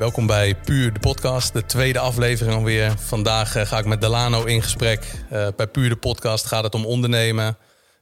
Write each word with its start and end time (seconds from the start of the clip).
Welkom 0.00 0.26
bij 0.26 0.54
Puur 0.54 0.92
de 0.92 0.98
podcast, 0.98 1.52
de 1.52 1.66
tweede 1.66 1.98
aflevering 1.98 2.56
alweer. 2.56 2.94
Vandaag 2.98 3.56
eh, 3.56 3.66
ga 3.66 3.78
ik 3.78 3.84
met 3.84 4.00
Delano 4.00 4.44
in 4.44 4.62
gesprek. 4.62 5.04
Uh, 5.32 5.48
bij 5.56 5.66
Puur 5.66 5.88
de 5.88 5.96
podcast 5.96 6.46
gaat 6.46 6.64
het 6.64 6.74
om 6.74 6.86
ondernemen, 6.86 7.56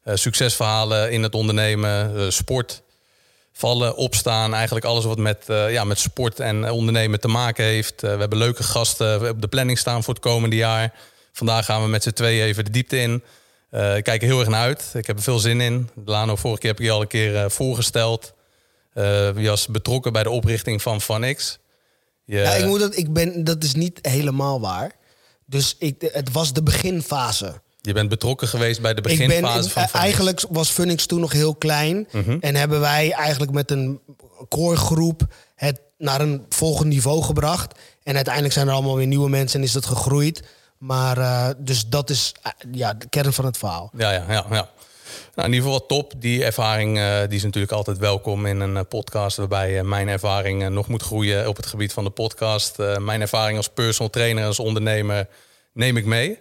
uh, 0.05 0.14
succesverhalen 0.14 1.11
in 1.11 1.23
het 1.23 1.34
ondernemen, 1.34 2.32
sport, 2.32 2.82
vallen, 3.52 3.96
opstaan. 3.96 4.55
Eigenlijk 4.55 4.87
alles 4.87 5.05
wat 5.05 5.19
met, 5.19 5.45
ja, 5.46 5.84
met 5.84 5.98
sport 5.98 6.41
en 6.41 6.70
ondernemen 6.70 7.20
te 7.20 7.29
maken 7.29 7.64
heeft. 7.64 8.01
we 8.01 8.06
hebben 8.06 8.38
leuke 8.38 8.62
gasten 8.62 9.30
op 9.30 9.41
de 9.41 9.48
planning 9.48 9.78
staan 9.78 10.02
voor 10.02 10.15
het 10.15 10.23
komende 10.23 10.56
jaar. 10.56 10.92
Vandaag 11.33 11.65
gaan 11.65 11.83
we 11.83 11.88
met 11.88 12.02
z'n 12.02 12.10
tweeën 12.10 12.45
even 12.45 12.65
de 12.65 12.70
diepte 12.70 12.98
in. 12.98 13.15
ik 13.70 14.05
kijk 14.05 14.23
er 14.23 14.28
heel 14.28 14.41
erg 14.41 14.48
naar 14.48 14.62
uit. 14.62 14.91
Ik 14.95 15.06
heb 15.06 15.16
er 15.16 15.23
veel 15.23 15.38
zin 15.38 15.60
in. 15.60 15.91
Delano, 15.95 16.37
vorige 16.37 16.60
keer 16.60 16.70
heb 16.70 16.80
ik 16.80 16.87
je 16.87 16.92
al 16.92 17.01
een 17.01 17.06
keer 17.06 17.51
voorgesteld. 17.51 18.33
je 18.95 19.48
was 19.48 19.66
betrokken 19.66 20.12
bij 20.12 20.23
de 20.23 20.30
oprichting 20.30 20.83
van 20.83 21.01
FanX. 21.01 21.59
Ja, 22.37 22.55
ik 22.55 22.66
moet 22.66 22.80
dat, 22.80 22.96
ik 22.96 23.12
ben, 23.12 23.45
dat 23.45 23.64
is 23.64 23.74
niet 23.74 23.98
helemaal 24.02 24.60
waar. 24.60 24.92
Dus 25.46 25.77
ik, 25.78 25.95
het 26.12 26.32
was 26.32 26.52
de 26.52 26.62
beginfase. 26.62 27.60
Je 27.80 27.92
bent 27.92 28.09
betrokken 28.09 28.48
geweest 28.48 28.80
bij 28.80 28.95
de 28.95 29.00
beginfase 29.00 29.41
ben, 29.41 29.70
van 29.70 29.82
Funix. 29.82 29.92
Eigenlijk 29.92 30.45
was 30.50 30.70
Funix 30.70 31.06
toen 31.06 31.20
nog 31.20 31.33
heel 31.33 31.55
klein. 31.55 32.09
Mhm. 32.12 32.36
En 32.41 32.55
hebben 32.55 32.80
wij 32.80 33.12
eigenlijk 33.12 33.52
met 33.52 33.70
een 33.70 34.00
core 34.48 34.77
groep 34.77 35.27
het 35.55 35.80
naar 35.98 36.20
een 36.20 36.45
volgend 36.48 36.88
niveau 36.88 37.22
gebracht. 37.22 37.78
En 38.02 38.14
uiteindelijk 38.14 38.55
zijn 38.55 38.69
er 38.69 38.72
allemaal 38.72 38.97
weer 38.97 39.06
nieuwe 39.06 39.28
mensen 39.28 39.60
en 39.60 39.66
is 39.66 39.72
dat 39.72 39.86
gegroeid. 39.86 40.42
Maar 40.78 41.19
uh, 41.19 41.48
dus 41.58 41.86
dat 41.86 42.10
is 42.10 42.34
uh, 42.47 42.72
ja, 42.72 42.95
de 42.95 43.08
kern 43.08 43.33
van 43.33 43.45
het 43.45 43.56
verhaal. 43.56 43.91
Ja, 43.97 44.12
ja, 44.12 44.24
ja. 44.28 44.47
ja. 44.50 44.70
Nou, 45.38 45.51
in 45.51 45.56
ieder 45.56 45.70
geval 45.73 45.87
top. 45.87 46.12
Die 46.16 46.44
ervaring 46.44 46.98
uh, 46.98 47.20
die 47.20 47.36
is 47.36 47.42
natuurlijk 47.42 47.72
altijd 47.72 47.98
welkom 47.98 48.47
in 48.47 48.61
een 48.61 48.75
uh, 48.75 48.81
podcast 48.89 49.36
waarbij 49.36 49.78
uh, 49.78 49.83
mijn 49.83 50.08
ervaring 50.08 50.69
nog 50.69 50.89
moet 50.89 51.03
groeien 51.03 51.48
op 51.48 51.56
het 51.56 51.67
gebied 51.67 51.92
van 51.92 52.05
de 52.05 52.11
podcast. 52.11 52.78
mijn 52.98 53.20
ervaring 53.20 53.56
als 53.56 53.69
personal 53.69 54.11
trainer, 54.11 54.47
als 54.47 54.59
ondernemer 54.59 55.27
neem 55.72 55.97
ik 55.97 56.05
mee. 56.05 56.39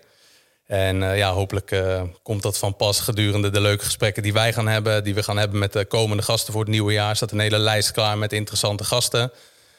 En 0.65 0.97
ja, 0.97 1.31
hopelijk 1.31 1.83
komt 2.23 2.41
dat 2.41 2.57
van 2.57 2.75
pas 2.75 2.99
gedurende 2.99 3.49
de 3.49 3.61
leuke 3.61 3.83
gesprekken 3.83 4.23
die 4.23 4.33
wij 4.33 4.53
gaan 4.53 4.67
hebben, 4.67 5.03
die 5.03 5.15
we 5.15 5.23
gaan 5.23 5.37
hebben 5.37 5.59
met 5.59 5.73
de 5.73 5.85
komende 5.85 6.23
gasten 6.23 6.53
voor 6.53 6.61
het 6.61 6.71
nieuwe 6.71 6.93
jaar. 6.93 7.09
Er 7.09 7.15
staat 7.15 7.31
een 7.31 7.39
hele 7.39 7.59
lijst 7.59 7.91
klaar 7.91 8.17
met 8.17 8.33
interessante 8.33 8.83
gasten. 8.83 9.31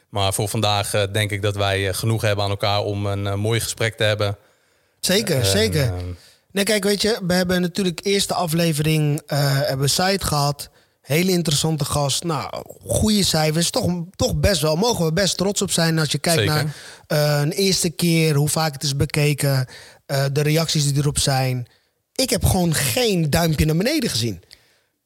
Maar 0.09 0.35
voor 0.35 0.49
vandaag 0.49 0.91
denk 1.11 1.31
ik 1.31 1.43
dat 1.43 1.57
wij 1.57 1.95
genoeg 1.95 2.23
hebben 2.23 2.45
aan 2.45 2.51
elkaar 2.51 2.81
om 2.81 3.07
een 3.07 3.39
mooi 3.39 3.61
gesprek 3.61 3.97
te 3.97 4.05
hebben. 4.05 4.37
Zeker, 5.01 5.45
zeker. 5.45 5.93
Nee, 6.51 6.65
kijk, 6.65 6.85
weet 6.85 7.03
je, 7.03 7.21
we 7.27 7.35
hebben 7.35 7.61
natuurlijk 7.61 8.01
eerste 8.03 8.35
aflevering 8.35 9.23
uh, 9.33 9.61
hebben 9.61 9.91
site 9.91 10.27
gehad. 10.27 10.71
Hele 11.01 11.31
interessante 11.31 11.85
gast. 11.85 12.25
Nou, 12.25 12.65
goede 12.87 13.25
cijfers. 13.25 13.71
Toch, 13.71 14.05
toch 14.17 14.37
best 14.37 14.61
wel. 14.61 14.77
Mogen 14.77 15.05
we 15.05 15.13
best 15.13 15.37
trots 15.37 15.63
op 15.63 15.71
zijn 15.71 15.99
als 15.99 16.13
je 16.13 16.19
kijkt 16.19 16.45
naar 16.45 16.65
uh, 16.65 17.41
een 17.41 17.53
eerste 17.53 17.91
keer, 17.91 18.35
hoe 18.35 18.49
vaak 18.49 18.73
het 18.73 18.83
is 18.83 18.97
bekeken, 18.97 19.67
uh, 20.07 20.25
de 20.33 20.41
reacties 20.41 20.85
die 20.85 20.97
erop 20.97 21.19
zijn. 21.19 21.67
Ik 22.15 22.31
heb 22.31 22.45
gewoon 22.45 22.75
geen 22.75 23.31
duimpje 23.31 23.65
naar 23.65 23.77
beneden 23.77 24.11
gezien. 24.11 24.43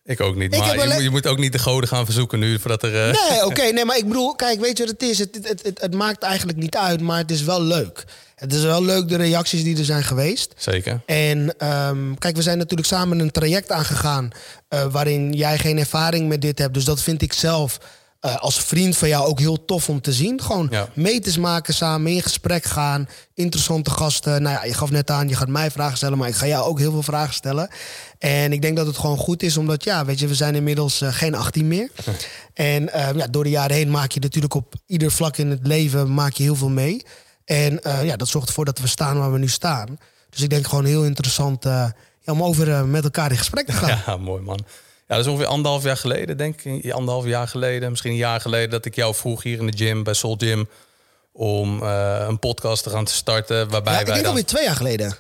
Ik 0.05 0.21
ook 0.21 0.37
niet. 0.37 0.57
maar 0.57 0.79
je, 0.79 0.93
moet, 0.95 1.03
je, 1.03 1.11
moet 1.11 1.27
ook 1.27 1.39
niet 1.39 1.53
de 1.53 1.59
goden 1.59 1.89
gaan 1.89 2.05
verzoeken 2.05 2.39
nu 2.39 2.59
voordat 2.59 2.83
er. 2.83 3.09
Uh... 3.09 3.29
Nee, 3.29 3.45
oké. 3.51 3.63
nee, 3.63 3.85
maar 3.85 3.97
ik 3.97 4.07
bedoel, 4.07 4.35
kijk, 4.35 4.61
weet 4.61 4.77
je 4.79 4.85
wat 4.85 4.93
het 4.93 5.03
is? 5.03 5.19
Het, 5.19 5.39
het, 5.43 5.63
het, 5.63 5.81
het, 5.81 5.95
maakt 5.95 6.23
eigenlijk 6.23 6.59
niet 6.59 6.77
uit, 6.77 7.01
maar 7.01 7.19
het 7.19 7.31
is 7.31 7.43
wel 7.43 7.63
leuk. 7.63 8.05
Het 8.35 8.53
is 8.53 8.63
wel 8.63 8.85
leuk 8.85 9.09
de 9.09 9.17
reacties 9.17 9.63
die 9.65 9.79
er 9.79 9.85
zijn 9.85 10.05
geweest. 10.05 10.53
Zeker. 10.57 11.01
En 11.07 11.55
um, 11.89 12.19
kijk, 12.19 12.37
we 12.37 12.43
zijn 12.43 12.59
natuurlijk 12.59 12.89
samen 12.89 13.19
een 13.19 13.31
traject 13.31 13.71
aangegaan. 13.71 14.31
Uh, 14.69 14.85
waarin 14.85 15.33
jij 15.33 15.59
geen 15.59 15.79
ervaring 15.79 16.29
met 16.29 16.43
dit 16.43 16.59
hebt. 16.59 16.75
Dus 16.75 16.85
dat 16.85 17.03
vind 17.03 17.23
ik 17.23 17.33
zelf 17.33 17.79
uh, 18.23 18.37
als 18.37 18.61
vriend 18.61 18.97
van 18.97 19.09
jou 19.09 19.27
ook 19.27 19.39
heel 19.39 19.65
tof 19.65 19.89
om 19.89 20.01
te 20.01 20.13
zien. 20.13 20.43
Gewoon 20.43 20.69
ja. 20.71 20.89
meters 20.95 21.39
maken 21.39 21.75
samen, 21.75 22.13
in 22.13 22.23
gesprek 22.23 22.65
gaan. 22.65 23.09
Interessante 23.35 23.91
gasten. 23.91 24.43
Nou 24.43 24.55
ja, 24.55 24.65
je 24.65 24.75
gaf 24.75 24.91
net 24.91 25.11
aan, 25.11 25.29
je 25.29 25.37
gaat 25.37 25.49
mij 25.49 25.71
vragen 25.71 25.97
stellen, 25.97 26.19
maar 26.19 26.29
ik 26.29 26.35
ga 26.35 26.47
jou 26.47 26.65
ook 26.65 26.79
heel 26.79 26.91
veel 26.91 27.03
vragen 27.03 27.35
stellen. 27.35 27.69
En 28.19 28.53
ik 28.53 28.63
denk 28.63 28.77
dat 28.77 28.87
het 28.87 28.97
gewoon 28.97 29.17
goed 29.17 29.43
is, 29.43 29.57
omdat 29.57 29.85
ja, 29.85 30.05
weet 30.05 30.19
je, 30.19 30.27
we 30.27 30.35
zijn 30.35 30.55
inmiddels 30.55 31.03
uh, 31.03 31.13
geen 31.13 31.35
18 31.35 31.69
meer. 31.69 31.91
en 32.55 32.83
uh, 32.83 33.09
ja, 33.15 33.27
door 33.27 33.45
de 33.45 33.51
jaren 33.51 33.77
heen 33.77 33.91
maak 33.91 34.13
je 34.13 34.21
natuurlijk 34.21 34.55
op 34.55 34.75
ieder 34.87 35.11
vlak 35.11 35.37
in 35.37 35.51
het 35.51 35.67
leven 35.67 36.15
maak 36.15 36.33
je 36.33 36.43
heel 36.43 36.57
veel 36.57 36.69
mee. 36.69 37.03
En 37.45 37.81
uh, 37.87 38.05
ja, 38.05 38.17
dat 38.17 38.29
zorgt 38.29 38.49
ervoor 38.49 38.65
dat 38.65 38.79
we 38.79 38.87
staan 38.87 39.19
waar 39.19 39.33
we 39.33 39.39
nu 39.39 39.49
staan. 39.49 39.99
Dus 40.31 40.41
ik 40.41 40.51
denk 40.51 40.67
gewoon 40.67 40.85
heel 40.85 41.05
interessant 41.05 41.65
ja, 41.65 41.95
om 42.25 42.43
over 42.43 42.87
met 42.87 43.05
elkaar 43.05 43.31
in 43.31 43.39
gesprek 43.39 43.67
te 43.67 43.73
gaan. 43.73 44.01
Ja, 44.07 44.17
mooi 44.17 44.43
man. 44.43 44.65
Ja, 45.13 45.19
dat 45.19 45.27
is 45.27 45.33
ongeveer 45.33 45.53
anderhalf 45.53 45.83
jaar 45.83 45.97
geleden, 45.97 46.37
denk 46.37 46.63
ik. 46.63 46.93
Anderhalf 46.93 47.27
jaar 47.27 47.49
geleden, 47.49 47.91
misschien 47.91 48.11
een 48.11 48.17
jaar 48.17 48.41
geleden, 48.41 48.71
dat 48.71 48.85
ik 48.85 48.95
jou 48.95 49.15
vroeg 49.15 49.43
hier 49.43 49.59
in 49.59 49.67
de 49.67 49.77
gym 49.77 50.03
bij 50.03 50.15
Soul 50.15 50.37
Gym 50.39 50.69
om 51.33 51.83
uh, 51.83 52.25
een 52.29 52.39
podcast 52.39 52.83
te 52.83 52.91
gaan 52.91 53.07
starten. 53.07 53.71
Waarbij 53.71 53.93
ja, 53.93 53.99
ik 53.99 54.07
denk 54.07 54.19
dan... 54.19 54.27
alweer 54.27 54.45
twee 54.45 54.65
jaar 54.65 54.77
geleden. 54.77 55.15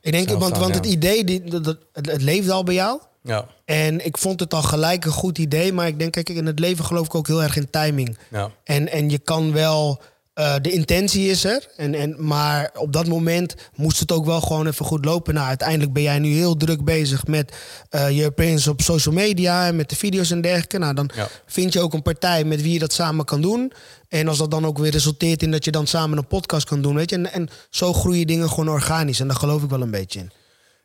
Ik 0.00 0.12
denk, 0.12 0.28
want, 0.28 0.56
want 0.56 0.74
het 0.74 0.86
idee, 0.86 1.24
die, 1.24 1.44
dat, 1.44 1.66
het, 1.66 1.78
het 1.92 2.22
leefde 2.22 2.52
al 2.52 2.64
bij 2.64 2.74
jou. 2.74 3.00
Ja. 3.22 3.46
En 3.64 4.04
ik 4.04 4.18
vond 4.18 4.40
het 4.40 4.54
al 4.54 4.62
gelijk 4.62 5.04
een 5.04 5.12
goed 5.12 5.38
idee. 5.38 5.72
Maar 5.72 5.86
ik 5.86 5.98
denk, 5.98 6.12
kijk, 6.12 6.28
in 6.28 6.46
het 6.46 6.58
leven 6.58 6.84
geloof 6.84 7.06
ik 7.06 7.14
ook 7.14 7.26
heel 7.26 7.42
erg 7.42 7.56
in 7.56 7.70
timing. 7.70 8.18
Ja. 8.30 8.50
En, 8.64 8.88
en 8.88 9.10
je 9.10 9.18
kan 9.18 9.52
wel 9.52 10.02
uh, 10.38 10.54
de 10.62 10.70
intentie 10.70 11.30
is 11.30 11.44
er. 11.44 11.68
En, 11.76 11.94
en, 11.94 12.14
maar 12.18 12.70
op 12.74 12.92
dat 12.92 13.06
moment 13.06 13.54
moest 13.74 14.00
het 14.00 14.12
ook 14.12 14.24
wel 14.24 14.40
gewoon 14.40 14.66
even 14.66 14.84
goed 14.84 15.04
lopen. 15.04 15.34
Nou, 15.34 15.46
uiteindelijk 15.46 15.92
ben 15.92 16.02
jij 16.02 16.18
nu 16.18 16.34
heel 16.34 16.56
druk 16.56 16.84
bezig 16.84 17.26
met 17.26 17.56
uh, 17.90 18.10
je 18.10 18.24
appearance 18.24 18.70
op 18.70 18.80
social 18.80 19.14
media 19.14 19.66
en 19.66 19.76
met 19.76 19.88
de 19.88 19.96
video's 19.96 20.30
en 20.30 20.40
dergelijke. 20.40 20.78
Nou, 20.78 20.94
dan 20.94 21.10
ja. 21.14 21.28
vind 21.46 21.72
je 21.72 21.80
ook 21.80 21.92
een 21.92 22.02
partij 22.02 22.44
met 22.44 22.62
wie 22.62 22.72
je 22.72 22.78
dat 22.78 22.92
samen 22.92 23.24
kan 23.24 23.40
doen. 23.40 23.72
En 24.08 24.28
als 24.28 24.38
dat 24.38 24.50
dan 24.50 24.66
ook 24.66 24.78
weer 24.78 24.90
resulteert 24.90 25.42
in 25.42 25.50
dat 25.50 25.64
je 25.64 25.70
dan 25.70 25.86
samen 25.86 26.18
een 26.18 26.26
podcast 26.26 26.66
kan 26.66 26.82
doen, 26.82 26.94
weet 26.94 27.10
je. 27.10 27.16
En, 27.16 27.32
en 27.32 27.48
zo 27.70 27.92
groeien 27.92 28.26
dingen 28.26 28.48
gewoon 28.48 28.68
organisch. 28.68 29.20
En 29.20 29.28
daar 29.28 29.36
geloof 29.36 29.62
ik 29.62 29.70
wel 29.70 29.82
een 29.82 29.90
beetje 29.90 30.18
in. 30.18 30.30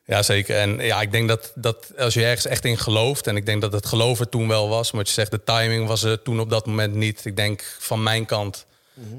Ja, 0.06 0.24
zeker. 0.24 0.58
En 0.58 0.78
ja, 0.78 1.02
ik 1.02 1.12
denk 1.12 1.28
dat, 1.28 1.52
dat 1.56 1.92
als 1.98 2.14
je 2.14 2.26
ergens 2.26 2.46
echt 2.46 2.66
in 2.66 2.78
gelooft, 2.78 3.28
en 3.28 3.36
ik 3.36 3.46
denk 3.46 3.62
dat 3.62 3.74
het 3.74 3.86
geloven 3.86 4.30
toen 4.30 4.48
wel 4.48 4.70
was, 4.70 4.92
maar 4.92 5.04
je 5.06 5.12
zegt, 5.12 5.32
de 5.32 5.44
timing 5.44 5.88
was 5.88 6.04
er 6.04 6.22
toen 6.22 6.40
op 6.40 6.50
dat 6.50 6.66
moment 6.66 6.96
niet. 6.96 7.26
Ik 7.26 7.36
denk 7.36 7.76
van 7.80 8.04
mijn 8.04 8.26
kant 8.26 8.66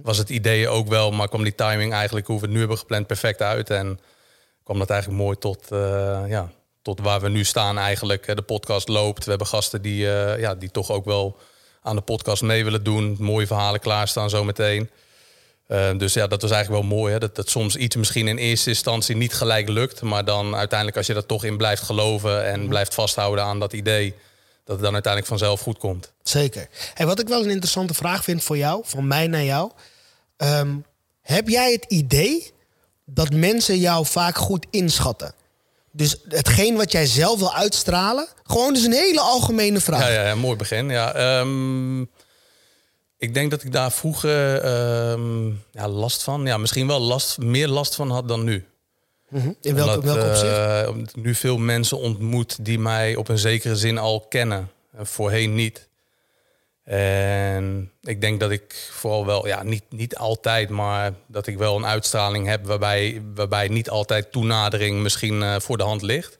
was 0.03 0.19
het 0.19 0.31
idee 0.31 0.69
ook 0.69 0.89
wel, 0.89 1.11
maar 1.11 1.29
kwam 1.29 1.43
die 1.43 1.55
timing 1.55 1.93
eigenlijk, 1.93 2.27
hoe 2.27 2.37
we 2.37 2.45
het 2.45 2.53
nu 2.53 2.59
hebben 2.59 2.79
gepland, 2.79 3.07
perfect 3.07 3.43
uit. 3.43 3.71
En 3.71 4.01
kwam 4.65 4.79
dat 4.79 4.91
eigenlijk 4.91 5.23
mooi 5.23 5.37
tot, 5.39 5.69
uh, 5.73 6.23
ja, 6.29 6.51
tot 6.83 7.01
waar 7.01 7.21
we 7.21 7.29
nu 7.29 7.45
staan 7.45 7.79
eigenlijk. 7.79 8.37
De 8.37 8.43
podcast 8.43 8.89
loopt. 8.89 9.25
We 9.25 9.31
hebben 9.31 9.49
gasten 9.49 9.83
die, 9.83 10.05
uh, 10.05 10.39
ja, 10.39 10.55
die 10.55 10.71
toch 10.71 10.91
ook 10.91 11.05
wel 11.05 11.39
aan 11.83 11.97
de 11.97 12.03
podcast 12.03 12.43
mee 12.43 12.65
willen 12.65 12.85
doen. 12.85 13.17
Mooie 13.19 13.47
verhalen 13.47 13.81
klaarstaan 13.81 14.31
zometeen. 14.31 14.91
Uh, 15.69 15.99
dus 15.99 16.15
ja, 16.15 16.27
dat 16.27 16.43
was 16.43 16.51
eigenlijk 16.51 16.83
wel 16.83 16.99
mooi. 16.99 17.13
Hè? 17.13 17.19
Dat, 17.19 17.37
dat 17.37 17.49
soms 17.49 17.77
iets 17.77 17.97
misschien 17.97 18.29
in 18.29 18.37
eerste 18.37 18.69
instantie 18.69 19.17
niet 19.17 19.35
gelijk 19.35 19.69
lukt. 19.69 20.03
Maar 20.03 20.25
dan 20.25 20.57
uiteindelijk 20.57 20.99
als 20.99 21.07
je 21.07 21.15
er 21.15 21.27
toch 21.27 21.45
in 21.45 21.57
blijft 21.57 21.83
geloven 21.83 22.45
en 22.45 22.69
blijft 22.69 22.95
vasthouden 22.95 23.45
aan 23.45 23.61
dat 23.61 23.73
idee 23.73 24.15
dat 24.65 24.75
het 24.77 24.85
dan 24.85 24.93
uiteindelijk 24.93 25.33
vanzelf 25.33 25.61
goed 25.61 25.79
komt. 25.79 26.13
Zeker. 26.23 26.69
En 26.95 27.07
wat 27.07 27.21
ik 27.21 27.29
wel 27.29 27.43
een 27.43 27.51
interessante 27.51 27.95
vraag 27.95 28.25
vind 28.25 28.43
voor 28.43 28.57
jou, 28.57 28.83
van 28.85 29.07
mij 29.07 29.27
naar 29.27 29.45
jou. 29.45 29.71
Um, 30.37 30.85
heb 31.21 31.49
jij 31.49 31.73
het 31.73 31.85
idee 31.89 32.53
dat 33.05 33.33
mensen 33.33 33.79
jou 33.79 34.07
vaak 34.07 34.37
goed 34.37 34.67
inschatten? 34.71 35.35
Dus 35.91 36.17
hetgeen 36.29 36.77
wat 36.77 36.93
jij 36.93 37.07
zelf 37.07 37.39
wil 37.39 37.55
uitstralen, 37.55 38.29
gewoon 38.45 38.75
dus 38.75 38.85
een 38.85 38.93
hele 38.93 39.21
algemene 39.21 39.81
vraag. 39.81 40.01
Ja, 40.01 40.09
ja, 40.09 40.27
ja 40.27 40.35
mooi 40.35 40.57
begin. 40.57 40.91
Ja, 40.91 41.39
um, 41.41 42.11
ik 43.19 43.35
denk 43.35 43.51
dat 43.51 43.63
ik 43.63 43.73
daar 43.73 43.93
vroeger 43.93 44.65
um, 45.11 45.63
ja, 45.71 45.89
last 45.89 46.23
van, 46.23 46.47
ja, 46.47 46.57
misschien 46.57 46.87
wel 46.87 47.01
last, 47.01 47.39
meer 47.39 47.69
last 47.69 47.95
van 47.95 48.11
had 48.11 48.29
dan 48.29 48.45
nu. 48.45 48.67
Mm 49.35 49.41
-hmm. 49.41 49.57
In 49.61 49.75
welke, 49.75 49.99
Omdat, 49.99 50.29
opzicht? 50.29 51.11
Ik 51.17 51.23
nu 51.23 51.35
veel 51.35 51.59
mensen 51.59 51.99
ontmoet 51.99 52.65
die 52.65 52.79
mij 52.79 53.17
op 53.17 53.29
een 53.29 53.39
zekere 53.39 53.77
zin 53.77 53.99
al 53.99 54.21
kennen. 54.21 54.71
En 54.97 55.07
voorheen 55.07 55.55
niet. 55.55 55.89
En 56.85 57.91
ik 58.03 58.21
denk 58.21 58.41
dat 58.41 58.51
ik 58.51 58.89
vooral 58.91 59.27
wel, 59.27 59.47
ja, 59.47 59.63
niet, 59.63 59.83
niet 59.89 60.17
altijd, 60.17 60.69
maar 60.69 61.13
dat 61.27 61.47
ik 61.47 61.59
wel 61.59 61.77
een 61.77 61.87
uitstraling 61.87 62.47
heb 62.47 62.67
waarbij, 62.67 63.23
waarbij 63.35 63.69
niet 63.69 63.91
altijd 63.91 64.33
toenadering 64.33 65.03
misschien 65.03 65.41
uh, 65.41 65.55
voor 65.59 65.77
de 65.77 65.83
hand 65.83 66.03
ligt. 66.03 66.39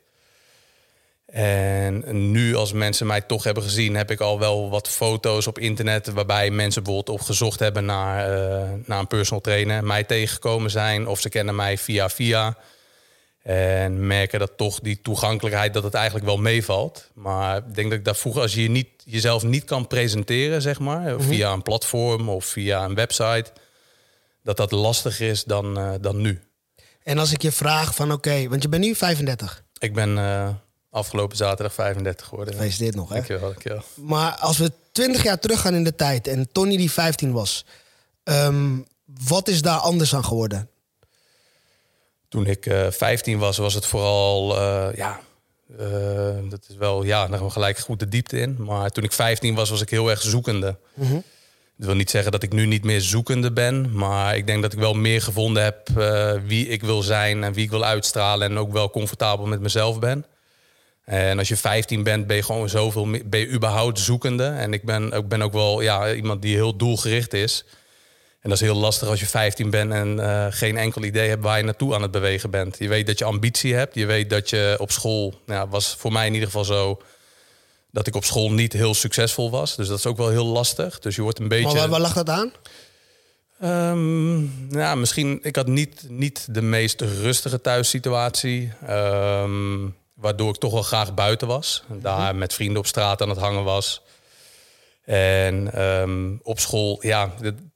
En 1.25 2.31
nu, 2.31 2.55
als 2.55 2.73
mensen 2.73 3.07
mij 3.07 3.21
toch 3.21 3.43
hebben 3.43 3.63
gezien, 3.63 3.95
heb 3.95 4.11
ik 4.11 4.19
al 4.19 4.39
wel 4.39 4.69
wat 4.69 4.89
foto's 4.89 5.47
op 5.47 5.59
internet 5.59 6.07
waarbij 6.07 6.51
mensen 6.51 6.83
bijvoorbeeld 6.83 7.19
op 7.19 7.25
gezocht 7.25 7.59
hebben 7.59 7.85
naar, 7.85 8.29
uh, 8.29 8.69
naar 8.85 8.99
een 8.99 9.07
personal 9.07 9.41
trainer, 9.41 9.83
mij 9.83 10.03
tegengekomen 10.03 10.71
zijn 10.71 11.07
of 11.07 11.19
ze 11.19 11.29
kennen 11.29 11.55
mij 11.55 11.77
via 11.77 12.09
via. 12.09 12.57
En 13.45 14.07
merken 14.07 14.39
dat 14.39 14.51
toch 14.57 14.79
die 14.79 15.01
toegankelijkheid, 15.01 15.73
dat 15.73 15.83
het 15.83 15.93
eigenlijk 15.93 16.25
wel 16.25 16.37
meevalt. 16.37 17.09
Maar 17.13 17.57
ik 17.57 17.75
denk 17.75 17.89
dat 17.89 17.99
ik 17.99 18.05
daar 18.05 18.15
vroeger, 18.15 18.41
als 18.41 18.53
je, 18.53 18.61
je 18.61 18.69
niet, 18.69 18.87
jezelf 19.03 19.43
niet 19.43 19.63
kan 19.63 19.87
presenteren, 19.87 20.61
zeg 20.61 20.79
maar, 20.79 20.99
mm 20.99 21.07
-hmm. 21.07 21.21
via 21.21 21.51
een 21.51 21.61
platform 21.61 22.29
of 22.29 22.45
via 22.45 22.85
een 22.85 22.95
website, 22.95 23.45
dat 24.43 24.57
dat 24.57 24.71
lastiger 24.71 25.29
is 25.29 25.43
dan, 25.43 25.79
uh, 25.79 25.93
dan 26.01 26.21
nu. 26.21 26.41
En 27.03 27.17
als 27.17 27.31
ik 27.31 27.41
je 27.41 27.51
vraag 27.51 27.95
van 27.95 28.11
oké, 28.11 28.29
okay, 28.29 28.49
want 28.49 28.61
je 28.61 28.69
bent 28.69 28.83
nu 28.83 28.95
35. 28.95 29.63
Ik 29.79 29.93
ben 29.93 30.17
uh, 30.17 30.49
afgelopen 30.89 31.37
zaterdag 31.37 31.73
35 31.73 32.27
geworden. 32.27 32.53
Gefeliciteerd 32.53 32.95
nog, 32.95 33.09
hè? 33.09 33.15
Dankjewel, 33.15 33.49
dankjewel. 33.49 33.83
Maar 33.93 34.31
als 34.31 34.57
we 34.57 34.71
20 34.91 35.23
jaar 35.23 35.39
terug 35.39 35.61
gaan 35.61 35.73
in 35.73 35.83
de 35.83 35.95
tijd 35.95 36.27
en 36.27 36.51
Tony 36.51 36.77
die 36.77 36.91
15 36.91 37.31
was, 37.31 37.65
Ehm, 38.25 38.77
wat 39.27 39.47
is 39.47 39.61
daar 39.61 39.79
anders 39.79 40.15
aan 40.15 40.25
geworden? 40.25 40.69
Toen 42.35 42.45
ik 42.45 42.65
uh, 42.65 42.87
15 42.89 43.37
was, 43.37 43.57
was 43.57 43.73
het 43.73 43.85
vooral, 43.85 44.55
ja, 44.95 45.19
dat 46.49 46.65
is 46.69 46.75
wel, 46.75 47.03
ja, 47.03 47.27
dan 47.27 47.37
gaan 47.37 47.47
we 47.47 47.53
gelijk 47.53 47.77
goed 47.77 47.99
de 47.99 48.07
diepte 48.07 48.39
in. 48.39 48.55
Maar 48.59 48.89
toen 48.89 49.03
ik 49.03 49.11
15 49.11 49.55
was, 49.55 49.69
was 49.69 49.81
ik 49.81 49.89
heel 49.89 50.09
erg 50.09 50.21
zoekende. 50.21 50.77
Mm 50.93 51.23
dat 51.77 51.85
wil 51.87 51.95
niet 51.95 52.09
zeggen 52.09 52.31
dat 52.31 52.43
ik 52.43 52.53
nu 52.53 52.65
niet 52.65 52.83
meer 52.83 53.01
zoekende 53.01 53.51
ben. 53.51 53.95
Maar 53.95 54.35
ik 54.35 54.47
denk 54.47 54.61
dat 54.61 54.73
ik 54.73 54.79
wel 54.79 54.93
meer 54.93 55.21
gevonden 55.21 55.63
heb 55.63 55.89
wie 56.45 56.67
ik 56.67 56.81
wil 56.81 57.03
zijn 57.03 57.43
en 57.43 57.53
wie 57.53 57.63
ik 57.63 57.69
wil 57.69 57.85
uitstralen. 57.85 58.49
En 58.49 58.57
ook 58.57 58.71
wel 58.71 58.89
comfortabel 58.89 59.45
met 59.45 59.59
mezelf 59.59 59.99
ben. 59.99 60.25
En 61.05 61.37
als 61.37 61.47
je 61.47 61.57
15 61.57 62.03
bent, 62.03 62.27
ben 62.27 62.35
je 62.35 62.43
gewoon 62.43 62.69
zoveel 62.69 63.07
ben 63.25 63.39
je 63.39 63.49
überhaupt 63.49 63.99
zoekende. 63.99 64.45
En 64.45 64.73
ik 64.73 64.83
ben, 64.83 65.11
ik 65.11 65.27
ben 65.27 65.41
ook 65.41 65.53
wel 65.53 65.81
ja, 65.81 66.13
iemand 66.13 66.41
die 66.41 66.55
heel 66.55 66.75
doelgericht 66.75 67.33
is. 67.33 67.65
En 68.45 68.51
dat 68.51 68.61
is 68.61 68.67
heel 68.67 68.79
lastig 68.79 69.07
als 69.07 69.19
je 69.19 69.25
15 69.25 69.69
bent 69.69 69.91
en 69.91 70.17
uh, 70.17 70.45
geen 70.49 70.77
enkel 70.77 71.03
idee 71.03 71.29
hebt 71.29 71.43
waar 71.43 71.57
je 71.57 71.63
naartoe 71.63 71.95
aan 71.95 72.01
het 72.01 72.11
bewegen 72.11 72.49
bent. 72.49 72.75
Je 72.79 72.87
weet 72.87 73.07
dat 73.07 73.19
je 73.19 73.25
ambitie 73.25 73.73
hebt. 73.73 73.95
Je 73.95 74.05
weet 74.05 74.29
dat 74.29 74.49
je 74.49 74.75
op 74.79 74.91
school, 74.91 75.41
ja, 75.45 75.67
was 75.67 75.95
voor 75.97 76.11
mij 76.11 76.27
in 76.27 76.33
ieder 76.33 76.47
geval 76.47 76.65
zo 76.65 77.01
dat 77.91 78.07
ik 78.07 78.15
op 78.15 78.23
school 78.23 78.51
niet 78.51 78.73
heel 78.73 78.93
succesvol 78.93 79.49
was. 79.49 79.75
Dus 79.75 79.87
dat 79.87 79.97
is 79.97 80.05
ook 80.05 80.17
wel 80.17 80.29
heel 80.29 80.45
lastig. 80.45 80.99
Dus 80.99 81.15
je 81.15 81.21
wordt 81.21 81.39
een 81.39 81.47
beetje. 81.47 81.77
Maar 81.77 81.89
waar, 81.89 81.99
lag 81.99 82.13
dat 82.13 82.29
aan? 82.29 82.51
Um, 83.63 84.69
nou, 84.69 84.97
misschien, 84.97 85.39
ik 85.41 85.55
had 85.55 85.67
niet, 85.67 86.05
niet 86.09 86.47
de 86.49 86.61
meest 86.61 87.01
rustige 87.01 87.61
thuissituatie. 87.61 88.71
Um, 88.89 89.95
waardoor 90.13 90.49
ik 90.49 90.59
toch 90.59 90.71
wel 90.71 90.83
graag 90.83 91.13
buiten 91.13 91.47
was. 91.47 91.83
Daar 91.87 92.29
mhm. 92.29 92.37
met 92.37 92.53
vrienden 92.53 92.77
op 92.77 92.87
straat 92.87 93.21
aan 93.21 93.29
het 93.29 93.39
hangen 93.39 93.63
was. 93.63 94.01
En 95.05 95.81
um, 95.81 96.39
op 96.43 96.59
school, 96.59 96.97
ja, 97.01 97.33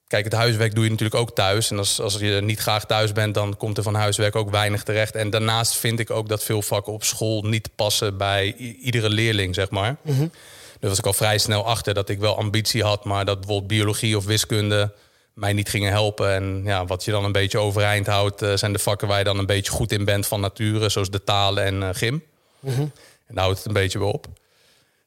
Kijk, 0.09 0.23
het 0.23 0.33
huiswerk 0.33 0.75
doe 0.75 0.83
je 0.83 0.89
natuurlijk 0.89 1.19
ook 1.19 1.35
thuis. 1.35 1.71
En 1.71 1.77
als, 1.77 2.01
als 2.01 2.13
je 2.13 2.41
niet 2.41 2.59
graag 2.59 2.85
thuis 2.85 3.11
bent, 3.11 3.33
dan 3.33 3.57
komt 3.57 3.77
er 3.77 3.83
van 3.83 3.95
huiswerk 3.95 4.35
ook 4.35 4.50
weinig 4.50 4.83
terecht. 4.83 5.15
En 5.15 5.29
daarnaast 5.29 5.75
vind 5.75 6.00
ik 6.00 6.09
ook 6.09 6.29
dat 6.29 6.44
veel 6.44 6.61
vakken 6.61 6.94
op 6.94 7.03
school 7.03 7.41
niet 7.41 7.69
passen 7.75 8.17
bij 8.17 8.56
iedere 8.79 9.09
leerling, 9.09 9.56
zeg 9.56 9.69
maar. 9.69 9.95
Mm 10.01 10.15
-hmm. 10.15 10.31
Dus 10.79 10.89
was 10.89 10.97
ik 10.97 11.06
al 11.06 11.13
vrij 11.13 11.38
snel 11.38 11.65
achter 11.65 11.94
dat 11.94 12.09
ik 12.09 12.19
wel 12.19 12.38
ambitie 12.38 12.83
had, 12.83 13.06
maar 13.06 13.25
dat 13.25 13.39
bijvoorbeeld 13.39 13.67
biologie 13.67 14.17
of 14.17 14.25
wiskunde 14.25 14.94
mij 15.33 15.53
niet 15.53 15.69
gingen 15.69 15.91
helpen. 15.91 16.33
En 16.33 16.62
ja, 16.65 16.85
wat 16.85 17.05
je 17.05 17.12
dan 17.12 17.23
een 17.23 17.31
beetje 17.31 17.57
overeind 17.57 18.07
houdt, 18.07 18.41
uh, 18.41 18.55
zijn 18.55 18.73
de 18.73 18.79
vakken 18.79 19.07
waar 19.07 19.17
je 19.17 19.23
dan 19.23 19.38
een 19.38 19.45
beetje 19.45 19.71
goed 19.71 19.91
in 19.91 20.05
bent 20.05 20.27
van 20.27 20.41
nature, 20.41 20.89
zoals 20.89 21.09
de 21.09 21.23
talen 21.23 21.63
en 21.63 21.81
uh, 21.81 21.89
gym. 21.91 22.23
Mm 22.59 22.73
-hmm. 22.73 22.91
En 23.27 23.35
daar 23.35 23.44
houdt 23.44 23.57
het 23.57 23.67
een 23.67 23.73
beetje 23.73 24.00
weer 24.00 24.07
op. 24.07 24.27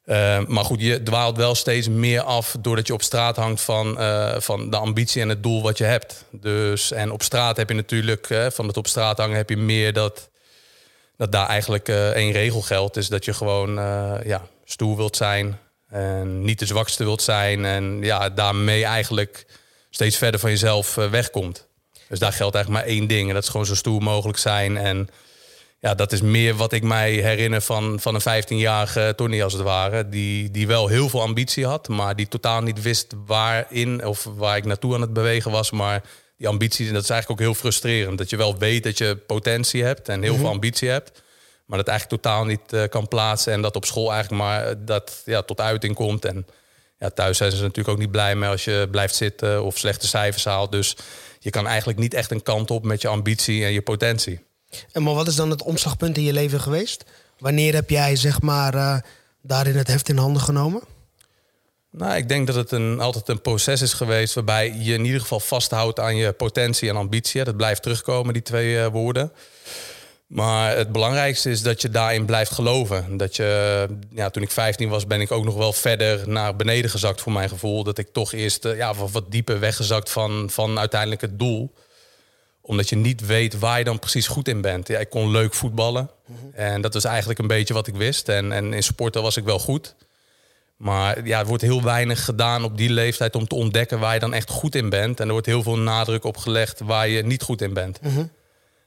Uh, 0.06 0.46
maar 0.46 0.64
goed, 0.64 0.80
je 0.80 1.02
dwaalt 1.02 1.36
wel 1.36 1.54
steeds 1.54 1.88
meer 1.88 2.22
af 2.22 2.56
doordat 2.60 2.86
je 2.86 2.92
op 2.92 3.02
straat 3.02 3.36
hangt 3.36 3.60
van, 3.60 4.00
uh, 4.00 4.34
van 4.38 4.70
de 4.70 4.76
ambitie 4.76 5.22
en 5.22 5.28
het 5.28 5.42
doel 5.42 5.62
wat 5.62 5.78
je 5.78 5.84
hebt. 5.84 6.24
Dus, 6.30 6.92
en 6.92 7.10
op 7.10 7.22
straat 7.22 7.56
heb 7.56 7.68
je 7.68 7.74
natuurlijk, 7.74 8.26
van 8.48 8.66
het 8.66 8.76
op 8.76 8.86
straat 8.86 9.18
hangen 9.18 9.36
heb 9.36 9.48
je 9.48 9.56
meer 9.56 9.92
dat, 9.92 10.30
dat 11.16 11.32
daar 11.32 11.48
eigenlijk 11.48 11.88
één 11.88 12.32
regel 12.32 12.60
geldt. 12.60 12.96
Is 12.96 13.08
dat 13.08 13.24
je 13.24 13.34
gewoon 13.34 13.74
ja, 14.24 14.46
stoer 14.64 14.96
wilt 14.96 15.16
zijn 15.16 15.58
en 15.88 16.44
niet 16.44 16.58
de 16.58 16.66
zwakste 16.66 17.04
wilt 17.04 17.22
zijn. 17.22 17.64
En 17.64 17.98
ja, 18.02 18.30
daarmee 18.30 18.84
eigenlijk 18.84 19.46
steeds 19.90 20.16
verder 20.16 20.40
van 20.40 20.50
jezelf 20.50 20.94
wegkomt. 20.94 21.66
Dus 22.08 22.18
daar 22.18 22.32
geldt 22.32 22.54
eigenlijk 22.54 22.84
maar 22.84 22.94
één 22.94 23.06
ding. 23.06 23.28
En 23.28 23.34
dat 23.34 23.42
is 23.42 23.48
gewoon 23.48 23.66
zo 23.66 23.74
stoer 23.74 24.02
mogelijk 24.02 24.38
zijn 24.38 24.76
en 24.76 25.08
ja, 25.82 25.94
dat 25.94 26.12
is 26.12 26.20
meer 26.20 26.54
wat 26.54 26.72
ik 26.72 26.82
mij 26.82 27.12
herinner 27.12 27.60
van, 27.60 28.00
van 28.00 28.14
een 28.14 28.42
15-jarige 28.42 29.12
Tony 29.16 29.42
als 29.42 29.52
het 29.52 29.62
ware. 29.62 30.08
Die, 30.08 30.50
die 30.50 30.66
wel 30.66 30.88
heel 30.88 31.08
veel 31.08 31.22
ambitie 31.22 31.66
had, 31.66 31.88
maar 31.88 32.16
die 32.16 32.28
totaal 32.28 32.60
niet 32.60 32.82
wist 32.82 33.14
waarin 33.26 34.04
of 34.06 34.28
waar 34.36 34.56
ik 34.56 34.64
naartoe 34.64 34.94
aan 34.94 35.00
het 35.00 35.12
bewegen 35.12 35.50
was. 35.50 35.70
Maar 35.70 36.02
die 36.36 36.48
ambitie, 36.48 36.92
dat 36.92 37.02
is 37.02 37.10
eigenlijk 37.10 37.40
ook 37.40 37.46
heel 37.46 37.60
frustrerend. 37.60 38.18
Dat 38.18 38.30
je 38.30 38.36
wel 38.36 38.58
weet 38.58 38.82
dat 38.82 38.98
je 38.98 39.16
potentie 39.16 39.84
hebt 39.84 40.08
en 40.08 40.22
heel 40.22 40.34
veel 40.34 40.44
mhm. 40.44 40.52
ambitie 40.52 40.88
hebt. 40.88 41.22
Maar 41.66 41.78
dat 41.78 41.88
eigenlijk 41.88 42.22
totaal 42.22 42.44
niet 42.44 42.72
uh, 42.72 42.82
kan 42.88 43.08
plaatsen. 43.08 43.52
En 43.52 43.62
dat 43.62 43.76
op 43.76 43.84
school 43.84 44.12
eigenlijk 44.12 44.42
maar 44.42 44.66
eh, 44.66 44.74
dat 44.78 45.22
ja, 45.24 45.42
tot 45.42 45.60
uiting 45.60 45.94
komt. 45.94 46.24
En 46.24 46.46
ja, 46.98 47.10
thuis 47.10 47.36
zijn 47.36 47.50
ze 47.50 47.62
natuurlijk 47.62 47.88
ook 47.88 47.98
niet 47.98 48.10
blij 48.10 48.34
mee 48.34 48.50
als 48.50 48.64
je 48.64 48.88
blijft 48.90 49.14
zitten 49.14 49.64
of 49.64 49.78
slechte 49.78 50.06
cijfers 50.06 50.44
haalt. 50.44 50.72
Dus 50.72 50.96
je 51.38 51.50
kan 51.50 51.66
eigenlijk 51.66 51.98
niet 51.98 52.14
echt 52.14 52.30
een 52.30 52.42
kant 52.42 52.70
op 52.70 52.84
met 52.84 53.00
je 53.00 53.08
ambitie 53.08 53.64
en 53.64 53.72
je 53.72 53.82
potentie. 53.82 54.50
En 54.92 55.02
maar 55.02 55.14
wat 55.14 55.28
is 55.28 55.36
dan 55.36 55.50
het 55.50 55.62
omslagpunt 55.62 56.16
in 56.16 56.22
je 56.22 56.32
leven 56.32 56.60
geweest? 56.60 57.04
Wanneer 57.38 57.74
heb 57.74 57.90
jij 57.90 58.16
zeg 58.16 58.40
maar 58.40 58.74
uh, 58.74 58.96
daarin 59.42 59.76
het 59.76 59.86
heft 59.86 60.08
in 60.08 60.16
handen 60.16 60.42
genomen? 60.42 60.82
Nou, 61.90 62.16
ik 62.16 62.28
denk 62.28 62.46
dat 62.46 62.56
het 62.56 62.70
een, 62.70 63.00
altijd 63.00 63.28
een 63.28 63.40
proces 63.40 63.82
is 63.82 63.92
geweest 63.92 64.34
waarbij 64.34 64.74
je 64.78 64.94
in 64.94 65.04
ieder 65.04 65.20
geval 65.20 65.40
vasthoudt 65.40 66.00
aan 66.00 66.16
je 66.16 66.32
potentie 66.32 66.88
en 66.88 66.96
ambitie. 66.96 67.44
Dat 67.44 67.56
blijft 67.56 67.82
terugkomen, 67.82 68.32
die 68.32 68.42
twee 68.42 68.74
uh, 68.74 68.86
woorden. 68.86 69.32
Maar 70.26 70.76
het 70.76 70.92
belangrijkste 70.92 71.50
is 71.50 71.62
dat 71.62 71.82
je 71.82 71.90
daarin 71.90 72.24
blijft 72.24 72.52
geloven. 72.52 73.16
Dat 73.16 73.36
je, 73.36 73.86
ja, 74.10 74.30
toen 74.30 74.42
ik 74.42 74.50
15 74.50 74.88
was, 74.88 75.06
ben 75.06 75.20
ik 75.20 75.30
ook 75.30 75.44
nog 75.44 75.54
wel 75.54 75.72
verder 75.72 76.28
naar 76.28 76.56
beneden 76.56 76.90
gezakt 76.90 77.20
voor 77.20 77.32
mijn 77.32 77.48
gevoel. 77.48 77.84
Dat 77.84 77.98
ik 77.98 78.08
toch 78.12 78.32
eerst 78.32 78.64
uh, 78.64 78.76
ja, 78.76 78.94
wat, 78.94 79.10
wat 79.10 79.30
dieper 79.30 79.60
weggezakt 79.60 80.10
van, 80.10 80.50
van 80.50 80.78
uiteindelijk 80.78 81.20
het 81.20 81.38
doel 81.38 81.72
omdat 82.62 82.88
je 82.88 82.96
niet 82.96 83.26
weet 83.26 83.58
waar 83.58 83.78
je 83.78 83.84
dan 83.84 83.98
precies 83.98 84.26
goed 84.26 84.48
in 84.48 84.60
bent. 84.60 84.88
Ja, 84.88 84.98
ik 84.98 85.10
kon 85.10 85.30
leuk 85.30 85.54
voetballen. 85.54 86.10
En 86.52 86.80
dat 86.80 86.94
was 86.94 87.04
eigenlijk 87.04 87.38
een 87.38 87.46
beetje 87.46 87.74
wat 87.74 87.86
ik 87.86 87.94
wist. 87.94 88.28
En, 88.28 88.52
en 88.52 88.72
in 88.72 88.82
sporten 88.82 89.22
was 89.22 89.36
ik 89.36 89.44
wel 89.44 89.58
goed. 89.58 89.94
Maar 90.76 91.26
ja, 91.26 91.40
er 91.40 91.46
wordt 91.46 91.62
heel 91.62 91.82
weinig 91.82 92.24
gedaan 92.24 92.64
op 92.64 92.76
die 92.76 92.90
leeftijd 92.90 93.36
om 93.36 93.46
te 93.46 93.54
ontdekken 93.54 93.98
waar 93.98 94.14
je 94.14 94.20
dan 94.20 94.34
echt 94.34 94.50
goed 94.50 94.74
in 94.74 94.88
bent. 94.88 95.20
En 95.20 95.26
er 95.26 95.32
wordt 95.32 95.46
heel 95.46 95.62
veel 95.62 95.78
nadruk 95.78 96.24
op 96.24 96.36
gelegd 96.36 96.80
waar 96.80 97.08
je 97.08 97.22
niet 97.22 97.42
goed 97.42 97.62
in 97.62 97.72
bent. 97.72 98.00
Mhm. 98.02 98.24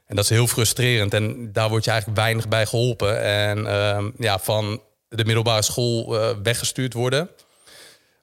En 0.06 0.16
dat 0.16 0.24
is 0.24 0.30
heel 0.30 0.46
frustrerend. 0.46 1.14
En 1.14 1.52
daar 1.52 1.68
word 1.68 1.84
je 1.84 1.90
eigenlijk 1.90 2.20
weinig 2.20 2.48
bij 2.48 2.66
geholpen. 2.66 3.22
En 3.22 3.66
ehm, 3.66 4.10
ja, 4.18 4.38
van 4.38 4.80
de 5.08 5.24
middelbare 5.24 5.62
school 5.62 6.14
uh, 6.14 6.28
weggestuurd 6.42 6.92
worden 6.92 7.30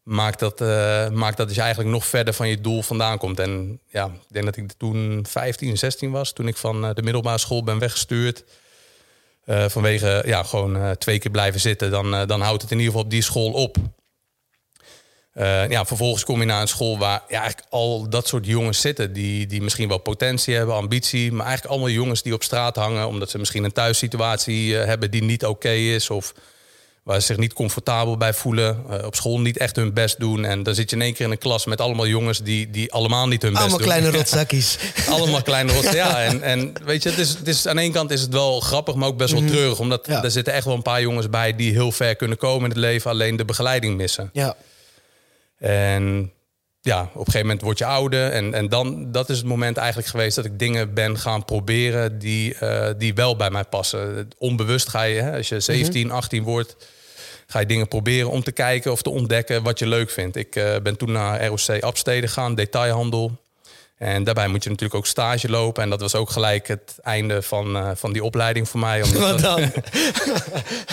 maakt 0.04 0.40
dat, 0.40 0.62
uh, 0.62 1.10
maakt 1.10 1.38
dat 1.38 1.48
dus 1.48 1.58
eigenlijk 1.58 1.90
nog 1.90 2.06
verder 2.06 2.34
van 2.34 2.48
je 2.48 2.62
doel 2.62 2.82
vandaan 2.82 3.18
komt. 3.18 3.40
En 3.40 3.80
ja, 3.88 4.06
ik 4.06 4.34
denk 4.34 4.46
dat 4.46 4.58
ik 4.58 4.72
toen 4.78 5.26
15, 5.30 5.78
16 5.78 6.12
was, 6.12 6.34
toen 6.34 6.48
ik 6.48 6.58
van 6.58 6.86
eh, 6.86 6.94
de 6.94 7.04
middelbare 7.04 7.38
school 7.38 7.64
ben 7.64 7.80
weggestuurd. 7.80 8.44
Uh, 9.46 9.66
vanwege 9.68 10.24
ja, 10.26 10.44
gewoon 10.44 10.98
twee 10.98 11.20
keer 11.20 11.32
blijven 11.32 11.60
zitten, 11.60 11.92
dan, 11.92 12.28
dan 12.28 12.42
houdt 12.42 12.62
het 12.62 12.72
in 12.72 12.78
ieder 12.78 12.92
geval 12.92 13.06
op 13.06 13.12
die 13.12 13.22
school 13.22 13.52
op. 13.52 13.78
ja, 15.70 15.86
vervolgens 15.86 16.24
kom 16.24 16.40
je 16.40 16.46
naar 16.46 16.62
een 16.62 16.68
school 16.68 16.98
waar 16.98 17.24
ja, 17.28 17.40
eigenlijk 17.40 17.68
al 17.70 18.10
dat 18.10 18.28
soort 18.28 18.46
jongens 18.46 18.82
zitten. 18.82 19.14
Die, 19.14 19.46
die 19.46 19.62
misschien 19.62 19.88
wel 19.88 19.98
potentie 19.98 20.56
hebben, 20.56 20.76
ambitie. 20.76 21.32
Maar 21.32 21.46
eigenlijk 21.46 21.76
allemaal 21.76 21.96
jongens 21.96 22.22
die 22.22 22.34
op 22.34 22.44
straat 22.44 22.76
hangen. 22.76 23.08
Omdat 23.08 23.30
ze 23.30 23.38
misschien 23.38 23.64
een 23.64 23.72
thuissituatie 23.72 24.76
hebben 24.76 25.12
die 25.12 25.24
niet 25.24 25.46
oké 25.46 25.72
is. 25.72 26.10
Of 26.10 26.34
waar 27.04 27.20
ze 27.20 27.26
zich 27.26 27.38
niet 27.38 27.54
comfortabel 27.54 28.18
bij 28.18 28.34
voelen. 28.34 28.84
Uh, 28.90 29.06
op 29.06 29.16
school 29.16 29.40
niet 29.40 29.58
echt 29.58 29.76
hun 29.76 29.94
best 29.94 30.20
doen. 30.20 30.46
En 30.46 30.64
dan 30.64 30.76
zit 30.76 30.90
je 30.90 30.96
in 30.96 31.02
één 31.02 31.14
keer 31.14 31.26
in 31.26 31.32
een 31.32 31.38
klas 31.38 31.66
met 31.66 31.82
allemaal 31.82 32.08
jongens 32.08 32.40
die, 32.40 32.70
die 32.70 32.92
allemaal 32.92 33.28
niet 33.28 33.42
hun 33.42 33.54
best 33.54 33.64
doen. 33.64 33.72
Allemaal 33.72 33.98
kleine 33.98 34.16
rotzakjes. 34.18 34.78
allemaal 35.10 35.42
kleine 35.42 35.72
rotzakjes, 35.72 36.04
ja. 36.06 36.24
En, 36.24 36.42
en 36.42 36.74
weet 36.84 37.04
je, 37.04 37.10
het 37.10 37.20
is, 37.20 37.30
het 37.30 37.48
is, 37.48 37.68
aan 37.68 37.78
één 37.78 37.92
kant 37.92 38.12
is 38.12 38.22
het 38.22 38.32
wel 38.32 38.60
grappig, 38.60 38.96
maar 38.96 39.08
ook 39.08 39.18
best 39.18 39.32
wel 39.32 39.42
mhm. 39.42 39.52
treurig. 39.52 39.80
Omdat 39.80 40.08
er 40.08 40.32
zitten 40.32 40.54
echt 40.54 40.66
wel 40.66 40.76
een 40.76 40.82
paar 40.82 41.02
jongens 41.02 41.30
bij 41.30 41.56
die 41.56 41.72
heel 41.72 41.92
ver 41.92 42.16
kunnen 42.16 42.38
komen 42.38 42.64
in 42.64 42.70
het 42.70 42.80
leven. 42.80 43.12
Alleen 43.12 43.36
de 43.36 43.46
begeleiding 43.46 43.98
missen. 43.98 44.30
Ja. 44.34 44.56
En 45.58 46.32
ja, 46.82 47.02
op 47.02 47.08
een 47.14 47.26
gegeven 47.26 47.42
moment 47.42 47.62
word 47.62 47.78
je 47.78 47.86
ouder. 47.86 48.32
En, 48.32 48.54
en 48.54 48.70
dan, 48.70 49.12
dat 49.12 49.30
is 49.30 49.38
het 49.38 49.46
moment 49.46 49.78
eigenlijk 49.78 50.08
geweest 50.08 50.36
dat 50.36 50.46
ik 50.46 50.60
dingen 50.60 50.94
ben 50.94 51.18
gaan 51.18 51.46
proberen 51.46 52.20
die, 52.20 52.56
uh, 52.64 52.90
die 52.98 53.14
wel 53.14 53.36
bij 53.36 53.50
mij 53.50 53.64
passen. 53.64 54.30
Onbewust 54.38 54.90
ga 54.90 55.04
je, 55.04 55.22
hè, 55.22 55.38
als 55.38 55.50
je 55.50 55.60
17, 55.60 56.12
18 56.12 56.44
wordt, 56.44 56.76
ga 57.54 57.60
je 57.60 57.66
dingen 57.66 57.88
proberen 57.88 58.30
om 58.30 58.44
te 58.44 58.52
kijken 58.52 58.92
of 58.92 59.02
te 59.02 59.10
ontdekken 59.10 59.64
wat 59.64 59.80
je 59.80 59.88
leuk 59.88 60.10
vindt. 60.10 60.36
Ik 60.36 60.56
uh, 60.56 60.76
ben 60.84 60.98
toen 60.98 61.12
naar 61.12 61.46
ROC 61.46 61.82
Absteden 61.82 62.30
gegaan, 62.30 62.56
detailhandel. 62.56 63.32
En 63.98 64.24
daarbij 64.24 64.48
moet 64.48 64.64
je 64.64 64.70
natuurlijk 64.70 65.00
ook 65.00 65.06
stage 65.06 65.50
lopen. 65.50 65.84
En 65.84 65.90
dat 65.90 66.02
was 66.02 66.16
ook 66.16 66.30
gelijk 66.30 66.68
het 66.68 66.96
einde 67.02 67.42
van, 67.42 67.76
uh, 67.76 67.92
van 67.96 68.14
die 68.14 68.24
opleiding 68.24 68.70
voor 68.70 68.80
mij. 68.80 69.04
Omdat 69.04 69.22
Wat 69.32 69.40
dan? 69.40 69.72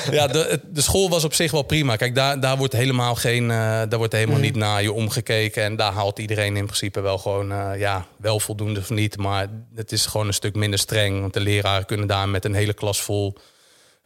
ja, 0.18 0.26
de, 0.26 0.60
de 0.72 0.80
school 0.80 1.08
was 1.08 1.24
op 1.24 1.34
zich 1.34 1.50
wel 1.50 1.62
prima. 1.62 1.96
Kijk, 1.96 2.14
daar, 2.14 2.40
daar 2.40 2.56
wordt 2.56 2.72
helemaal, 2.72 3.14
geen, 3.14 3.42
uh, 3.42 3.48
daar 3.58 3.98
wordt 3.98 4.12
helemaal 4.12 4.36
mm. 4.36 4.42
niet 4.42 4.56
naar 4.56 4.82
je 4.82 4.92
omgekeken. 4.92 5.62
En 5.62 5.76
daar 5.76 5.92
haalt 5.92 6.18
iedereen 6.18 6.56
in 6.56 6.64
principe 6.64 7.00
wel 7.00 7.18
gewoon 7.18 7.52
uh, 7.52 7.70
ja, 7.78 8.06
wel 8.16 8.40
voldoende 8.40 8.80
of 8.80 8.90
niet. 8.90 9.16
Maar 9.16 9.46
het 9.74 9.92
is 9.92 10.06
gewoon 10.06 10.26
een 10.26 10.34
stuk 10.34 10.54
minder 10.54 10.78
streng. 10.78 11.20
Want 11.20 11.32
de 11.32 11.40
leraren 11.40 11.86
kunnen 11.86 12.06
daar 12.06 12.28
met 12.28 12.44
een 12.44 12.54
hele 12.54 12.74
klas 12.74 13.00
vol 13.00 13.36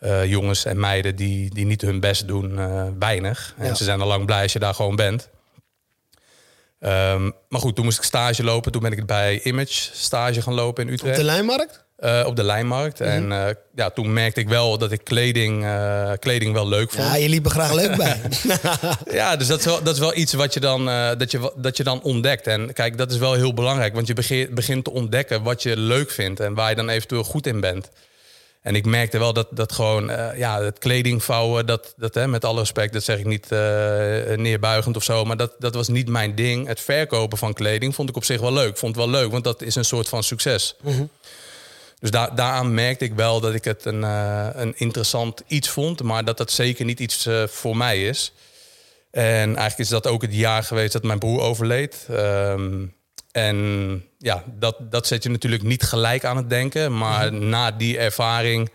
uh, 0.00 0.24
jongens 0.24 0.64
en 0.64 0.80
meiden 0.80 1.16
die, 1.16 1.54
die 1.54 1.66
niet 1.66 1.80
hun 1.80 2.00
best 2.00 2.28
doen, 2.28 2.58
uh, 2.58 2.86
weinig. 2.98 3.54
En 3.58 3.76
ze 3.76 3.84
zijn 3.84 4.00
al 4.00 4.06
lang 4.06 4.26
blij 4.26 4.42
als 4.42 4.52
je 4.52 4.58
daar 4.58 4.74
gewoon 4.74 4.96
bent. 4.96 5.28
Um, 6.80 7.32
maar 7.48 7.60
goed, 7.60 7.74
toen 7.74 7.84
moest 7.84 7.98
ik 7.98 8.04
stage 8.04 8.44
lopen. 8.44 8.72
Toen 8.72 8.82
ben 8.82 8.92
ik 8.92 9.06
bij 9.06 9.42
Image 9.42 9.88
stage 9.92 10.42
gaan 10.42 10.54
lopen 10.54 10.86
in 10.86 10.92
Utrecht. 10.92 11.12
Op 11.12 11.24
de 11.24 11.30
Lijnmarkt? 11.30 11.84
Uh, 11.98 12.22
op 12.26 12.36
de 12.36 12.42
lijnmarkt. 12.42 13.00
Mm 13.00 13.06
-hmm. 13.06 13.32
En 13.32 13.46
uh, 13.48 13.54
ja, 13.74 13.90
toen 13.90 14.12
merkte 14.12 14.40
ik 14.40 14.48
wel 14.48 14.78
dat 14.78 14.92
ik 14.92 15.04
kleding, 15.04 15.64
uh, 15.64 16.10
kleding 16.18 16.52
wel 16.52 16.68
leuk 16.68 16.90
vond. 16.90 17.06
Ja, 17.06 17.16
je 17.16 17.28
liep 17.28 17.44
er 17.44 17.50
graag 17.50 17.72
leuk 17.72 17.96
bij. 18.04 18.20
ja, 19.10 19.36
dus 19.36 19.46
dat 19.46 19.58
is 19.58 19.64
wel, 19.64 19.82
dat 19.82 19.94
is 19.94 20.00
wel 20.00 20.16
iets 20.16 20.32
wat 20.32 20.54
je, 20.54 20.60
dan, 20.60 20.84
dat, 21.18 21.30
je, 21.30 21.52
dat 21.56 21.76
je 21.76 21.82
dan 21.82 22.02
ontdekt. 22.02 22.46
En 22.46 22.72
kijk, 22.72 22.98
dat 22.98 23.10
is 23.10 23.18
wel 23.18 23.34
heel 23.34 23.54
belangrijk. 23.54 23.94
Want 23.94 24.06
je 24.06 24.14
begint, 24.14 24.54
begint 24.54 24.84
te 24.84 24.90
ontdekken 24.90 25.42
wat 25.42 25.62
je 25.62 25.76
leuk 25.76 26.10
vindt 26.10 26.40
en 26.40 26.54
waar 26.54 26.70
je 26.70 26.76
dan 26.76 26.88
eventueel 26.88 27.24
goed 27.24 27.46
in 27.46 27.60
bent. 27.60 27.90
En 28.64 28.74
ik 28.74 28.86
merkte 28.86 29.18
wel 29.18 29.32
dat, 29.32 29.48
dat 29.50 29.72
gewoon, 29.72 30.10
uh, 30.10 30.38
ja, 30.38 30.62
het 30.62 30.78
kledingvouwen, 30.78 31.66
dat, 31.66 31.94
dat 31.96 32.14
hè, 32.14 32.28
met 32.28 32.44
alle 32.44 32.58
respect, 32.58 32.92
dat 32.92 33.04
zeg 33.04 33.18
ik 33.18 33.24
niet 33.24 33.44
uh, 33.44 33.58
neerbuigend 34.36 34.96
of 34.96 35.02
zo, 35.02 35.24
maar 35.24 35.36
dat, 35.36 35.54
dat 35.58 35.74
was 35.74 35.88
niet 35.88 36.08
mijn 36.08 36.34
ding. 36.34 36.66
Het 36.66 36.80
verkopen 36.80 37.38
van 37.38 37.52
kleding 37.52 37.94
vond 37.94 38.08
ik 38.08 38.16
op 38.16 38.24
zich 38.24 38.40
wel 38.40 38.52
leuk. 38.52 38.78
Vond 38.78 38.96
het 38.96 39.04
wel 39.04 39.14
leuk, 39.14 39.30
want 39.30 39.44
dat 39.44 39.62
is 39.62 39.74
een 39.74 39.84
soort 39.84 40.08
van 40.08 40.22
succes. 40.22 40.76
Mm 40.80 40.92
-hmm. 40.92 41.08
Dus 41.98 42.10
daar, 42.10 42.34
daaraan 42.34 42.74
merkte 42.74 43.04
ik 43.04 43.14
wel 43.14 43.40
dat 43.40 43.54
ik 43.54 43.64
het 43.64 43.84
een, 43.84 44.02
uh, 44.02 44.48
een 44.52 44.72
interessant 44.76 45.42
iets 45.46 45.68
vond, 45.68 46.02
maar 46.02 46.24
dat 46.24 46.36
dat 46.36 46.50
zeker 46.50 46.84
niet 46.84 47.00
iets 47.00 47.28
voor 47.46 47.76
mij 47.76 48.04
is. 48.04 48.32
En 49.10 49.46
eigenlijk 49.46 49.78
is 49.78 49.88
dat 49.88 50.06
ook 50.06 50.22
het 50.22 50.34
jaar 50.34 50.62
geweest 50.62 50.92
dat 50.92 51.02
mijn 51.02 51.18
broer 51.18 51.40
overleed. 51.40 52.06
Um, 52.10 52.94
en 53.34 54.04
ja, 54.18 54.44
dat, 54.58 54.76
dat 54.80 55.06
zet 55.06 55.22
je 55.22 55.28
natuurlijk 55.28 55.62
niet 55.62 55.82
gelijk 55.82 56.24
aan 56.24 56.36
het 56.36 56.50
denken. 56.50 56.98
Maar 56.98 57.32
mm 57.32 57.38
-hmm. 57.38 57.48
na 57.48 57.70
die 57.70 57.98
ervaring 57.98 58.70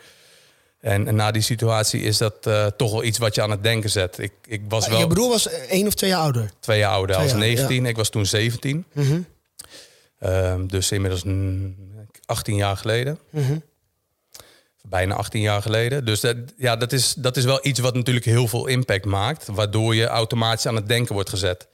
en, 0.79 1.07
en, 1.07 1.15
na 1.15 1.31
die 1.31 1.41
situatie 1.41 2.01
is 2.01 2.17
dat 2.17 2.47
uh, 2.47 2.65
toch 2.65 2.91
wel 2.91 3.03
iets 3.03 3.17
wat 3.17 3.35
je 3.35 3.41
aan 3.41 3.51
het 3.51 3.63
denken 3.63 3.89
zet. 3.89 4.17
Ik, 4.17 4.31
ik 4.45 4.61
was 4.67 4.87
wel, 4.87 4.99
je 4.99 5.07
broer 5.07 5.29
was 5.29 5.49
één 5.49 5.87
of 5.87 5.93
twee 5.93 6.09
jaar 6.09 6.19
ouder? 6.19 6.51
Twee 6.59 6.79
jaar 6.79 6.91
ouder. 6.91 7.15
Hij 7.15 7.25
was 7.25 7.33
19, 7.33 7.83
ja. 7.83 7.89
ik 7.89 7.95
was 7.95 8.09
toen 8.09 8.25
17. 8.25 8.85
Mm 8.93 9.03
-hmm. 9.03 9.25
um, 10.29 10.67
dus 10.67 10.91
inmiddels 10.91 11.23
18 12.25 12.55
jaar 12.55 12.77
geleden. 12.77 13.19
Mm 13.29 13.45
-hmm. 13.45 13.63
Bijna 14.81 15.15
18 15.15 15.41
jaar 15.41 15.61
geleden. 15.61 16.05
Dus 16.05 16.19
dat, 16.19 16.35
ja, 16.57 16.75
dat, 16.75 16.91
is, 16.91 17.13
dat 17.13 17.37
is 17.37 17.45
wel 17.45 17.59
iets 17.61 17.79
wat 17.79 17.95
natuurlijk 17.95 18.25
heel 18.25 18.47
veel 18.47 18.67
impact 18.67 19.05
maakt. 19.05 19.47
Waardoor 19.47 19.95
je 19.95 20.05
automatisch 20.05 20.65
aan 20.65 20.75
het 20.75 20.87
denken 20.87 21.13
wordt 21.13 21.29
gezet. 21.29 21.67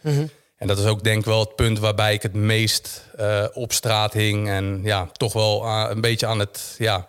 En 0.57 0.67
dat 0.67 0.79
is 0.79 0.85
ook 0.85 1.03
denk 1.03 1.19
ik 1.19 1.25
wel 1.25 1.39
het 1.39 1.55
punt 1.55 1.79
waarbij 1.79 2.13
ik 2.13 2.21
het 2.21 2.33
meest 2.33 3.05
uh, 3.19 3.45
op 3.53 3.73
straat 3.73 4.13
hing. 4.13 4.49
En 4.49 4.79
ja, 4.83 5.09
toch 5.11 5.33
wel 5.33 5.65
uh, 5.65 5.85
een 5.89 6.01
beetje 6.01 6.25
aan 6.25 6.39
het, 6.39 6.75
ja, 6.77 7.07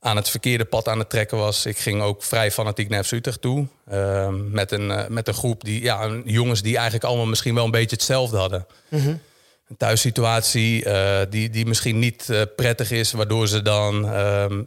aan 0.00 0.16
het 0.16 0.30
verkeerde 0.30 0.64
pad 0.64 0.88
aan 0.88 0.98
het 0.98 1.10
trekken 1.10 1.38
was. 1.38 1.66
Ik 1.66 1.78
ging 1.78 2.02
ook 2.02 2.22
vrij 2.22 2.50
fanatiek 2.50 2.88
naar 2.88 3.04
FC 3.04 3.12
Utrecht 3.12 3.40
toe. 3.40 3.66
Uh, 3.92 4.28
met, 4.28 4.72
een, 4.72 4.88
uh, 4.90 5.06
met 5.06 5.28
een 5.28 5.34
groep 5.34 5.64
die, 5.64 5.82
ja, 5.82 6.20
jongens 6.24 6.62
die 6.62 6.74
eigenlijk 6.74 7.04
allemaal 7.04 7.26
misschien 7.26 7.54
wel 7.54 7.64
een 7.64 7.70
beetje 7.70 7.96
hetzelfde 7.96 8.36
hadden. 8.36 8.66
Mm 8.88 9.00
-hmm. 9.00 9.20
Een 9.68 9.76
thuissituatie 9.76 10.86
die, 11.28 11.50
die 11.50 11.66
misschien 11.66 11.98
niet 11.98 12.46
prettig 12.56 12.90
is, 12.90 13.12
waardoor 13.12 13.48
ze 13.48 13.62
dan 13.62 14.02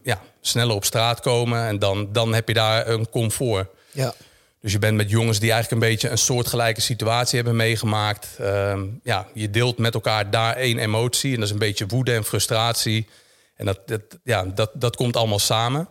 ja, 0.03 0.21
sneller 0.41 0.75
op 0.75 0.86
straat 0.86 1.19
komen. 1.19 1.67
En 1.67 1.79
dan, 1.79 2.10
dan 2.12 2.33
heb 2.33 2.48
je 2.48 2.53
daar 2.53 2.88
een 2.88 3.10
comfort. 3.10 3.67
Ja. 3.91 4.13
Dus 4.62 4.72
je 4.72 4.80
bent 4.80 4.98
met 4.98 5.10
jongens 5.10 5.39
die 5.39 5.51
eigenlijk 5.51 5.82
een 5.82 5.89
beetje 5.89 6.10
een 6.10 6.18
soortgelijke 6.18 6.82
situatie 6.82 7.36
hebben 7.36 7.56
meegemaakt. 7.56 8.27
Uh, 8.41 8.82
ja, 9.03 9.27
je 9.34 9.50
deelt 9.50 9.77
met 9.77 9.94
elkaar 9.94 10.32
daar 10.32 10.56
één 10.56 10.77
emotie. 10.77 11.30
En 11.30 11.36
dat 11.36 11.46
is 11.46 11.51
een 11.51 11.60
beetje 11.60 11.86
woede 11.86 12.13
en 12.13 12.24
frustratie. 12.24 13.08
En 13.56 13.65
dat, 13.65 13.80
dat, 13.86 14.01
ja, 14.24 14.44
dat, 14.44 14.72
dat 14.74 14.96
komt 14.96 15.15
allemaal 15.15 15.39
samen. 15.39 15.88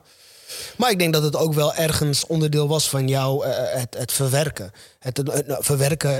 Maar 0.76 0.90
ik 0.90 0.98
denk 0.98 1.12
dat 1.12 1.22
het 1.22 1.36
ook 1.36 1.54
wel 1.54 1.74
ergens 1.74 2.26
onderdeel 2.26 2.68
was 2.68 2.88
van 2.88 3.08
jou, 3.08 3.46
uh, 3.46 3.52
het, 3.56 3.96
het 3.98 4.12
verwerken. 4.12 4.72
Het, 4.98 5.16
het, 5.16 5.44
verwerken, 5.46 6.14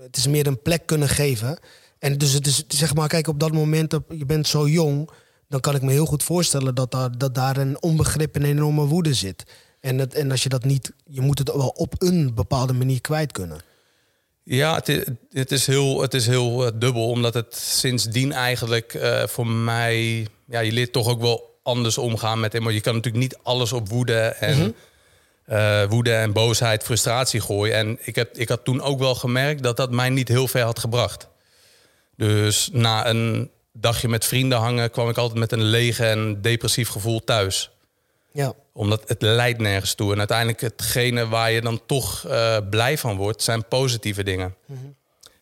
het 0.00 0.16
is 0.16 0.26
meer 0.26 0.46
een 0.46 0.62
plek 0.62 0.86
kunnen 0.86 1.08
geven. 1.08 1.58
En 1.98 2.18
dus 2.18 2.32
het 2.32 2.46
is, 2.46 2.64
zeg 2.68 2.94
maar, 2.94 3.08
kijk, 3.08 3.28
op 3.28 3.40
dat 3.40 3.52
moment, 3.52 3.98
je 4.08 4.26
bent 4.26 4.46
zo 4.46 4.68
jong... 4.68 5.10
dan 5.48 5.60
kan 5.60 5.74
ik 5.74 5.82
me 5.82 5.92
heel 5.92 6.06
goed 6.06 6.22
voorstellen 6.22 6.74
dat 6.74 6.90
daar, 6.90 7.18
dat 7.18 7.34
daar 7.34 7.56
een 7.56 7.82
onbegrip 7.82 8.34
en 8.34 8.44
enorme 8.44 8.84
woede 8.84 9.14
zit. 9.14 9.44
En, 9.84 9.98
het, 9.98 10.14
en 10.14 10.30
als 10.30 10.42
je 10.42 10.48
dat 10.48 10.64
niet, 10.64 10.92
je 11.04 11.20
moet 11.20 11.38
het 11.38 11.52
wel 11.52 11.68
op 11.68 11.94
een 11.98 12.34
bepaalde 12.34 12.72
manier 12.72 13.00
kwijt 13.00 13.32
kunnen. 13.32 13.60
Ja, 14.42 14.74
het 14.74 14.88
is, 14.88 15.04
het 15.30 15.52
is 15.52 15.66
heel, 15.66 16.00
het 16.00 16.14
is 16.14 16.26
heel 16.26 16.66
uh, 16.66 16.70
dubbel, 16.74 17.08
omdat 17.08 17.34
het 17.34 17.56
sindsdien 17.56 18.32
eigenlijk 18.32 18.94
uh, 18.94 19.26
voor 19.26 19.46
mij, 19.46 20.26
ja, 20.44 20.60
je 20.60 20.72
leert 20.72 20.92
toch 20.92 21.08
ook 21.08 21.20
wel 21.20 21.58
anders 21.62 21.98
omgaan 21.98 22.40
met 22.40 22.54
emotie. 22.54 22.76
Je 22.76 22.82
kan 22.82 22.94
natuurlijk 22.94 23.22
niet 23.22 23.38
alles 23.42 23.72
op 23.72 23.88
woede 23.88 24.18
en, 24.18 24.56
mm 24.56 24.62
-hmm. 24.62 24.74
uh, 25.56 25.84
woede 25.84 26.14
en 26.14 26.32
boosheid, 26.32 26.82
frustratie 26.82 27.40
gooien. 27.40 27.74
En 27.74 27.98
ik, 28.00 28.14
heb, 28.14 28.36
ik 28.36 28.48
had 28.48 28.64
toen 28.64 28.80
ook 28.80 28.98
wel 28.98 29.14
gemerkt 29.14 29.62
dat 29.62 29.76
dat 29.76 29.90
mij 29.90 30.10
niet 30.10 30.28
heel 30.28 30.48
ver 30.48 30.64
had 30.64 30.78
gebracht. 30.78 31.28
Dus 32.16 32.68
na 32.72 33.06
een 33.06 33.50
dagje 33.72 34.08
met 34.08 34.24
vrienden 34.24 34.58
hangen 34.58 34.90
kwam 34.90 35.08
ik 35.08 35.16
altijd 35.16 35.38
met 35.38 35.52
een 35.52 35.64
lege 35.64 36.06
en 36.06 36.42
depressief 36.42 36.88
gevoel 36.88 37.24
thuis. 37.24 37.70
Ja. 38.32 38.54
Omdat 38.76 39.08
het 39.08 39.22
leidt 39.22 39.60
nergens 39.60 39.94
toe. 39.94 40.12
En 40.12 40.18
uiteindelijk 40.18 40.60
hetgene 40.60 41.28
waar 41.28 41.50
je 41.50 41.60
dan 41.60 41.80
toch 41.86 42.24
uh, 42.26 42.56
blij 42.70 42.98
van 42.98 43.16
wordt, 43.16 43.42
zijn 43.42 43.68
positieve 43.68 44.22
dingen. 44.22 44.54
Mm 44.66 44.76
-hmm. 44.76 44.94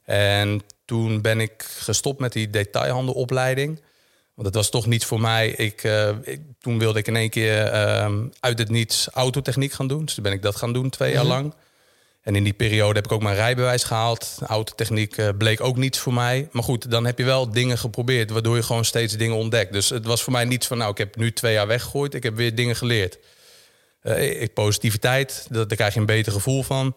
En 0.05 0.63
toen 0.85 1.21
ben 1.21 1.41
ik 1.41 1.67
gestopt 1.79 2.21
met 2.21 2.33
die 2.33 2.51
detailhandelopleiding. 2.51 3.81
Want 4.35 4.47
het 4.47 4.57
was 4.57 4.71
toch 4.71 4.87
niet 4.87 5.05
voor 5.05 5.21
mij. 5.21 5.49
Ik, 5.49 5.85
uh, 5.85 6.09
ik, 6.23 6.41
toen 6.59 6.79
wilde 6.79 6.99
ik 6.99 7.07
in 7.07 7.17
één 7.17 7.31
keer 7.31 7.73
uh, 7.73 8.19
uit 8.41 8.59
het 8.59 8.69
niets 8.69 9.09
autotechniek 9.09 9.73
gaan 9.73 9.87
doen. 9.89 10.05
Dus 10.05 10.15
toen 10.15 10.23
ben 10.23 10.33
ik 10.33 10.43
dat 10.43 10.57
gaan 10.57 10.73
doen, 10.73 10.91
twee 10.91 11.13
jaar 11.13 11.25
mm 11.25 11.31
-hmm. 11.31 11.41
lang. 11.41 11.55
En 12.23 12.37
in 12.37 12.45
die 12.45 12.53
periode 12.53 12.95
heb 12.95 13.05
ik 13.05 13.13
ook 13.13 13.23
mijn 13.23 13.35
rijbewijs 13.35 13.85
gehaald. 13.85 14.39
Autotechniek 14.47 15.17
uh, 15.17 15.29
bleek 15.39 15.61
ook 15.61 15.77
niets 15.77 15.99
voor 15.99 16.15
mij. 16.15 16.49
Maar 16.53 16.63
goed, 16.63 16.91
dan 16.91 17.07
heb 17.07 17.19
je 17.19 17.25
wel 17.25 17.51
dingen 17.51 17.79
geprobeerd, 17.79 18.31
waardoor 18.31 18.57
je 18.57 18.63
gewoon 18.63 18.85
steeds 18.85 19.17
dingen 19.17 19.37
ontdekt. 19.37 19.73
Dus 19.73 19.89
het 19.89 20.07
was 20.07 20.23
voor 20.23 20.33
mij 20.33 20.45
niets 20.45 20.67
van, 20.67 20.79
nou, 20.79 20.91
ik 20.91 20.99
heb 20.99 21.17
nu 21.17 21.33
twee 21.33 21.53
jaar 21.53 21.67
weggegooid. 21.67 22.15
Ik 22.15 22.23
heb 22.23 22.37
weer 22.37 22.55
dingen 22.55 22.77
geleerd. 22.77 23.19
Uh, 24.03 24.47
positiviteit, 24.55 25.47
dat, 25.51 25.69
daar 25.69 25.77
krijg 25.77 25.95
je 25.95 26.01
een 26.01 26.07
beter 26.07 26.33
gevoel 26.33 26.63
van. 26.63 26.97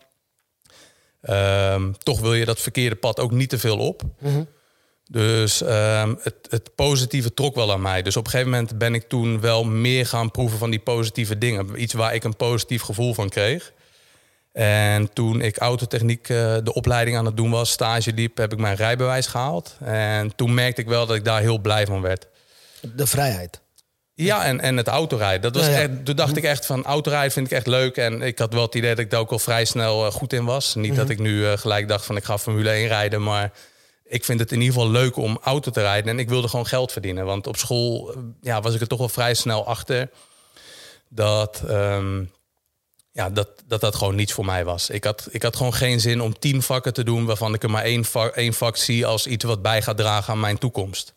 Uh, 1.23 1.83
toch 1.97 2.19
wil 2.19 2.33
je 2.33 2.45
dat 2.45 2.59
verkeerde 2.59 2.95
pad 2.95 3.19
ook 3.19 3.31
niet 3.31 3.49
te 3.49 3.59
veel 3.59 3.77
op. 3.77 4.03
Mm 4.03 4.33
-hmm. 4.33 4.47
Dus 5.11 5.61
um, 5.61 6.19
het, 6.21 6.35
het, 6.49 6.75
positieve 6.75 7.33
trok 7.33 7.55
wel 7.55 7.71
aan 7.71 7.81
mij. 7.81 8.01
Dus 8.01 8.17
op 8.17 8.25
een 8.25 8.31
gegeven 8.31 8.51
moment 8.51 8.77
ben 8.77 8.93
ik 8.93 9.07
toen 9.07 9.41
wel 9.41 9.63
meer 9.63 10.05
gaan 10.05 10.31
proeven 10.31 10.57
van 10.57 10.69
die 10.69 10.79
positieve 10.79 11.37
dingen. 11.37 11.81
Iets 11.81 11.93
waar 11.93 12.15
ik 12.15 12.23
een 12.23 12.35
positief 12.35 12.81
gevoel 12.81 13.13
van 13.13 13.29
kreeg. 13.29 13.73
En 14.55 15.13
toen 15.13 15.41
ik 15.41 15.57
autotechniek 15.57 16.29
uh, 16.29 16.55
de 16.63 16.73
opleiding 16.73 17.17
aan 17.17 17.25
het 17.25 17.37
doen 17.37 17.49
was, 17.49 17.69
stage 17.69 18.13
liep, 18.13 18.37
heb 18.37 18.53
ik 18.53 18.59
mijn 18.59 18.75
rijbewijs 18.75 19.27
gehaald. 19.27 19.77
En 19.83 20.35
toen 20.35 20.53
merkte 20.53 20.81
ik 20.81 20.87
wel 20.87 21.05
dat 21.05 21.15
ik 21.15 21.25
daar 21.25 21.41
heel 21.41 21.57
blij 21.57 21.85
van 21.85 22.01
werd. 22.01 22.27
De 22.95 23.07
vrijheid. 23.07 23.61
Ja, 24.13 24.45
en, 24.45 24.59
en 24.59 24.77
het 24.77 24.87
autorijden. 24.87 25.41
Dat 25.41 25.55
was 25.55 25.65
ja, 25.65 25.71
ja. 25.71 25.79
Echt, 25.79 26.05
toen 26.05 26.15
dacht 26.15 26.37
ik 26.37 26.43
echt 26.43 26.65
van 26.65 26.83
autorijden 26.83 27.31
vind 27.31 27.45
ik 27.45 27.53
echt 27.53 27.67
leuk. 27.67 27.97
En 27.97 28.21
ik 28.21 28.39
had 28.39 28.53
wel 28.53 28.61
het 28.61 28.75
idee 28.75 28.89
dat 28.89 28.99
ik 28.99 29.09
daar 29.09 29.19
ook 29.19 29.31
al 29.31 29.39
vrij 29.39 29.65
snel 29.65 30.05
uh, 30.05 30.11
goed 30.11 30.33
in 30.33 30.45
was. 30.45 30.75
Niet 30.75 30.83
mm 30.83 30.89
-hmm. 30.89 30.97
dat 30.97 31.09
ik 31.09 31.19
nu 31.19 31.39
uh, 31.39 31.51
gelijk 31.57 31.87
dacht 31.87 32.05
van 32.05 32.15
ik 32.15 32.23
ga 32.23 32.37
Formule 32.37 32.69
1 32.69 32.87
rijden. 32.87 33.23
Maar 33.23 33.51
ik 34.05 34.25
vind 34.25 34.39
het 34.39 34.51
in 34.51 34.61
ieder 34.61 34.73
geval 34.73 34.91
leuk 34.91 35.15
om 35.15 35.39
auto 35.43 35.71
te 35.71 35.81
rijden. 35.81 36.09
En 36.09 36.19
ik 36.19 36.29
wilde 36.29 36.47
gewoon 36.47 36.67
geld 36.67 36.91
verdienen. 36.91 37.25
Want 37.25 37.47
op 37.47 37.57
school 37.57 38.15
ja, 38.41 38.61
was 38.61 38.75
ik 38.75 38.81
er 38.81 38.87
toch 38.87 38.99
wel 38.99 39.09
vrij 39.09 39.33
snel 39.33 39.67
achter. 39.67 40.09
Dat... 41.09 41.63
Um, 41.69 42.33
ja, 43.15 43.29
dat, 43.29 43.47
dat 43.67 43.81
dat 43.81 43.95
gewoon 43.95 44.15
niets 44.15 44.33
voor 44.33 44.45
mij 44.45 44.65
was. 44.65 44.89
Ik 44.89 45.03
had, 45.03 45.27
ik 45.31 45.43
had 45.43 45.55
gewoon 45.55 45.73
geen 45.73 45.99
zin 45.99 46.21
om 46.21 46.39
tien 46.39 46.61
vakken 46.61 46.93
te 46.93 47.03
doen 47.03 47.25
waarvan 47.25 47.53
ik 47.53 47.63
er 47.63 47.69
maar 47.69 47.83
één 47.83 48.05
vak, 48.05 48.35
één 48.35 48.53
vak 48.53 48.77
zie 48.77 49.05
als 49.05 49.27
iets 49.27 49.43
wat 49.43 49.61
bij 49.61 49.81
gaat 49.81 49.97
dragen 49.97 50.33
aan 50.33 50.39
mijn 50.39 50.57
toekomst. 50.57 51.13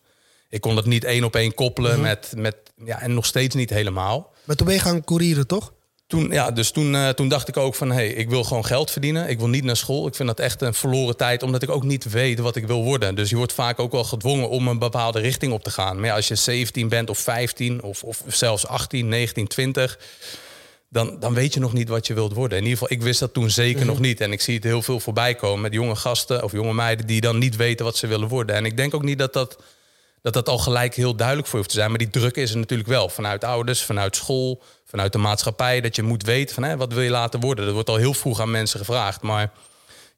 Ik 0.49 0.61
kon 0.61 0.75
dat 0.75 0.85
niet 0.85 1.03
één 1.03 1.23
op 1.23 1.35
één 1.35 1.53
koppelen 1.53 1.91
mm 1.91 1.97
-hmm. 1.97 2.05
met, 2.05 2.33
met, 2.35 2.55
ja, 2.85 3.01
en 3.01 3.13
nog 3.13 3.25
steeds 3.25 3.55
niet 3.55 3.69
helemaal. 3.69 4.33
Maar 4.43 4.55
toen 4.55 4.65
ben 4.65 4.75
je 4.75 4.81
gaan 4.81 5.03
courieren, 5.03 5.47
toch? 5.47 5.73
Toen, 6.07 6.31
ja, 6.31 6.51
dus 6.51 6.71
toen, 6.71 6.93
uh, 6.93 7.09
toen 7.09 7.27
dacht 7.27 7.47
ik 7.47 7.57
ook 7.57 7.75
van, 7.75 7.89
hé, 7.89 7.95
hey, 7.95 8.07
ik 8.07 8.29
wil 8.29 8.43
gewoon 8.43 8.65
geld 8.65 8.91
verdienen. 8.91 9.29
Ik 9.29 9.37
wil 9.37 9.47
niet 9.47 9.63
naar 9.63 9.77
school. 9.77 10.07
Ik 10.07 10.15
vind 10.15 10.27
dat 10.27 10.39
echt 10.39 10.61
een 10.61 10.73
verloren 10.73 11.17
tijd, 11.17 11.43
omdat 11.43 11.63
ik 11.63 11.69
ook 11.69 11.83
niet 11.83 12.09
weet 12.09 12.39
wat 12.39 12.55
ik 12.55 12.67
wil 12.67 12.83
worden. 12.83 13.15
Dus 13.15 13.29
je 13.29 13.35
wordt 13.35 13.53
vaak 13.53 13.79
ook 13.79 13.91
wel 13.91 14.03
gedwongen 14.03 14.49
om 14.49 14.67
een 14.67 14.79
bepaalde 14.79 15.19
richting 15.19 15.53
op 15.53 15.63
te 15.63 15.71
gaan. 15.71 15.95
Maar 15.95 16.05
ja, 16.05 16.15
als 16.15 16.27
je 16.27 16.35
17 16.35 16.89
bent 16.89 17.09
of 17.09 17.17
15 17.17 17.81
of, 17.81 18.03
of 18.03 18.23
zelfs 18.27 18.67
18, 18.67 19.07
19, 19.07 19.47
20 19.47 19.99
dan, 20.89 21.19
dan 21.19 21.33
weet 21.33 21.53
je 21.53 21.59
nog 21.59 21.73
niet 21.73 21.89
wat 21.89 22.07
je 22.07 22.13
wilt 22.13 22.33
worden. 22.33 22.57
In 22.57 22.63
ieder 22.63 22.77
geval, 22.77 22.97
ik 22.97 23.03
wist 23.03 23.19
dat 23.19 23.33
toen 23.33 23.49
zeker 23.49 23.75
mm 23.75 23.81
-hmm. 23.81 23.87
nog 23.87 23.99
niet. 23.99 24.21
En 24.21 24.31
ik 24.31 24.41
zie 24.41 24.55
het 24.55 24.63
heel 24.63 24.81
veel 24.81 24.99
voorbij 24.99 25.35
komen 25.35 25.61
met 25.61 25.73
jonge 25.73 25.95
gasten 25.95 26.43
of 26.43 26.51
jonge 26.51 26.73
meiden 26.73 27.07
die 27.07 27.21
dan 27.21 27.37
niet 27.37 27.55
weten 27.55 27.85
wat 27.85 27.97
ze 27.97 28.07
willen 28.07 28.27
worden. 28.27 28.55
En 28.55 28.65
ik 28.65 28.77
denk 28.77 28.93
ook 28.93 29.03
niet 29.03 29.19
dat 29.19 29.33
dat, 29.33 29.57
dat, 30.21 30.33
dat 30.33 30.49
al 30.49 30.57
gelijk 30.57 30.95
heel 30.95 31.15
duidelijk 31.15 31.47
voor 31.47 31.59
je 31.59 31.63
hoeft 31.63 31.75
te 31.75 31.79
zijn. 31.79 31.89
Maar 31.89 31.99
die 31.99 32.09
druk 32.09 32.35
is 32.35 32.51
er 32.51 32.57
natuurlijk 32.57 32.89
wel. 32.89 33.09
Vanuit 33.09 33.43
ouders, 33.43 33.81
vanuit 33.81 34.15
school, 34.15 34.61
vanuit 34.85 35.11
de 35.11 35.17
maatschappij. 35.17 35.81
Dat 35.81 35.95
je 35.95 36.03
moet 36.03 36.23
weten 36.23 36.53
van 36.53 36.63
hè, 36.63 36.77
wat 36.77 36.93
wil 36.93 37.03
je 37.03 37.09
laten 37.09 37.39
worden. 37.39 37.65
Dat 37.65 37.73
wordt 37.73 37.89
al 37.89 37.95
heel 37.95 38.13
vroeg 38.13 38.41
aan 38.41 38.51
mensen 38.51 38.79
gevraagd. 38.79 39.21
Maar 39.21 39.51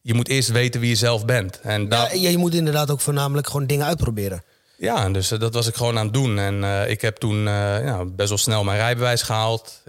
je 0.02 0.14
moet 0.14 0.28
eerst 0.28 0.52
weten 0.52 0.80
wie 0.80 0.90
je 0.90 0.96
zelf 0.96 1.26
bent. 1.26 1.60
En 1.62 1.88
ja, 1.90 2.10
je 2.12 2.38
moet 2.38 2.54
inderdaad 2.54 2.92
ook 2.92 3.02
voornamelijk 3.02 3.48
gewoon 3.48 3.66
dingen 3.66 3.86
uitproberen. 3.86 4.44
Ja, 4.82 5.10
dus 5.10 5.32
uh, 5.32 5.40
dat 5.40 5.54
was 5.54 5.68
ik 5.68 5.76
gewoon 5.76 5.98
aan 5.98 6.06
het 6.06 6.14
doen. 6.14 6.40
En 6.40 6.64
uh, 6.64 6.90
ik 6.90 7.02
heb 7.02 7.18
toen 7.18 7.38
uh, 7.38 7.86
ja, 7.86 8.06
best 8.06 8.30
wel 8.30 8.38
snel 8.38 8.64
mijn 8.64 8.78
rijbewijs 8.78 9.22
gehaald. 9.22 9.82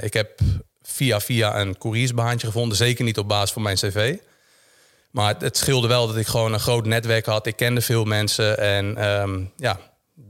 ik 0.00 0.12
heb 0.12 0.40
via 0.82 1.20
via 1.20 1.60
een 1.60 1.78
couriersbaantje 1.78 2.46
gevonden. 2.46 2.76
Zeker 2.76 3.04
niet 3.04 3.18
op 3.18 3.28
basis 3.28 3.52
van 3.52 3.62
mijn 3.62 3.76
cv. 3.76 4.16
Maar 5.10 5.28
het, 5.28 5.40
het, 5.40 5.56
scheelde 5.56 5.88
wel 5.88 6.06
dat 6.06 6.16
ik 6.16 6.26
gewoon 6.26 6.52
een 6.52 6.60
groot 6.60 6.86
netwerk 6.86 7.26
had. 7.26 7.46
Ik 7.46 7.56
kende 7.56 7.80
veel 7.80 8.04
mensen. 8.04 8.58
En 8.58 9.04
um, 9.08 9.52
ja, 9.56 9.78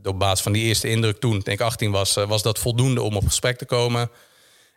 op 0.02 0.18
basis 0.18 0.42
van 0.42 0.52
die 0.52 0.64
eerste 0.64 0.88
indruk 0.88 1.20
toen, 1.20 1.32
denk 1.32 1.60
ik 1.60 1.66
18 1.66 1.90
was, 1.90 2.14
was 2.14 2.42
dat 2.42 2.58
voldoende 2.58 3.02
om 3.02 3.16
op 3.16 3.26
gesprek 3.26 3.58
te 3.58 3.64
komen. 3.64 4.10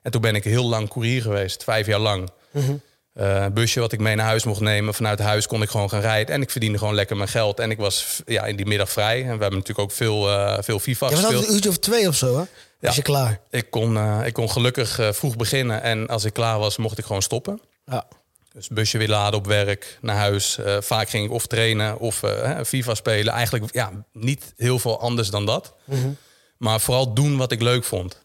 En 0.02 0.12
toen 0.12 0.22
ben 0.22 0.36
ik 0.36 0.44
heel 0.44 0.70
lang 0.70 0.88
koerier 0.88 1.22
geweest, 1.22 1.64
vijf 1.64 1.86
jaar 1.86 2.00
lang. 2.00 2.30
Mm 2.52 2.82
een 3.16 3.54
busje 3.54 3.80
wat 3.80 3.92
ik 3.92 4.00
mee 4.00 4.16
naar 4.16 4.26
huis 4.26 4.44
mocht 4.44 4.60
nemen. 4.60 4.94
Vanuit 4.94 5.20
huis 5.20 5.48
kon 5.48 5.62
ik 5.62 5.70
gewoon 5.70 5.90
gaan 5.90 6.00
rijden. 6.00 6.36
En 6.36 6.42
ik 6.42 6.50
verdiende 6.50 6.78
gewoon 6.78 6.94
lekker 6.94 7.18
mijn 7.18 7.30
geld. 7.30 7.60
En 7.60 7.72
ik 7.72 7.78
was 7.78 8.22
ja, 8.26 8.46
in 8.46 8.56
die 8.56 8.66
middag 8.66 8.92
vrij. 8.92 9.18
En 9.18 9.24
we 9.24 9.30
hebben 9.30 9.60
natuurlijk 9.60 9.80
ook 9.80 9.92
veel, 9.92 10.30
uh, 10.30 10.58
veel 10.60 10.80
FIFA 10.80 11.10
ja, 11.10 11.16
gespeeld. 11.16 11.48
een 11.48 11.54
uurtje 11.54 11.70
of 11.70 11.78
twee 11.78 12.08
of 12.08 12.16
zo, 12.16 12.34
hè? 12.34 12.40
Ja. 12.42 12.48
Was 12.80 12.96
je 12.96 13.02
klaar? 13.02 13.40
Ik 13.50 13.70
kon, 13.70 13.96
uh, 13.96 14.22
ik 14.26 14.34
kon 14.34 14.50
gelukkig 14.50 15.00
uh, 15.00 15.12
vroeg 15.12 15.36
beginnen. 15.36 15.82
En 15.82 16.08
als 16.08 16.24
ik 16.24 16.34
klaar 16.34 16.60
was, 16.60 16.78
mocht 16.78 16.98
ik 16.98 17.06
gewoon 17.06 17.22
stoppen. 17.22 17.62
Ja. 17.86 18.08
Dus 18.54 18.68
busje 18.68 18.98
weer 18.98 19.10
laden 19.10 19.40
op 19.40 19.46
werk, 19.46 19.98
naar 20.02 20.16
huis. 20.16 20.60
vaak 20.80 21.10
ging 21.10 21.26
ik 21.26 21.32
of 21.32 21.48
trainen 21.48 22.00
of 22.00 22.22
FIFA 22.66 22.96
spelen. 22.96 23.34
Eigenlijk 23.34 23.74
ja, 23.74 23.92
niet 24.14 24.54
heel 24.58 24.80
veel 24.80 25.00
anders 25.00 25.30
dan 25.30 25.46
dat. 25.46 25.74
Mm 25.84 26.02
-hmm. 26.02 26.18
Maar 26.58 26.82
vooral 26.82 27.14
doen 27.14 27.38
wat 27.38 27.52
ik 27.52 27.62
leuk 27.62 27.84
vond. 27.84 28.25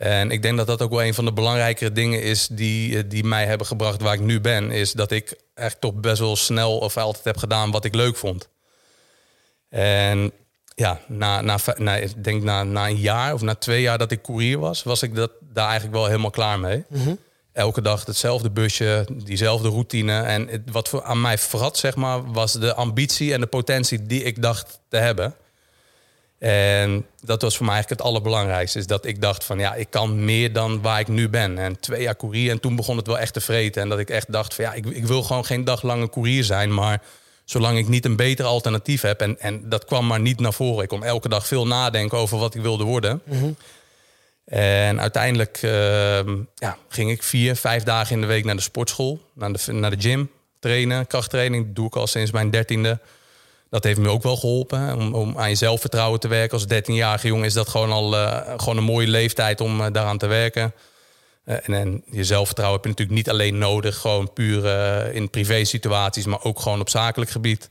En 0.00 0.30
ik 0.30 0.42
denk 0.42 0.56
dat 0.56 0.66
dat 0.66 0.82
ook 0.82 0.90
wel 0.90 1.02
een 1.02 1.14
van 1.14 1.24
de 1.24 1.32
belangrijkere 1.32 1.92
dingen 1.92 2.22
is 2.22 2.48
die, 2.50 2.96
eh, 2.96 3.02
die 3.06 3.24
mij 3.24 3.46
hebben 3.46 3.66
gebracht 3.66 4.02
waar 4.02 4.14
ik 4.14 4.20
nu 4.20 4.40
ben. 4.40 4.70
Is 4.70 4.92
dat 4.92 5.10
ik 5.10 5.36
echt 5.54 5.80
toch 5.80 5.94
best 5.94 6.18
wel 6.18 6.36
snel 6.36 6.78
of 6.78 6.96
altijd 6.96 7.24
heb 7.24 7.36
gedaan 7.36 7.70
wat 7.70 7.84
ik 7.84 7.94
leuk 7.94 8.16
vond. 8.16 8.48
En 9.68 10.32
ja, 10.74 11.00
na, 11.06 11.40
na, 11.40 11.58
na, 11.76 11.96
ik 11.96 12.24
denk 12.24 12.42
na, 12.42 12.64
na 12.64 12.88
een 12.88 12.96
jaar 12.96 13.34
of 13.34 13.40
na 13.40 13.54
twee 13.54 13.80
jaar 13.80 13.98
dat 13.98 14.10
ik 14.10 14.22
koerier 14.22 14.58
was, 14.58 14.82
was 14.82 15.02
ik 15.02 15.14
dat, 15.14 15.30
daar 15.40 15.68
eigenlijk 15.68 15.96
wel 15.96 16.06
helemaal 16.06 16.30
klaar 16.30 16.60
mee. 16.60 16.84
Mhm. 16.88 17.14
Elke 17.52 17.82
dag 17.82 18.04
hetzelfde 18.04 18.50
busje, 18.50 19.06
diezelfde 19.24 19.68
routine. 19.68 20.20
En 20.20 20.48
het, 20.48 20.62
wat 20.70 20.88
voor, 20.88 21.02
aan 21.02 21.20
mij 21.20 21.38
verrat, 21.38 21.78
zeg 21.78 21.96
maar, 21.96 22.32
was 22.32 22.52
de 22.52 22.74
ambitie 22.74 23.32
en 23.32 23.40
de 23.40 23.46
potentie 23.46 24.02
die 24.02 24.22
ik 24.22 24.42
dacht 24.42 24.80
te 24.88 24.96
hebben. 24.96 25.34
En 26.40 27.06
dat 27.20 27.42
was 27.42 27.56
voor 27.56 27.66
mij 27.66 27.74
eigenlijk 27.74 28.02
het 28.02 28.10
allerbelangrijkste. 28.10 28.78
Is 28.78 28.86
dat 28.86 29.04
ik 29.04 29.20
dacht 29.20 29.44
van 29.44 29.58
ja, 29.58 29.74
ik 29.74 29.86
kan 29.90 30.24
meer 30.24 30.52
dan 30.52 30.82
waar 30.82 31.00
ik 31.00 31.08
nu 31.08 31.28
ben. 31.28 31.58
En 31.58 31.80
twee 31.80 32.02
jaar 32.02 32.14
koerier. 32.14 32.50
En 32.50 32.60
toen 32.60 32.76
begon 32.76 32.96
het 32.96 33.06
wel 33.06 33.18
echt 33.18 33.32
te 33.32 33.40
vreten. 33.40 33.82
En 33.82 33.88
dat 33.88 33.98
ik 33.98 34.10
echt 34.10 34.32
dacht 34.32 34.54
van 34.54 34.64
ja, 34.64 34.72
ik, 34.72 34.86
ik 34.86 35.06
wil 35.06 35.22
gewoon 35.22 35.44
geen 35.44 35.64
dag 35.64 35.82
lang 35.82 36.02
een 36.02 36.10
koerier 36.10 36.44
zijn. 36.44 36.74
Maar 36.74 37.02
zolang 37.44 37.78
ik 37.78 37.88
niet 37.88 38.04
een 38.04 38.16
beter 38.16 38.44
alternatief 38.44 39.02
heb. 39.02 39.20
En, 39.20 39.40
en 39.40 39.68
dat 39.68 39.84
kwam 39.84 40.06
maar 40.06 40.20
niet 40.20 40.40
naar 40.40 40.52
voren. 40.52 40.82
Ik 40.82 40.88
kon 40.88 41.04
elke 41.04 41.28
dag 41.28 41.46
veel 41.46 41.66
nadenken 41.66 42.18
over 42.18 42.38
wat 42.38 42.54
ik 42.54 42.62
wilde 42.62 42.84
worden. 42.84 43.22
Mhm. 43.24 43.52
En 44.44 45.00
uiteindelijk 45.00 45.62
uh, 45.62 45.70
ja, 46.54 46.76
ging 46.88 47.10
ik 47.10 47.22
vier, 47.22 47.56
vijf 47.56 47.82
dagen 47.82 48.14
in 48.14 48.20
de 48.20 48.26
week 48.26 48.44
naar 48.44 48.56
de 48.56 48.62
sportschool. 48.62 49.20
Naar 49.34 49.52
de, 49.52 49.72
naar 49.72 49.90
de 49.90 50.00
gym, 50.00 50.30
trainen, 50.58 51.06
krachttraining. 51.06 51.66
Dat 51.66 51.74
doe 51.74 51.86
ik 51.86 51.96
al 51.96 52.06
sinds 52.06 52.30
mijn 52.30 52.50
dertiende 52.50 53.00
dat 53.70 53.84
heeft 53.84 53.98
me 53.98 54.08
ook 54.08 54.22
wel 54.22 54.36
geholpen. 54.36 54.96
Om, 54.96 55.14
om 55.14 55.38
aan 55.38 55.48
je 55.48 55.54
zelfvertrouwen 55.54 56.20
te 56.20 56.28
werken. 56.28 56.58
Als 56.58 56.66
13-jarige 56.74 57.26
jongen 57.26 57.44
is 57.44 57.52
dat 57.52 57.68
gewoon 57.68 57.92
al 57.92 58.14
uh, 58.14 58.40
gewoon 58.56 58.76
een 58.76 58.84
mooie 58.84 59.06
leeftijd 59.06 59.60
om 59.60 59.80
uh, 59.80 59.86
daaraan 59.92 60.18
te 60.18 60.26
werken. 60.26 60.74
Uh, 61.44 61.54
en, 61.62 61.74
en, 61.74 62.02
je 62.10 62.24
zelfvertrouwen 62.24 62.80
heb 62.80 62.84
je 62.84 62.90
natuurlijk 62.90 63.18
niet 63.18 63.30
alleen 63.30 63.58
nodig, 63.58 63.96
gewoon 63.96 64.32
puur 64.32 64.64
in 65.14 65.30
privé 65.30 65.64
situaties, 65.64 66.26
maar 66.26 66.44
ook 66.44 66.60
gewoon 66.60 66.80
op 66.80 66.88
zakelijk 66.88 67.30
gebied. 67.30 67.68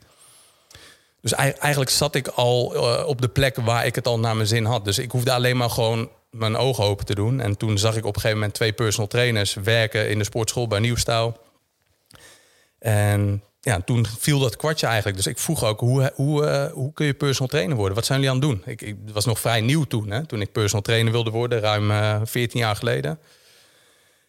Dus 1.21 1.33
eigenlijk 1.33 1.89
zat 1.89 2.15
ik 2.15 2.27
al 2.27 2.63
op 3.05 3.21
de 3.21 3.27
plek 3.27 3.55
waar 3.55 3.85
ik 3.85 3.95
het 3.95 4.07
al 4.07 4.19
naar 4.19 4.35
mijn 4.35 4.47
zin 4.47 4.65
had. 4.65 4.85
Dus 4.85 4.97
ik 4.97 5.11
hoefde 5.11 5.31
alleen 5.31 5.57
maar 5.57 5.69
gewoon 5.69 6.09
mijn 6.31 6.57
ogen 6.57 6.83
open 6.83 7.05
te 7.05 7.15
doen. 7.15 7.39
En 7.39 7.57
toen 7.57 7.77
zag 7.77 7.95
ik 7.95 8.05
op 8.05 8.15
een 8.15 8.21
gegeven 8.21 8.37
moment 8.37 8.53
twee 8.53 8.73
personal 8.73 9.07
trainers 9.07 9.53
werken 9.53 10.09
in 10.09 10.17
de 10.17 10.23
sportschool 10.23 10.67
bij 10.67 10.79
Nieuwstijl. 10.79 11.37
En 12.79 13.43
ja, 13.69 13.81
toen 13.81 14.05
viel 14.19 14.39
dat 14.39 14.55
kwartje 14.55 14.85
eigenlijk. 14.85 15.17
Dus 15.17 15.27
ik 15.27 15.39
vroeg 15.39 15.63
ook, 15.63 15.79
hoe, 15.79 16.11
hoe, 16.15 16.45
uh, 16.45 16.71
hoe 16.73 16.93
kun 16.93 17.05
je 17.05 17.13
personal 17.13 17.47
trainer 17.47 17.75
worden? 17.75 17.95
Wat 17.95 18.05
zijn 18.05 18.19
jullie 18.21 18.33
aan 18.35 18.41
het 18.41 18.49
doen? 18.49 18.71
Ik, 18.71 18.81
ik 18.81 18.95
was 19.13 19.25
nog 19.25 19.39
vrij 19.39 19.61
nieuw 19.61 19.83
toen, 19.83 20.09
hè, 20.09 20.25
toen 20.25 20.41
ik 20.41 20.51
personal 20.51 20.81
trainer 20.81 21.11
wilde 21.11 21.29
worden, 21.29 21.59
ruim 21.59 21.91
uh, 21.91 22.11
eh, 22.11 22.21
14 22.23 22.59
jaar 22.59 22.75
geleden. 22.75 23.19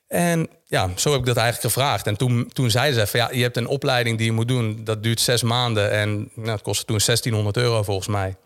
En 0.08 0.48
ja, 0.66 0.90
zo 0.96 1.10
heb 1.10 1.20
ik 1.20 1.26
dat 1.26 1.36
eigenlijk 1.36 1.74
gevraagd. 1.74 2.06
En 2.06 2.16
toen, 2.16 2.50
toen 2.52 2.70
zeiden 2.70 3.00
ze 3.00 3.06
van, 3.06 3.20
ja, 3.20 3.30
je 3.32 3.42
hebt 3.42 3.56
een 3.56 3.66
opleiding 3.66 4.16
die 4.16 4.26
je 4.26 4.32
moet 4.32 4.48
doen. 4.48 4.80
Dat 4.84 5.02
duurt 5.02 5.20
zes 5.20 5.42
maanden 5.42 5.90
en 5.90 6.30
nou, 6.34 6.46
dat 6.46 6.62
kostte 6.62 6.84
toen 6.84 7.00
1600 7.04 7.56
euro 7.56 7.82
volgens 7.82 8.08
mij. 8.08 8.36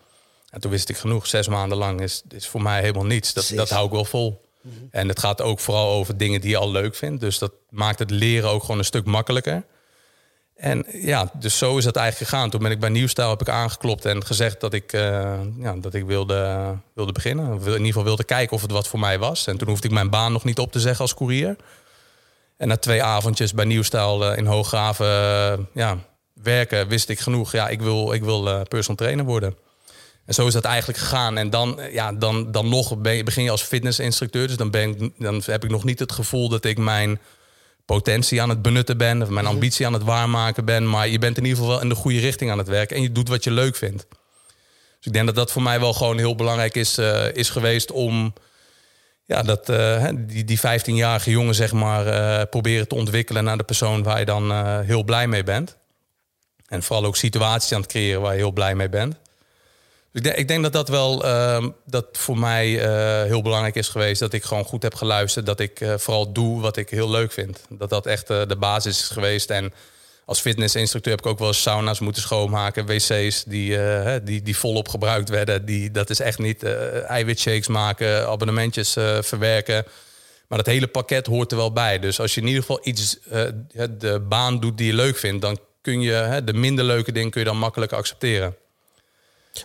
En 0.51 0.61
toen 0.61 0.71
wist 0.71 0.89
ik 0.89 0.97
genoeg, 0.97 1.27
zes 1.27 1.49
maanden 1.49 1.79
lang 1.79 2.01
is, 2.01 2.23
is 2.29 2.49
voor 2.49 2.63
mij 2.63 2.81
helemaal 2.81 3.05
niets. 3.05 3.33
Dat, 3.33 3.53
dat 3.55 3.71
hou 3.71 3.87
ik 3.87 3.93
wel 3.93 4.05
vol. 4.05 4.45
Mhm. 4.61 4.75
En 4.91 5.09
het 5.09 5.19
gaat 5.19 5.43
ook 5.43 5.61
vooral 5.61 5.91
over 5.91 6.17
dingen 6.17 6.41
die 6.41 6.51
je 6.51 6.57
al 6.57 6.71
leuk 6.71 6.95
vindt. 6.95 7.21
Dus 7.21 7.39
dat 7.39 7.53
maakt 7.71 7.99
het 7.99 8.11
leren 8.11 8.51
ook 8.51 8.61
gewoon 8.61 8.79
een 8.79 8.85
stuk 8.85 9.05
makkelijker. 9.05 9.65
En 10.55 10.87
ja, 10.93 11.31
dus 11.33 11.59
zo 11.59 11.77
is 11.77 11.85
dat 11.85 11.97
eigenlijk 11.97 12.31
gegaan. 12.31 12.51
Toen 12.51 12.63
ben 12.63 12.71
ik 12.71 12.81
bij 12.81 12.89
Nieuwstijl 12.89 13.31
heb 13.31 13.41
ik 13.41 13.49
aangeklopt 13.49 14.05
en 14.05 14.27
gezegd 14.27 14.61
dat 14.61 14.73
ik, 14.73 14.93
uh, 14.93 15.01
ja, 15.59 15.75
dat 15.77 15.95
ik 15.95 16.05
wilde, 16.05 16.73
wilde 16.95 17.13
beginnen. 17.13 17.61
In 17.61 17.71
ieder 17.71 17.87
geval 17.87 18.05
wilde 18.05 18.25
kijken 18.25 18.57
of 18.57 18.63
het 18.63 18.71
wat 18.71 18.89
voor 18.89 18.99
mij 18.99 19.19
was. 19.19 19.47
En 19.47 19.57
toen 19.57 19.69
hoefde 19.69 19.89
ik 19.89 19.95
mijn 19.95 20.11
baan 20.11 20.33
nog 20.33 20.45
niet 20.45 20.59
op 20.59 20.73
te 20.73 20.81
zeggen 20.81 21.01
als 21.01 21.15
koerier. 21.15 21.57
En 22.57 22.69
na 22.69 22.77
twee 22.77 23.03
avondjes 23.03 23.55
bij 23.55 23.65
Nieuwstijl 23.65 24.31
uh, 24.31 24.37
in 24.37 24.47
Hooggraven 24.47 25.07
uh, 25.07 25.65
ja, 25.75 25.99
werken, 26.33 26.89
wist 26.89 27.09
ik 27.09 27.21
genoeg. 27.21 27.53
Ja, 27.53 27.69
ik 27.69 27.83
wil, 27.83 28.13
ik 28.13 28.23
wil 28.23 28.65
personal 28.69 28.97
trainer 28.97 29.25
worden. 29.25 29.57
En 30.27 30.35
zo 30.35 30.47
is 30.47 30.53
dat 30.53 30.65
eigenlijk 30.65 30.99
gegaan. 30.99 31.37
En 31.37 31.51
dan, 31.51 31.81
ja, 31.91 32.13
dan, 32.13 32.53
dan 32.53 32.69
nog 32.69 32.99
begin 32.99 33.45
je 33.45 33.51
als 33.51 33.63
fitnessinstructeur. 33.63 34.47
Dus 34.47 34.57
dan, 34.57 34.71
ben 34.71 35.13
dan 35.19 35.43
heb 35.45 35.65
ik 35.65 35.71
nog 35.71 35.85
niet 35.85 35.99
het 35.99 36.13
gevoel 36.13 36.49
dat 36.49 36.65
ik 36.65 36.79
mijn 36.79 37.21
potentie 37.85 38.43
aan 38.43 38.49
het 38.49 38.63
benutten 38.63 38.99
ben, 38.99 39.23
of 39.23 39.29
mijn 39.29 39.45
mhm. 39.45 39.55
ambitie 39.55 39.87
aan 39.87 39.93
het 39.93 40.03
waarmaken 40.03 40.65
ben. 40.65 40.91
Maar 40.91 41.09
je 41.09 41.19
bent 41.19 41.37
in 41.37 41.43
ieder 41.43 41.59
geval 41.59 41.73
wel 41.73 41.83
in 41.83 41.89
de 41.89 41.95
goede 41.95 42.19
richting 42.19 42.51
aan 42.51 42.59
het 42.59 42.69
werken 42.69 42.97
en 42.97 43.03
je 43.03 43.13
doet 43.13 43.29
wat 43.29 43.45
je 43.45 43.51
leuk 43.51 43.77
vindt. 43.77 44.07
Dus 44.97 45.07
ik 45.07 45.13
denk 45.13 45.27
dat 45.27 45.35
dat 45.35 45.53
voor 45.53 45.63
mij 45.63 45.81
wel 45.81 45.93
gewoon 45.93 46.19
heel 46.19 46.35
belangrijk 46.35 46.75
is, 46.75 46.99
uh, 46.99 47.35
is 47.35 47.51
geweest 47.51 47.91
om 47.91 48.33
ja, 49.25 49.43
dat, 49.43 49.69
uh, 49.69 50.09
die, 50.15 50.45
die 50.45 50.59
15-jarige 50.59 51.31
jongen 51.31 51.55
zeg 51.55 51.73
maar, 51.73 52.07
uh, 52.07 52.43
proberen 52.51 52.89
te 52.89 52.95
ontwikkelen 52.95 53.45
naar 53.45 53.59
de 53.59 53.65
persoon 53.65 54.03
waar 54.03 54.19
je 54.19 54.25
dan 54.25 54.53
heel 54.83 55.05
blij 55.05 55.27
mee 55.27 55.43
bent. 55.43 55.77
En 56.67 56.83
vooral 56.83 57.05
ook 57.05 57.17
situaties 57.17 57.73
aan 57.73 57.81
het 57.81 57.91
creëren 57.91 58.21
waar 58.21 58.33
je 58.33 58.39
heel 58.39 58.53
blij 58.53 58.75
mee 58.75 58.89
bent. 58.89 59.17
Ik 60.15 60.23
denk, 60.23 60.37
ik 60.37 60.49
denk 60.49 60.63
dat 60.63 60.73
dat 60.73 60.89
wel 60.89 61.25
uh, 61.25 61.67
dat 61.87 62.07
voor 62.13 62.39
mij 62.39 62.69
uh, 62.71 63.29
heel 63.29 63.43
belangrijk 63.43 63.75
is 63.75 63.89
geweest. 63.89 64.21
Dat 64.21 64.33
ik 64.33 64.45
gewoon 64.45 64.65
goed 64.65 64.83
heb 64.83 64.95
geluisterd. 64.95 65.47
Dat 65.47 65.61
ik 65.61 65.81
uh, 65.81 65.95
vooral 65.97 66.33
doe 66.33 66.61
wat 66.61 66.77
ik 66.77 66.91
heel 66.91 67.11
leuk 67.11 67.33
vind. 67.33 67.61
Dat 67.69 67.91
dat 67.91 68.07
echt 68.07 68.31
uh, 68.31 68.43
de 68.47 68.57
basis 68.57 68.99
is 68.99 69.09
geweest. 69.09 69.51
En 69.51 69.73
als 70.25 70.41
fitnessinstructeur 70.41 71.15
heb 71.15 71.25
ik 71.25 71.31
ook 71.31 71.39
wel 71.39 71.53
sauna's 71.53 72.01
moeten 72.01 72.23
schoonmaken. 72.23 72.87
Wc's 72.87 73.45
die, 73.45 73.79
die, 74.23 74.43
die 74.43 74.57
volop 74.57 74.89
gebruikt 74.89 75.29
werden. 75.29 75.65
Die, 75.65 75.91
dat 75.91 76.11
is 76.11 76.21
echt 76.21 76.39
niet 76.39 76.63
eiwitshakes 77.07 77.69
maken, 77.69 78.29
abonnementjes 78.29 78.93
verwerken. 79.21 79.85
Maar 80.49 80.59
dat 80.59 80.67
hele 80.67 80.87
pakket 80.87 81.27
hoort 81.27 81.51
er 81.51 81.57
wel 81.57 81.73
bij. 81.73 81.99
Dus 81.99 82.21
als 82.21 82.35
je 82.35 82.41
in 82.41 82.47
ieder 82.47 82.63
geval 82.63 82.81
iets, 82.83 83.19
de 83.99 84.25
baan 84.29 84.61
doet 84.61 84.79
die 84.79 84.87
je 84.87 84.95
leuk 84.95 85.17
vindt... 85.17 85.43
dan 85.43 85.59
kun 85.81 86.01
je 86.01 86.43
de 86.45 86.53
minder 86.53 86.85
leuke 86.85 87.13
dingen 87.13 87.31
kun 87.31 87.41
je 87.41 87.47
dan 87.47 87.59
makkelijk 87.59 87.93
accepteren. 87.93 88.57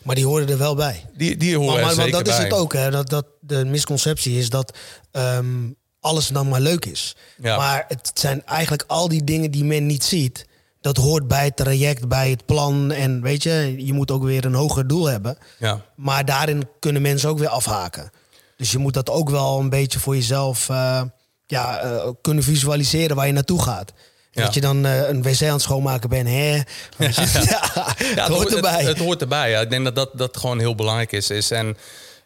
Maar 0.04 0.15
die 0.15 0.25
horen 0.25 0.49
er 0.49 0.58
wel 0.58 0.75
bij. 0.75 1.06
Die, 1.13 1.38
die 1.38 1.58
horen 1.58 1.82
maar, 1.82 1.95
maar, 1.95 2.10
dat 2.10 2.28
is 2.28 2.38
het 2.38 2.54
ook. 2.54 2.73
Hè? 2.73 2.91
Dat, 2.91 3.10
dat 3.10 3.25
de 3.39 3.65
misconceptie 3.65 4.38
is 4.38 4.49
dat 4.49 4.78
um, 5.12 5.75
alles 5.99 6.28
dan 6.28 6.47
maar 6.47 6.62
leuk 6.62 6.86
is. 6.86 7.15
Ja. 7.41 7.58
Maar 7.58 7.86
het 7.88 8.12
zijn 8.13 8.45
eigenlijk 8.45 8.84
al 8.88 9.08
die 9.08 9.23
dingen 9.23 9.52
die 9.52 9.63
men 9.63 9.86
niet 9.86 10.04
ziet. 10.04 10.47
Dat 10.82 10.97
hoort 10.97 11.28
bij 11.28 11.45
het 11.45 11.56
traject, 11.56 12.08
bij 12.08 12.30
het 12.30 12.45
plan. 12.45 12.91
En 12.91 13.21
weet 13.21 13.43
je, 13.43 13.73
je 13.78 13.93
moet 13.93 14.12
ook 14.12 14.23
weer 14.23 14.45
een 14.45 14.54
hoger 14.54 14.88
doel 14.88 15.06
hebben. 15.06 15.38
Ja. 15.60 15.82
Maar 15.95 16.25
daarin 16.25 16.67
kunnen 16.80 17.02
mensen 17.02 17.30
ook 17.30 17.39
weer 17.39 17.47
afhaken. 17.47 18.12
Dus 18.58 18.71
je 18.71 18.78
moet 18.78 18.93
dat 18.93 19.10
ook 19.10 19.30
wel 19.30 19.60
een 19.60 19.69
beetje 19.69 19.99
voor 19.99 20.15
jezelf 20.15 20.69
uh, 20.69 21.02
ja, 21.45 21.86
uh, 21.86 22.10
kunnen 22.21 22.43
visualiseren 22.43 23.15
waar 23.15 23.28
je 23.28 23.34
naartoe 23.34 23.62
gaat. 23.62 23.93
Dat 24.31 24.53
je 24.53 24.61
dan 24.61 24.85
uh, 24.85 25.09
een 25.09 25.21
wc 25.21 25.41
aan 25.41 25.53
het 25.53 25.61
schoonmaken 25.61 26.09
bent. 26.09 26.27
Hè? 26.27 26.59
Ja, 28.15 28.23
het, 28.23 28.27
hoort 28.27 28.55
erbij. 28.55 28.77
Het, 28.77 28.87
het, 28.87 28.97
hoort 28.97 29.21
erbij. 29.21 29.49
Ja. 29.49 29.61
Ik 29.61 29.69
denk 29.69 29.83
dat, 29.83 29.95
dat 29.95 30.09
dat 30.13 30.37
gewoon 30.37 30.59
heel 30.59 30.75
belangrijk 30.75 31.11
is. 31.11 31.29
is 31.29 31.51
en 31.51 31.77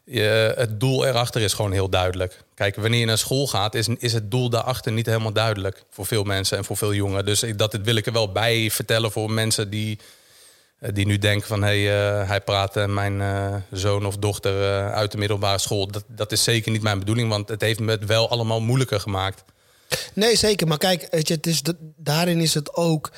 je, 0.03 0.53
het 0.55 0.79
doel 0.79 1.05
erachter 1.05 1.41
is 1.41 1.53
gewoon 1.53 1.71
heel 1.71 1.89
duidelijk. 1.89 2.43
Kijk, 2.55 2.75
wanneer 2.75 2.99
je 2.99 3.05
naar 3.05 3.17
school 3.17 3.47
gaat, 3.47 3.75
is, 3.75 3.87
is 3.87 4.13
het 4.13 4.31
doel 4.31 4.49
daarachter 4.49 4.91
niet 4.91 5.05
helemaal 5.05 5.33
duidelijk. 5.33 5.83
Voor 5.89 6.05
veel 6.05 6.23
mensen 6.23 6.57
en 6.57 6.65
voor 6.65 6.77
veel 6.77 6.93
jongeren. 6.93 7.25
Dus 7.25 7.43
ik, 7.43 7.57
dat 7.57 7.73
wil 7.83 7.95
ik 7.95 8.05
er 8.05 8.13
wel 8.13 8.31
bij 8.31 8.71
vertellen 8.71 9.11
voor 9.11 9.31
mensen 9.31 9.69
die, 9.69 9.99
eh, 10.79 10.89
die 10.93 11.05
nu 11.05 11.17
denken 11.17 11.47
van... 11.47 11.63
hé, 11.63 11.83
hey, 11.83 12.21
uh, 12.21 12.27
hij 12.27 12.41
praat 12.41 12.87
mijn 12.87 13.19
uh, 13.19 13.55
zoon 13.71 14.05
of 14.05 14.17
dochter 14.17 14.91
uit 14.91 15.11
de 15.11 15.17
middelbare 15.17 15.59
school. 15.59 15.87
Dat, 15.87 16.03
dat 16.07 16.31
is 16.31 16.43
zeker 16.43 16.71
niet 16.71 16.81
mijn 16.81 16.99
bedoeling, 16.99 17.29
want 17.29 17.49
het 17.49 17.61
heeft 17.61 17.79
me 17.79 17.91
het 17.91 18.05
wel 18.05 18.29
allemaal 18.29 18.61
moeilijker 18.61 18.99
gemaakt. 18.99 19.43
Nee, 20.13 20.37
zeker. 20.37 20.67
Maar 20.67 20.77
kijk, 20.77 21.07
weet 21.11 21.27
je, 21.27 21.33
het 21.33 21.47
is 21.47 21.61
daarin 21.95 22.39
is 22.39 22.53
het 22.53 22.75
ook. 22.75 23.11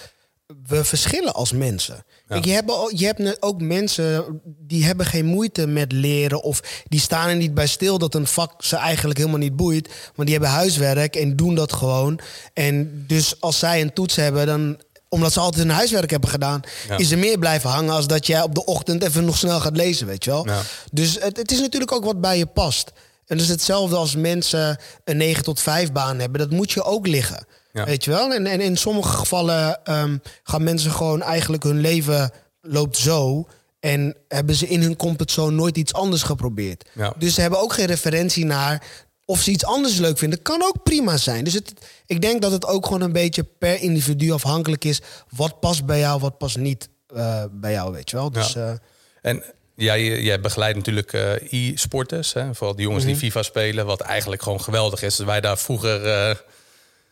We 0.67 0.83
verschillen 0.83 1.33
als 1.33 1.51
mensen. 1.51 2.05
je, 2.41 2.51
hebt, 2.51 2.71
je 2.99 3.05
hebt 3.05 3.41
ook 3.41 3.61
mensen 3.61 4.41
die 4.43 4.85
hebben 4.85 5.05
geen 5.05 5.25
moeite 5.25 5.67
met 5.67 5.91
leren. 5.91 6.43
Of 6.43 6.83
die 6.87 6.99
staan 6.99 7.29
er 7.29 7.35
niet 7.35 7.53
bij 7.53 7.67
stil 7.67 7.97
dat 7.97 8.15
een 8.15 8.27
vak 8.27 8.63
ze 8.63 8.75
eigenlijk 8.75 9.17
helemaal 9.17 9.39
niet 9.39 9.55
boeit. 9.55 9.89
Maar 10.15 10.25
die 10.25 10.35
hebben 10.35 10.53
huiswerk 10.53 11.15
en 11.15 11.35
doen 11.35 11.55
dat 11.55 11.73
gewoon. 11.73 12.19
En 12.53 13.03
dus 13.07 13.41
als 13.41 13.59
zij 13.59 13.81
een 13.81 13.93
toets 13.93 14.15
hebben, 14.15 14.45
dan 14.45 14.77
omdat 15.09 15.33
ze 15.33 15.39
altijd 15.39 15.63
hun 15.63 15.75
huiswerk 15.75 16.09
hebben 16.09 16.29
gedaan, 16.29 16.61
is 16.97 17.11
er 17.11 17.17
meer 17.17 17.39
blijven 17.39 17.69
hangen 17.69 17.93
als 17.93 18.07
dat 18.07 18.27
jij 18.27 18.41
op 18.41 18.55
de 18.55 18.65
ochtend 18.65 19.03
even 19.03 19.25
nog 19.25 19.37
snel 19.37 19.59
gaat 19.59 19.77
lezen, 19.77 20.07
weet 20.07 20.23
je 20.23 20.29
wel. 20.31 20.47
Dus 20.91 21.17
het, 21.19 21.37
het 21.37 21.51
is 21.51 21.59
natuurlijk 21.59 21.91
ook 21.91 22.05
wat 22.05 22.21
bij 22.21 22.37
je 22.37 22.45
past. 22.45 22.91
En 23.25 23.37
dat 23.37 23.45
is 23.45 23.51
hetzelfde 23.51 23.95
als 23.95 24.15
mensen 24.15 24.77
een 25.03 25.17
9 25.17 25.43
tot 25.43 25.61
5 25.61 25.91
baan 25.91 26.19
hebben. 26.19 26.39
Dat 26.39 26.49
moet 26.51 26.71
je 26.71 26.83
ook 26.83 27.07
liggen. 27.07 27.45
Weet 27.71 28.03
je 28.03 28.11
wel? 28.11 28.33
En, 28.33 28.45
en 28.45 28.61
in 28.61 28.77
sommige 28.77 29.17
gevallen 29.17 29.79
um, 29.93 30.21
gaan 30.43 30.63
mensen 30.63 30.91
gewoon 30.91 31.21
eigenlijk 31.21 31.63
hun 31.63 31.79
leven 31.79 32.31
loopt 32.61 32.97
zo. 32.97 33.47
En 33.79 34.15
hebben 34.27 34.55
ze 34.55 34.67
in 34.67 34.81
hun 34.81 34.95
comfortzone 34.95 35.55
nooit 35.55 35.77
iets 35.77 35.93
anders 35.93 36.23
geprobeerd. 36.23 36.89
Dus 37.17 37.33
ze 37.33 37.41
hebben 37.41 37.59
ook 37.59 37.73
geen 37.73 37.85
referentie 37.85 38.45
naar 38.45 38.83
of 39.25 39.41
ze 39.41 39.51
iets 39.51 39.65
anders 39.65 39.97
leuk 39.97 40.17
vinden. 40.17 40.41
Kan 40.41 40.63
ook 40.63 40.83
prima 40.83 41.17
zijn. 41.17 41.43
Dus 41.43 41.53
het, 41.53 41.73
ik 42.05 42.21
denk 42.21 42.41
dat 42.41 42.51
het 42.51 42.65
ook 42.65 42.85
gewoon 42.85 43.01
een 43.01 43.11
beetje 43.11 43.43
per 43.43 43.81
individu 43.81 44.31
afhankelijk 44.31 44.85
is. 44.85 45.01
Wat 45.29 45.59
past 45.59 45.85
bij 45.85 45.99
jou, 45.99 46.19
wat 46.19 46.37
past 46.37 46.57
niet 46.57 46.89
uh, 47.15 47.43
bij 47.51 47.71
jou, 47.71 47.91
weet 47.91 48.09
je 48.09 48.15
wel. 48.15 48.31
Dus, 48.31 48.53
ja. 48.53 48.71
Uh, 48.71 48.77
en 49.21 49.43
jij, 49.75 50.21
jij 50.21 50.39
begeleidt 50.39 50.77
natuurlijk 50.77 51.13
uh, 51.13 51.51
e-sporters. 51.51 52.33
Vooral 52.51 52.75
die 52.75 52.85
jongens 52.85 53.03
die 53.05 53.13
mhm. 53.13 53.23
FIFA 53.23 53.43
spelen. 53.43 53.85
Wat 53.85 54.01
eigenlijk 54.01 54.41
gewoon 54.41 54.61
geweldig 54.61 55.01
is. 55.01 55.15
Dat 55.15 55.25
wij 55.25 55.41
daar 55.41 55.57
vroeger 55.57 56.07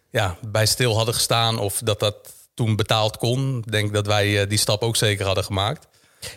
ja, 0.09 0.37
bij 0.41 0.65
stil 0.65 0.95
hadden 0.95 1.13
gestaan. 1.13 1.59
Of 1.59 1.79
dat 1.83 1.99
dat 1.99 2.15
toen 2.53 2.75
betaald 2.75 3.17
kon. 3.17 3.57
Ik 3.65 3.71
denk 3.71 3.93
dat 3.93 4.05
wij 4.05 4.47
die 4.47 4.57
stap 4.57 4.81
ook 4.81 4.95
zeker 4.95 5.25
hadden 5.25 5.43
gemaakt. 5.43 5.87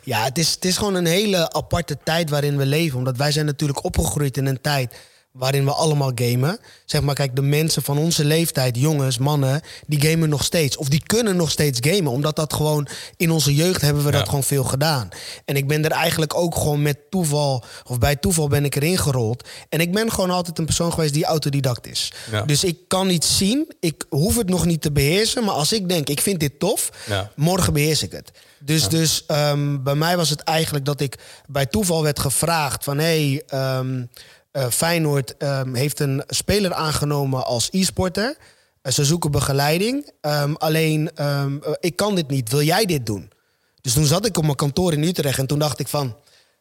Ja, 0.03 0.25
het 0.25 0.39
is, 0.39 0.51
het 0.55 0.65
is 0.65 0.77
gewoon 0.77 0.95
een 0.95 1.07
hele 1.07 1.53
aparte 1.53 1.99
tijd 2.05 2.31
waarin 2.31 2.57
we 2.57 2.67
leven. 2.67 2.99
Omdat 2.99 3.17
wij 3.17 3.33
zijn 3.33 3.47
natuurlijk 3.47 3.85
opgegroeid 3.85 4.37
in 4.37 4.47
een 4.47 4.61
tijd 4.61 4.95
waarin 5.37 5.65
we 5.65 5.73
allemaal 5.73 6.13
gamen. 6.15 6.59
Zeg 6.85 7.01
maar, 7.01 7.15
kijk, 7.15 7.37
de 7.37 7.43
mensen 7.43 7.83
van 7.83 7.99
onze 7.99 8.25
leeftijd, 8.25 8.77
jongens, 8.79 9.19
mannen, 9.19 9.61
die 9.87 10.01
gamen 10.01 10.29
nog 10.29 10.45
steeds. 10.45 10.77
Of 10.77 10.89
die 10.89 11.03
kunnen 11.07 11.37
nog 11.37 11.51
steeds 11.51 11.79
gamen. 11.83 12.13
Omdat 12.13 12.37
dat 12.37 12.53
gewoon 12.53 12.89
in 13.17 13.31
onze 13.31 13.55
jeugd 13.55 13.81
hebben 13.81 14.05
we 14.05 14.11
dat 14.11 14.29
gewoon 14.29 14.45
veel 14.45 14.65
gedaan. 14.65 15.09
En 15.45 15.57
ik 15.57 15.69
ben 15.69 15.85
er 15.85 15.91
eigenlijk 15.91 16.35
ook 16.35 16.55
gewoon 16.55 16.83
met 16.83 16.99
toeval, 17.11 17.65
of 17.85 17.99
bij 17.99 18.17
toeval 18.17 18.49
ben 18.49 18.65
ik 18.65 18.75
erin 18.75 18.99
gerold. 18.99 19.49
En 19.69 19.81
ik 19.81 19.93
ben 19.93 20.13
gewoon 20.13 20.31
altijd 20.31 20.59
een 20.59 20.65
persoon 20.65 20.93
geweest 20.93 21.15
die 21.15 21.25
autodidact 21.25 21.87
is. 21.87 22.13
Dus 22.47 22.65
ik 22.65 22.79
kan 22.89 23.11
iets 23.11 23.37
zien, 23.37 23.75
ik 23.81 24.05
hoef 24.09 24.37
het 24.37 24.49
nog 24.49 24.67
niet 24.67 24.83
te 24.83 24.93
beheersen. 24.93 25.45
Maar 25.45 25.55
als 25.55 25.73
ik 25.73 25.89
denk, 25.89 26.09
ik 26.09 26.21
vind 26.21 26.41
dit 26.41 26.59
tof, 26.59 26.91
morgen 27.35 27.73
beheers 27.73 28.03
ik 28.03 28.13
het. 28.13 28.31
Dus, 28.61 28.89
dus 28.89 29.25
um, 29.29 29.83
bij 29.83 29.95
mij 29.95 30.17
was 30.17 30.31
het 30.31 30.41
eigenlijk 30.41 30.85
dat 30.85 31.01
ik 31.01 31.19
bij 31.47 31.67
toeval 31.67 32.03
werd 32.03 32.19
gevraagd 32.19 32.85
van... 32.85 32.99
Hey, 32.99 33.43
um, 33.55 34.09
uh, 34.57 34.69
Feyenoord 34.71 35.35
um, 35.43 35.75
heeft 35.75 36.01
een 36.01 36.23
speler 36.27 36.75
aangenomen 36.75 37.47
als 37.47 37.69
e-sporter. 37.73 38.37
Uh, 38.83 38.93
ze 38.93 39.05
zoeken 39.05 39.31
begeleiding. 39.31 40.11
Um, 40.21 40.57
alleen, 40.57 41.11
um, 41.27 41.63
ik 41.81 41.97
kan 41.97 42.15
dit 42.15 42.29
niet. 42.29 42.51
Wil 42.51 42.63
jij 42.63 42.85
dit 42.85 43.07
doen? 43.07 43.31
Dus 43.81 43.93
toen 43.93 44.05
zat 44.05 44.27
ik 44.27 44.37
op 44.37 44.45
mijn 44.45 44.57
kantoor 44.57 44.93
in 44.93 45.03
Utrecht 45.03 45.39
en 45.39 45.47
toen 45.47 45.59
dacht 45.59 45.79
ik 45.79 45.89
van... 45.89 46.17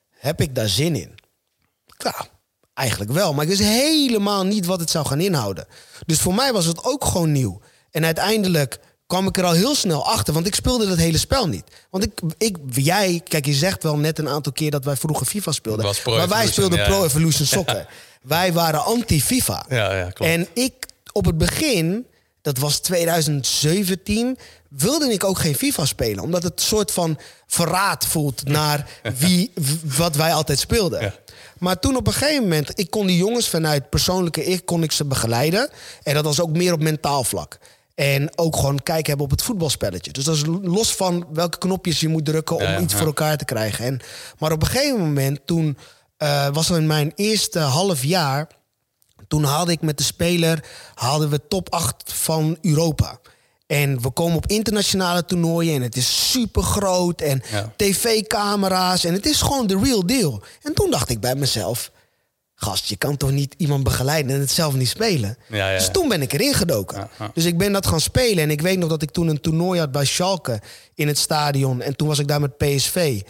Heb 0.10 0.42
ik 0.42 0.56
daar 0.56 0.68
zin 0.68 0.96
in? 0.96 1.16
Ja, 1.98 2.28
eigenlijk 2.74 3.12
wel. 3.12 3.34
Maar 3.34 3.44
ik 3.44 3.50
wist 3.50 3.62
helemaal 3.62 4.44
niet 4.44 4.66
wat 4.66 4.80
het 4.80 4.90
zou 4.90 5.06
gaan 5.06 5.20
inhouden. 5.20 5.68
Dus 6.06 6.20
voor 6.20 6.34
mij 6.34 6.54
was 6.54 6.66
het 6.66 6.84
ook 6.84 7.06
gewoon 7.06 7.32
nieuw. 7.32 7.62
En 7.92 8.06
uiteindelijk 8.06 8.80
kwam 9.08 9.28
ik 9.28 9.38
er 9.38 9.44
al 9.44 9.54
heel 9.54 9.76
snel 9.76 10.06
achter. 10.06 10.34
Want 10.34 10.48
ik 10.48 10.56
speelde 10.56 10.88
dat 10.88 10.98
hele 10.98 11.18
spel 11.18 11.48
niet. 11.48 11.64
Want 11.90 12.04
ik, 12.04 12.22
ik, 12.38 12.58
jij, 12.70 13.22
kijk, 13.28 13.46
je 13.46 13.54
zegt 13.54 13.84
wel 13.84 13.98
net 13.98 14.20
een 14.20 14.30
aantal 14.30 14.52
keer 14.52 14.72
dat 14.72 14.86
wij 14.86 14.96
vroeger 14.96 15.26
FIFA 15.26 15.52
speelden. 15.52 15.86
Maar 16.06 16.28
wij 16.28 16.48
speelden 16.48 16.84
Pro 16.84 17.04
Evolution 17.04 17.48
Soccer. 17.48 17.88
wij 18.22 18.54
waren 18.54 18.84
anti-FIFA. 18.86 19.66
Ja, 19.70 19.96
ja, 19.96 20.10
klopt. 20.10 20.32
En 20.32 20.48
ik 20.54 20.74
op 21.12 21.26
het 21.26 21.38
begin, 21.38 22.06
dat 22.42 22.58
was 22.58 22.80
2017, 22.80 24.38
wilde 24.70 25.14
ik 25.14 25.24
ook 25.24 25.40
geen 25.40 25.56
FIFA 25.56 25.86
spelen. 25.86 26.24
Omdat 26.24 26.44
het 26.44 26.60
een 26.60 26.66
soort 26.66 26.92
van 26.92 27.20
verraad 27.48 28.06
voelt 28.06 28.48
naar 28.48 28.90
wie, 29.18 29.52
wat 29.98 30.16
wij 30.16 30.34
altijd 30.34 30.60
speelden. 30.60 31.02
Ja. 31.02 31.14
Maar 31.60 31.80
toen 31.80 31.96
op 31.96 32.08
een 32.08 32.14
gegeven 32.14 32.44
moment, 32.44 32.80
ik 32.80 32.90
kon 32.90 33.08
die 33.08 33.18
jongens 33.18 33.50
vanuit 33.50 33.90
persoonlijke 33.90 34.46
ik, 34.46 34.66
kon 34.66 34.84
ik 34.84 34.92
ze 34.92 35.06
begeleiden. 35.06 35.70
En 36.04 36.14
dat 36.14 36.24
was 36.24 36.40
ook 36.40 36.50
meer 36.50 36.74
op 36.74 36.82
mentaal 36.82 37.24
vlak. 37.24 37.58
En 37.96 38.38
ook 38.38 38.56
gewoon 38.56 38.84
kijken 38.84 39.08
hebben 39.08 39.26
op 39.26 39.32
het 39.32 39.42
voetbalspelletje. 39.42 40.12
Dus 40.12 40.24
dat 40.24 40.36
is 40.36 40.44
los 40.62 40.96
van 40.96 41.28
welke 41.34 41.58
knopjes 41.58 42.00
je 42.00 42.08
moet 42.08 42.26
drukken 42.26 42.56
om 42.56 42.84
iets 42.84 42.94
voor 42.94 43.06
elkaar 43.06 43.38
te 43.38 43.46
krijgen. 43.46 43.86
En, 43.86 44.00
maar 44.40 44.52
op 44.52 44.62
een 44.62 44.68
gegeven 44.68 45.00
moment, 45.00 45.40
toen 45.46 45.78
uh, 46.18 46.48
was 46.48 46.70
in 46.70 46.88
mijn 46.88 47.12
eerste 47.16 47.60
half 47.60 48.04
jaar. 48.04 48.48
Toen 49.28 49.44
haalde 49.44 49.72
ik 49.72 49.82
met 49.82 49.98
de 49.98 50.04
speler 50.04 50.66
haalden 50.94 51.30
we 51.30 51.48
top 51.48 51.74
8 51.74 52.14
van 52.14 52.58
Europa. 52.62 53.20
En 53.68 54.02
we 54.02 54.10
komen 54.10 54.38
op 54.38 54.48
internationale 54.48 55.26
toernooien 55.26 55.76
en 55.76 55.82
het 55.82 55.96
is 55.96 56.32
super 56.32 56.64
groot 56.64 57.22
en 57.22 57.42
tv-camera's 57.76 59.04
en 59.04 59.14
het 59.14 59.26
is 59.26 59.42
gewoon 59.42 59.68
de 59.68 59.80
real 59.84 60.06
deal. 60.06 60.44
En 60.62 60.74
toen 60.74 60.92
dacht 60.92 61.10
ik 61.10 61.20
bij 61.20 61.36
mezelf, 61.36 61.92
gast, 62.66 62.86
je 62.86 62.96
kan 62.96 63.18
toch 63.18 63.32
niet 63.32 63.54
iemand 63.58 63.84
begeleiden 63.84 64.34
en 64.34 64.40
het 64.40 64.52
zelf 64.52 64.74
niet 64.74 64.88
spelen. 64.88 65.38
Ja, 65.48 65.70
ja. 65.70 65.78
Dus 65.78 65.90
toen 65.92 66.08
ben 66.08 66.22
ik 66.22 66.34
erin 66.34 66.54
gedoken. 66.54 67.10
Dus 67.34 67.46
ik 67.46 67.58
ben 67.58 67.72
dat 67.72 67.88
gaan 67.88 68.02
spelen. 68.02 68.44
En 68.44 68.52
ik 68.52 68.62
weet 68.62 68.78
nog 68.78 68.90
dat 68.90 69.02
ik 69.02 69.12
toen 69.12 69.28
een 69.28 69.42
toernooi 69.42 69.80
had 69.80 69.92
bij 69.92 70.06
Schalke 70.06 70.62
in 70.96 71.08
het 71.08 71.18
stadion. 71.18 71.82
En 71.82 71.96
toen 71.96 72.08
was 72.08 72.20
ik 72.20 72.28
daar 72.28 72.42
met 72.42 72.58
PSV. 72.58 73.22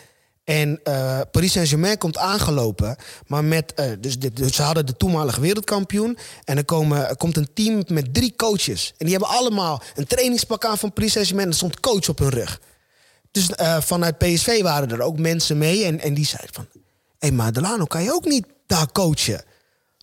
En 0.44 0.80
uh, 0.84 1.20
Paris 1.32 1.52
Saint-Germain 1.52 1.98
komt 1.98 2.18
aangelopen. 2.18 2.96
Maar 3.28 3.44
met, 3.44 3.74
uh, 3.76 3.86
dus, 4.00 4.20
dus, 4.20 4.56
ze 4.56 4.62
hadden 4.62 4.86
de 4.86 4.98
toenmalige 4.98 5.42
wereldkampioen. 5.42 6.18
En 6.44 6.58
er, 6.58 6.66
komen, 6.66 7.10
er 7.10 7.18
komt 7.18 7.38
een 7.38 7.50
team 7.54 7.84
met 7.88 8.14
drie 8.14 8.34
coaches. 8.36 8.94
En 8.98 9.06
die 9.06 9.16
hebben 9.16 9.38
allemaal 9.38 9.82
een 9.96 10.08
trainingspak 10.08 10.66
aan 10.66 10.78
van 10.78 10.94
Paris 10.94 11.12
Saint-Germain. 11.12 11.48
En 11.48 11.54
er 11.54 11.58
stond 11.58 11.80
coach 11.80 12.10
op 12.10 12.20
hun 12.20 12.30
rug. 12.30 12.60
Dus 13.32 13.50
uh, 13.50 13.82
vanuit 13.82 14.18
PSV 14.18 14.62
waren 14.62 14.92
er 14.92 15.02
ook 15.02 15.20
mensen 15.20 15.58
mee. 15.58 15.86
En, 15.86 16.00
en 16.00 16.14
die 16.14 16.26
zeiden 16.26 16.54
van... 16.54 16.68
Hé, 16.72 17.28
hey, 17.28 17.32
maar 17.32 17.54
Delano, 17.54 17.86
kan 17.86 18.04
je 18.04 18.14
ook 18.14 18.26
niet 18.26 18.46
daar 18.68 18.92
coachen. 18.92 19.44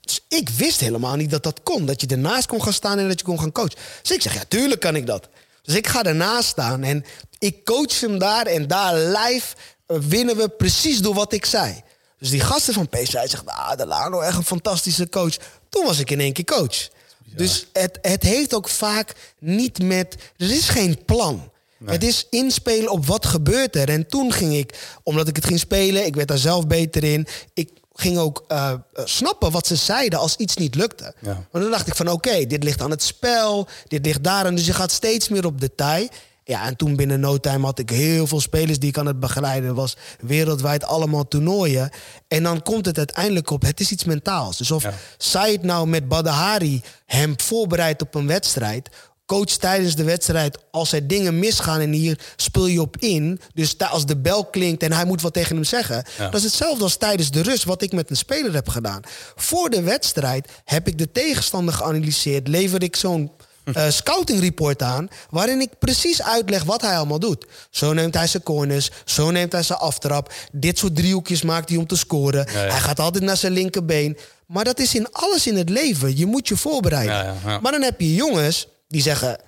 Dus 0.00 0.20
ik 0.28 0.48
wist 0.48 0.80
helemaal 0.80 1.16
niet 1.16 1.30
dat 1.30 1.42
dat 1.42 1.60
kon. 1.62 1.86
Dat 1.86 2.00
je 2.00 2.06
ernaast 2.06 2.46
kon 2.46 2.62
gaan 2.62 2.72
staan 2.72 2.98
en 2.98 3.08
dat 3.08 3.18
je 3.18 3.24
kon 3.24 3.38
gaan 3.38 3.52
coachen. 3.52 3.78
Dus 4.02 4.10
ik 4.10 4.22
zeg, 4.22 4.34
ja, 4.34 4.44
tuurlijk 4.48 4.80
kan 4.80 4.96
ik 4.96 5.06
dat. 5.06 5.28
Dus 5.62 5.74
ik 5.74 5.86
ga 5.86 6.02
ernaast 6.02 6.48
staan 6.48 6.82
en 6.82 7.04
ik 7.38 7.64
coach 7.64 8.00
hem 8.00 8.18
daar. 8.18 8.46
En 8.46 8.66
daar 8.66 8.94
live 8.94 9.56
eh, 9.86 9.96
winnen 10.00 10.36
we 10.36 10.48
precies 10.48 11.00
door 11.00 11.14
wat 11.14 11.32
ik 11.32 11.44
zei. 11.44 11.82
Dus 12.18 12.30
die 12.30 12.40
gasten 12.40 12.74
van 12.74 12.88
PSV 12.88 13.10
zeggen, 13.10 13.46
ah, 13.46 13.76
Delano, 13.76 14.20
echt 14.20 14.36
een 14.36 14.44
fantastische 14.44 15.08
coach. 15.08 15.36
Toen 15.68 15.84
was 15.84 15.98
ik 15.98 16.10
in 16.10 16.20
één 16.20 16.32
keer 16.32 16.44
coach. 16.44 16.88
Dus 17.36 17.66
het, 17.72 17.98
het 18.02 18.22
heeft 18.22 18.54
ook 18.54 18.68
vaak 18.68 19.14
niet 19.38 19.82
met... 19.82 20.16
Er 20.36 20.50
is 20.50 20.68
geen 20.68 21.04
plan. 21.04 21.50
Het 21.84 22.04
is 22.04 22.26
inspelen 22.30 22.90
op 22.90 23.06
wat 23.06 23.26
gebeurt 23.26 23.76
er. 23.76 23.88
En 23.88 24.06
toen 24.06 24.32
ging 24.32 24.54
ik, 24.54 24.98
omdat 25.02 25.28
ik 25.28 25.36
het 25.36 25.44
ging 25.44 25.58
spelen, 25.58 26.06
ik 26.06 26.14
werd 26.14 26.28
daar 26.28 26.38
zelf 26.38 26.66
beter 26.66 27.04
in. 27.04 27.26
Ik 27.54 27.70
ging 27.94 28.18
ook 28.18 28.44
uh, 28.48 28.72
snappen 28.94 29.50
wat 29.50 29.66
ze 29.66 29.76
zeiden 29.76 30.18
als 30.18 30.36
iets 30.36 30.56
niet 30.56 30.74
lukte. 30.74 31.14
Ja. 31.18 31.46
Maar 31.50 31.62
dan 31.62 31.70
dacht 31.70 31.86
ik 31.86 31.96
van 31.96 32.08
oké, 32.08 32.46
dit 32.46 32.64
ligt 32.64 32.82
aan 32.82 32.90
het 32.90 33.02
spel, 33.02 33.68
dit 33.86 34.04
ligt 34.04 34.24
daar. 34.24 34.46
En 34.46 34.54
dus 34.54 34.66
je 34.66 34.72
gaat 34.72 34.90
steeds 34.90 35.28
meer 35.28 35.46
op 35.46 35.60
detail. 35.60 36.08
Ja, 36.44 36.66
en 36.66 36.76
toen 36.76 36.96
binnen 36.96 37.20
no 37.20 37.38
time 37.38 37.64
had 37.64 37.78
ik 37.78 37.90
heel 37.90 38.26
veel 38.26 38.40
spelers 38.40 38.78
die 38.78 38.88
ik 38.88 38.98
aan 38.98 39.06
het 39.06 39.20
begeleiden 39.20 39.74
was. 39.74 39.96
Wereldwijd 40.20 40.84
allemaal 40.84 41.28
toernooien. 41.28 41.90
En 42.28 42.42
dan 42.42 42.62
komt 42.62 42.86
het 42.86 42.98
uiteindelijk 42.98 43.50
op, 43.50 43.62
het 43.62 43.80
is 43.80 43.90
iets 43.90 44.04
mentaals. 44.04 44.56
Dus 44.56 44.70
of 44.70 44.82
ja. 44.82 44.94
Said 45.16 45.62
nou 45.62 45.86
met 45.86 46.08
Badahari 46.08 46.82
hem 47.06 47.34
voorbereidt 47.40 48.02
op 48.02 48.14
een 48.14 48.26
wedstrijd 48.26 48.88
coach 49.32 49.56
tijdens 49.56 49.94
de 49.94 50.04
wedstrijd, 50.04 50.58
als 50.70 50.92
er 50.92 51.06
dingen 51.06 51.38
misgaan 51.38 51.80
en 51.80 51.92
hier 51.92 52.18
speel 52.36 52.66
je 52.66 52.80
op 52.80 52.96
in. 52.96 53.40
Dus 53.54 53.78
als 53.78 54.06
de 54.06 54.16
bel 54.16 54.44
klinkt 54.44 54.82
en 54.82 54.92
hij 54.92 55.04
moet 55.04 55.22
wat 55.22 55.32
tegen 55.32 55.54
hem 55.54 55.64
zeggen. 55.64 56.04
Dat 56.16 56.34
is 56.34 56.42
hetzelfde 56.42 56.82
als 56.82 56.96
tijdens 56.96 57.30
de 57.30 57.42
rust, 57.42 57.64
wat 57.64 57.82
ik 57.82 57.92
met 57.92 58.10
een 58.10 58.16
speler 58.16 58.54
heb 58.54 58.68
gedaan. 58.68 59.00
Voor 59.36 59.70
de 59.70 59.82
wedstrijd 59.82 60.48
heb 60.64 60.88
ik 60.88 60.98
de 60.98 61.12
tegenstander 61.12 61.74
geanalyseerd. 61.74 62.48
Lever 62.48 62.82
ik 62.82 62.96
zo'n 62.96 63.30
uh, 63.64 63.88
scouting 63.88 64.40
report 64.40 64.82
aan. 64.82 65.08
Waarin 65.30 65.60
ik 65.60 65.78
precies 65.78 66.22
uitleg 66.22 66.64
wat 66.64 66.80
hij 66.80 66.96
allemaal 66.96 67.18
doet. 67.18 67.46
Zo 67.70 67.92
neemt 67.92 68.14
hij 68.14 68.26
zijn 68.26 68.42
corners. 68.42 68.90
Zo 69.04 69.30
neemt 69.30 69.52
hij 69.52 69.62
zijn 69.62 69.78
aftrap. 69.78 70.32
Dit 70.52 70.78
soort 70.78 70.96
driehoekjes 70.96 71.42
maakt 71.42 71.68
hij 71.68 71.78
om 71.78 71.86
te 71.86 71.96
scoren. 71.96 72.48
Hij 72.48 72.80
gaat 72.80 73.00
altijd 73.00 73.24
naar 73.24 73.36
zijn 73.36 73.52
linkerbeen. 73.52 74.16
Maar 74.46 74.64
dat 74.64 74.78
is 74.78 74.94
in 74.94 75.12
alles 75.12 75.46
in 75.46 75.56
het 75.56 75.68
leven. 75.68 76.16
Je 76.16 76.26
moet 76.26 76.48
je 76.48 76.56
voorbereiden. 76.56 77.36
Ja, 77.44 77.60
maar 77.60 77.72
dan 77.72 77.82
heb 77.82 78.00
je 78.00 78.14
jongens 78.14 78.66
die 78.92 79.02
zeggen... 79.02 79.38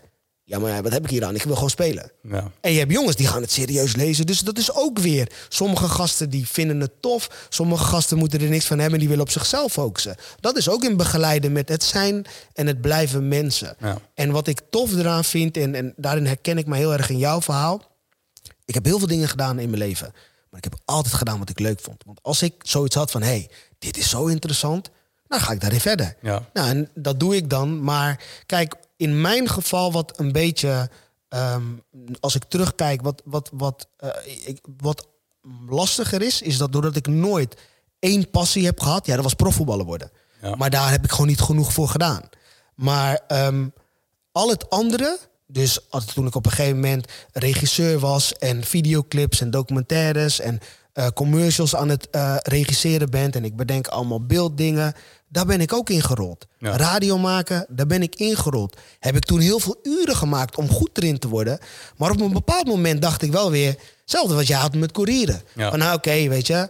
Ja, 0.46 0.58
maar 0.58 0.82
wat 0.82 0.92
heb 0.92 1.04
ik 1.04 1.10
hier 1.10 1.24
aan? 1.24 1.34
Ik 1.34 1.42
wil 1.42 1.54
gewoon 1.54 1.70
spelen. 1.70 2.10
Ja. 2.22 2.50
En 2.60 2.72
je 2.72 2.78
hebt 2.78 2.92
jongens 2.92 3.16
die 3.16 3.26
gaan 3.26 3.40
het 3.40 3.50
serieus 3.50 3.96
lezen. 3.96 4.26
Dus 4.26 4.40
dat 4.40 4.58
is 4.58 4.74
ook 4.74 4.98
weer. 4.98 5.32
Sommige 5.48 5.88
gasten 5.88 6.30
die 6.30 6.48
vinden 6.48 6.80
het 6.80 7.02
tof. 7.02 7.46
Sommige 7.48 7.84
gasten 7.84 8.18
moeten 8.18 8.40
er 8.40 8.48
niks 8.48 8.64
van 8.64 8.78
hebben. 8.78 8.98
Die 8.98 9.08
willen 9.08 9.24
op 9.24 9.30
zichzelf 9.30 9.72
focussen. 9.72 10.16
Dat 10.40 10.56
is 10.56 10.68
ook 10.68 10.84
in 10.84 10.96
begeleiden 10.96 11.52
met 11.52 11.68
het 11.68 11.82
zijn 11.82 12.26
en 12.52 12.66
het 12.66 12.80
blijven 12.80 13.28
mensen. 13.28 13.76
Ja. 13.78 13.98
En 14.14 14.30
wat 14.30 14.46
ik 14.46 14.60
tof 14.70 14.92
eraan 14.92 15.24
vind, 15.24 15.56
en, 15.56 15.74
en 15.74 15.92
daarin 15.96 16.26
herken 16.26 16.58
ik 16.58 16.66
me 16.66 16.76
heel 16.76 16.92
erg 16.92 17.10
in 17.10 17.18
jouw 17.18 17.40
verhaal. 17.40 17.82
Ik 18.64 18.74
heb 18.74 18.84
heel 18.84 18.98
veel 18.98 19.08
dingen 19.08 19.28
gedaan 19.28 19.58
in 19.58 19.70
mijn 19.70 19.82
leven. 19.82 20.12
Maar 20.50 20.58
ik 20.64 20.64
heb 20.64 20.80
altijd 20.84 21.14
gedaan 21.14 21.38
wat 21.38 21.50
ik 21.50 21.58
leuk 21.58 21.80
vond. 21.80 22.02
Want 22.06 22.18
als 22.22 22.42
ik 22.42 22.54
zoiets 22.58 22.94
had 22.94 23.10
van, 23.10 23.22
hé, 23.22 23.28
hey, 23.28 23.50
dit 23.78 23.96
is 23.96 24.08
zo 24.08 24.26
interessant. 24.26 24.90
Dan 25.26 25.40
ga 25.40 25.52
ik 25.52 25.60
daarin 25.60 25.80
verder. 25.80 26.16
Ja. 26.20 26.48
Nou, 26.52 26.68
en 26.68 26.90
dat 26.94 27.20
doe 27.20 27.36
ik 27.36 27.50
dan. 27.50 27.82
Maar 27.82 28.20
kijk, 28.46 28.74
in 29.04 29.20
mijn 29.20 29.48
geval 29.48 29.92
wat 29.92 30.18
een 30.18 30.32
beetje 30.32 30.90
ehm, 31.28 31.62
als 32.20 32.34
ik 32.34 32.44
terugkijk, 32.44 33.02
wat, 33.02 33.22
wat, 33.24 33.50
wat, 33.52 33.88
uh, 34.04 34.10
ik, 34.44 34.60
wat 34.76 35.08
lastiger 35.68 36.22
is, 36.22 36.42
is 36.42 36.58
dat 36.58 36.72
doordat 36.72 36.96
ik 36.96 37.06
nooit 37.06 37.56
één 37.98 38.30
passie 38.30 38.64
heb 38.64 38.80
gehad, 38.80 39.06
ja, 39.06 39.14
dat 39.14 39.24
was 39.24 39.34
profvoetballer 39.34 39.84
worden. 39.84 40.10
Maar 40.56 40.70
daar 40.70 40.90
heb 40.90 41.04
ik 41.04 41.10
gewoon 41.10 41.26
niet 41.26 41.40
genoeg 41.40 41.72
voor 41.72 41.88
gedaan. 41.88 42.22
Maar 42.74 43.20
um, 43.28 43.72
al 44.32 44.48
het 44.48 44.70
andere, 44.70 45.18
dus 45.46 45.78
toen 46.14 46.26
ik 46.26 46.34
op 46.34 46.46
een 46.46 46.52
gegeven 46.52 46.80
moment 46.80 47.12
regisseur 47.32 47.98
was 47.98 48.32
en 48.32 48.64
videoclips 48.64 49.40
en 49.40 49.50
documentaires 49.50 50.40
en 50.40 50.58
uh, 50.94 51.06
commercials 51.06 51.76
aan 51.76 51.88
het 51.88 52.08
uh, 52.12 52.36
regisseren 52.42 53.10
ben 53.10 53.32
en 53.32 53.44
ik 53.44 53.56
bedenk 53.56 53.86
allemaal 53.86 54.26
beelddingen, 54.26 54.94
daar 55.34 55.46
ben 55.46 55.60
ik 55.60 55.72
ook 55.72 55.90
ingerold. 55.90 56.46
Ja. 56.58 56.76
Radio 56.76 57.18
maken, 57.18 57.66
daar 57.68 57.86
ben 57.86 58.02
ik 58.02 58.14
ingerold. 58.14 58.76
Heb 58.98 59.16
ik 59.16 59.24
toen 59.24 59.40
heel 59.40 59.58
veel 59.58 59.78
uren 59.82 60.16
gemaakt 60.16 60.56
om 60.56 60.68
goed 60.68 60.98
erin 60.98 61.18
te 61.18 61.28
worden. 61.28 61.58
Maar 61.96 62.10
op 62.10 62.20
een 62.20 62.32
bepaald 62.32 62.66
moment 62.66 63.02
dacht 63.02 63.22
ik 63.22 63.32
wel 63.32 63.50
weer, 63.50 63.76
hetzelfde 64.00 64.34
wat 64.34 64.46
jij 64.46 64.58
had 64.58 64.74
met 64.74 64.92
courieren. 64.92 65.42
Van 65.56 65.78
nou 65.78 65.96
oké, 65.96 66.28
weet 66.28 66.46
je, 66.46 66.68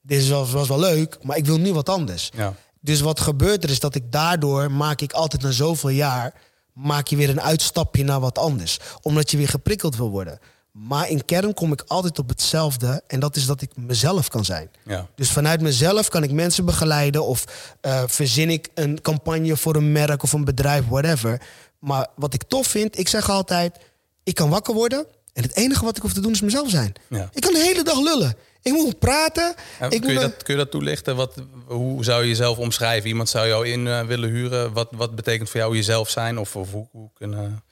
dit 0.00 0.28
was, 0.28 0.50
was 0.50 0.68
wel 0.68 0.78
leuk, 0.78 1.18
maar 1.22 1.36
ik 1.36 1.46
wil 1.46 1.58
nu 1.58 1.72
wat 1.72 1.88
anders. 1.88 2.30
Ja. 2.36 2.54
Dus 2.80 3.00
wat 3.00 3.20
gebeurt 3.20 3.64
er 3.64 3.70
is 3.70 3.80
dat 3.80 3.94
ik 3.94 4.12
daardoor 4.12 4.70
maak 4.70 5.00
ik 5.00 5.12
altijd 5.12 5.42
na 5.42 5.50
zoveel 5.50 5.90
jaar 5.90 6.34
maak 6.72 7.06
je 7.06 7.16
weer 7.16 7.30
een 7.30 7.40
uitstapje 7.40 8.04
naar 8.04 8.20
wat 8.20 8.38
anders, 8.38 8.78
omdat 9.02 9.30
je 9.30 9.36
weer 9.36 9.48
geprikkeld 9.48 9.96
wil 9.96 10.10
worden. 10.10 10.38
Maar 10.78 11.08
in 11.08 11.24
kern 11.24 11.54
kom 11.54 11.72
ik 11.72 11.82
altijd 11.86 12.18
op 12.18 12.28
hetzelfde. 12.28 13.02
En 13.06 13.20
dat 13.20 13.36
is 13.36 13.46
dat 13.46 13.62
ik 13.62 13.70
mezelf 13.76 14.28
kan 14.28 14.44
zijn. 14.44 14.70
Ja. 14.84 15.06
Dus 15.14 15.30
vanuit 15.30 15.60
mezelf 15.60 16.08
kan 16.08 16.22
ik 16.22 16.30
mensen 16.30 16.64
begeleiden. 16.64 17.24
Of 17.24 17.44
uh, 17.82 18.02
verzin 18.06 18.50
ik 18.50 18.68
een 18.74 19.00
campagne 19.00 19.56
voor 19.56 19.76
een 19.76 19.92
merk 19.92 20.22
of 20.22 20.32
een 20.32 20.44
bedrijf, 20.44 20.84
whatever. 20.88 21.40
Maar 21.78 22.06
wat 22.16 22.34
ik 22.34 22.42
tof 22.42 22.66
vind, 22.66 22.98
ik 22.98 23.08
zeg 23.08 23.30
altijd: 23.30 23.76
ik 24.22 24.34
kan 24.34 24.50
wakker 24.50 24.74
worden. 24.74 25.06
En 25.32 25.42
het 25.42 25.56
enige 25.56 25.84
wat 25.84 25.96
ik 25.96 26.02
hoef 26.02 26.12
te 26.12 26.20
doen 26.20 26.32
is 26.32 26.40
mezelf 26.40 26.70
zijn. 26.70 26.92
Ja. 27.08 27.30
Ik 27.32 27.42
kan 27.42 27.52
de 27.52 27.60
hele 27.60 27.82
dag 27.82 28.00
lullen. 28.00 28.36
Ik 28.62 28.72
moet 28.72 28.98
praten. 28.98 29.54
ik 29.88 30.00
kun, 30.00 30.12
je 30.12 30.18
dat, 30.18 30.42
kun 30.42 30.54
je 30.54 30.60
dat 30.60 30.70
toelichten? 30.70 31.16
Wat, 31.16 31.34
hoe 31.66 32.04
zou 32.04 32.22
je 32.22 32.28
jezelf 32.28 32.58
omschrijven? 32.58 33.08
Iemand 33.08 33.28
zou 33.28 33.48
jou 33.48 33.68
in 33.68 33.86
uh, 33.86 34.00
willen 34.00 34.28
huren. 34.28 34.72
Wat, 34.72 34.88
wat 34.90 35.14
betekent 35.14 35.50
voor 35.50 35.60
jou 35.60 35.74
jezelf 35.74 36.10
zijn? 36.10 36.38
Of, 36.38 36.56
of 36.56 36.72
hoe, 36.72 36.86
hoe 36.90 37.10
kunnen... 37.14 37.62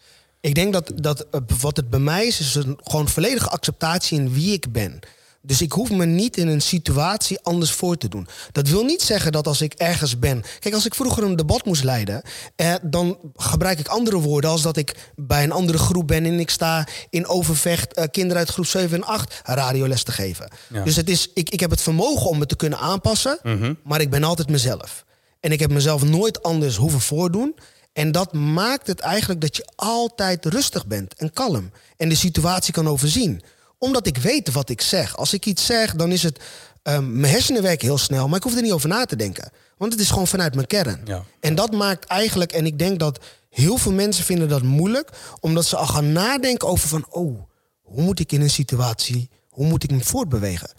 Ik 0.44 0.54
denk 0.54 0.72
dat, 0.72 0.92
dat 0.94 1.26
eh, 1.30 1.40
wat 1.60 1.76
het 1.76 1.90
bij 1.90 2.00
mij 2.00 2.26
is, 2.26 2.40
is 2.40 2.54
een 2.54 2.78
gewoon 2.82 3.08
volledige 3.08 3.48
acceptatie 3.48 4.18
in 4.18 4.32
wie 4.32 4.52
ik 4.52 4.72
ben. 4.72 4.98
Dus 5.42 5.62
ik 5.62 5.72
hoef 5.72 5.90
me 5.90 6.04
niet 6.04 6.36
in 6.36 6.48
een 6.48 6.60
situatie 6.60 7.38
anders 7.42 7.70
voor 7.70 7.96
te 7.96 8.08
doen. 8.08 8.26
Dat 8.52 8.68
wil 8.68 8.84
niet 8.84 9.02
zeggen 9.02 9.32
dat 9.32 9.46
als 9.46 9.60
ik 9.60 9.72
ergens 9.72 10.18
ben. 10.18 10.44
Kijk, 10.58 10.74
als 10.74 10.86
ik 10.86 10.94
vroeger 10.94 11.22
een 11.22 11.36
debat 11.36 11.64
moest 11.64 11.84
leiden, 11.84 12.22
eh, 12.56 12.74
dan 12.82 13.18
gebruik 13.34 13.78
ik 13.78 13.88
andere 13.88 14.18
woorden 14.18 14.50
als 14.50 14.62
dat 14.62 14.76
ik 14.76 15.12
bij 15.16 15.42
een 15.42 15.52
andere 15.52 15.78
groep 15.78 16.06
ben 16.06 16.24
en 16.24 16.40
ik 16.40 16.50
sta 16.50 16.86
in 17.10 17.26
overvecht 17.26 17.94
eh, 17.94 18.04
kinderen 18.10 18.38
uit 18.38 18.50
groep 18.50 18.66
7 18.66 18.96
en 18.96 19.04
8 19.04 19.40
radioles 19.44 20.02
te 20.02 20.12
geven. 20.12 20.50
Dus 20.84 20.96
het 20.96 21.08
is, 21.08 21.30
ik, 21.34 21.50
ik 21.50 21.60
heb 21.60 21.70
het 21.70 21.82
vermogen 21.82 22.28
om 22.28 22.38
me 22.38 22.46
te 22.46 22.56
kunnen 22.56 22.78
aanpassen, 22.78 23.38
mhm. 23.42 23.74
maar 23.84 24.00
ik 24.00 24.10
ben 24.10 24.24
altijd 24.24 24.50
mezelf. 24.50 25.04
En 25.40 25.52
ik 25.52 25.60
heb 25.60 25.70
mezelf 25.70 26.04
nooit 26.04 26.42
anders 26.42 26.76
hoeven 26.76 27.00
voordoen. 27.00 27.54
En 27.94 28.12
dat 28.12 28.32
maakt 28.32 28.86
het 28.86 29.00
eigenlijk 29.00 29.40
dat 29.40 29.56
je 29.56 29.66
altijd 29.76 30.44
rustig 30.44 30.86
bent 30.86 31.14
en 31.14 31.32
kalm. 31.32 31.70
En 31.96 32.08
de 32.08 32.14
situatie 32.14 32.72
kan 32.72 32.88
overzien. 32.88 33.42
Omdat 33.78 34.06
ik 34.06 34.16
weet 34.16 34.52
wat 34.52 34.68
ik 34.68 34.80
zeg. 34.80 35.16
Als 35.16 35.32
ik 35.32 35.46
iets 35.46 35.66
zeg, 35.66 35.94
dan 35.94 36.12
is 36.12 36.22
het. 36.22 36.40
Um, 36.82 37.20
mijn 37.20 37.32
hersenen 37.32 37.62
werken 37.62 37.86
heel 37.86 37.98
snel, 37.98 38.28
maar 38.28 38.36
ik 38.36 38.42
hoef 38.42 38.56
er 38.56 38.62
niet 38.62 38.72
over 38.72 38.88
na 38.88 39.04
te 39.04 39.16
denken. 39.16 39.50
Want 39.76 39.92
het 39.92 40.00
is 40.00 40.08
gewoon 40.08 40.26
vanuit 40.26 40.54
mijn 40.54 40.66
kern. 40.66 41.00
Ja. 41.04 41.24
En 41.40 41.54
dat 41.54 41.72
maakt 41.72 42.04
eigenlijk, 42.04 42.52
en 42.52 42.66
ik 42.66 42.78
denk 42.78 42.98
dat 42.98 43.18
heel 43.50 43.78
veel 43.78 43.92
mensen 43.92 44.24
vinden 44.24 44.48
dat 44.48 44.62
moeilijk, 44.62 45.10
omdat 45.40 45.64
ze 45.64 45.76
al 45.76 45.86
gaan 45.86 46.12
nadenken 46.12 46.68
over 46.68 46.88
van, 46.88 47.06
oh, 47.10 47.42
hoe 47.82 48.02
moet 48.02 48.20
ik 48.20 48.32
in 48.32 48.40
een 48.40 48.50
situatie, 48.50 49.30
hoe 49.48 49.66
moet 49.66 49.82
ik 49.82 49.90
me 49.90 50.00
voortbewegen? 50.00 50.70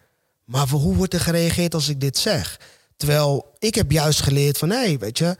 Maar 0.45 0.67
hoe 0.67 0.95
wordt 0.95 1.13
er 1.13 1.19
gereageerd 1.19 1.73
als 1.73 1.89
ik 1.89 2.01
dit 2.01 2.17
zeg? 2.17 2.60
Terwijl 2.97 3.56
ik 3.60 3.75
heb 3.75 3.91
juist 3.91 4.21
geleerd 4.21 4.58
van, 4.58 4.69
hé, 4.69 4.78
hey, 4.78 4.97
weet 4.97 5.17
je, 5.17 5.38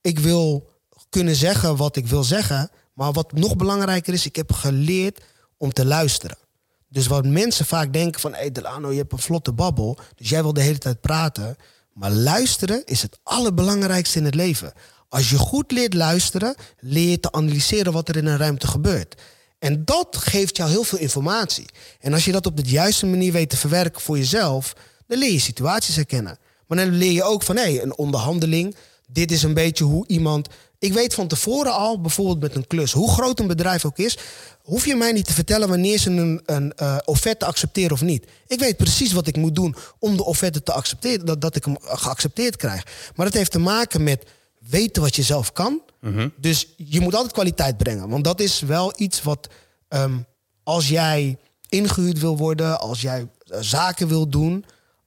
ik 0.00 0.18
wil 0.18 0.71
kunnen 1.12 1.36
zeggen 1.36 1.76
wat 1.76 1.96
ik 1.96 2.06
wil 2.06 2.24
zeggen. 2.24 2.70
Maar 2.92 3.12
wat 3.12 3.32
nog 3.32 3.56
belangrijker 3.56 4.12
is, 4.12 4.26
ik 4.26 4.36
heb 4.36 4.52
geleerd 4.52 5.20
om 5.56 5.72
te 5.72 5.84
luisteren. 5.84 6.36
Dus 6.88 7.06
wat 7.06 7.26
mensen 7.26 7.66
vaak 7.66 7.92
denken 7.92 8.20
van... 8.20 8.32
hé 8.32 8.38
hey 8.38 8.52
Delano, 8.52 8.90
je 8.90 8.98
hebt 8.98 9.12
een 9.12 9.18
vlotte 9.18 9.52
babbel, 9.52 9.98
dus 10.16 10.28
jij 10.28 10.42
wil 10.42 10.52
de 10.52 10.60
hele 10.60 10.78
tijd 10.78 11.00
praten. 11.00 11.56
Maar 11.92 12.10
luisteren 12.10 12.82
is 12.84 13.02
het 13.02 13.18
allerbelangrijkste 13.22 14.18
in 14.18 14.24
het 14.24 14.34
leven. 14.34 14.72
Als 15.08 15.30
je 15.30 15.36
goed 15.36 15.70
leert 15.70 15.94
luisteren, 15.94 16.54
leer 16.78 17.10
je 17.10 17.20
te 17.20 17.32
analyseren 17.32 17.92
wat 17.92 18.08
er 18.08 18.16
in 18.16 18.26
een 18.26 18.36
ruimte 18.36 18.66
gebeurt. 18.66 19.20
En 19.58 19.84
dat 19.84 20.16
geeft 20.16 20.56
jou 20.56 20.70
heel 20.70 20.84
veel 20.84 20.98
informatie. 20.98 21.66
En 22.00 22.12
als 22.12 22.24
je 22.24 22.32
dat 22.32 22.46
op 22.46 22.56
de 22.56 22.70
juiste 22.70 23.06
manier 23.06 23.32
weet 23.32 23.50
te 23.50 23.56
verwerken 23.56 24.00
voor 24.00 24.18
jezelf... 24.18 24.72
dan 25.06 25.18
leer 25.18 25.32
je 25.32 25.40
situaties 25.40 25.96
herkennen. 25.96 26.38
Maar 26.66 26.78
dan 26.78 26.88
leer 26.88 27.12
je 27.12 27.22
ook 27.22 27.42
van, 27.42 27.56
hé, 27.56 27.62
hey, 27.62 27.82
een 27.82 27.96
onderhandeling... 27.96 28.74
dit 29.08 29.30
is 29.30 29.42
een 29.42 29.54
beetje 29.54 29.84
hoe 29.84 30.06
iemand 30.06 30.48
ik 30.82 30.92
weet 30.92 31.14
van 31.14 31.28
tevoren 31.28 31.72
al, 31.72 32.00
bijvoorbeeld 32.00 32.40
met 32.40 32.54
een 32.54 32.66
klus, 32.66 32.92
hoe 32.92 33.10
groot 33.10 33.40
een 33.40 33.46
bedrijf 33.46 33.84
ook 33.84 33.98
is, 33.98 34.18
hoef 34.62 34.86
je 34.86 34.96
mij 34.96 35.12
niet 35.12 35.24
te 35.24 35.32
vertellen 35.32 35.68
wanneer 35.68 35.98
ze 35.98 36.10
een, 36.10 36.40
een 36.46 36.72
uh, 36.82 36.96
offerte 37.04 37.44
accepteren 37.44 37.92
of 37.92 38.00
niet. 38.00 38.26
Ik 38.46 38.58
weet 38.58 38.76
precies 38.76 39.12
wat 39.12 39.26
ik 39.26 39.36
moet 39.36 39.54
doen 39.54 39.76
om 39.98 40.16
de 40.16 40.24
offerte 40.24 40.62
te 40.62 40.72
accepteren, 40.72 41.26
dat, 41.26 41.40
dat 41.40 41.56
ik 41.56 41.64
hem 41.64 41.76
geaccepteerd 41.80 42.56
krijg. 42.56 42.86
Maar 43.16 43.26
dat 43.26 43.34
heeft 43.34 43.50
te 43.50 43.58
maken 43.58 44.02
met 44.02 44.24
weten 44.58 45.02
wat 45.02 45.16
je 45.16 45.22
zelf 45.22 45.52
kan. 45.52 45.80
Mhm. 46.00 46.28
Dus 46.36 46.74
je 46.76 47.00
moet 47.00 47.14
altijd 47.14 47.32
kwaliteit 47.32 47.76
brengen. 47.76 48.08
Want 48.08 48.24
dat 48.24 48.40
is 48.40 48.60
wel 48.60 48.92
iets 48.96 49.22
wat, 49.22 49.48
ehm, 49.88 50.18
als 50.62 50.88
jij 50.88 51.38
ingehuurd 51.68 52.18
wil 52.18 52.36
worden, 52.36 52.80
als 52.80 53.00
jij 53.00 53.28
eh, 53.46 53.58
zaken 53.60 54.08
wil 54.08 54.28
doen, 54.28 54.64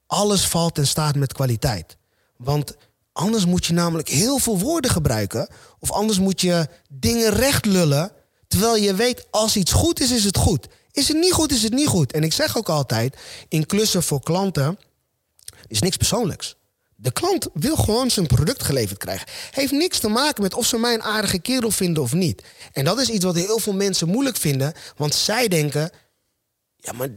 alles 0.07 0.47
valt 0.47 0.77
en 0.77 0.87
staat 0.87 1.15
met 1.15 1.33
kwaliteit. 1.33 1.97
Want 2.37 2.75
Anders 3.15 3.45
moet 3.45 3.65
je 3.65 3.73
namelijk 3.73 4.09
heel 4.09 4.37
veel 4.37 4.59
woorden 4.59 4.91
gebruiken. 4.91 5.47
Of 5.79 5.91
anders 5.91 6.19
moet 6.19 6.41
je 6.41 6.67
dingen 6.89 7.29
recht 7.29 7.65
lullen. 7.65 8.11
Terwijl 8.47 8.75
je 8.75 8.95
weet, 8.95 9.27
als 9.31 9.55
iets 9.55 9.71
goed 9.71 9.99
is, 9.99 10.11
is 10.11 10.23
het 10.23 10.37
goed. 10.37 10.67
Is 10.91 11.07
het 11.07 11.17
niet 11.17 11.31
goed, 11.31 11.51
is 11.51 11.63
het 11.63 11.73
niet 11.73 11.87
goed. 11.87 12.11
En 12.11 12.23
ik 12.23 12.33
zeg 12.33 12.57
ook 12.57 12.69
altijd, 12.69 13.15
in 13.47 13.65
klussen 13.65 14.03
voor 14.03 14.21
klanten 14.21 14.77
is 15.67 15.79
niks 15.79 15.97
persoonlijks. 15.97 16.55
De 16.95 17.11
klant 17.11 17.47
wil 17.53 17.75
gewoon 17.75 18.11
zijn 18.11 18.27
product 18.27 18.63
geleverd 18.63 18.97
krijgen. 18.97 19.27
Heeft 19.51 19.71
niks 19.71 19.99
te 19.99 20.07
maken 20.07 20.41
met 20.41 20.53
of 20.53 20.65
ze 20.65 20.77
mij 20.77 20.93
een 20.93 21.03
aardige 21.03 21.39
kerel 21.39 21.71
vinden 21.71 22.03
of 22.03 22.13
niet. 22.13 22.43
En 22.71 22.85
dat 22.85 22.99
is 22.99 23.09
iets 23.09 23.25
wat 23.25 23.35
heel 23.35 23.59
veel 23.59 23.73
mensen 23.73 24.07
moeilijk 24.07 24.37
vinden. 24.37 24.73
Want 24.95 25.15
zij 25.15 25.47
denken, 25.47 25.91
ja, 26.75 26.91
maar 26.91 27.09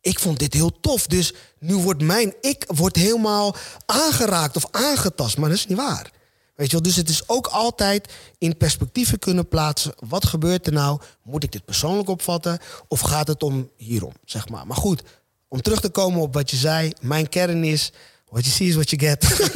ik 0.00 0.18
vond 0.18 0.38
dit 0.38 0.54
heel 0.54 0.80
tof. 0.80 1.06
Dus 1.06 1.32
nu 1.60 1.74
wordt 1.74 2.02
mijn 2.02 2.34
ik 2.40 2.64
wordt 2.66 2.96
helemaal 2.96 3.56
aangeraakt 3.86 4.56
of 4.56 4.66
aangetast. 4.70 5.36
Maar 5.36 5.48
dat 5.48 5.58
is 5.58 5.66
niet 5.66 5.78
waar. 5.78 6.10
Weet 6.54 6.66
je 6.66 6.72
wel? 6.72 6.82
Dus 6.82 6.96
het 6.96 7.08
is 7.08 7.22
ook 7.26 7.46
altijd 7.46 8.12
in 8.38 8.56
perspectieven 8.56 9.18
kunnen 9.18 9.48
plaatsen. 9.48 9.92
Wat 10.08 10.26
gebeurt 10.26 10.66
er 10.66 10.72
nou? 10.72 11.00
Moet 11.22 11.44
ik 11.44 11.52
dit 11.52 11.64
persoonlijk 11.64 12.08
opvatten? 12.08 12.58
Of 12.88 13.00
gaat 13.00 13.28
het 13.28 13.42
om 13.42 13.70
hierom? 13.76 14.12
Zeg 14.24 14.48
maar. 14.48 14.66
Maar 14.66 14.76
goed, 14.76 15.02
om 15.48 15.62
terug 15.62 15.80
te 15.80 15.88
komen 15.88 16.20
op 16.20 16.34
wat 16.34 16.50
je 16.50 16.56
zei. 16.56 16.92
Mijn 17.00 17.28
kern 17.28 17.64
is. 17.64 17.92
What 18.28 18.44
you 18.44 18.56
see 18.56 18.68
is 18.68 18.74
what 18.74 18.90
you 18.90 19.02
get. 19.02 19.50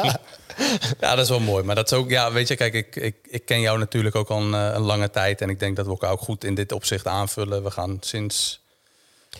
ja, 1.00 1.14
dat 1.14 1.18
is 1.18 1.28
wel 1.28 1.40
mooi. 1.40 1.64
Maar 1.64 1.74
dat 1.74 1.92
is 1.92 1.98
ook, 1.98 2.10
ja, 2.10 2.32
weet 2.32 2.48
je, 2.48 2.56
kijk, 2.56 2.74
ik, 2.74 2.96
ik, 2.96 3.16
ik 3.22 3.44
ken 3.44 3.60
jou 3.60 3.78
natuurlijk 3.78 4.14
ook 4.14 4.28
al 4.28 4.40
een, 4.40 4.54
eh, 4.54 4.74
een 4.74 4.82
lange 4.82 5.10
tijd. 5.10 5.40
En 5.40 5.48
ik 5.48 5.58
denk 5.58 5.76
dat 5.76 5.84
we 5.84 5.90
elkaar 5.90 6.10
ook 6.10 6.20
goed 6.20 6.44
in 6.44 6.54
dit 6.54 6.72
opzicht 6.72 7.06
aanvullen. 7.06 7.62
We 7.62 7.70
gaan 7.70 7.96
sinds 8.00 8.60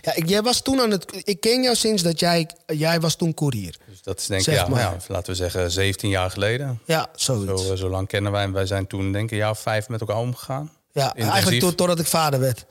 ja, 0.00 0.14
ik, 0.14 0.28
jij 0.28 0.42
was 0.42 0.62
toen 0.62 0.80
aan 0.80 0.90
het. 0.90 1.20
Ik 1.24 1.40
ken 1.40 1.62
jou 1.62 1.76
sinds 1.76 2.02
dat 2.02 2.20
jij. 2.20 2.50
Jij 2.66 3.00
was 3.00 3.14
toen 3.14 3.34
koerier. 3.34 3.76
Dus 3.88 4.02
dat 4.02 4.20
is 4.20 4.26
denk 4.26 4.40
ik, 4.40 4.54
ja, 4.54 4.66
ja, 4.74 4.96
laten 5.08 5.30
we 5.30 5.36
zeggen, 5.36 5.70
17 5.70 6.10
jaar 6.10 6.30
geleden. 6.30 6.80
Ja, 6.84 7.08
zoiets. 7.14 7.66
Zo, 7.66 7.76
zo 7.76 7.88
lang 7.88 8.08
kennen 8.08 8.32
wij. 8.32 8.50
Wij 8.50 8.66
zijn 8.66 8.86
toen, 8.86 9.12
denk 9.12 9.24
ik, 9.24 9.30
een 9.30 9.36
jaar 9.36 9.50
of 9.50 9.60
vijf 9.60 9.88
met 9.88 10.00
elkaar 10.00 10.16
omgegaan. 10.16 10.70
Ja, 10.92 11.14
eigenlijk 11.14 11.60
to, 11.60 11.74
totdat 11.74 11.98
ik 11.98 12.06
vader 12.06 12.40
werd. 12.40 12.66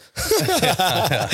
ja, 0.61 0.75
ja. 1.09 1.29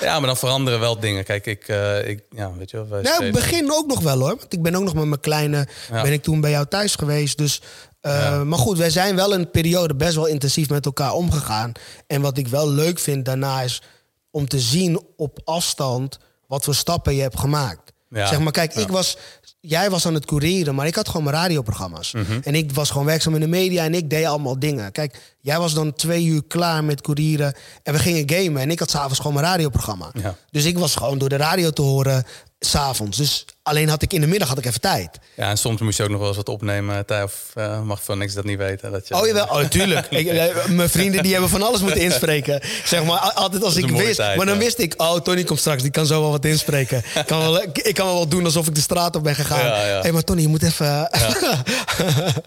ja, 0.00 0.18
maar 0.18 0.26
dan 0.26 0.36
veranderen 0.36 0.80
wel 0.80 1.00
dingen. 1.00 1.24
Kijk, 1.24 1.46
ik, 1.46 1.68
uh, 1.68 2.08
ik 2.08 2.22
ja, 2.30 2.52
weet 2.52 2.70
je 2.70 2.76
wel. 2.76 2.88
Wij 2.88 3.02
nou, 3.02 3.30
begin 3.30 3.72
ook 3.72 3.86
nog 3.86 4.00
wel 4.00 4.18
hoor. 4.18 4.36
Want 4.36 4.52
ik 4.52 4.62
ben 4.62 4.74
ook 4.74 4.84
nog 4.84 4.94
met 4.94 5.04
mijn 5.04 5.20
kleine, 5.20 5.68
ben 5.90 6.12
ik 6.12 6.22
toen 6.22 6.40
bij 6.40 6.50
jou 6.50 6.66
thuis 6.66 6.94
geweest. 6.94 7.38
Dus, 7.38 7.62
uh, 8.02 8.42
Maar 8.42 8.58
goed, 8.58 8.78
wij 8.78 8.90
zijn 8.90 9.16
wel 9.16 9.34
een 9.34 9.50
periode 9.50 9.94
best 9.94 10.14
wel 10.14 10.26
intensief 10.26 10.68
met 10.68 10.86
elkaar 10.86 11.12
omgegaan. 11.12 11.72
En 12.06 12.20
wat 12.20 12.38
ik 12.38 12.48
wel 12.48 12.70
leuk 12.70 12.98
vind 12.98 13.24
daarna 13.24 13.62
is 13.62 13.82
om 14.30 14.48
te 14.48 14.60
zien 14.60 15.02
op 15.16 15.40
afstand 15.44 16.18
wat 16.46 16.64
voor 16.64 16.74
stappen 16.74 17.14
je 17.14 17.22
hebt 17.22 17.38
gemaakt. 17.38 17.92
Zeg 18.10 18.38
maar, 18.38 18.52
kijk, 18.52 18.74
ik 18.74 18.88
was, 18.88 19.16
jij 19.60 19.90
was 19.90 20.06
aan 20.06 20.14
het 20.14 20.24
courieren, 20.24 20.74
maar 20.74 20.86
ik 20.86 20.94
had 20.94 21.06
gewoon 21.06 21.22
mijn 21.24 21.36
radioprogramma's. 21.36 22.12
Mhm. 22.12 22.40
En 22.42 22.54
ik 22.54 22.72
was 22.72 22.90
gewoon 22.90 23.06
werkzaam 23.06 23.34
in 23.34 23.40
de 23.40 23.46
media 23.46 23.84
en 23.84 23.94
ik 23.94 24.10
deed 24.10 24.24
allemaal 24.24 24.58
dingen. 24.58 24.92
Kijk, 24.92 25.34
jij 25.40 25.58
was 25.58 25.74
dan 25.74 25.92
twee 25.92 26.24
uur 26.24 26.44
klaar 26.44 26.84
met 26.84 27.00
courieren 27.00 27.54
en 27.82 27.92
we 27.92 27.98
gingen 27.98 28.30
gamen. 28.30 28.62
En 28.62 28.70
ik 28.70 28.78
had 28.78 28.90
s'avonds 28.90 29.18
gewoon 29.18 29.32
mijn 29.32 29.46
radioprogramma. 29.46 30.12
Dus 30.50 30.64
ik 30.64 30.78
was 30.78 30.94
gewoon 30.94 31.18
door 31.18 31.28
de 31.28 31.36
radio 31.36 31.70
te 31.70 31.82
horen 31.82 32.24
s'avonds. 32.58 33.16
Dus 33.16 33.44
Alleen 33.68 33.88
had 33.88 34.02
ik 34.02 34.12
in 34.12 34.20
de 34.20 34.26
middag 34.26 34.48
had 34.48 34.58
ik 34.58 34.66
even 34.66 34.80
tijd. 34.80 35.18
Ja, 35.34 35.50
en 35.50 35.58
soms 35.58 35.80
moest 35.80 35.96
je 35.96 36.02
ook 36.02 36.08
nog 36.08 36.18
wel 36.18 36.28
eens 36.28 36.36
wat 36.36 36.48
opnemen. 36.48 37.04
Of 37.24 37.52
uh, 37.54 37.82
mag 37.82 38.04
van 38.04 38.18
niks 38.18 38.34
dat 38.34 38.44
niet 38.44 38.58
weten. 38.58 38.92
Dat 38.92 39.08
je... 39.08 39.14
Oh 39.14 39.26
jawel, 39.26 39.44
oh, 39.44 39.64
tuurlijk. 39.64 40.06
ik, 40.20 40.26
eh, 40.26 40.66
mijn 40.66 40.88
vrienden 40.88 41.22
die 41.22 41.32
hebben 41.32 41.50
van 41.50 41.62
alles 41.62 41.80
moeten 41.80 42.00
inspreken. 42.00 42.60
Zeg 42.84 43.04
maar, 43.04 43.18
altijd 43.18 43.64
als 43.64 43.76
ik 43.76 43.90
wist. 43.90 44.16
Tijd, 44.16 44.36
maar 44.36 44.46
dan 44.46 44.58
wist 44.58 44.78
ik, 44.78 44.94
oh, 44.96 45.20
Tony 45.20 45.44
komt 45.44 45.58
straks, 45.58 45.82
die 45.82 45.90
kan 45.90 46.06
zo 46.06 46.20
wel 46.20 46.30
wat 46.30 46.44
inspreken. 46.44 46.98
ik, 47.14 47.26
kan 47.26 47.38
wel, 47.38 47.62
ik 47.62 47.94
kan 47.94 48.06
wel 48.06 48.28
doen 48.28 48.44
alsof 48.44 48.66
ik 48.66 48.74
de 48.74 48.80
straat 48.80 49.16
op 49.16 49.22
ben 49.22 49.34
gegaan. 49.34 49.58
Hé, 49.58 49.88
ja, 49.90 50.00
hey, 50.00 50.12
maar 50.12 50.24
Tony, 50.24 50.40
je 50.40 50.48
moet 50.48 50.62
even... 50.62 50.86
ja. 50.86 51.64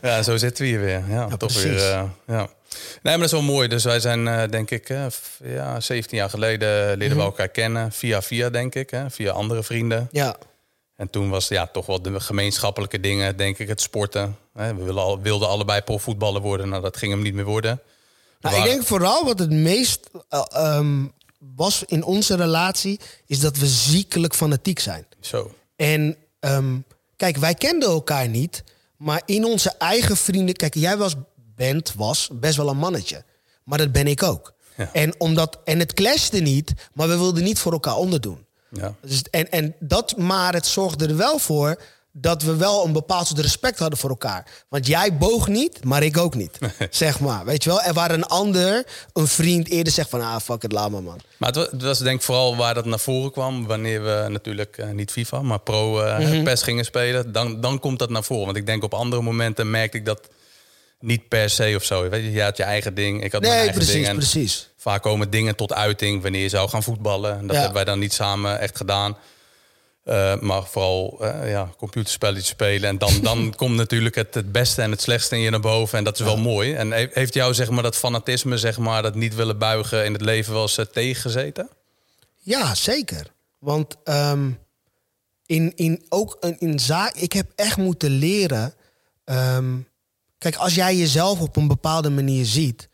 ja, 0.10 0.24
zo 0.24 0.38
zitten 0.38 0.64
we 0.64 0.70
hier 0.70 0.82
weer. 0.82 1.04
Ja, 1.10 1.28
toch 1.38 1.62
weer. 1.62 1.74
Uh, 1.74 2.04
ja. 2.28 2.50
Nee, 3.02 3.18
maar 3.18 3.18
dat 3.18 3.26
is 3.26 3.32
wel 3.32 3.42
mooi. 3.42 3.68
Dus 3.68 3.84
wij 3.84 4.00
zijn, 4.00 4.26
uh, 4.26 4.44
denk 4.50 4.72
ik, 4.72 4.90
uh, 4.90 5.06
ja, 5.44 5.80
17 5.80 6.18
jaar 6.18 6.30
geleden 6.30 6.70
leerden 6.70 7.08
mm 7.08 7.08
-hmm. 7.08 7.18
we 7.18 7.24
elkaar 7.24 7.48
kennen. 7.48 7.92
Via 7.92 8.22
via, 8.22 8.50
denk 8.50 8.76
ik. 8.76 8.90
Hè? 8.90 9.10
Via 9.10 9.32
andere 9.32 9.64
vrienden. 9.64 10.08
Ja. 10.12 10.36
En 11.02 11.10
toen 11.10 11.30
was 11.30 11.48
ja, 11.48 11.68
toch 11.68 11.86
wel 11.86 12.02
de 12.02 12.20
gemeenschappelijke 12.20 13.00
dingen, 13.00 13.38
denk 13.38 13.58
ik, 13.58 13.68
het 13.68 13.82
sporten. 13.82 14.38
We 14.54 14.74
wilden, 14.74 15.04
al, 15.04 15.22
wilden 15.22 15.48
allebei 15.48 15.82
profvoetballer 15.82 16.42
worden. 16.42 16.70
Nou, 16.70 16.82
dat 16.82 16.98
ging 16.98 17.12
hem 17.12 17.22
niet 17.22 17.34
meer 17.34 17.46
worden. 17.46 17.82
Nou, 18.42 18.56
Ik 18.56 18.64
denk 18.64 18.84
vooral 18.84 19.26
wat 19.26 19.40
het 19.40 19.50
meest 19.50 20.10
uh, 20.54 20.80
was 21.56 21.84
in 21.86 22.04
onze 22.04 22.36
relatie, 22.36 23.00
is 23.26 23.40
dat 23.40 23.58
we 23.58 23.68
ziekelijk 23.68 24.36
fanatiek 24.36 24.80
zijn. 24.80 25.06
Zo. 25.20 25.54
En 25.76 26.18
um, 26.40 26.84
kijk, 27.16 27.38
wij 27.38 27.54
kenden 27.54 27.90
elkaar 27.90 28.28
niet, 28.28 28.64
maar 28.98 29.22
in 29.26 29.46
onze 29.46 29.74
eigen 29.78 30.18
vrienden. 30.18 30.56
Kijk, 30.56 30.76
jij 30.76 30.98
was, 30.98 31.16
bent, 31.56 31.94
was 31.96 32.30
best 32.32 32.58
wel 32.58 32.70
een 32.70 32.78
mannetje. 32.78 33.24
Maar 33.64 33.78
dat 33.78 33.92
ben 33.92 34.08
ik 34.08 34.24
ook. 34.24 34.54
Ja. 34.78 34.90
En, 34.94 35.14
omdat, 35.18 35.60
en 35.64 35.80
het 35.80 35.94
clashte 35.94 36.40
niet, 36.40 36.74
maar 36.94 37.08
we 37.08 37.18
wilden 37.18 37.44
niet 37.44 37.60
voor 37.60 37.72
elkaar 37.72 37.96
onderdoen. 37.96 38.46
Ja. 38.72 38.96
Dus, 39.02 39.22
en, 39.32 39.52
en 39.52 39.76
dat, 39.80 40.18
maar 40.18 40.54
het 40.54 40.66
zorgde 40.66 41.08
er 41.08 41.18
wel 41.18 41.40
voor 41.40 41.78
dat 42.14 42.44
we 42.44 42.56
wel 42.56 42.86
een 42.86 42.92
bepaald 42.92 43.28
soort 43.28 43.40
respect 43.40 43.80
hadden 43.80 44.00
voor 44.00 44.10
elkaar. 44.10 44.46
Want 44.70 44.88
jij 44.88 45.18
boog 45.18 45.48
niet, 45.48 45.84
maar 45.84 46.04
ik 46.04 46.18
ook 46.18 46.36
niet. 46.36 46.58
zeg 46.90 47.20
maar. 47.20 47.46
Weet 47.46 47.64
je 47.64 47.70
wel? 47.70 47.82
Er 47.82 47.94
waar 47.94 48.12
een 48.12 48.26
ander, 48.26 48.86
een 49.14 49.28
vriend, 49.28 49.70
eerder 49.70 49.94
zegt 49.94 50.10
van... 50.10 50.22
ah, 50.22 50.40
fuck 50.40 50.64
it, 50.64 50.72
laat 50.72 50.90
maar, 50.90 51.04
man. 51.04 51.20
Maar 51.38 51.54
het 51.54 51.82
was 51.82 52.00
denk 52.00 52.20
ik 52.20 52.26
vooral 52.26 52.56
waar 52.56 52.74
dat 52.74 52.86
naar 52.86 53.00
voren 53.00 53.32
kwam... 53.32 53.68
wanneer 53.68 54.04
we 54.04 54.26
natuurlijk 54.30 54.78
uh, 54.78 54.92
niet 54.92 55.12
FIFA, 55.12 55.42
maar 55.42 55.60
pro 55.60 56.06
uh, 56.06 56.20
mm 56.20 56.44
PES 56.44 56.64
gingen 56.64 56.86
spelen. 56.86 57.32
Dan, 57.32 57.62
dan 57.62 57.80
komt 57.80 58.00
dat 58.00 58.10
naar 58.10 58.24
voren. 58.24 58.46
Want 58.46 58.58
ik 58.58 58.66
denk 58.66 58.84
op 58.84 58.94
andere 58.94 59.22
momenten 59.22 59.70
merkte 59.70 59.98
ik 59.98 60.06
dat 60.06 60.30
niet 61.00 61.28
per 61.28 61.50
se 61.50 61.74
of 61.76 61.84
zo. 61.84 62.10
Weet 62.10 62.24
je, 62.24 62.32
jij 62.32 62.46
had 62.46 62.58
je 62.58 62.64
eigen 62.64 62.94
ding, 62.94 63.24
ik 63.24 63.32
had 63.32 63.42
nee, 63.42 63.50
mijn 63.50 63.62
eigen 63.62 63.78
precies, 63.78 63.96
ding. 63.96 64.08
En 64.08 64.16
precies. 64.16 64.70
Vaak 64.82 65.02
komen 65.02 65.30
dingen 65.30 65.56
tot 65.56 65.74
uiting 65.74 66.22
wanneer 66.22 66.42
je 66.42 66.50
zou 66.50 66.70
gaan 66.70 66.84
voetballen. 66.84 67.38
En 67.38 67.48
dat 67.48 67.56
hebben 67.56 67.74
wij 67.74 67.84
dan 67.84 68.00
niet 68.00 68.14
samen 68.14 68.60
echt 68.60 68.78
gedaan. 68.78 69.18
Uh, 70.06 70.40
maar 70.40 70.64
vooral 70.64 71.18
uh, 71.22 71.50
ja, 71.50 71.70
computerspelletjes 71.78 72.48
spelen. 72.48 72.90
En 72.90 72.98
dan, 72.98 73.22
dan 73.22 73.54
komt 73.56 73.76
natuurlijk 73.76 74.16
het, 74.16 74.34
het 74.34 74.52
beste 74.52 74.82
en 74.82 74.92
het 74.92 75.02
slechtste 75.02 75.36
in 75.36 75.42
je 75.42 75.50
naar 75.50 75.60
boven. 75.60 75.98
En 75.98 76.04
dat 76.04 76.20
is 76.20 76.26
wel 76.26 76.38
mooi. 76.38 76.74
En 76.74 76.92
heeft 76.92 77.34
jou 77.34 77.54
zeg 77.54 77.70
maar, 77.70 77.84
dat 77.84 77.96
fanatisme, 77.96 78.58
zeg 78.58 78.78
maar, 78.78 79.02
dat 79.02 79.16
niet 79.16 79.36
willen 79.36 79.58
buigen 79.58 80.06
in 80.06 80.14
het 80.14 80.22
leven 80.22 80.54
wel 80.54 80.62
eens 80.62 80.78
uh, 80.78 80.86
tegengezeten? 80.86 81.70
Ja, 82.38 82.76
zeker. 82.76 83.26
Want 83.60 83.96
um, 84.04 84.60
in, 85.46 85.76
in, 85.76 86.06
ook 86.10 86.38
in 86.60 86.80
zaak, 86.80 87.16
ik 87.16 87.34
heb 87.34 87.52
echt 87.56 87.78
moeten 87.78 88.12
leren. 88.12 88.74
Um, 89.26 89.88
kijk, 90.38 90.56
als 90.56 90.76
jij 90.76 90.96
jezelf 90.96 91.40
op 91.40 91.56
een 91.56 91.68
bepaalde 91.68 92.10
manier 92.10 92.46
ziet, 92.46 92.90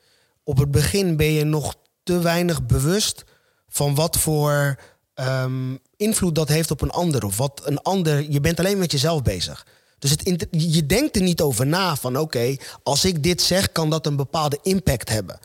op 0.47 0.57
het 0.57 0.71
begin 0.71 1.15
ben 1.15 1.31
je 1.31 1.43
nog 1.43 1.75
te 2.03 2.19
weinig 2.19 2.65
bewust 2.65 3.23
van 3.67 3.95
wat 3.95 4.17
voor 4.17 4.79
um, 5.15 5.79
invloed 5.97 6.35
dat 6.35 6.47
heeft 6.47 6.71
op 6.71 6.81
een 6.81 6.89
ander. 6.89 7.25
Of 7.25 7.37
wat 7.37 7.61
een 7.63 7.81
ander. 7.81 8.31
Je 8.31 8.39
bent 8.39 8.59
alleen 8.59 8.77
met 8.77 8.91
jezelf 8.91 9.21
bezig. 9.21 9.65
Dus 9.99 10.15
je 10.49 10.85
denkt 10.85 11.15
er 11.15 11.21
niet 11.21 11.41
over 11.41 11.67
na 11.67 11.95
van 11.95 12.17
oké, 12.17 12.55
als 12.83 13.05
ik 13.05 13.23
dit 13.23 13.41
zeg, 13.41 13.71
kan 13.71 13.89
dat 13.89 14.05
een 14.05 14.15
bepaalde 14.15 14.59
impact 14.61 15.09
hebben. 15.09 15.39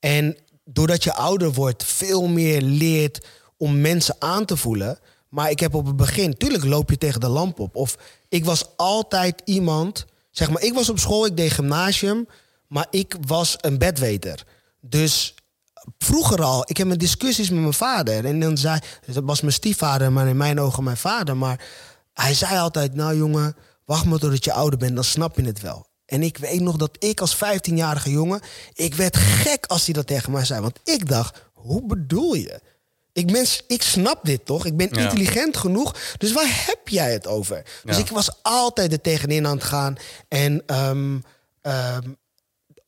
En 0.00 0.36
doordat 0.64 1.04
je 1.04 1.14
ouder 1.14 1.52
wordt, 1.52 1.84
veel 1.84 2.26
meer 2.26 2.62
leert 2.62 3.26
om 3.56 3.80
mensen 3.80 4.16
aan 4.18 4.44
te 4.44 4.56
voelen. 4.56 4.98
Maar 5.28 5.50
ik 5.50 5.60
heb 5.60 5.74
op 5.74 5.86
het 5.86 5.96
begin, 5.96 6.36
tuurlijk 6.36 6.64
loop 6.64 6.90
je 6.90 6.98
tegen 6.98 7.20
de 7.20 7.28
lamp 7.28 7.58
op. 7.60 7.76
Of 7.76 7.96
ik 8.28 8.44
was 8.44 8.64
altijd 8.76 9.42
iemand, 9.44 10.06
zeg 10.30 10.50
maar, 10.50 10.62
ik 10.62 10.74
was 10.74 10.88
op 10.88 10.98
school, 10.98 11.26
ik 11.26 11.36
deed 11.36 11.52
gymnasium, 11.52 12.26
maar 12.68 12.86
ik 12.90 13.16
was 13.26 13.56
een 13.60 13.78
bedweter. 13.78 14.44
Dus 14.80 15.34
vroeger 15.98 16.42
al, 16.42 16.62
ik 16.66 16.76
heb 16.76 16.86
mijn 16.86 16.98
discussies 16.98 17.50
met 17.50 17.60
mijn 17.60 17.72
vader. 17.72 18.24
En 18.24 18.40
dan 18.40 18.58
zei, 18.58 18.80
dat 19.06 19.24
was 19.24 19.40
mijn 19.40 19.52
stiefvader, 19.52 20.12
maar 20.12 20.26
in 20.26 20.36
mijn 20.36 20.60
ogen 20.60 20.84
mijn 20.84 20.96
vader. 20.96 21.36
Maar 21.36 21.66
hij 22.12 22.34
zei 22.34 22.58
altijd, 22.58 22.94
nou 22.94 23.16
jongen, 23.16 23.56
wacht 23.84 24.04
maar 24.04 24.18
totdat 24.18 24.44
je 24.44 24.52
ouder 24.52 24.78
bent, 24.78 24.94
dan 24.94 25.04
snap 25.04 25.36
je 25.36 25.44
het 25.44 25.60
wel. 25.60 25.86
En 26.06 26.22
ik 26.22 26.38
weet 26.38 26.60
nog 26.60 26.76
dat 26.76 26.96
ik 26.98 27.20
als 27.20 27.36
15-jarige 27.36 28.10
jongen, 28.10 28.40
ik 28.72 28.94
werd 28.94 29.16
gek 29.16 29.66
als 29.66 29.84
hij 29.84 29.94
dat 29.94 30.06
tegen 30.06 30.32
mij 30.32 30.44
zei. 30.44 30.60
Want 30.60 30.80
ik 30.84 31.08
dacht, 31.08 31.42
hoe 31.52 31.86
bedoel 31.86 32.34
je? 32.34 32.60
Ik, 33.12 33.30
mens, 33.30 33.62
ik 33.66 33.82
snap 33.82 34.24
dit 34.24 34.46
toch? 34.46 34.66
Ik 34.66 34.76
ben 34.76 34.90
intelligent 34.90 35.56
genoeg. 35.56 35.96
Dus 36.18 36.32
waar 36.32 36.64
heb 36.66 36.88
jij 36.88 37.12
het 37.12 37.26
over? 37.26 37.62
Dus 37.84 37.98
ik 37.98 38.08
was 38.08 38.42
altijd 38.42 38.92
er 38.92 39.00
tegenin 39.00 39.46
aan 39.46 39.56
het 39.56 39.64
gaan. 39.64 39.96
En 40.28 40.62
um, 40.66 41.22
um, 41.62 42.16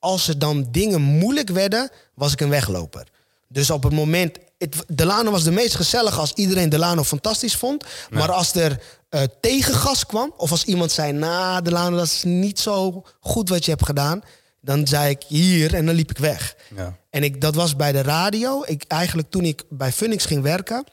als 0.01 0.29
er 0.29 0.39
dan 0.39 0.69
dingen 0.71 1.01
moeilijk 1.01 1.49
werden, 1.49 1.91
was 2.15 2.33
ik 2.33 2.41
een 2.41 2.49
wegloper. 2.49 3.07
Dus 3.49 3.71
op 3.71 3.83
het 3.83 3.93
moment. 3.93 4.39
Het, 4.59 4.77
Delano 4.87 5.31
was 5.31 5.45
de 5.45 5.51
meest 5.51 5.75
gezellig 5.75 6.19
als 6.19 6.33
iedereen 6.33 6.69
Delano 6.69 7.05
fantastisch 7.05 7.57
vond. 7.57 7.85
Maar 8.11 8.33
als 8.33 8.55
er 8.55 8.83
uh, 9.11 9.23
tegengas 9.41 10.07
kwam, 10.07 10.33
of 10.37 10.51
als 10.51 10.65
iemand 10.65 10.93
zei: 10.93 11.13
Nou, 11.13 11.63
Delano, 11.63 11.97
dat 11.97 12.07
is 12.07 12.23
niet 12.23 12.61
zo 12.61 13.05
goed 13.21 13.49
wat 13.49 13.65
je 13.65 13.71
hebt 13.71 13.85
gedaan. 13.85 14.23
Dan 14.61 14.87
zei 14.87 15.11
ik 15.11 15.23
hier 15.29 15.75
en 15.75 15.87
dan 15.87 15.95
liep 15.95 16.11
ik 16.11 16.19
weg. 16.19 16.57
Ja. 16.77 16.97
En 17.11 17.23
ik, 17.23 17.41
dat 17.41 17.55
was 17.55 17.77
bij 17.77 17.93
de 17.93 18.03
radio. 18.03 18.63
Ik, 18.67 18.85
eigenlijk 18.89 19.31
toen 19.31 19.45
ik 19.45 19.63
bij 19.69 19.93
Funix 19.93 20.25
ging 20.25 20.43
werken. 20.43 20.85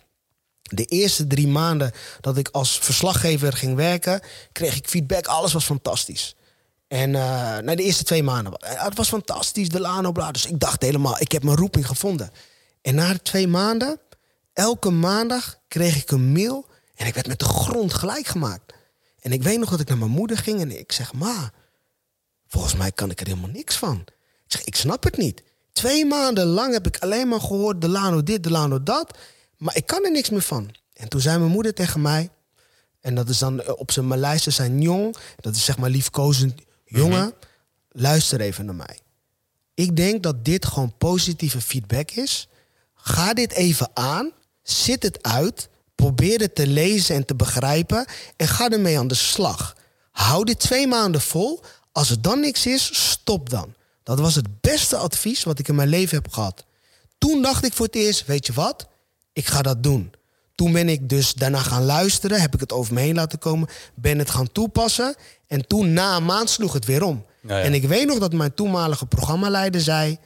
De 0.61 0.85
eerste 0.85 1.27
drie 1.27 1.47
maanden 1.47 1.91
dat 2.21 2.37
ik 2.37 2.49
als 2.51 2.77
verslaggever 2.77 3.53
ging 3.53 3.75
werken, 3.75 4.21
kreeg 4.51 4.75
ik 4.75 4.87
feedback. 4.87 5.25
Alles 5.25 5.53
was 5.53 5.65
fantastisch. 5.65 6.35
En 6.87 7.11
na 7.11 7.75
de 7.75 7.83
eerste 7.83 8.03
twee 8.03 8.23
maanden. 8.23 8.53
Het 8.59 8.95
was 8.95 9.07
fantastisch, 9.07 9.69
de 9.69 9.79
Lano 9.79 10.11
Bla. 10.11 10.31
Dus 10.31 10.45
ik 10.45 10.59
dacht 10.59 10.81
helemaal, 10.81 11.19
ik 11.19 11.31
heb 11.31 11.43
mijn 11.43 11.57
roeping 11.57 11.87
gevonden. 11.87 12.31
En 12.81 12.95
na 12.95 13.13
de 13.13 13.21
twee 13.21 13.47
maanden, 13.47 13.99
elke 14.53 14.89
maandag 14.89 15.59
kreeg 15.67 15.95
ik 15.95 16.11
een 16.11 16.31
mail. 16.31 16.65
En 16.95 17.07
ik 17.07 17.13
werd 17.13 17.27
met 17.27 17.39
de 17.39 17.45
grond 17.45 17.93
gelijk 17.93 18.27
gemaakt. 18.27 18.73
En 19.19 19.31
ik 19.31 19.43
weet 19.43 19.59
nog 19.59 19.69
dat 19.69 19.79
ik 19.79 19.87
naar 19.87 19.97
mijn 19.97 20.11
moeder 20.11 20.37
ging 20.37 20.61
en 20.61 20.79
ik 20.79 20.91
zeg: 20.91 21.13
Ma, 21.13 21.51
volgens 22.47 22.75
mij 22.75 22.91
kan 22.91 23.09
ik 23.09 23.19
er 23.19 23.27
helemaal 23.27 23.49
niks 23.49 23.75
van. 23.75 24.03
Ik 24.45 24.51
zeg: 24.51 24.63
Ik 24.63 24.75
snap 24.75 25.03
het 25.03 25.17
niet. 25.17 25.43
Twee 25.71 26.05
maanden 26.05 26.45
lang 26.45 26.73
heb 26.73 26.87
ik 26.87 26.97
alleen 26.97 27.27
maar 27.27 27.41
gehoord: 27.41 27.81
de 27.81 27.89
Lano 27.89 28.23
dit, 28.23 28.43
de 28.43 28.51
Lano 28.51 28.83
dat. 28.83 29.17
Maar 29.57 29.75
ik 29.75 29.85
kan 29.85 30.03
er 30.03 30.11
niks 30.11 30.29
meer 30.29 30.41
van. 30.41 30.75
En 30.93 31.09
toen 31.09 31.21
zei 31.21 31.37
mijn 31.37 31.51
moeder 31.51 31.73
tegen 31.73 32.01
mij. 32.01 32.29
En 33.01 33.15
dat 33.15 33.29
is 33.29 33.37
dan 33.37 33.67
op 33.67 33.91
zijn 33.91 34.07
Maleise 34.07 34.51
zijn 34.51 34.81
jong. 34.81 35.15
Dat 35.39 35.55
is 35.55 35.65
zeg 35.65 35.77
maar 35.77 35.89
liefkozend 35.89 36.53
Jongen, 36.87 37.25
mhm. 37.25 37.31
luister 37.91 38.41
even 38.41 38.65
naar 38.65 38.75
mij. 38.75 38.99
Ik 39.73 39.95
denk 39.95 40.23
dat 40.23 40.45
dit 40.45 40.65
gewoon 40.65 40.97
positieve 40.97 41.61
feedback 41.61 42.11
is. 42.11 42.47
Ga 42.93 43.33
dit 43.33 43.51
even 43.51 43.89
aan. 43.93 44.31
Zit 44.63 45.03
het 45.03 45.23
uit. 45.23 45.69
Probeer 45.95 46.39
het 46.39 46.55
te 46.55 46.67
lezen 46.67 47.15
en 47.15 47.25
te 47.25 47.35
begrijpen. 47.35 48.05
En 48.35 48.47
ga 48.47 48.69
ermee 48.69 48.99
aan 48.99 49.07
de 49.07 49.15
slag. 49.15 49.75
Hou 50.11 50.43
dit 50.43 50.59
twee 50.59 50.87
maanden 50.87 51.21
vol. 51.21 51.61
Als 51.91 52.09
het 52.09 52.23
dan 52.23 52.39
niks 52.39 52.65
is, 52.65 53.09
stop 53.09 53.49
dan. 53.49 53.75
Dat 54.03 54.19
was 54.19 54.35
het 54.35 54.61
beste 54.61 54.97
advies 54.97 55.43
wat 55.43 55.59
ik 55.59 55.67
in 55.67 55.75
mijn 55.75 55.89
leven 55.89 56.17
heb 56.17 56.33
gehad. 56.33 56.65
Toen 57.17 57.41
dacht 57.41 57.65
ik 57.65 57.73
voor 57.73 57.85
het 57.85 57.95
eerst, 57.95 58.25
weet 58.25 58.45
je 58.45 58.53
wat? 58.53 58.87
Ik 59.33 59.45
ga 59.45 59.61
dat 59.61 59.83
doen. 59.83 60.11
Toen 60.57 60.71
ben 60.71 60.89
ik 60.89 61.09
dus 61.09 61.33
daarna 61.33 61.59
gaan 61.59 61.85
luisteren, 61.85 62.41
heb 62.41 62.53
ik 62.53 62.59
het 62.59 62.71
over 62.71 62.93
me 62.93 62.99
heen 63.01 63.15
laten 63.15 63.39
komen, 63.39 63.67
ben 63.95 64.19
het 64.19 64.29
gaan 64.29 64.51
toepassen. 64.51 65.15
En 65.47 65.67
toen 65.67 65.93
na 65.93 66.15
een 66.15 66.25
maand 66.25 66.49
sloeg 66.49 66.73
het 66.73 66.85
weer 66.85 67.03
om. 67.03 67.25
En 67.47 67.73
ik 67.73 67.83
weet 67.83 68.07
nog 68.07 68.19
dat 68.19 68.33
mijn 68.33 68.53
toenmalige 68.53 69.05
programmaleider 69.05 69.81
zei: 69.81 70.17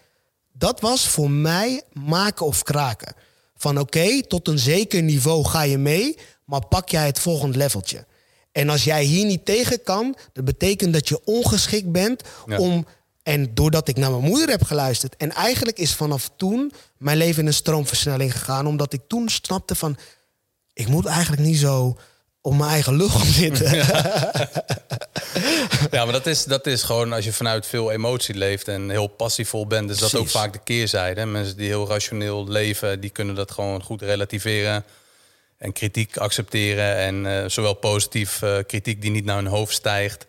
dat 0.54 0.80
was 0.80 1.08
voor 1.08 1.32
mij 1.32 1.82
maken 1.94 2.46
of 2.46 2.63
kraken. 2.63 3.13
Van 3.56 3.80
oké, 3.80 4.22
tot 4.22 4.48
een 4.48 4.60
zeker 4.60 5.02
niveau 5.02 5.46
ga 5.46 5.62
je 5.62 5.77
mee, 5.77 6.17
maar 6.46 6.67
pak 6.67 6.90
jij 6.90 7.06
het 7.06 7.19
volgende 7.19 7.58
leveltje. 7.58 8.06
En 8.52 8.69
als 8.69 8.84
jij 8.84 9.04
hier 9.04 9.25
niet 9.25 9.46
tegen 9.46 9.84
kan, 9.84 10.15
dat 10.34 10.46
betekent 10.46 10.94
dat 10.94 11.08
je 11.08 11.25
ongeschikt 11.25 11.92
bent 11.92 12.23
om. 12.58 12.86
En 13.23 13.54
doordat 13.54 13.88
ik 13.88 13.98
naar 13.98 14.12
mijn 14.12 14.23
moeder 14.23 14.50
heb 14.50 14.63
geluisterd. 14.63 15.17
En 15.17 15.32
eigenlijk 15.32 15.77
is 15.77 15.94
vanaf 15.94 16.29
toen 16.36 16.71
mijn 16.98 17.17
leven 17.17 17.42
in 17.42 17.48
een 17.48 17.54
stroomversnelling 17.54 18.32
gegaan. 18.32 18.67
Omdat 18.67 18.94
ik 18.94 19.02
toen 19.08 19.29
snapte 19.29 19.75
van 19.75 19.98
ik 20.74 20.88
moet 20.88 21.06
eigenlijk 21.06 21.42
niet 21.42 21.58
zo 21.58 21.98
op 22.42 22.54
mijn 22.54 22.69
eigen 22.69 22.96
lucht 22.96 23.26
zitten. 23.26 23.69
Ja. 25.92 26.04
maar 26.04 26.13
dat 26.13 26.26
is, 26.26 26.44
dat 26.44 26.67
is 26.67 26.84
gewoon 26.84 27.13
als 27.13 27.26
je 27.26 27.34
vanuit 27.34 27.65
veel 27.65 27.92
emotie 27.92 28.36
leeft 28.36 28.67
en 28.67 28.90
heel 28.90 29.08
passievol 29.08 29.67
bent, 29.67 29.90
is 29.90 29.98
dat 29.98 30.15
ook 30.15 30.30
vaak 30.30 30.54
de 30.54 30.60
keerzijde. 30.63 31.26
Mensen 31.26 31.58
die 31.58 31.67
heel 31.67 31.88
rationeel 31.88 32.48
leven, 32.48 33.00
die 33.00 33.10
kunnen 33.10 33.36
dat 33.36 33.52
gewoon 33.52 33.84
goed 33.84 34.02
relativeren. 34.02 34.84
En 35.58 35.74
kritiek 35.74 36.17
accepteren 36.17 36.96
en 36.96 37.52
zowel 37.52 37.74
positief 37.74 38.42
kritiek 38.67 39.02
die 39.02 39.12
niet 39.12 39.26
naar 39.26 39.36
hun 39.36 39.48
hoofd 39.48 39.74
stijgt. 39.74 40.26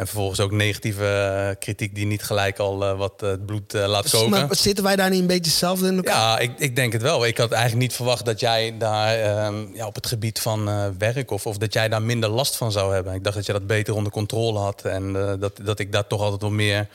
En 0.00 0.06
vervolgens 0.06 0.40
ook 0.40 0.50
negatieve 0.50 1.04
eh, 1.04 1.58
kritiek 1.58 1.94
die 1.94 2.06
niet 2.06 2.22
gelijk 2.22 2.58
al 2.58 2.82
uh, 2.82 2.98
wat 2.98 3.22
uh, 3.24 3.32
bloed 3.46 3.72
laat 3.72 4.10
koken. 4.10 4.30
Maar 4.30 4.56
zitten 4.56 4.84
wij 4.84 4.96
daar 4.96 5.10
niet 5.10 5.20
een 5.20 5.26
beetje 5.26 5.50
hetzelfde 5.50 5.86
in 5.86 5.96
elkaar? 5.96 6.14
Ja, 6.14 6.38
ik, 6.38 6.52
ik 6.58 6.76
denk 6.76 6.92
het 6.92 7.02
wel. 7.02 7.26
Ik 7.26 7.38
had 7.38 7.50
eigenlijk 7.50 7.82
niet 7.82 7.94
verwacht 7.94 8.24
dat 8.24 8.40
jij 8.40 8.74
daar 8.78 9.18
ehm, 9.18 9.74
ja, 9.74 9.86
op 9.86 9.94
het 9.94 10.06
gebied 10.06 10.40
van 10.40 10.64
werk... 10.98 11.30
Of, 11.30 11.46
of 11.46 11.58
dat 11.58 11.72
jij 11.72 11.88
daar 11.88 12.02
minder 12.02 12.28
last 12.30 12.56
van 12.56 12.72
zou 12.72 12.94
hebben. 12.94 13.14
Ik 13.14 13.24
dacht 13.24 13.36
dat 13.36 13.46
je 13.46 13.52
dat 13.52 13.66
beter 13.66 13.94
onder 13.94 14.12
controle 14.12 14.58
had. 14.58 14.84
En 14.84 15.12
dat, 15.40 15.60
dat 15.62 15.78
ik 15.78 15.92
daar 15.92 16.06
toch 16.06 16.20
altijd 16.20 16.40
wel 16.40 16.50
meer... 16.50 16.88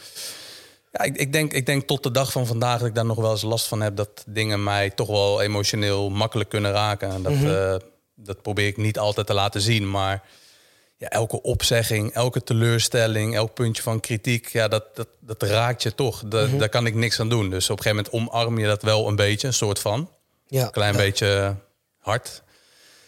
Ja, 0.91 1.03
ik, 1.03 1.15
ik, 1.15 1.33
denk, 1.33 1.53
ik 1.53 1.65
denk 1.65 1.87
tot 1.87 2.03
de 2.03 2.11
dag 2.11 2.31
van 2.31 2.45
vandaag 2.47 2.79
dat 2.79 2.87
ik 2.87 2.95
daar 2.95 3.05
nog 3.05 3.17
wel 3.17 3.31
eens 3.31 3.41
last 3.41 3.67
van 3.67 3.81
heb... 3.81 3.95
dat 3.95 4.23
dingen 4.27 4.63
mij 4.63 4.89
toch 4.89 5.07
wel 5.07 5.41
emotioneel 5.41 6.09
makkelijk 6.09 6.49
kunnen 6.49 6.71
raken. 6.71 7.09
En 7.09 7.23
dat, 7.23 7.33
mhm. 7.33 7.79
dat 8.15 8.41
probeer 8.41 8.67
ik 8.67 8.77
niet 8.77 8.99
altijd 8.99 9.27
te 9.27 9.33
laten 9.33 9.61
zien, 9.61 9.89
maar 9.89 10.23
ja, 10.97 11.09
elke 11.09 11.41
opzegging, 11.41 12.13
elke 12.13 12.43
teleurstelling, 12.43 13.35
elk 13.35 13.53
puntje 13.53 13.83
van 13.83 13.99
kritiek, 13.99 14.47
ja, 14.47 14.67
dat, 14.67 14.95
dat, 14.95 15.07
dat 15.19 15.43
raakt 15.43 15.83
je 15.83 15.95
toch. 15.95 16.23
Mhm. 16.23 16.57
Daar 16.57 16.69
kan 16.69 16.85
ik 16.85 16.95
niks 16.95 17.19
aan 17.19 17.29
doen. 17.29 17.49
Dus 17.49 17.69
op 17.69 17.77
een 17.77 17.83
gegeven 17.83 18.09
moment 18.11 18.31
omarm 18.31 18.59
je 18.59 18.65
dat 18.65 18.81
wel 18.81 19.07
een 19.07 19.15
beetje, 19.15 19.47
een 19.47 19.53
soort 19.53 19.79
van. 19.79 20.09
Ja, 20.47 20.65
een 20.65 20.71
klein 20.71 20.95
beetje 20.95 21.55
hard. 21.99 22.43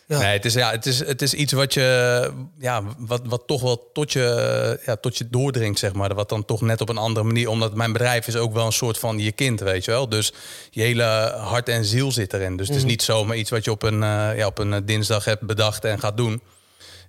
Ja. 0.08 0.20
Nee, 0.20 0.34
het 0.34 0.46
is, 0.46 0.54
ja, 0.54 0.72
het, 0.72 0.86
is, 0.86 1.00
het 1.00 1.22
is 1.22 1.34
iets 1.34 1.54
wat 1.54 1.74
je, 1.74 2.32
ja, 2.58 2.84
wat, 2.98 3.22
wat 3.24 3.44
toch 3.46 3.62
wel 3.62 3.92
tot 3.94 4.12
je, 4.12 4.80
ja, 4.86 4.96
tot 4.96 5.18
je 5.18 5.30
doordringt, 5.30 5.80
zeg 5.80 5.94
maar. 5.94 6.14
Wat 6.14 6.30
dan 6.30 6.46
toch 6.46 6.62
net 6.62 6.82
op 6.82 6.90
een 6.90 6.98
andere 6.98 7.26
manier, 7.26 7.50
omdat 7.50 7.74
mijn 7.74 7.92
bedrijf 7.92 8.28
is 8.28 8.36
ook 8.36 8.54
wel 8.54 8.66
een 8.66 8.72
soort 8.72 8.98
van 8.98 9.20
je 9.20 9.32
kind, 9.32 9.60
weet 9.60 9.86
je 9.86 9.92
wel. 9.92 10.10
Dus 10.10 10.34
je 10.70 10.82
hele 10.82 11.04
hart 11.38 11.70
en 11.70 11.86
ziel 11.86 12.12
zit 12.12 12.34
erin. 12.34 12.58
Dus 12.58 12.68
het 12.68 12.76
is 12.76 12.82
mhm. 12.82 12.92
niet 12.92 13.02
zomaar 13.02 13.38
iets 13.38 13.50
wat 13.50 13.64
je 13.64 13.72
op 13.72 13.84
een, 13.84 14.02
uh, 14.02 14.38
ja, 14.38 14.46
op 14.46 14.58
een 14.58 14.86
dinsdag 14.86 15.26
hebt 15.26 15.42
bedacht 15.42 15.86
en 15.86 16.00
gaat 16.00 16.18
doen 16.18 16.42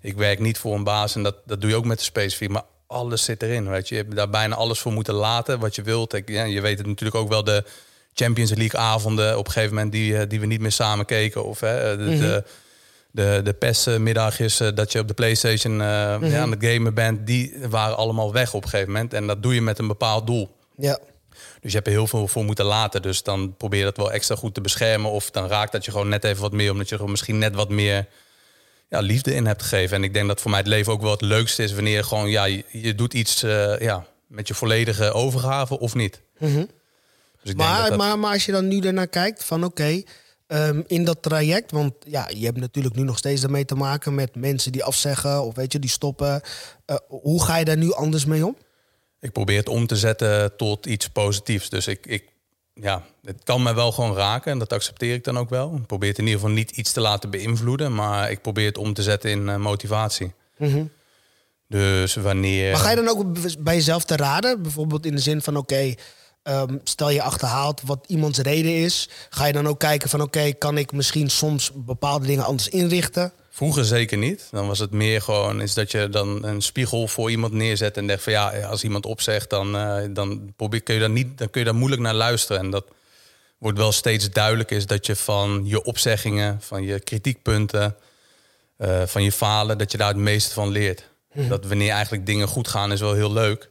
ik 0.01 0.17
werk 0.17 0.39
niet 0.39 0.59
voor 0.59 0.75
een 0.75 0.85
baas 0.85 1.15
en 1.15 1.23
dat, 1.23 1.37
dat 1.47 1.61
doe 1.61 1.71
je 1.71 1.77
ook 1.77 1.85
met 1.85 1.99
de 1.99 2.05
specifiek. 2.05 2.49
Maar 2.49 2.65
alles 2.87 3.25
zit 3.25 3.43
erin. 3.43 3.69
Weet 3.69 3.89
je. 3.89 3.95
je 3.95 4.03
hebt 4.03 4.17
daar 4.17 4.31
bijna 4.31 4.55
alles 4.55 4.79
voor 4.79 4.93
moeten 4.93 5.15
laten 5.15 5.59
wat 5.59 5.75
je 5.75 5.83
wilt. 5.83 6.13
Ik, 6.13 6.29
ja, 6.29 6.45
je 6.45 6.61
weet 6.61 6.79
het 6.79 6.87
natuurlijk 6.87 7.17
ook 7.17 7.29
wel 7.29 7.45
de 7.45 7.65
Champions 8.15 8.55
League 8.55 8.81
avonden 8.81 9.39
op 9.39 9.47
een 9.47 9.53
gegeven 9.53 9.75
moment 9.75 9.93
die, 9.93 10.19
eh, 10.19 10.29
die 10.29 10.41
we 10.41 10.47
niet 10.47 10.61
meer 10.61 10.73
samen 10.73 11.05
keken. 11.05 11.45
Of 11.45 11.61
hè, 11.61 11.97
de, 11.97 12.03
mm 12.03 12.19
de, 12.19 12.45
de, 13.11 13.41
de 13.45 13.53
PES-middagjes 13.53 14.61
eh, 14.61 14.69
dat 14.75 14.93
je 14.93 14.99
op 14.99 15.09
de 15.09 15.15
PlayStation 15.15 15.73
uh, 15.73 15.79
ja, 15.79 16.41
aan 16.41 16.51
het 16.51 16.65
gamen 16.65 16.95
bent, 16.95 17.27
die 17.27 17.55
waren 17.69 17.97
allemaal 17.97 18.33
weg 18.33 18.55
op 18.55 18.63
een 18.63 18.69
gegeven 18.69 18.93
moment. 18.93 19.13
En 19.13 19.27
dat 19.27 19.43
doe 19.43 19.55
je 19.55 19.63
met 19.63 19.79
een 19.79 19.87
bepaald 19.87 20.27
doel. 20.27 20.57
Ja. 20.77 20.99
Dus 21.61 21.71
je 21.71 21.77
hebt 21.77 21.87
er 21.87 21.93
heel 21.93 22.07
veel 22.07 22.29
voor 22.29 22.45
moeten 22.45 22.65
laten. 22.65 23.03
Dus 23.03 23.23
dan 23.23 23.57
probeer 23.57 23.79
je 23.79 23.85
dat 23.85 23.97
wel 23.97 24.13
extra 24.13 24.37
goed 24.37 24.55
te 24.55 24.61
beschermen. 24.61 25.11
Of 25.11 25.31
dan 25.31 25.49
raakt 25.49 25.73
dat 25.73 25.85
je 25.85 25.91
gewoon 25.91 26.09
net 26.09 26.25
even 26.25 26.43
wat 26.43 26.53
meer, 26.53 26.71
omdat 26.71 26.89
je 26.89 26.97
gewoon 26.97 27.11
misschien 27.11 27.39
net 27.39 27.55
wat 27.55 27.69
meer 27.69 28.07
ja, 28.89 29.01
liefde 29.01 29.35
in 29.35 29.47
hebt 29.47 29.63
gegeven. 29.63 29.97
En 29.97 30.05
ik 30.05 30.15
denk 30.15 30.29
dat 30.29 30.41
voor 30.41 30.51
mij 30.51 30.61
het 30.61 30.69
leven 30.69 30.93
ook 30.93 31.01
wel 31.01 31.11
het 31.11 31.21
leukste 31.21 31.63
is 31.63 31.73
wanneer 31.73 31.97
je 31.97 32.03
gewoon, 32.03 32.31
ja, 32.31 32.45
je, 32.45 32.95
doet 32.95 33.15
iets 33.15 33.45
uh, 33.45 33.79
ja, 33.79 34.07
met 34.27 34.49
je 34.49 34.55
volledige 34.55 35.13
overgave 35.13 35.79
of 35.79 35.95
niet. 35.95 36.21
Mhm. 36.39 36.65
dus 37.43 37.51
ik 37.51 37.57
maar, 37.57 37.77
denk 37.77 37.89
dat 37.89 37.99
maar, 37.99 38.19
maar 38.19 38.33
als 38.33 38.47
je 38.47 38.53
dan 38.53 38.69
nu 38.69 38.81
ernaar 38.81 39.09
kijkt 39.09 39.45
van 39.45 39.65
oké, 39.65 40.03
ehm, 40.47 40.83
in 40.87 41.05
dat 41.05 41.23
traject, 41.23 41.71
want 41.71 41.95
ja, 42.07 42.29
je 42.35 42.45
hebt 42.45 42.59
natuurlijk 42.59 42.95
nu 42.95 43.03
nog 43.03 43.19
steeds 43.19 43.43
ermee 43.43 43.65
te 43.65 43.75
maken 43.75 44.15
met 44.15 44.35
mensen 44.35 44.73
die 44.73 44.85
afzeggen 44.85 45.45
of 45.45 45.55
weet 45.55 45.73
je, 45.73 45.79
die 45.79 45.91
stoppen. 45.91 46.41
Uh, 46.87 46.97
hoe 47.09 47.45
ga 47.45 47.57
je 47.57 47.65
daar 47.65 47.77
nu 47.77 47.93
anders 47.93 48.25
mee 48.25 48.47
om? 48.47 48.57
Ik 49.21 49.33
probeer 49.33 49.59
het 49.59 49.69
om 49.69 49.87
te 49.87 49.97
zetten 49.97 50.57
tot 50.57 50.87
iets 50.87 51.09
positiefs. 51.09 51.69
Dus 51.69 51.87
ik, 51.87 52.07
ik 52.07 52.25
ja, 52.81 53.03
het 53.23 53.45
kan 53.45 53.63
me 53.63 53.75
wel 53.75 53.93
gewoon 53.93 54.15
raken 54.15 54.53
en 54.53 54.59
dat 54.59 54.73
accepteer 54.73 55.15
ik 55.15 55.25
dan 55.25 55.39
ook 55.39 55.51
wel. 55.51 55.75
Ik 55.77 55.87
probeer 55.87 56.09
het 56.09 56.19
in 56.19 56.25
ieder 56.25 56.41
geval 56.41 56.55
niet 56.55 56.71
iets 56.71 56.93
te 56.93 57.01
laten 57.01 57.31
beïnvloeden, 57.31 57.95
maar 57.95 58.31
ik 58.31 58.43
probeer 58.43 58.67
het 58.67 58.79
om 58.79 58.95
te 58.95 59.03
zetten 59.03 59.31
in 59.31 59.49
uh, 59.49 59.57
motivatie. 59.57 60.33
Mhm. 60.57 60.85
Dus 61.69 62.15
wanneer. 62.15 62.73
Maar 62.73 62.81
ga 62.81 62.91
je 62.91 62.97
dan 62.97 63.09
ook 63.09 63.25
bij 63.59 63.75
jezelf 63.75 64.05
te 64.05 64.17
raden? 64.17 64.63
Bijvoorbeeld 64.63 65.07
in 65.07 65.15
de 65.15 65.21
zin 65.21 65.43
van: 65.43 65.57
oké, 65.57 65.95
ehm, 66.43 66.77
stel 66.85 67.11
je 67.11 67.23
achterhaalt 67.23 67.83
wat 67.85 68.05
iemands 68.07 68.39
reden 68.39 68.75
is. 68.75 69.09
Ga 69.31 69.47
je 69.47 69.53
dan 69.53 69.69
ook 69.69 69.79
kijken 69.79 70.09
van: 70.09 70.21
oké, 70.21 70.53
kan 70.53 70.79
ik 70.79 70.93
misschien 70.93 71.31
soms 71.31 71.71
bepaalde 71.75 72.27
dingen 72.27 72.45
anders 72.45 72.69
inrichten? 72.69 73.33
Vroeger 73.59 73.85
zeker 73.85 74.19
niet. 74.19 74.49
Dan 74.51 74.67
was 74.67 74.79
het 74.79 74.91
meer 74.91 75.23
gewoon 75.23 75.61
is 75.61 75.75
dat 75.75 75.91
je 75.91 76.09
dan 76.09 76.45
een 76.45 76.63
spiegel 76.63 77.09
voor 77.09 77.31
iemand 77.31 77.53
neerzet 77.53 77.97
en 77.97 78.07
denkt 78.07 78.23
van 78.23 78.33
ja, 78.33 78.61
als 78.61 78.85
iemand 78.85 79.07
opzegt, 79.07 79.51
dan, 79.51 79.77
uh, 79.77 79.97
dan, 80.11 80.53
probeer, 80.57 80.83
kun 80.83 80.95
je 80.95 81.01
daar 81.01 81.11
niet, 81.11 81.39
dan 81.39 81.51
kun 81.51 81.61
je 81.61 81.67
daar 81.67 81.77
moeilijk 81.77 82.03
naar 82.03 82.15
luisteren. 82.15 82.63
En 82.63 82.71
dat 82.71 82.85
wordt 83.59 83.79
wel 83.79 83.93
steeds 83.93 84.31
duidelijk 84.31 84.71
is 84.71 84.87
dat 84.87 85.07
je 85.07 85.17
van 85.17 85.63
je 85.65 85.85
opzeggingen, 85.85 86.57
van 86.61 86.83
je 86.83 87.01
kritiekpunten, 87.01 87.97
uh, 88.79 89.03
van 89.07 89.23
je 89.23 89.33
falen, 89.33 89.79
dat 89.79 89.93
je 89.93 89.99
daar 89.99 90.09
het 90.09 90.17
meeste 90.17 90.55
van 90.55 90.69
leert. 90.69 91.09
Hm. 91.33 91.49
Dat 91.49 91.65
wanneer 91.65 91.93
eigenlijk 91.93 92.27
dingen 92.27 92.49
goed 92.49 92.69
gaan, 92.69 92.93
is 92.93 93.01
wel 93.01 93.15
heel 93.15 93.33
leuk. 93.33 93.71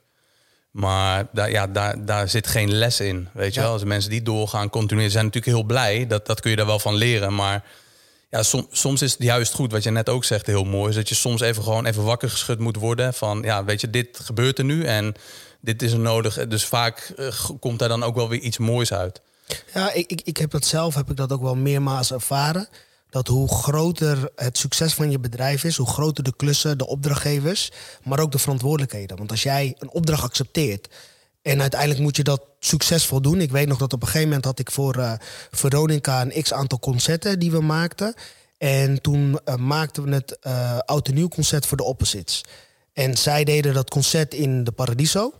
Maar 0.71 1.27
daar, 1.31 1.51
ja, 1.51 1.67
daar, 1.67 2.05
daar 2.05 2.29
zit 2.29 2.47
geen 2.47 2.73
les 2.73 2.99
in. 2.99 3.27
Weet 3.33 3.53
je 3.53 3.61
wel, 3.61 3.71
als 3.71 3.83
mensen 3.83 4.11
die 4.11 4.21
doorgaan, 4.21 4.69
continu 4.69 5.09
zijn 5.09 5.25
natuurlijk 5.25 5.55
heel 5.55 5.65
blij. 5.65 6.07
Dat, 6.07 6.25
dat 6.25 6.39
kun 6.39 6.49
je 6.49 6.57
daar 6.57 6.65
wel 6.65 6.79
van 6.79 6.95
leren. 6.95 7.35
Maar 7.35 7.63
ja, 8.29 8.43
soms 8.71 9.01
is 9.01 9.11
het 9.11 9.23
juist 9.23 9.53
goed, 9.53 9.71
wat 9.71 9.83
je 9.83 9.91
net 9.91 10.09
ook 10.09 10.23
zegt, 10.23 10.45
heel 10.45 10.63
mooi. 10.63 10.89
Is 10.89 10.95
dat 10.95 11.09
je 11.09 11.15
soms 11.15 11.41
even 11.41 11.63
gewoon 11.63 11.85
even 11.85 12.03
wakker 12.03 12.29
geschud 12.29 12.59
moet 12.59 12.75
worden. 12.75 13.13
Van 13.13 13.41
ja, 13.41 13.63
weet 13.63 13.81
je, 13.81 13.89
dit 13.89 14.19
gebeurt 14.23 14.57
er 14.57 14.63
nu 14.63 14.83
en 14.83 15.15
dit 15.61 15.81
is 15.81 15.91
er 15.91 15.99
nodig. 15.99 16.47
Dus 16.47 16.65
vaak 16.65 17.13
eh, 17.17 17.49
komt 17.59 17.79
daar 17.79 17.89
dan 17.89 18.03
ook 18.03 18.15
wel 18.15 18.29
weer 18.29 18.39
iets 18.39 18.57
moois 18.57 18.93
uit. 18.93 19.21
Ja, 19.73 19.93
ik, 19.93 20.11
ik, 20.11 20.21
ik 20.23 20.37
heb 20.37 20.51
dat 20.51 20.65
zelf, 20.65 20.95
heb 20.95 21.09
ik 21.09 21.15
dat 21.15 21.31
ook 21.31 21.41
wel 21.41 21.55
meermaals 21.55 22.11
ervaren. 22.11 22.67
Dat 23.09 23.27
hoe 23.27 23.49
groter 23.49 24.29
het 24.35 24.57
succes 24.57 24.93
van 24.93 25.11
je 25.11 25.19
bedrijf 25.19 25.63
is, 25.63 25.77
hoe 25.77 25.87
groter 25.87 26.23
de 26.23 26.33
klussen, 26.35 26.77
de 26.77 26.87
opdrachtgevers, 26.87 27.71
maar 28.03 28.19
ook 28.19 28.31
de 28.31 28.39
verantwoordelijkheden. 28.39 29.17
Want 29.17 29.31
als 29.31 29.43
jij 29.43 29.75
een 29.79 29.89
opdracht 29.89 30.23
accepteert 30.23 30.87
en 31.47 31.61
uiteindelijk 31.61 31.99
moet 31.99 32.15
je 32.15 32.23
dat 32.23 32.41
succesvol 32.59 33.21
doen. 33.21 33.41
Ik 33.41 33.51
weet 33.51 33.67
nog 33.67 33.77
dat 33.77 33.93
op 33.93 34.01
een 34.01 34.07
gegeven 34.07 34.27
moment 34.27 34.45
had 34.45 34.59
ik 34.59 34.71
voor 34.71 34.97
uh, 34.97 35.13
Veronica 35.51 36.21
een 36.21 36.41
x 36.41 36.53
aantal 36.53 36.79
concerten 36.79 37.39
die 37.39 37.51
we 37.51 37.61
maakten. 37.61 38.13
En 38.57 39.01
toen 39.01 39.39
uh, 39.45 39.55
maakten 39.55 40.03
we 40.03 40.13
het 40.13 40.37
uh, 40.47 40.77
oud 40.77 41.07
en 41.07 41.13
nieuw 41.13 41.27
concert 41.27 41.65
voor 41.65 41.77
de 41.77 41.83
Opposites. 41.83 42.43
En 42.93 43.17
zij 43.17 43.43
deden 43.43 43.73
dat 43.73 43.89
concert 43.89 44.33
in 44.33 44.63
de 44.63 44.71
Paradiso. 44.71 45.33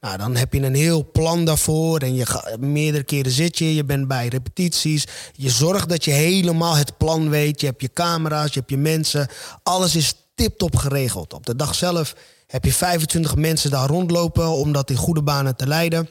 Nou, 0.00 0.18
dan 0.18 0.36
heb 0.36 0.52
je 0.52 0.60
een 0.60 0.74
heel 0.74 1.10
plan 1.12 1.44
daarvoor. 1.44 1.98
En 1.98 2.14
je 2.14 2.26
gaat, 2.26 2.60
meerdere 2.60 3.04
keren 3.04 3.32
zit 3.32 3.58
je. 3.58 3.74
Je 3.74 3.84
bent 3.84 4.08
bij 4.08 4.28
repetities. 4.28 5.04
Je 5.32 5.50
zorgt 5.50 5.88
dat 5.88 6.04
je 6.04 6.10
helemaal 6.10 6.76
het 6.76 6.96
plan 6.96 7.30
weet. 7.30 7.60
Je 7.60 7.66
hebt 7.66 7.80
je 7.80 7.92
camera's, 7.92 8.52
je 8.52 8.58
hebt 8.58 8.70
je 8.70 8.76
mensen. 8.76 9.28
Alles 9.62 9.96
is 9.96 10.14
tip-top 10.34 10.76
geregeld. 10.76 11.32
Op 11.32 11.46
de 11.46 11.56
dag 11.56 11.74
zelf 11.74 12.14
heb 12.46 12.64
je 12.64 12.72
25 12.72 13.36
mensen 13.36 13.70
daar 13.70 13.88
rondlopen 13.88 14.48
om 14.48 14.72
dat 14.72 14.90
in 14.90 14.96
goede 14.96 15.22
banen 15.22 15.56
te 15.56 15.66
leiden. 15.66 16.08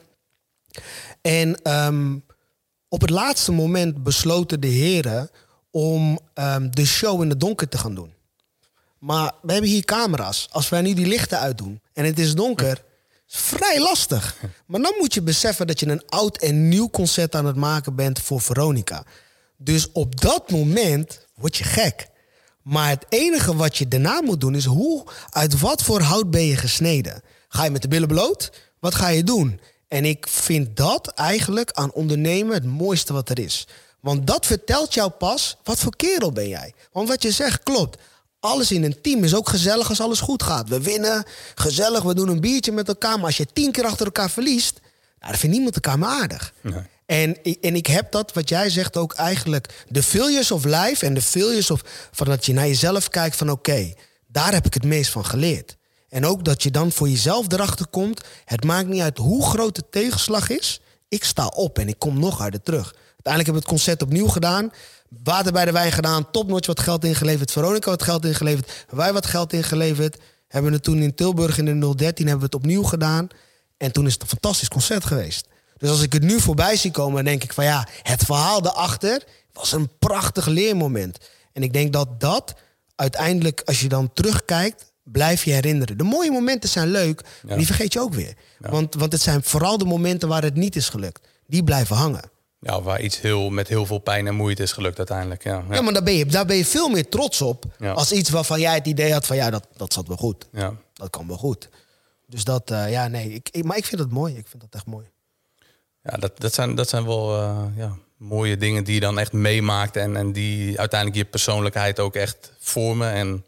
En 1.20 1.62
ehm, 1.62 2.18
op 2.88 3.00
het 3.00 3.10
laatste 3.10 3.52
moment 3.52 4.02
besloten 4.02 4.60
de 4.60 4.66
heren 4.66 5.30
om 5.70 6.18
ehm, 6.34 6.70
de 6.70 6.86
show 6.86 7.22
in 7.22 7.28
het 7.28 7.40
donker 7.40 7.68
te 7.68 7.78
gaan 7.78 7.94
doen. 7.94 8.14
Maar 8.98 9.32
we 9.42 9.52
hebben 9.52 9.70
hier 9.70 9.84
camera's. 9.84 10.48
Als 10.50 10.68
wij 10.68 10.80
nu 10.80 10.94
die 10.94 11.06
lichten 11.06 11.38
uitdoen 11.38 11.80
en 11.92 12.04
het 12.04 12.18
is 12.18 12.34
donker, 12.34 12.84
is 13.28 13.36
vrij 13.36 13.80
lastig. 13.80 14.36
Maar 14.66 14.80
dan 14.80 14.94
moet 14.98 15.14
je 15.14 15.22
beseffen 15.22 15.66
dat 15.66 15.80
je 15.80 15.86
een 15.86 16.06
oud 16.08 16.38
en 16.38 16.68
nieuw 16.68 16.90
concert 16.90 17.34
aan 17.34 17.46
het 17.46 17.56
maken 17.56 17.94
bent 17.94 18.20
voor 18.20 18.40
Veronica. 18.40 19.04
Dus 19.56 19.92
op 19.92 20.20
dat 20.20 20.50
moment 20.50 21.26
word 21.34 21.56
je 21.56 21.64
gek. 21.64 22.08
Maar 22.62 22.88
het 22.88 23.06
enige 23.08 23.56
wat 23.56 23.76
je 23.76 23.88
daarna 23.88 24.22
moet 24.22 24.40
doen 24.40 24.54
is 24.54 24.64
hoe, 24.64 25.04
uit 25.30 25.60
wat 25.60 25.82
voor 25.82 26.00
hout 26.00 26.30
ben 26.30 26.44
je 26.46 26.56
gesneden? 26.56 27.22
Ga 27.48 27.64
je 27.64 27.70
met 27.70 27.82
de 27.82 27.88
billen 27.88 28.08
bloot? 28.08 28.52
Wat 28.78 28.94
ga 28.94 29.08
je 29.08 29.24
doen? 29.24 29.60
En 29.88 30.04
ik 30.04 30.26
vind 30.28 30.76
dat 30.76 31.08
eigenlijk 31.08 31.70
aan 31.72 31.92
ondernemen 31.92 32.54
het 32.54 32.64
mooiste 32.64 33.12
wat 33.12 33.28
er 33.28 33.38
is. 33.38 33.66
Want 34.00 34.26
dat 34.26 34.46
vertelt 34.46 34.94
jou 34.94 35.10
pas 35.10 35.56
wat 35.64 35.78
voor 35.78 35.96
kerel 35.96 36.32
ben 36.32 36.48
jij. 36.48 36.72
Want 36.92 37.08
wat 37.08 37.22
je 37.22 37.30
zegt 37.30 37.62
klopt. 37.62 37.98
Alles 38.40 38.70
in 38.72 38.84
een 38.84 39.00
team 39.00 39.24
is 39.24 39.34
ook 39.34 39.48
gezellig 39.48 39.88
als 39.88 40.00
alles 40.00 40.20
goed 40.20 40.42
gaat. 40.42 40.68
We 40.68 40.80
winnen, 40.80 41.24
gezellig, 41.54 42.02
we 42.02 42.14
doen 42.14 42.28
een 42.28 42.40
biertje 42.40 42.72
met 42.72 42.88
elkaar. 42.88 43.16
Maar 43.16 43.26
als 43.26 43.36
je 43.36 43.46
tien 43.52 43.72
keer 43.72 43.84
achter 43.84 44.06
elkaar 44.06 44.30
verliest, 44.30 44.80
nou, 45.18 45.30
dan 45.30 45.40
vindt 45.40 45.54
niemand 45.54 45.74
elkaar 45.74 45.98
meer 45.98 46.08
aardig. 46.08 46.52
En, 47.06 47.42
en 47.60 47.74
ik 47.74 47.86
heb 47.86 48.12
dat, 48.12 48.32
wat 48.32 48.48
jij 48.48 48.70
zegt, 48.70 48.96
ook 48.96 49.12
eigenlijk 49.12 49.84
de 49.88 50.02
failures 50.02 50.50
of 50.50 50.64
life 50.64 51.06
en 51.06 51.14
de 51.14 51.22
failures 51.22 51.70
of 51.70 52.08
van 52.12 52.26
dat 52.26 52.46
je 52.46 52.52
naar 52.52 52.66
jezelf 52.66 53.08
kijkt 53.08 53.36
van 53.36 53.50
oké, 53.50 53.92
daar 54.26 54.52
heb 54.52 54.66
ik 54.66 54.74
het 54.74 54.84
meest 54.84 55.10
van 55.10 55.24
geleerd. 55.24 55.76
En 56.08 56.26
ook 56.26 56.44
dat 56.44 56.62
je 56.62 56.70
dan 56.70 56.92
voor 56.92 57.08
jezelf 57.08 57.52
erachter 57.52 57.86
komt, 57.86 58.20
het 58.44 58.64
maakt 58.64 58.88
niet 58.88 59.00
uit 59.00 59.18
hoe 59.18 59.44
groot 59.44 59.74
de 59.74 59.84
tegenslag 59.90 60.50
is, 60.50 60.80
ik 61.08 61.24
sta 61.24 61.46
op 61.46 61.78
en 61.78 61.88
ik 61.88 61.98
kom 61.98 62.18
nog 62.18 62.38
harder 62.38 62.62
terug. 62.62 62.94
Uiteindelijk 63.24 63.24
hebben 63.24 63.52
we 63.52 63.58
het 63.58 63.68
concert 63.68 64.02
opnieuw 64.02 64.26
gedaan. 64.26 64.70
Water 65.22 65.52
bij 65.52 65.64
de 65.64 65.72
wijn 65.72 65.92
gedaan, 65.92 66.30
Topnotch 66.30 66.66
wat 66.66 66.80
geld 66.80 67.04
ingeleverd, 67.04 67.52
Veronica 67.52 67.90
wat 67.90 68.02
geld 68.02 68.24
ingeleverd, 68.24 68.84
wij 68.88 69.12
wat 69.12 69.26
geld 69.26 69.52
ingeleverd. 69.52 70.16
Hebben 70.48 70.72
het 70.72 70.82
toen 70.82 70.98
in 70.98 71.14
Tilburg 71.14 71.58
in 71.58 71.80
de 71.80 71.94
013 71.96 72.26
hebben 72.26 72.48
we 72.48 72.56
het 72.56 72.64
opnieuw 72.64 72.82
gedaan. 72.82 73.28
En 73.76 73.92
toen 73.92 74.06
is 74.06 74.12
het 74.12 74.22
een 74.22 74.28
fantastisch 74.28 74.68
concert 74.68 75.04
geweest. 75.04 75.46
Dus 75.82 75.90
als 75.90 76.02
ik 76.02 76.12
het 76.12 76.22
nu 76.22 76.40
voorbij 76.40 76.76
zie 76.76 76.90
komen, 76.90 77.14
dan 77.14 77.24
denk 77.24 77.42
ik 77.42 77.52
van 77.52 77.64
ja, 77.64 77.88
het 78.02 78.24
verhaal 78.24 78.62
daarachter 78.62 79.24
was 79.52 79.72
een 79.72 79.90
prachtig 79.98 80.46
leermoment. 80.46 81.18
En 81.52 81.62
ik 81.62 81.72
denk 81.72 81.92
dat 81.92 82.20
dat 82.20 82.54
uiteindelijk, 82.94 83.62
als 83.64 83.80
je 83.80 83.88
dan 83.88 84.12
terugkijkt, 84.12 84.92
blijf 85.02 85.44
je 85.44 85.52
herinneren. 85.52 85.98
De 85.98 86.04
mooie 86.04 86.30
momenten 86.30 86.68
zijn 86.68 86.90
leuk, 86.90 87.22
maar 87.46 87.56
die 87.56 87.66
vergeet 87.66 87.92
je 87.92 88.00
ook 88.00 88.14
weer. 88.14 88.34
Want, 88.58 88.94
want 88.94 89.12
het 89.12 89.20
zijn 89.20 89.42
vooral 89.42 89.78
de 89.78 89.84
momenten 89.84 90.28
waar 90.28 90.42
het 90.42 90.54
niet 90.54 90.76
is 90.76 90.88
gelukt. 90.88 91.28
Die 91.46 91.64
blijven 91.64 91.96
hangen. 91.96 92.30
Ja, 92.58 92.82
waar 92.82 93.00
iets 93.00 93.20
heel, 93.20 93.50
met 93.50 93.68
heel 93.68 93.86
veel 93.86 93.98
pijn 93.98 94.26
en 94.26 94.34
moeite 94.34 94.62
is 94.62 94.72
gelukt 94.72 94.98
uiteindelijk. 94.98 95.44
Ja, 95.44 95.64
ja. 95.70 95.80
maar 95.80 95.92
daar 95.92 96.02
ben, 96.02 96.14
je, 96.14 96.26
daar 96.26 96.46
ben 96.46 96.56
je 96.56 96.64
veel 96.64 96.88
meer 96.88 97.08
trots 97.08 97.40
op. 97.40 97.64
Als 97.94 98.12
iets 98.12 98.30
waarvan 98.30 98.60
jij 98.60 98.74
het 98.74 98.86
idee 98.86 99.12
had 99.12 99.26
van 99.26 99.36
ja, 99.36 99.50
dat, 99.50 99.66
dat 99.76 99.92
zat 99.92 100.08
wel 100.08 100.16
goed. 100.16 100.48
Ja. 100.52 100.74
Dat 100.92 101.10
kan 101.10 101.26
wel 101.26 101.36
goed. 101.36 101.68
Dus 102.26 102.44
dat, 102.44 102.70
uh, 102.70 102.90
ja, 102.90 103.08
nee. 103.08 103.32
Ik, 103.32 103.64
maar 103.64 103.76
ik 103.76 103.84
vind 103.84 104.00
het 104.00 104.10
mooi. 104.10 104.36
Ik 104.36 104.46
vind 104.46 104.62
dat 104.62 104.74
echt 104.74 104.86
mooi. 104.86 105.11
Ja, 106.02 106.16
dat, 106.16 106.40
dat, 106.40 106.54
zijn, 106.54 106.74
dat 106.74 106.88
zijn 106.88 107.04
wel 107.04 107.38
uh, 107.38 107.64
ja, 107.76 107.96
mooie 108.16 108.56
dingen 108.56 108.84
die 108.84 108.94
je 108.94 109.00
dan 109.00 109.18
echt 109.18 109.32
meemaakt. 109.32 109.96
En, 109.96 110.16
en 110.16 110.32
die 110.32 110.78
uiteindelijk 110.78 111.18
je 111.18 111.30
persoonlijkheid 111.30 112.00
ook 112.00 112.14
echt 112.14 112.52
vormen. 112.58 113.12
En 113.12 113.44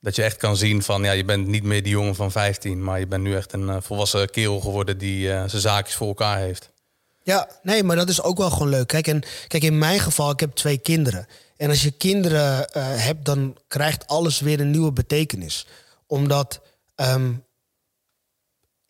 dat 0.00 0.16
je 0.16 0.22
echt 0.22 0.36
kan 0.36 0.56
zien 0.56 0.82
van, 0.82 1.02
ja, 1.02 1.12
je 1.12 1.24
bent 1.24 1.46
niet 1.46 1.64
meer 1.64 1.82
die 1.82 1.92
jongen 1.92 2.14
van 2.14 2.30
15. 2.30 2.84
Maar 2.84 2.98
je 2.98 3.06
bent 3.06 3.22
nu 3.22 3.36
echt 3.36 3.52
een 3.52 3.68
uh, 3.68 3.76
volwassen 3.80 4.30
kerel 4.30 4.60
geworden 4.60 4.98
die 4.98 5.26
zijn 5.26 5.50
zaakjes 5.50 5.94
voor 5.94 6.08
elkaar 6.08 6.38
heeft. 6.38 6.70
Ja, 7.28 7.48
nee, 7.62 7.82
maar 7.82 7.96
dat 7.96 8.08
is 8.08 8.22
ook 8.22 8.38
wel 8.38 8.50
gewoon 8.50 8.68
leuk. 8.68 8.86
Kijk, 8.86 9.06
en, 9.06 9.22
kijk, 9.48 9.62
in 9.62 9.78
mijn 9.78 10.00
geval, 10.00 10.30
ik 10.30 10.40
heb 10.40 10.54
twee 10.54 10.78
kinderen. 10.78 11.26
En 11.56 11.68
als 11.68 11.82
je 11.82 11.90
kinderen 11.90 12.68
uh, 12.76 12.84
hebt, 12.86 13.24
dan 13.24 13.56
krijgt 13.68 14.06
alles 14.06 14.40
weer 14.40 14.60
een 14.60 14.70
nieuwe 14.70 14.92
betekenis. 14.92 15.66
Omdat 16.06 16.60
um, 16.96 17.44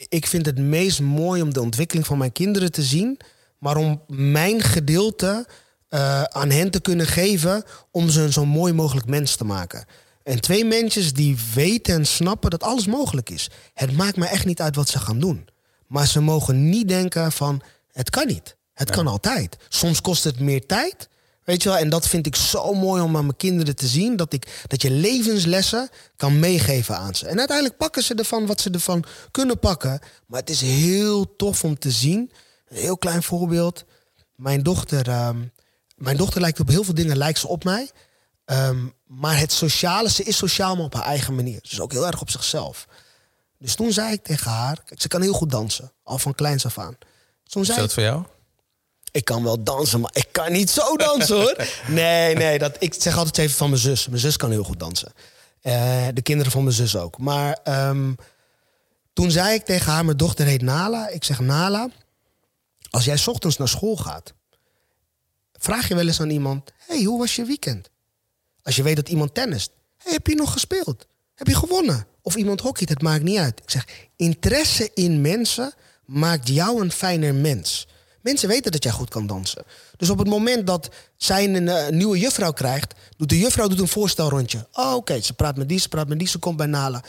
ik 0.08 0.26
vind 0.26 0.46
het 0.46 0.58
meest 0.58 1.00
mooi 1.00 1.42
om 1.42 1.52
de 1.52 1.60
ontwikkeling 1.60 2.06
van 2.06 2.18
mijn 2.18 2.32
kinderen 2.32 2.72
te 2.72 2.82
zien. 2.82 3.20
Maar 3.58 3.76
om 3.76 4.02
mijn 4.06 4.62
gedeelte 4.62 5.46
uh, 5.90 6.22
aan 6.22 6.50
hen 6.50 6.70
te 6.70 6.80
kunnen 6.80 7.06
geven 7.06 7.64
om 7.90 8.10
ze 8.10 8.20
een 8.20 8.32
zo 8.32 8.46
mooi 8.46 8.72
mogelijk 8.72 9.06
mens 9.06 9.36
te 9.36 9.44
maken. 9.44 9.84
En 10.22 10.40
twee 10.40 10.64
mensen 10.64 11.14
die 11.14 11.38
weten 11.54 11.94
en 11.94 12.06
snappen 12.06 12.50
dat 12.50 12.62
alles 12.62 12.86
mogelijk 12.86 13.30
is. 13.30 13.50
Het 13.74 13.96
maakt 13.96 14.16
me 14.16 14.26
echt 14.26 14.44
niet 14.44 14.60
uit 14.60 14.76
wat 14.76 14.88
ze 14.88 14.98
gaan 14.98 15.18
doen. 15.18 15.48
Maar 15.86 16.06
ze 16.06 16.20
mogen 16.20 16.68
niet 16.68 16.88
denken 16.88 17.32
van 17.32 17.62
het 17.92 18.10
kan 18.10 18.26
niet. 18.26 18.56
Het 18.74 18.90
kan 18.90 19.06
altijd. 19.06 19.56
Soms 19.68 20.00
kost 20.00 20.24
het 20.24 20.40
meer 20.40 20.66
tijd. 20.66 21.08
Weet 21.48 21.62
je 21.62 21.68
wel, 21.68 21.78
en 21.78 21.88
dat 21.88 22.08
vind 22.08 22.26
ik 22.26 22.36
zo 22.36 22.74
mooi 22.74 23.02
om 23.02 23.16
aan 23.16 23.24
mijn 23.24 23.36
kinderen 23.36 23.76
te 23.76 23.86
zien. 23.86 24.16
Dat, 24.16 24.32
ik, 24.32 24.64
dat 24.66 24.82
je 24.82 24.90
levenslessen 24.90 25.88
kan 26.16 26.38
meegeven 26.38 26.96
aan 26.96 27.14
ze. 27.14 27.26
En 27.26 27.38
uiteindelijk 27.38 27.76
pakken 27.76 28.02
ze 28.02 28.14
ervan 28.14 28.46
wat 28.46 28.60
ze 28.60 28.70
ervan 28.70 29.04
kunnen 29.30 29.58
pakken. 29.58 30.00
Maar 30.26 30.40
het 30.40 30.50
is 30.50 30.60
heel 30.60 31.36
tof 31.36 31.64
om 31.64 31.78
te 31.78 31.90
zien. 31.90 32.32
Een 32.68 32.76
heel 32.76 32.98
klein 32.98 33.22
voorbeeld. 33.22 33.84
Mijn 34.34 34.62
dochter, 34.62 35.26
um, 35.26 35.52
mijn 35.96 36.16
dochter 36.16 36.40
lijkt 36.40 36.60
op 36.60 36.68
heel 36.68 36.84
veel 36.84 36.94
dingen 36.94 37.16
lijkt 37.16 37.38
ze 37.38 37.48
op 37.48 37.64
mij. 37.64 37.90
Um, 38.44 38.94
maar 39.06 39.38
het 39.38 39.52
sociale, 39.52 40.10
ze 40.10 40.22
is 40.22 40.36
sociaal, 40.36 40.76
maar 40.76 40.84
op 40.84 40.94
haar 40.94 41.04
eigen 41.04 41.34
manier. 41.34 41.58
Ze 41.62 41.72
is 41.72 41.80
ook 41.80 41.92
heel 41.92 42.06
erg 42.06 42.20
op 42.20 42.30
zichzelf. 42.30 42.86
Dus 43.58 43.74
toen 43.74 43.92
zei 43.92 44.12
ik 44.12 44.22
tegen 44.24 44.50
haar, 44.50 44.82
kijk, 44.84 45.00
ze 45.00 45.08
kan 45.08 45.22
heel 45.22 45.32
goed 45.32 45.50
dansen. 45.50 45.92
Al 46.02 46.18
van 46.18 46.34
kleins 46.34 46.66
af 46.66 46.78
aan. 46.78 46.98
Toen 47.44 47.64
zei 47.64 47.76
is 47.76 47.84
dat 47.84 47.92
voor 47.92 48.02
jou? 48.02 48.24
Ik 49.12 49.24
kan 49.24 49.42
wel 49.42 49.62
dansen, 49.62 50.00
maar 50.00 50.10
ik 50.14 50.28
kan 50.32 50.52
niet 50.52 50.70
zo 50.70 50.96
dansen 50.96 51.36
hoor. 51.36 51.56
Nee, 51.86 52.34
nee, 52.34 52.58
dat, 52.58 52.76
ik 52.78 52.94
zeg 52.98 53.16
altijd 53.16 53.38
even 53.38 53.56
van 53.56 53.68
mijn 53.68 53.80
zus. 53.80 54.08
Mijn 54.08 54.20
zus 54.20 54.36
kan 54.36 54.50
heel 54.50 54.64
goed 54.64 54.80
dansen. 54.80 55.12
Uh, 55.62 56.06
de 56.14 56.22
kinderen 56.22 56.52
van 56.52 56.62
mijn 56.62 56.74
zus 56.74 56.96
ook. 56.96 57.18
Maar 57.18 57.58
um, 57.88 58.16
toen 59.12 59.30
zei 59.30 59.54
ik 59.54 59.64
tegen 59.64 59.92
haar, 59.92 60.04
mijn 60.04 60.16
dochter 60.16 60.46
heet 60.46 60.62
Nala. 60.62 61.08
Ik 61.08 61.24
zeg, 61.24 61.40
Nala, 61.40 61.88
als 62.90 63.04
jij 63.04 63.18
ochtends 63.26 63.56
naar 63.56 63.68
school 63.68 63.96
gaat, 63.96 64.32
vraag 65.52 65.88
je 65.88 65.94
wel 65.94 66.06
eens 66.06 66.20
aan 66.20 66.30
iemand: 66.30 66.72
hey, 66.86 67.02
hoe 67.02 67.18
was 67.18 67.36
je 67.36 67.44
weekend? 67.44 67.90
Als 68.62 68.76
je 68.76 68.82
weet 68.82 68.96
dat 68.96 69.08
iemand 69.08 69.34
tennist, 69.34 69.70
hey, 69.96 70.12
heb 70.12 70.26
je 70.26 70.34
nog 70.34 70.52
gespeeld? 70.52 71.06
Heb 71.34 71.46
je 71.46 71.54
gewonnen? 71.54 72.06
Of 72.22 72.36
iemand 72.36 72.60
hockeyt, 72.60 72.88
het 72.88 73.02
maakt 73.02 73.22
niet 73.22 73.38
uit. 73.38 73.60
Ik 73.60 73.70
zeg, 73.70 73.86
interesse 74.16 74.90
in 74.94 75.20
mensen 75.20 75.72
maakt 76.04 76.48
jou 76.48 76.80
een 76.80 76.92
fijner 76.92 77.34
mens. 77.34 77.87
Mensen 78.28 78.48
weten 78.48 78.72
dat 78.72 78.82
jij 78.82 78.92
goed 78.92 79.08
kan 79.08 79.26
dansen. 79.26 79.64
Dus 79.96 80.10
op 80.10 80.18
het 80.18 80.28
moment 80.28 80.66
dat 80.66 80.88
zij 81.16 81.44
een, 81.44 81.68
eh, 81.68 81.88
nieuwe 81.88 82.18
juffrouw 82.18 82.52
krijgt, 82.52 82.94
doet 83.16 83.28
de 83.28 83.38
juffrouw 83.38 83.68
doet 83.68 83.80
een 83.80 83.88
voorstelrondje. 83.88 84.66
Oh, 84.72 84.94
oké, 84.94 85.20
ze 85.20 85.32
praat 85.32 85.56
met 85.56 85.68
die, 85.68 85.78
ze 85.78 85.88
praat 85.88 86.08
met 86.08 86.18
die, 86.18 86.28
ze 86.28 86.38
komt 86.38 86.56
bij 86.56 86.66
Nala. 86.66 87.04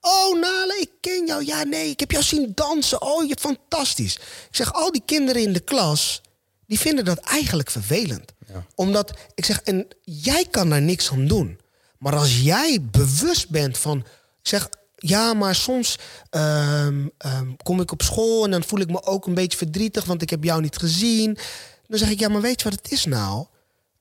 Oh, 0.00 0.40
Nala, 0.40 0.74
ik 0.80 0.90
ken 1.00 1.26
jou. 1.26 1.44
Ja, 1.44 1.62
nee, 1.62 1.90
ik 1.90 2.00
heb 2.00 2.10
jou 2.10 2.24
zien 2.24 2.52
dansen. 2.54 3.02
Oh, 3.02 3.28
je 3.28 3.36
fantastisch. 3.40 4.14
Ik 4.16 4.56
zeg, 4.56 4.72
al 4.72 4.92
die 4.92 5.02
kinderen 5.04 5.42
in 5.42 5.52
de 5.52 5.60
klas, 5.60 6.22
die 6.66 6.80
vinden 6.80 7.04
dat 7.04 7.18
eigenlijk 7.18 7.70
vervelend. 7.70 8.32
Ja. 8.46 8.64
Omdat, 8.74 9.18
ik 9.34 9.44
zeg, 9.44 9.60
en 9.62 9.86
jij 10.04 10.46
kan 10.50 10.68
daar 10.68 10.82
niks 10.82 11.10
aan 11.10 11.26
doen. 11.26 11.60
Maar 11.98 12.16
als 12.16 12.40
jij 12.40 12.78
bewust 12.90 13.48
bent 13.48 13.78
van, 13.78 14.04
zeg, 14.42 14.68
ja, 14.98 15.34
maar 15.34 15.54
soms 15.54 15.98
ehm, 16.30 17.06
ehm, 17.18 17.52
kom 17.62 17.80
ik 17.80 17.92
op 17.92 18.02
school 18.02 18.44
en 18.44 18.50
dan 18.50 18.64
voel 18.64 18.80
ik 18.80 18.90
me 18.90 19.02
ook 19.02 19.26
een 19.26 19.34
beetje 19.34 19.58
verdrietig, 19.58 20.04
want 20.04 20.22
ik 20.22 20.30
heb 20.30 20.44
jou 20.44 20.60
niet 20.60 20.76
gezien. 20.76 21.38
Dan 21.86 21.98
zeg 21.98 22.10
ik, 22.10 22.18
ja, 22.18 22.28
maar 22.28 22.40
weet 22.40 22.62
je 22.62 22.68
wat 22.68 22.78
het 22.82 22.92
is 22.92 23.04
nou? 23.04 23.46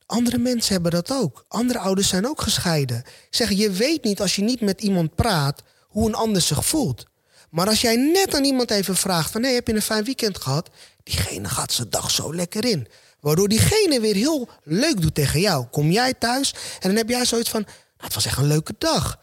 Andere 0.05 0.37
mensen 0.37 0.73
hebben 0.73 0.91
dat 0.91 1.11
ook. 1.11 1.45
Andere 1.47 1.79
ouders 1.79 2.07
zijn 2.07 2.27
ook 2.27 2.41
gescheiden. 2.41 2.97
Ik 2.97 3.27
zeg, 3.29 3.51
je 3.51 3.71
weet 3.71 4.03
niet 4.03 4.21
als 4.21 4.35
je 4.35 4.41
niet 4.41 4.61
met 4.61 4.81
iemand 4.81 5.15
praat 5.15 5.61
hoe 5.81 6.07
een 6.07 6.15
ander 6.15 6.41
zich 6.41 6.65
voelt. 6.65 7.05
Maar 7.49 7.67
als 7.67 7.81
jij 7.81 7.95
net 7.95 8.35
aan 8.35 8.43
iemand 8.43 8.71
even 8.71 8.95
vraagt 8.95 9.31
van... 9.31 9.43
hé, 9.43 9.53
heb 9.53 9.67
je 9.67 9.73
een 9.73 9.81
fijn 9.81 10.03
weekend 10.03 10.37
gehad? 10.37 10.69
Diegene 11.03 11.49
gaat 11.49 11.71
zijn 11.71 11.89
dag 11.89 12.11
zo 12.11 12.35
lekker 12.35 12.65
in. 12.65 12.87
Waardoor 13.19 13.47
diegene 13.47 13.99
weer 13.99 14.15
heel 14.15 14.49
leuk 14.63 15.01
doet 15.01 15.15
tegen 15.15 15.39
jou. 15.39 15.65
Kom 15.65 15.91
jij 15.91 16.13
thuis 16.13 16.53
en 16.79 16.87
dan 16.89 16.95
heb 16.95 17.09
jij 17.09 17.25
zoiets 17.25 17.49
van... 17.49 17.61
Nou, 17.61 17.73
het 17.97 18.13
was 18.13 18.25
echt 18.25 18.37
een 18.37 18.47
leuke 18.47 18.75
dag. 18.77 19.19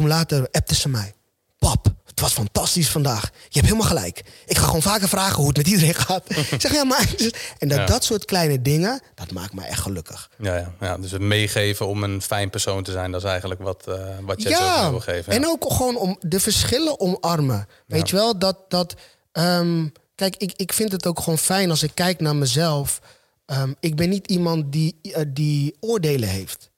Toen 0.00 0.08
later 0.08 0.48
appte 0.50 0.74
ze 0.74 0.88
mij. 0.88 1.14
Pap, 1.58 1.94
het 2.04 2.20
was 2.20 2.32
fantastisch 2.32 2.88
vandaag. 2.88 3.22
Je 3.22 3.58
hebt 3.60 3.64
helemaal 3.64 3.86
gelijk. 3.86 4.22
Ik 4.46 4.58
ga 4.58 4.64
gewoon 4.64 4.82
vaker 4.82 5.08
vragen 5.08 5.36
hoe 5.36 5.46
het 5.46 5.56
met 5.56 5.66
iedereen 5.66 5.94
gaat. 5.94 6.24
ik 6.50 6.60
zeg, 6.60 6.72
ja, 6.72 6.84
maar... 6.84 7.14
En 7.58 7.68
dat, 7.68 7.88
dat 7.88 8.04
soort 8.04 8.24
kleine 8.24 8.62
dingen, 8.62 9.02
dat 9.14 9.32
maakt 9.32 9.52
me 9.52 9.62
echt 9.62 9.80
gelukkig. 9.80 10.30
Ja, 10.38 10.56
ja, 10.56 10.74
ja, 10.80 10.98
dus 10.98 11.10
het 11.10 11.20
meegeven 11.20 11.86
om 11.86 12.02
een 12.02 12.22
fijn 12.22 12.50
persoon 12.50 12.82
te 12.82 12.92
zijn... 12.92 13.10
dat 13.10 13.22
is 13.22 13.28
eigenlijk 13.28 13.60
wat, 13.62 13.84
uh, 13.88 13.94
wat 14.20 14.42
jij 14.42 14.50
ja, 14.50 14.90
wil 14.90 15.00
geven. 15.00 15.32
Ja. 15.32 15.38
En 15.38 15.46
ook 15.46 15.72
gewoon 15.72 15.96
om 15.96 16.16
de 16.20 16.40
verschillen 16.40 17.00
omarmen. 17.00 17.68
Weet 17.86 18.08
je 18.08 18.16
wel, 18.16 18.38
dat... 18.38 18.56
dat 18.68 18.94
um, 19.32 19.92
kijk, 20.14 20.36
ik, 20.36 20.52
ik 20.56 20.72
vind 20.72 20.92
het 20.92 21.06
ook 21.06 21.18
gewoon 21.20 21.38
fijn 21.38 21.70
als 21.70 21.82
ik 21.82 21.90
kijk 21.94 22.20
naar 22.20 22.36
mezelf. 22.36 23.00
Um, 23.46 23.74
ik 23.80 23.96
ben 23.96 24.08
niet 24.08 24.26
iemand 24.26 24.72
die, 24.72 24.98
uh, 25.02 25.16
die 25.28 25.76
oordelen 25.80 26.28
heeft. 26.28 26.70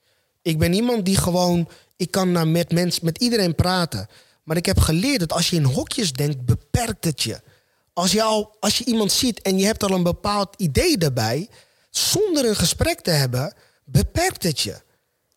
Ik 0.43 0.59
ben 0.59 0.73
iemand 0.73 1.05
die 1.05 1.17
gewoon 1.17 1.69
ik 1.97 2.11
kan 2.11 2.33
nou 2.33 2.47
met 2.47 2.73
mensen, 2.73 3.05
met 3.05 3.19
iedereen 3.19 3.55
praten. 3.55 4.09
Maar 4.43 4.57
ik 4.57 4.67
heb 4.67 4.79
geleerd 4.79 5.21
dat 5.21 5.33
als 5.33 5.51
je 5.51 5.57
in 5.57 5.65
hokjes 5.65 6.13
denkt, 6.13 6.45
beperkt 6.45 7.05
het 7.05 7.23
je. 7.23 7.41
Als 7.93 8.13
je, 8.13 8.23
al, 8.23 8.57
als 8.61 8.79
je 8.79 8.85
iemand 8.85 9.13
ziet 9.13 9.43
en 9.43 9.59
je 9.59 9.65
hebt 9.65 9.83
al 9.83 9.91
een 9.91 10.03
bepaald 10.03 10.55
idee 10.57 10.99
daarbij, 10.99 11.49
zonder 11.91 12.49
een 12.49 12.57
gesprek 12.57 13.01
te 13.01 13.11
hebben, 13.11 13.55
beperkt 13.85 14.43
het 14.43 14.61
je. 14.61 14.81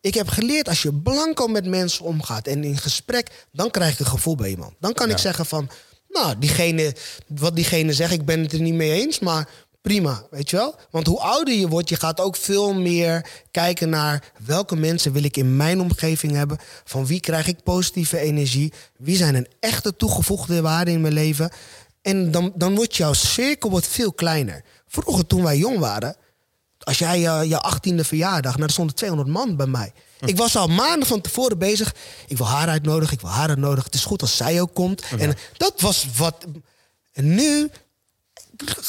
Ik 0.00 0.14
heb 0.14 0.28
geleerd 0.28 0.68
als 0.68 0.82
je 0.82 0.94
blanco 0.94 1.46
met 1.46 1.66
mensen 1.66 2.04
omgaat 2.04 2.46
en 2.46 2.64
in 2.64 2.76
gesprek, 2.76 3.46
dan 3.52 3.70
krijg 3.70 3.92
ik 3.92 3.98
een 3.98 4.06
gevoel 4.06 4.34
bij 4.34 4.50
iemand. 4.50 4.74
Dan 4.80 4.92
kan 4.92 5.10
ik 5.10 5.18
zeggen 5.18 5.46
van, 5.46 5.70
nou, 6.08 6.38
diegene, 6.38 6.94
wat 7.26 7.56
diegene 7.56 7.92
zegt, 7.92 8.12
ik 8.12 8.24
ben 8.24 8.40
het 8.40 8.52
er 8.52 8.60
niet 8.60 8.74
mee 8.74 8.92
eens, 8.92 9.18
maar 9.18 9.48
prima, 9.86 10.26
weet 10.30 10.50
je 10.50 10.56
wel? 10.56 10.74
Want 10.90 11.06
hoe 11.06 11.20
ouder 11.20 11.54
je 11.54 11.68
wordt, 11.68 11.88
je 11.88 11.96
gaat 11.96 12.20
ook 12.20 12.36
veel 12.36 12.74
meer 12.74 13.26
kijken 13.50 13.88
naar 13.88 14.32
welke 14.44 14.76
mensen 14.76 15.12
wil 15.12 15.22
ik 15.22 15.36
in 15.36 15.56
mijn 15.56 15.80
omgeving 15.80 16.32
hebben. 16.32 16.58
Van 16.84 17.06
wie 17.06 17.20
krijg 17.20 17.46
ik 17.46 17.62
positieve 17.62 18.18
energie? 18.18 18.72
Wie 18.96 19.16
zijn 19.16 19.34
een 19.34 19.48
echte 19.60 19.96
toegevoegde 19.96 20.60
waarde 20.60 20.90
in 20.90 21.00
mijn 21.00 21.12
leven? 21.12 21.50
En 22.02 22.30
dan, 22.30 22.52
dan 22.54 22.74
wordt 22.74 22.96
jouw 22.96 23.12
cirkel 23.12 23.70
wordt 23.70 23.86
veel 23.86 24.12
kleiner. 24.12 24.64
Vroeger, 24.86 25.26
toen 25.26 25.42
wij 25.42 25.56
jong 25.56 25.78
waren, 25.78 26.16
als 26.78 26.98
jij 26.98 27.20
uh, 27.20 27.48
je 27.48 27.60
achttiende 27.60 28.04
verjaardag, 28.04 28.52
nou, 28.52 28.64
er 28.64 28.72
stonden 28.72 28.94
200 28.94 29.30
man 29.30 29.56
bij 29.56 29.66
mij. 29.66 29.92
Hm. 30.18 30.26
Ik 30.26 30.36
was 30.36 30.56
al 30.56 30.68
maanden 30.68 31.08
van 31.08 31.20
tevoren 31.20 31.58
bezig. 31.58 31.94
Ik 32.26 32.36
wil 32.36 32.46
haar 32.46 32.68
uitnodigen, 32.68 33.14
ik 33.14 33.20
wil 33.20 33.30
haar 33.30 33.48
uitnodigen. 33.48 33.84
Het 33.84 33.94
is 33.94 34.04
goed 34.04 34.20
als 34.20 34.36
zij 34.36 34.60
ook 34.60 34.74
komt. 34.74 35.02
En 35.18 35.34
dat 35.56 35.80
was 35.80 36.06
wat. 36.16 36.46
En 37.12 37.34
nu 37.34 37.70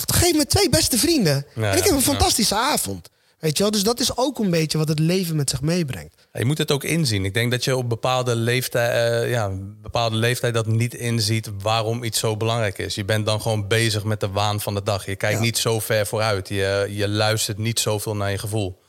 geef 0.08 0.34
me 0.36 0.46
twee 0.46 0.70
beste 0.70 0.98
vrienden. 0.98 1.46
en 1.56 1.78
ik 1.78 1.84
heb 1.84 1.94
een 1.94 2.02
fantastische 2.02 2.56
avond. 2.56 3.10
Weet 3.40 3.58
je 3.58 3.64
wel? 3.64 3.72
Dus 3.72 3.84
dat 3.84 4.00
is 4.00 4.18
ook 4.18 4.40
een 4.40 4.50
beetje 4.50 4.78
wat 4.78 4.88
het 4.88 5.00
leven 5.00 5.36
met 5.36 5.50
zich 5.50 5.62
meebrengt. 5.62 6.28
je 6.34 6.46
moet 6.46 6.58
het 6.58 6.72
ook 6.72 6.84
inzien. 6.84 7.26
Ik 7.26 7.34
denk 7.34 7.52
dat 7.52 7.64
je 7.64 7.76
op 7.76 7.90
bepaalde 7.90 8.36
leeftijd, 8.36 9.24
uh, 9.24 9.30
ja, 9.32 9.52
bepaalde 9.82 10.16
leeftijd 10.16 10.54
dat 10.54 10.68
niet 10.68 10.94
inziet 10.94 11.50
waarom 11.62 12.04
iets 12.04 12.20
zo 12.20 12.38
belangrijk 12.38 12.78
is. 12.78 12.96
Je 12.96 13.06
bent 13.06 13.26
dan 13.26 13.42
gewoon 13.42 13.68
bezig 13.68 14.04
met 14.04 14.20
de 14.20 14.30
waan 14.30 14.62
van 14.62 14.74
de 14.74 14.84
dag. 14.84 15.06
Je 15.06 15.16
kijkt 15.16 15.40
niet 15.40 15.58
zo 15.58 15.80
ver 15.80 16.08
vooruit. 16.08 16.48
Je, 16.48 16.88
je 16.90 17.08
luistert 17.08 17.58
niet 17.58 17.80
zoveel 17.80 18.16
naar 18.16 18.32
je 18.32 18.38
gevoel. 18.38 18.82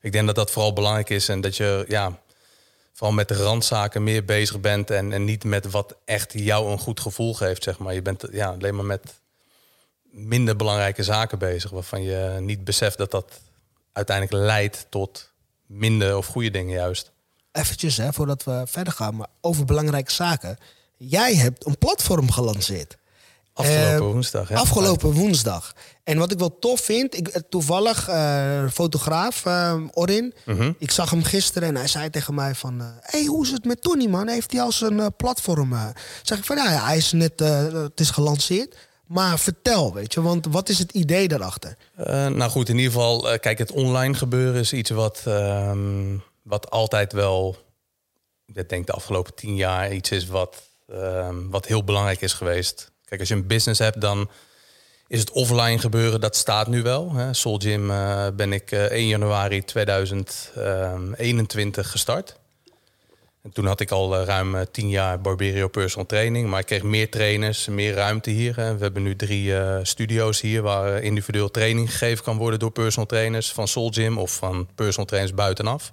Ik 0.00 0.12
denk 0.12 0.26
dat 0.26 0.34
dat 0.34 0.50
vooral 0.50 0.72
belangrijk 0.72 1.10
is 1.10 1.28
en 1.28 1.40
dat 1.40 1.56
je 1.56 1.84
ja, 1.88 2.18
vooral 2.92 3.14
met 3.14 3.28
de 3.28 3.34
randzaken 3.34 4.04
meer 4.04 4.24
bezig 4.24 4.60
bent 4.60 4.90
en, 4.90 5.12
en 5.12 5.24
niet 5.24 5.44
met 5.44 5.70
wat 5.70 5.96
echt 6.04 6.32
jou 6.32 6.70
een 6.70 6.78
goed 6.78 7.00
gevoel 7.00 7.34
geeft. 7.34 7.62
Zeg 7.62 7.78
maar. 7.78 7.94
Je 7.94 8.02
bent 8.02 8.24
ja, 8.32 8.48
alleen 8.48 8.74
maar 8.74 8.84
met 8.84 9.02
minder 10.16 10.56
belangrijke 10.56 11.02
zaken 11.02 11.38
bezig, 11.38 11.70
waarvan 11.70 12.02
je 12.02 12.36
niet 12.40 12.64
beseft 12.64 12.98
dat 12.98 13.10
dat 13.10 13.40
uiteindelijk 13.92 14.44
leidt 14.44 14.86
tot 14.88 15.32
minder 15.66 16.16
of 16.16 16.26
goede 16.26 16.50
dingen 16.50 16.74
juist. 16.74 17.12
Eventjes, 17.52 17.96
hè, 17.96 18.12
voordat 18.12 18.44
we 18.44 18.62
verder 18.66 18.92
gaan, 18.92 19.16
maar 19.16 19.28
over 19.40 19.64
belangrijke 19.64 20.12
zaken. 20.12 20.58
Jij 20.96 21.34
hebt 21.34 21.66
een 21.66 21.78
platform 21.78 22.30
gelanceerd. 22.30 22.96
Afgelopen 23.52 24.06
eh, 24.06 24.12
woensdag. 24.12 24.48
Hè? 24.48 24.54
Afgelopen 24.54 25.12
woensdag. 25.12 25.72
En 26.04 26.18
wat 26.18 26.32
ik 26.32 26.38
wel 26.38 26.58
tof 26.58 26.80
vind, 26.80 27.16
ik, 27.16 27.28
eh, 27.28 27.42
toevallig 27.48 28.08
uh, 28.08 28.68
fotograaf 28.68 29.44
uh, 29.44 29.74
Orin. 29.92 30.34
Mhm. 30.44 30.72
Ik 30.78 30.90
zag 30.90 31.10
hem 31.10 31.22
gisteren 31.22 31.68
en 31.68 31.76
hij 31.76 31.86
zei 31.86 32.10
tegen 32.10 32.34
mij 32.34 32.54
van... 32.54 32.82
Hey, 33.00 33.24
hoe 33.24 33.44
is 33.44 33.50
het 33.50 33.64
met 33.64 33.82
Tony, 33.82 34.06
man? 34.06 34.28
Heeft 34.28 34.52
hij 34.52 34.60
al 34.60 34.72
zijn 34.72 35.16
platform? 35.16 35.76
zeg 36.22 36.38
ik 36.38 36.44
van, 36.44 36.56
ja, 36.56 36.72
ja, 36.72 36.84
hij 36.84 36.96
is 36.96 37.12
net... 37.12 37.40
het 37.72 38.00
is 38.00 38.10
gelanceerd. 38.10 38.76
Maar 39.06 39.38
vertel, 39.38 39.94
weet 39.94 40.14
je, 40.14 40.22
want 40.22 40.46
wat 40.50 40.68
is 40.68 40.78
het 40.78 40.92
idee 40.92 41.28
daarachter? 41.28 41.76
nou 42.28 42.50
goed, 42.50 42.68
in 42.68 42.76
ieder 42.76 42.92
geval, 42.92 43.38
kijk, 43.38 43.58
het 43.58 43.72
online 43.72 44.14
gebeuren 44.14 44.60
is 44.60 44.72
iets 44.72 44.90
wat, 44.90 45.22
ehm, 45.24 46.16
wat 46.42 46.70
altijd 46.70 47.12
wel... 47.12 47.56
Ik 48.46 48.68
denk 48.68 48.86
de 48.86 48.92
afgelopen 48.92 49.34
tien 49.34 49.56
jaar 49.56 49.92
iets 49.92 50.10
is 50.10 50.26
wat, 50.26 50.62
ehm, 50.86 51.48
wat 51.48 51.66
heel 51.66 51.84
belangrijk 51.84 52.20
is 52.20 52.32
geweest 52.32 52.90
Kijk, 53.06 53.20
als 53.20 53.28
je 53.28 53.34
een 53.34 53.46
business 53.46 53.80
hebt, 53.80 54.00
dan 54.00 54.30
is 55.06 55.20
het 55.20 55.30
offline 55.30 55.78
gebeuren, 55.78 56.20
dat 56.20 56.36
staat 56.36 56.68
nu 56.68 56.82
wel. 56.82 57.12
Hè. 57.12 57.34
Soul 57.34 57.58
Gym 57.58 57.90
uh, 57.90 58.26
ben 58.36 58.52
ik 58.52 58.72
uh, 58.72 58.84
eh, 58.84 58.90
1 58.90 59.06
januari 59.06 59.64
2021 59.64 61.84
ehm, 61.84 61.90
gestart. 61.90 62.36
En 63.46 63.52
toen 63.52 63.66
had 63.66 63.80
ik 63.80 63.90
al 63.90 64.20
uh, 64.20 64.26
ruim 64.26 64.64
10 64.70 64.88
jaar 64.88 65.20
Barberio 65.20 65.68
Personal 65.68 66.06
Training. 66.06 66.48
Maar 66.48 66.60
ik 66.60 66.66
kreeg 66.66 66.82
meer 66.82 67.10
trainers, 67.10 67.66
meer 67.66 67.94
ruimte 67.94 68.30
hier. 68.30 68.54
We 68.54 68.62
hebben 68.62 69.02
nu 69.02 69.16
drie 69.16 69.54
studio's 69.82 70.40
hier 70.40 70.62
waar 70.62 71.02
individueel 71.02 71.50
training 71.50 71.90
gegeven 71.90 72.24
kan 72.24 72.36
worden 72.36 72.58
door 72.58 72.70
personal 72.70 73.06
trainers 73.06 73.52
van 73.52 73.68
Soul 73.68 73.90
Gym 73.90 74.18
of 74.18 74.34
van 74.34 74.68
personal 74.74 75.06
trainers 75.06 75.34
buitenaf. 75.34 75.90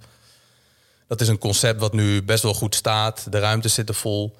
Dat 1.06 1.20
is 1.20 1.28
een 1.28 1.38
concept 1.38 1.80
wat 1.80 1.92
nu 1.92 2.22
best 2.22 2.42
wel 2.42 2.54
goed 2.54 2.74
staat. 2.74 3.32
De 3.32 3.38
ruimtes 3.38 3.74
zitten 3.74 3.94
vol. 3.94 4.36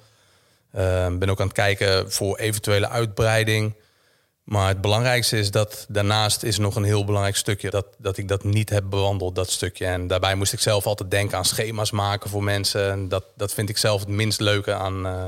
Uh, 0.75 1.07
ben 1.17 1.29
ook 1.29 1.39
aan 1.39 1.47
het 1.47 1.55
kijken 1.55 2.11
voor 2.11 2.37
eventuele 2.37 2.89
uitbreiding. 2.89 3.73
Maar 4.45 4.67
het 4.67 4.81
belangrijkste 4.81 5.37
is 5.37 5.51
dat 5.51 5.85
daarnaast 5.89 6.43
is 6.43 6.57
nog 6.57 6.75
een 6.75 6.83
heel 6.83 7.05
belangrijk 7.05 7.35
stukje 7.35 7.69
dat, 7.69 7.85
dat 7.97 8.17
ik 8.17 8.27
dat 8.27 8.43
niet 8.43 8.69
heb 8.69 8.83
bewandeld, 8.89 9.35
dat 9.35 9.49
stukje. 9.49 9.85
En 9.85 10.07
daarbij 10.07 10.35
moest 10.35 10.53
ik 10.53 10.59
zelf 10.59 10.85
altijd 10.85 11.11
denken 11.11 11.37
aan 11.37 11.45
schema's 11.45 11.91
maken 11.91 12.29
voor 12.29 12.43
mensen. 12.43 12.91
En 12.91 13.07
dat, 13.07 13.23
dat 13.35 13.53
vind 13.53 13.69
ik 13.69 13.77
zelf 13.77 13.99
het 13.99 14.09
minst 14.09 14.39
leuke 14.39 14.73
aan, 14.73 15.05
uh, 15.05 15.25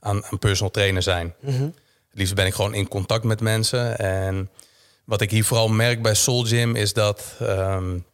aan, 0.00 0.24
aan 0.24 0.38
personal 0.38 0.70
trainer 0.70 1.02
zijn. 1.02 1.34
Mm 1.40 1.74
Het 2.08 2.18
liefst 2.18 2.34
ben 2.34 2.46
ik 2.46 2.54
gewoon 2.54 2.74
in 2.74 2.88
contact 2.88 3.24
met 3.24 3.40
mensen. 3.40 3.98
En 3.98 4.50
wat 5.04 5.20
ik 5.20 5.30
hier 5.30 5.44
vooral 5.44 5.68
merk 5.68 6.02
bij 6.02 6.14
Soul 6.14 6.44
Gym 6.44 6.76
is 6.76 6.92
dat 6.92 7.24
um, 7.42 8.04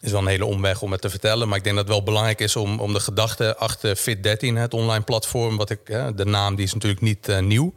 is 0.00 0.10
wel 0.10 0.20
een 0.20 0.26
hele 0.26 0.44
omweg 0.44 0.82
om 0.82 0.92
het 0.92 1.00
te 1.00 1.10
vertellen. 1.10 1.48
Maar 1.48 1.58
ik 1.58 1.64
denk 1.64 1.76
dat 1.76 1.84
het 1.84 1.94
wel 1.94 2.04
belangrijk 2.04 2.40
is 2.40 2.56
om, 2.56 2.80
om 2.80 2.92
de 2.92 3.00
gedachte 3.00 3.56
achter 3.56 3.98
Fit13, 3.98 4.54
het 4.54 4.74
online 4.74 5.04
platform, 5.04 5.56
wat 5.56 5.70
ik, 5.70 5.86
de 6.16 6.24
naam 6.24 6.54
die 6.54 6.64
is 6.64 6.74
natuurlijk 6.74 7.00
niet 7.02 7.28
uh, 7.28 7.38
nieuw. 7.38 7.74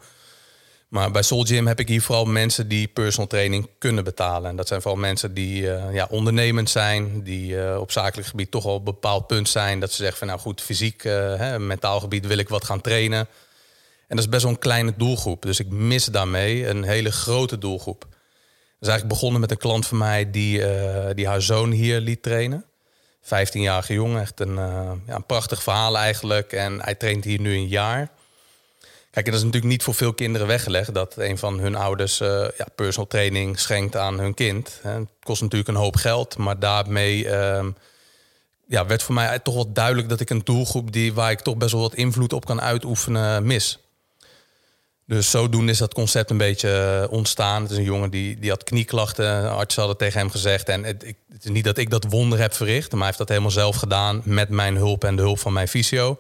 Maar 0.94 1.12
bij 1.12 1.22
Soul 1.22 1.44
Gym 1.44 1.68
heb 1.68 1.80
ik 1.80 1.88
hier 1.88 2.02
vooral 2.02 2.26
mensen 2.26 2.68
die 2.68 2.88
personal 2.88 3.28
training 3.28 3.70
kunnen 3.78 4.04
betalen. 4.04 4.50
En 4.50 4.56
dat 4.56 4.68
zijn 4.68 4.82
vooral 4.82 5.00
mensen 5.00 5.34
die 5.34 5.62
uh, 5.62 5.94
ja, 5.94 6.08
ondernemend 6.10 6.70
zijn, 6.70 7.24
die 7.24 7.54
uh, 7.54 7.78
op 7.80 7.92
zakelijk 7.92 8.28
gebied 8.28 8.52
toch 8.52 8.66
al 8.66 8.76
een 8.76 8.84
bepaald 8.84 9.28
punt 9.28 9.50
zijn. 9.50 9.80
Dat 9.80 9.92
ze 9.92 9.96
zeggen 9.96 10.18
van 10.18 10.28
nou 10.28 10.40
goed, 10.40 10.62
fysiek, 10.62 11.04
hè, 11.04 11.60
mentaal 11.60 12.00
gebied 12.00 12.28
wil 12.28 12.38
ik 12.38 12.50
wat 12.50 12.66
gaan 12.66 12.82
trainen. 12.82 13.20
En 14.08 14.16
dat 14.16 14.20
is 14.20 14.30
best 14.30 14.44
wel 14.44 14.52
een 14.52 14.60
kleine 14.60 14.94
doelgroep. 14.98 15.42
Dus 15.42 15.60
ik 15.60 15.70
mis 15.70 16.06
daarmee 16.06 16.68
een 16.68 16.84
hele 16.84 17.12
grote 17.12 17.58
doelgroep 17.58 18.08
is 18.84 18.90
eigenlijk 18.90 19.20
begonnen 19.20 19.42
met 19.42 19.52
een 19.52 19.58
klant 19.58 19.88
van 19.88 19.98
mij 19.98 20.32
die, 20.32 20.66
eh, 20.66 21.16
die 21.16 21.28
haar 21.28 21.42
zoon 21.42 21.72
hier 21.72 22.00
liet 22.00 22.24
trainen. 22.24 22.66
15-jarige 23.22 23.94
jongen, 23.94 24.22
echt 24.22 24.40
een, 24.40 24.56
uh, 24.58 24.92
ja, 25.08 25.16
een 25.16 25.26
prachtig 25.26 25.64
verhaal 25.64 25.98
eigenlijk. 25.98 26.52
En 26.52 26.82
hij 26.82 26.96
traint 26.96 27.24
hier 27.24 27.40
nu 27.40 27.54
een 27.54 27.68
jaar. 27.68 28.10
Kijk, 29.14 29.26
dat 29.26 29.36
is 29.36 29.44
natuurlijk 29.44 29.72
niet 29.72 29.84
voor 29.84 29.94
veel 29.94 30.14
kinderen 30.14 30.48
weggelegd 30.48 30.94
dat 30.94 31.18
een 31.18 31.38
van 31.38 31.60
hun 31.60 31.76
ouders 31.76 32.22
uh, 32.22 32.48
ja, 32.58 32.66
personal 32.76 33.08
training 33.08 33.60
schenkt 33.60 33.96
aan 33.96 34.20
hun 34.20 34.34
kind. 34.34 34.80
Het 34.82 35.08
kost 35.24 35.42
natuurlijk 35.42 35.70
een 35.70 35.76
hoop 35.76 35.96
geld, 35.96 36.38
maar 36.38 36.60
daarmee 36.60 37.30
ehm, 37.30 37.72
ja, 38.68 38.86
werd 38.86 39.04
voor 39.04 39.14
mij 39.14 39.40
toch 39.40 39.54
wel 39.54 39.72
duidelijk 39.74 40.10
dat 40.10 40.20
ik 40.20 40.30
een 40.30 40.42
doelgroep 40.44 40.92
die, 40.92 41.14
waar 41.14 41.32
ik 41.32 41.40
toch 41.40 41.58
best 41.58 41.72
wel 41.72 41.82
wat 41.82 41.94
invloed 41.96 42.34
op 42.34 42.46
kan 42.46 42.62
uitoefenen 42.62 43.46
mis. 43.46 43.80
Dus 45.06 45.30
zodoende 45.30 45.72
is 45.72 45.78
dat 45.78 45.94
concept 45.94 46.30
een 46.30 46.38
beetje 46.38 47.02
eh, 47.04 47.12
ontstaan. 47.12 47.62
Het 47.62 47.72
is 47.72 47.78
een 47.78 47.84
jongen 47.84 48.10
die, 48.10 48.40
die 48.40 48.50
had 48.50 48.64
knieklachten. 48.64 49.52
Artsen 49.52 49.82
hadden 49.82 50.00
tegen 50.00 50.20
hem 50.20 50.30
gezegd. 50.30 50.70
En 50.70 50.84
het, 50.84 51.02
het, 51.02 51.44
is 51.44 51.50
niet 51.50 51.64
dat 51.64 51.78
ik 51.78 51.90
dat 51.90 52.06
wonder 52.10 52.40
heb 52.40 52.54
verricht. 52.54 52.90
Maar 52.90 52.98
hij 52.98 53.08
heeft 53.08 53.18
dat 53.18 53.30
helemaal 53.30 53.52
zelf 53.52 53.76
gedaan 53.76 54.22
met 54.24 54.50
mijn 54.50 54.76
hulp 54.76 55.04
en 55.04 55.16
de 55.16 55.22
hulp 55.22 55.40
van 55.40 55.54
mijn 55.54 55.68
fysio. 55.68 56.20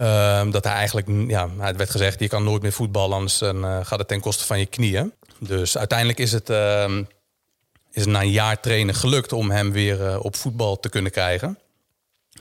Ehm, 0.00 0.50
dat 0.50 0.64
hij 0.64 0.72
eigenlijk, 0.72 1.08
ja, 1.28 1.48
het 1.58 1.76
werd 1.76 1.90
gezegd, 1.90 2.20
je 2.20 2.28
kan 2.28 2.44
nooit 2.44 2.62
meer 2.62 2.72
voetballen, 2.72 3.16
anders 3.16 3.42
uh, 3.42 3.78
gaat 3.82 3.98
het 3.98 4.08
ten 4.08 4.20
koste 4.20 4.44
van 4.44 4.58
je 4.58 4.66
knieën. 4.66 5.12
Dus 5.38 5.78
uiteindelijk 5.78 6.18
is 6.18 6.32
het, 6.32 6.50
uh, 6.50 6.96
is 7.92 8.02
het 8.02 8.06
na 8.06 8.20
een 8.20 8.30
jaar 8.30 8.60
trainen 8.60 8.94
gelukt 8.94 9.32
om 9.32 9.50
hem 9.50 9.72
weer 9.72 10.00
uh, 10.00 10.24
op 10.24 10.36
voetbal 10.36 10.80
te 10.80 10.88
kunnen 10.88 11.12
krijgen. 11.12 11.58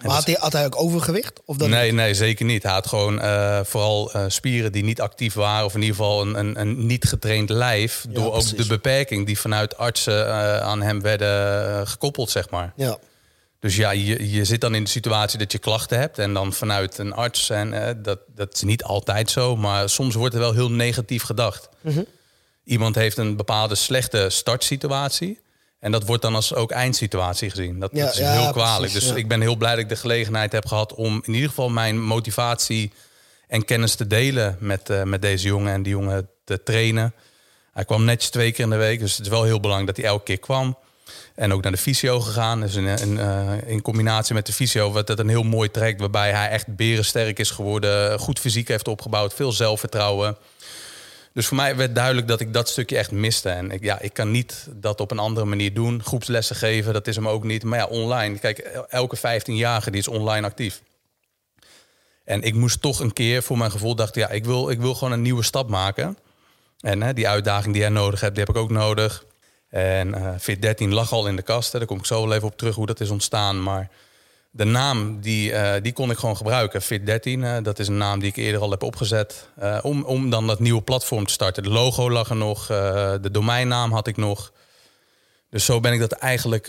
Maar 0.02 0.12
had 0.12 0.26
hij, 0.26 0.38
had 0.40 0.54
hij 0.54 0.66
ook 0.66 0.82
overgewicht? 0.82 1.42
Of 1.46 1.58
dat 1.58 1.70
nee, 1.70 1.92
nee, 1.92 2.14
zeker 2.14 2.46
niet. 2.46 2.64
Hij 2.64 2.72
had 2.72 2.88
gewoon 2.88 3.16
uh, 3.16 3.60
vooral 3.64 4.12
spieren 4.28 4.72
die 4.72 4.84
niet 4.84 5.02
actief 5.02 5.34
waren. 5.34 5.66
Of 5.66 5.76
in 5.76 5.82
ieder 5.82 5.96
geval 5.96 6.22
een, 6.22 6.40
een, 6.40 6.60
een 6.60 6.86
niet 6.86 7.06
getraind 7.06 7.50
lijf. 7.50 8.06
Ja, 8.08 8.14
door 8.14 8.32
precies. 8.32 8.52
ook 8.52 8.58
de 8.58 8.68
beperking 8.68 9.26
die 9.26 9.40
vanuit 9.40 9.78
artsen 9.78 10.34
aan 10.64 10.82
hem 10.82 11.02
werden 11.02 11.88
gekoppeld, 11.88 12.30
zeg 12.30 12.50
maar. 12.50 12.74
Ja. 12.76 12.98
Dus 13.60 13.76
ja, 13.76 13.92
je, 13.92 14.32
je 14.32 14.46
zit 14.46 14.62
dan 14.62 14.76
in 14.76 14.84
de 14.84 14.90
situatie 14.90 15.40
dat 15.40 15.52
je 15.52 15.58
klachten 15.58 16.00
hebt. 16.00 16.18
En 16.20 16.34
dan 16.34 16.54
vanuit 16.54 16.98
een 16.98 17.14
arts. 17.14 17.50
En 17.50 18.00
dat, 18.02 18.20
dat 18.36 18.54
is 18.54 18.62
niet 18.62 18.84
altijd 18.84 19.32
zo. 19.32 19.56
Maar 19.56 19.90
soms 19.90 20.16
wordt 20.16 20.34
er 20.34 20.40
wel 20.40 20.54
heel 20.54 20.72
negatief 20.72 21.24
gedacht. 21.24 21.70
Mm 21.82 21.94
-hmm. 21.94 22.06
Iemand 22.64 22.96
heeft 22.96 23.18
een 23.18 23.36
bepaalde 23.36 23.76
slechte 23.76 24.30
startsituatie. 24.30 25.40
En 25.80 25.92
dat 25.92 26.06
wordt 26.06 26.22
dan 26.22 26.36
als 26.36 26.54
ook 26.54 26.72
eindsituatie 26.72 27.50
gezien. 27.50 27.80
Dat, 27.80 27.94
dat 27.94 28.14
is 28.14 28.20
heel 28.20 28.52
kwalijk. 28.52 28.94
dus 28.94 29.12
ik 29.12 29.28
ben 29.28 29.42
heel 29.42 29.56
blij 29.56 29.72
dat 29.72 29.80
ik 29.80 29.90
de 29.90 29.96
gelegenheid 29.96 30.52
heb 30.52 30.66
gehad 30.66 30.94
om 30.94 31.22
in 31.26 31.34
ieder 31.34 31.50
geval 31.50 31.70
mijn 31.70 32.02
motivatie 32.02 32.92
en 33.48 33.66
kennis 33.66 33.96
te 33.96 34.08
delen 34.08 34.58
met, 34.60 34.90
uh, 34.90 35.04
met 35.04 35.22
deze 35.22 35.48
jongen 35.48 35.74
en 35.74 35.84
die 35.84 35.92
jongen 35.92 36.30
te 36.44 36.64
trainen. 36.64 37.14
Hij 37.74 37.86
kwam 37.86 38.06
netjes 38.06 38.30
twee 38.30 38.52
keer 38.52 38.64
in 38.64 38.70
de 38.70 38.76
week, 38.76 39.00
dus 39.00 39.18
het 39.18 39.26
is 39.26 39.32
wel 39.32 39.44
heel 39.44 39.60
belangrijk 39.60 39.96
dat 39.96 40.04
hij 40.04 40.14
elke 40.14 40.24
keer 40.24 40.40
kwam. 40.40 40.78
En 41.40 41.54
ook 41.54 41.62
naar 41.62 41.72
de 41.72 41.78
fysio 41.78 42.20
gegaan. 42.20 42.62
Dus 42.62 42.76
in, 42.76 43.18
uh, 43.18 43.52
in 43.66 43.82
combinatie 43.82 44.34
met 44.34 44.46
de 44.46 44.54
fysio 44.54 44.94
werd 44.94 45.08
het 45.08 45.20
een 45.20 45.30
heel 45.30 45.44
mooi 45.44 45.72
traject 45.72 46.00
waarbij 46.00 46.32
hij 46.32 46.50
echt 46.50 46.76
berensterk 46.76 47.40
is 47.40 47.52
geworden, 47.52 48.20
goed 48.20 48.40
fysiek 48.40 48.68
heeft 48.68 48.88
opgebouwd, 48.88 49.34
veel 49.34 49.52
zelfvertrouwen. 49.52 50.38
Dus 51.34 51.48
voor 51.48 51.58
mij 51.58 51.76
werd 51.76 51.96
duidelijk 51.96 52.28
dat 52.28 52.40
ik 52.40 52.54
dat 52.54 52.70
stukje 52.70 52.98
echt 52.98 53.12
miste. 53.12 53.50
En 53.50 53.72
ik, 53.72 53.84
ja, 53.84 54.00
ik 54.00 54.14
kan 54.14 54.32
niet 54.32 54.68
dat 54.72 55.00
op 55.00 55.12
een 55.12 55.20
andere 55.20 55.46
manier 55.46 55.74
doen. 55.74 56.04
Groepslessen 56.04 56.56
geven, 56.56 56.94
dat 56.94 57.08
is 57.08 57.16
hem 57.16 57.28
ook 57.28 57.44
niet. 57.44 57.64
Maar 57.64 57.80
ja, 57.80 57.86
online. 57.86 58.40
Kijk, 58.40 58.58
elke 58.90 59.18
15-jarige 59.18 59.92
die 59.92 60.00
is 60.00 60.08
online 60.08 60.48
actief. 60.48 60.82
En 62.24 62.42
ik 62.42 62.54
moest 62.54 62.82
toch 62.82 63.00
een 63.00 63.14
keer, 63.14 63.44
voor 63.44 63.58
mijn 63.58 63.72
gevoel, 63.72 63.96
dacht 63.96 64.16
ja, 64.16 64.30
ik 64.30 64.46
wil, 64.46 64.70
ik 64.70 64.80
wil 64.80 64.94
gewoon 64.94 65.14
een 65.14 65.22
nieuwe 65.22 65.44
stap 65.44 65.70
maken. 65.70 66.18
En 66.80 67.02
hè, 67.02 67.14
die 67.14 67.28
uitdaging 67.28 67.74
die 67.74 67.82
jij 67.82 67.92
nodig 67.92 68.22
hebt, 68.22 68.36
die 68.36 68.44
heb 68.44 68.56
ik 68.56 68.62
ook 68.62 68.70
nodig. 68.70 69.28
En 69.70 70.40
Fit 70.40 70.62
13 70.62 70.94
lag 70.94 71.12
al 71.12 71.28
in 71.28 71.36
de 71.36 71.42
kast. 71.42 71.72
Daar 71.72 71.86
kom 71.86 71.98
ik 71.98 72.06
zo 72.06 72.22
wel 72.22 72.36
even 72.36 72.48
op 72.48 72.58
terug 72.58 72.76
hoe 72.76 72.86
dat 72.86 73.00
is 73.00 73.10
ontstaan. 73.10 73.64
Maar 73.64 73.90
de 74.52 74.64
naam 74.64 75.22
die, 75.22 75.52
uh, 75.52 75.72
die 75.82 75.94
kon 75.94 76.12
ik 76.12 76.18
gewoon 76.18 76.38
gebruiken. 76.38 76.82
Fit13, 76.84 77.24
uh, 77.24 77.58
dat 77.64 77.80
is 77.80 77.88
een 77.88 77.98
naam 77.98 78.20
die 78.20 78.30
ik 78.30 78.36
eerder 78.36 78.62
al 78.62 78.72
heb 78.72 78.84
opgezet. 78.84 79.50
Om, 79.82 80.04
om 80.04 80.30
dan 80.30 80.48
dat 80.48 80.60
nieuwe 80.60 80.82
platform 80.82 81.26
te 81.26 81.34
starten. 81.34 81.64
De 81.64 81.70
logo 81.70 82.12
lag 82.12 82.30
er 82.30 82.36
nog, 82.36 82.68
de 83.22 83.30
domeinnaam 83.32 83.92
had 83.92 84.08
ik 84.08 84.18
nog. 84.18 84.52
Dus 85.50 85.66
zo 85.66 85.80
ben 85.80 85.94
ik 85.94 86.00
dat 86.00 86.12
eigenlijk 86.12 86.66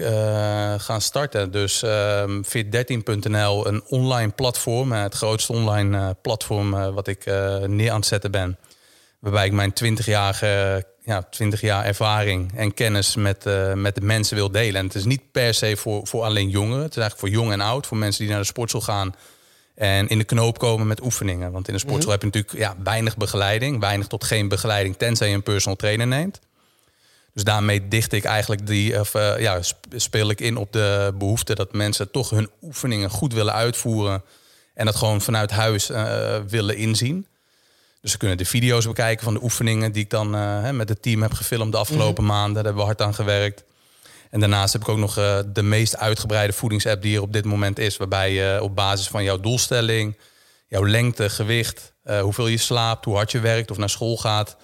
gaan 0.77 1.01
starten. 1.01 1.51
Dus 1.51 1.83
ehm, 1.83 2.43
fit13.nl, 2.43 3.67
een 3.67 3.83
online 3.89 4.31
platform. 4.31 4.93
het 4.93 5.15
grootste 5.15 5.53
online 5.53 6.17
platform 6.23 6.71
wat 6.71 7.07
ik 7.07 7.25
neer 7.67 7.91
aan 7.91 7.97
het 7.97 8.07
zetten 8.07 8.31
ben. 8.31 8.59
Waarbij 9.19 9.47
ik 9.47 9.53
mijn 9.53 9.73
20-jarige 9.85 10.85
ja, 11.05 11.23
20 11.23 11.61
jaar 11.61 11.85
ervaring 11.85 12.53
en 12.57 12.75
kennis 12.75 13.17
met, 13.17 13.47
uh, 13.47 13.73
met 13.73 13.95
de 13.95 14.01
mensen 14.01 14.37
wil 14.37 14.51
delen. 14.51 14.81
En 14.81 14.87
het 14.87 14.95
is 14.95 15.05
niet 15.05 15.23
per 15.33 15.55
se 15.55 15.77
voor, 15.77 16.07
voor 16.07 16.23
alleen 16.23 16.49
jongeren. 16.49 16.83
Het 16.83 16.97
is 16.97 17.03
eigenlijk 17.03 17.35
voor 17.35 17.43
jong 17.43 17.53
en 17.53 17.61
oud. 17.61 17.87
Voor 17.87 17.97
mensen 17.97 18.21
die 18.21 18.31
naar 18.31 18.41
de 18.41 18.47
sportschool 18.47 18.81
gaan 18.81 19.15
en 19.75 20.09
in 20.09 20.19
de 20.19 20.25
knoop 20.25 20.59
komen 20.59 20.87
met 20.87 21.03
oefeningen. 21.03 21.53
Want 21.53 21.69
in 21.69 21.75
de 21.75 21.81
sportschool 21.81 22.15
mhm. 22.15 22.23
heb 22.25 22.33
je 22.33 22.39
natuurlijk 22.39 22.65
ja, 22.65 22.83
weinig 22.85 23.17
begeleiding. 23.17 23.81
Weinig 23.81 24.07
tot 24.07 24.25
geen 24.25 24.49
begeleiding, 24.49 24.97
tenzij 24.97 25.29
je 25.29 25.35
een 25.35 25.43
personal 25.43 25.77
trainer 25.77 26.07
neemt. 26.07 26.41
Dus 27.35 27.45
daarmee 27.45 27.89
dicht 27.89 28.13
ik 28.13 28.25
eigenlijk 28.25 28.67
die, 28.67 29.01
of 29.01 29.15
uh, 29.15 29.41
ja, 29.41 29.61
speel 29.97 30.31
ik 30.31 30.41
in 30.41 30.57
op 30.57 30.73
de 30.73 31.15
behoefte 31.19 31.55
dat 31.55 31.73
mensen 31.73 32.11
toch 32.11 32.31
hun 32.31 32.51
oefeningen 32.63 33.11
goed 33.11 33.33
willen 33.33 33.53
uitvoeren. 33.53 34.23
En 34.75 34.87
dat 34.87 34.97
gewoon 34.97 35.21
vanuit 35.21 35.51
huis 35.51 35.91
uh, 35.91 36.37
willen 36.49 36.77
inzien. 36.77 37.27
Dus 38.01 38.11
ze 38.11 38.19
kunnen 38.19 38.37
de 38.37 38.45
video's 38.45 38.87
bekijken 38.87 39.25
van 39.25 39.35
de 39.35 39.43
oefeningen 39.43 39.93
die 39.93 40.03
ik 40.03 40.11
dan 40.11 40.35
uh, 40.35 40.71
met 40.71 40.89
het 40.89 41.03
team 41.03 41.23
heb 41.23 41.33
gefilmd 41.33 41.73
de 41.73 41.79
afgelopen 41.79 42.25
mhm. 42.25 42.33
maanden. 42.33 42.55
Daar 42.55 42.65
hebben 42.65 42.83
we 42.83 42.89
hard 42.89 43.03
aan 43.03 43.15
gewerkt. 43.15 43.65
En 44.31 44.41
daarnaast 44.41 44.73
heb 44.73 44.83
ik 44.83 44.89
ook 44.89 44.99
nog 44.99 45.15
de 45.53 45.63
meest 45.63 45.97
uitgebreide 45.97 46.53
voedingsapp 46.53 47.03
die 47.03 47.17
er 47.17 47.23
op 47.23 47.33
dit 47.33 47.45
moment 47.45 47.79
is. 47.79 47.97
Waarbij 47.97 48.33
je 48.33 48.59
op 48.63 48.75
basis 48.75 49.09
van 49.09 49.25
jouw 49.25 49.41
doelstelling, 49.41 50.17
jouw 50.69 50.87
lengte, 50.87 51.31
gewicht, 51.31 51.93
hoeveel 52.21 52.47
je 52.47 52.57
slaapt, 52.57 53.05
hoe 53.05 53.15
hard 53.15 53.31
je 53.31 53.41
werkt 53.41 53.71
of 53.71 53.77
naar 53.77 53.91
school 53.91 54.17
gaat 54.17 54.57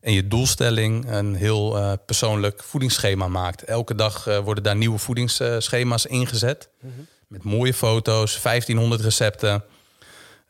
en 0.00 0.12
je 0.12 0.28
doelstelling 0.28 1.10
een 1.10 1.34
heel 1.34 1.96
persoonlijk 2.06 2.62
voedingsschema 2.62 3.28
maakt. 3.28 3.64
Elke 3.64 3.94
dag 3.94 4.24
worden 4.24 4.64
daar 4.64 4.76
nieuwe 4.76 4.98
voedingsschema's 4.98 6.06
ingezet. 6.06 6.68
Mhm. 6.80 6.92
Met 7.28 7.42
mooie 7.42 7.74
foto's, 7.74 8.40
1500 8.42 9.00
recepten. 9.00 9.64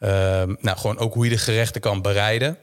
Uh, 0.02 0.08
nou, 0.60 0.78
gewoon 0.78 0.98
ook 0.98 1.14
hoe 1.14 1.24
je 1.24 1.30
de 1.30 1.38
gerechten 1.38 1.80
kan 1.80 2.02
bereiden. 2.02 2.58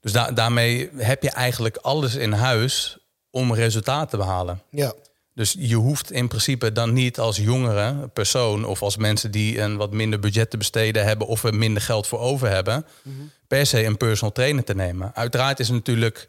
Dus 0.00 0.12
da 0.12 0.30
daarmee 0.30 0.90
heb 0.96 1.22
je 1.22 1.30
eigenlijk 1.30 1.76
alles 1.76 2.14
in 2.14 2.32
huis 2.32 2.98
om 3.30 3.54
resultaat 3.54 4.10
te 4.10 4.16
behalen. 4.16 4.62
Ja. 4.70 4.92
Dus 5.34 5.56
je 5.58 5.74
hoeft 5.74 6.10
in 6.10 6.28
principe 6.28 6.72
dan 6.72 6.92
niet 6.92 7.18
als 7.18 7.36
jongere 7.36 8.08
persoon 8.08 8.64
of 8.64 8.82
als 8.82 8.96
mensen 8.96 9.30
die 9.30 9.60
een 9.60 9.76
wat 9.76 9.92
minder 9.92 10.18
budget 10.18 10.50
te 10.50 10.56
besteden 10.56 11.04
hebben 11.04 11.26
of 11.26 11.44
er 11.44 11.54
minder 11.54 11.82
geld 11.82 12.06
voor 12.06 12.18
over 12.18 12.48
hebben, 12.48 12.86
mhm. 13.02 13.16
per 13.46 13.66
se 13.66 13.84
een 13.84 13.96
personal 13.96 14.32
trainer 14.32 14.64
te 14.64 14.74
nemen. 14.74 15.14
Uiteraard 15.14 15.60
is 15.60 15.68
natuurlijk 15.68 16.28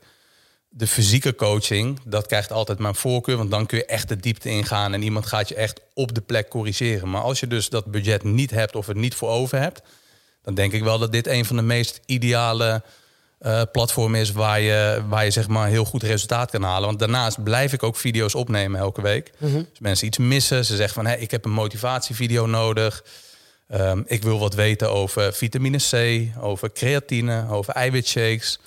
de 0.76 0.88
fysieke 0.88 1.36
coaching, 1.36 2.00
dat 2.06 2.26
krijgt 2.28 2.52
altijd 2.52 2.80
mijn 2.80 2.96
voorkeur, 2.96 3.38
want 3.38 3.52
dan 3.52 3.66
kun 3.66 3.78
je 3.78 3.86
echt 3.86 4.08
de 4.08 4.18
diepte 4.18 4.50
ingaan 4.50 4.94
en 4.94 5.02
iemand 5.02 5.26
gaat 5.26 5.50
je 5.50 5.56
echt 5.56 5.82
op 5.94 6.16
de 6.16 6.22
plek 6.22 6.50
corrigeren. 6.50 7.10
Maar 7.10 7.22
als 7.22 7.40
je 7.40 7.48
dus 7.48 7.70
dat 7.70 7.86
budget 7.86 8.24
niet 8.24 8.52
hebt 8.52 8.76
of 8.76 8.88
het 8.88 8.98
niet 8.98 9.16
voor 9.16 9.30
over 9.30 9.60
hebt, 9.60 9.82
dan 10.42 10.54
denk 10.54 10.74
ik 10.74 10.84
wel 10.84 11.00
dat 11.00 11.12
dit 11.12 11.28
een 11.28 11.46
van 11.46 11.56
de 11.56 11.62
meest 11.62 12.00
ideale 12.06 12.84
uh, 13.42 13.62
platform 13.72 14.16
is 14.16 14.32
waar 14.32 14.60
je, 14.60 15.02
waar 15.08 15.24
je 15.24 15.32
zeg 15.32 15.48
maar 15.48 15.68
heel 15.68 15.86
goed 15.86 16.04
resultaat 16.04 16.52
kan 16.52 16.64
halen. 16.64 16.88
Want 16.88 17.00
daarnaast 17.00 17.44
blijf 17.44 17.74
ik 17.74 17.84
ook 17.84 17.96
video's 17.96 18.36
opnemen 18.36 18.80
elke 18.80 19.02
week. 19.02 19.32
Mm 19.38 19.54
Dus 19.70 19.80
mensen 19.80 20.08
iets 20.08 20.18
missen, 20.18 20.66
ze 20.66 20.76
zeggen 20.76 20.96
van 20.96 21.06
hey, 21.06 21.20
ik 21.20 21.32
heb 21.32 21.46
een 21.46 21.52
motivatievideo 21.52 22.46
nodig. 22.46 23.04
Ehm, 23.68 24.02
ik 24.06 24.24
wil 24.24 24.40
wat 24.40 24.54
weten 24.54 24.92
over 24.92 25.34
vitamine 25.34 25.78
C, 25.90 26.22
over 26.42 26.72
creatine, 26.72 27.50
over 27.50 27.74
eiwitshakes. 27.74 28.60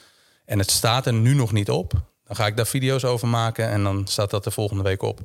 En 0.46 0.58
het 0.58 0.70
staat 0.70 1.06
er 1.06 1.12
nu 1.12 1.34
nog 1.34 1.52
niet 1.52 1.70
op. 1.70 1.92
Dan 2.26 2.36
ga 2.36 2.46
ik 2.46 2.56
daar 2.56 2.66
video's 2.66 3.04
over 3.04 3.28
maken 3.28 3.68
en 3.68 3.82
dan 3.82 4.06
staat 4.06 4.30
dat 4.30 4.44
de 4.44 4.50
volgende 4.50 4.82
week 4.82 5.02
op. 5.02 5.20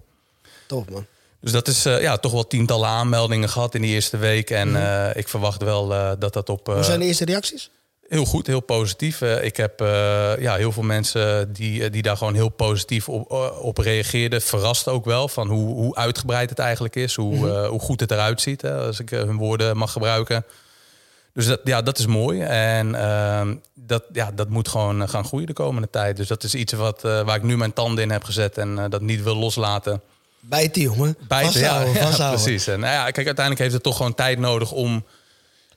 Top 0.68 0.90
man. 0.90 1.06
Dus 1.42 1.52
dat 1.52 1.68
is 1.68 1.86
uh, 1.86 2.02
ja, 2.02 2.18
toch 2.18 2.32
wel 2.32 2.48
tientallen 2.48 2.90
aanmeldingen 2.90 3.50
gehad 3.50 3.76
in 3.76 3.82
die 3.82 3.94
eerste 3.94 4.18
week. 4.18 4.50
En 4.50 4.70
uh, 4.70 5.16
ik 5.16 5.28
verwacht 5.28 5.64
wel 5.64 5.88
dat 6.20 6.34
dat 6.34 6.50
op. 6.50 6.68
Hoe 6.68 6.84
zijn 6.84 7.00
de 7.00 7.06
eerste 7.06 7.26
reacties? 7.26 7.70
Heel 8.08 8.26
goed, 8.26 8.48
heel 8.48 8.60
positief. 8.60 9.22
Ik 9.22 9.58
heb 9.58 9.80
ja, 10.40 10.56
heel 10.56 10.72
veel 10.72 10.84
mensen 10.84 11.54
die, 11.54 11.90
die 11.90 12.02
daar 12.02 12.18
gewoon 12.18 12.34
heel 12.34 12.50
positief 12.50 13.10
op, 13.10 13.32
op 13.62 13.78
reageerden. 13.78 14.42
Verrast 14.42 14.88
ook 14.88 15.06
wel 15.06 15.28
van 15.28 15.48
hoe, 15.48 15.74
hoe 15.74 15.96
uitgebreid 15.96 16.50
het 16.50 16.60
eigenlijk 16.60 16.96
is. 16.96 17.16
Hoe, 17.16 17.36
mm 17.36 17.44
-hmm. 17.44 17.66
hoe 17.66 17.80
goed 17.80 18.00
het 18.00 18.12
eruit 18.12 18.42
ziet, 18.42 18.62
hè, 18.62 18.78
als 18.78 19.00
ik 19.00 19.10
hun 19.10 19.38
woorden 19.38 19.78
mag 19.78 19.92
gebruiken. 19.92 20.46
Dus 21.34 21.46
dat, 21.46 21.60
ja, 21.64 21.82
dat 21.82 22.00
is 22.00 22.06
mooi. 22.06 22.42
En 22.42 22.96
ehm, 22.96 23.56
dat, 23.74 24.04
ja, 24.14 24.32
dat 24.36 24.50
moet 24.50 24.68
gewoon 24.68 25.10
gaan 25.10 25.26
groeien 25.26 25.48
de 25.48 25.54
komende 25.54 25.90
tijd. 25.90 26.18
Dus 26.18 26.28
dat 26.28 26.44
is 26.44 26.56
iets 26.56 26.74
wat, 26.74 27.02
waar 27.02 27.36
ik 27.36 27.44
nu 27.44 27.58
mijn 27.58 27.74
tanden 27.74 28.04
in 28.04 28.12
heb 28.12 28.24
gezet 28.24 28.58
en 28.58 28.90
dat 28.90 29.02
niet 29.02 29.24
wil 29.24 29.36
loslaten. 29.36 30.02
Bijten, 30.40 30.82
jongen. 30.82 31.18
Bijten, 31.28 31.60
ja, 31.60 31.84
ja, 32.18 32.30
precies. 32.30 32.68
En 32.68 32.80
nou 32.80 32.94
ja, 32.94 33.04
kijk, 33.12 33.26
uiteindelijk 33.26 33.60
heeft 33.60 33.74
het 33.74 33.84
toch 33.84 33.96
gewoon 33.98 34.14
tijd 34.14 34.40
nodig 34.40 34.72
om 34.72 35.04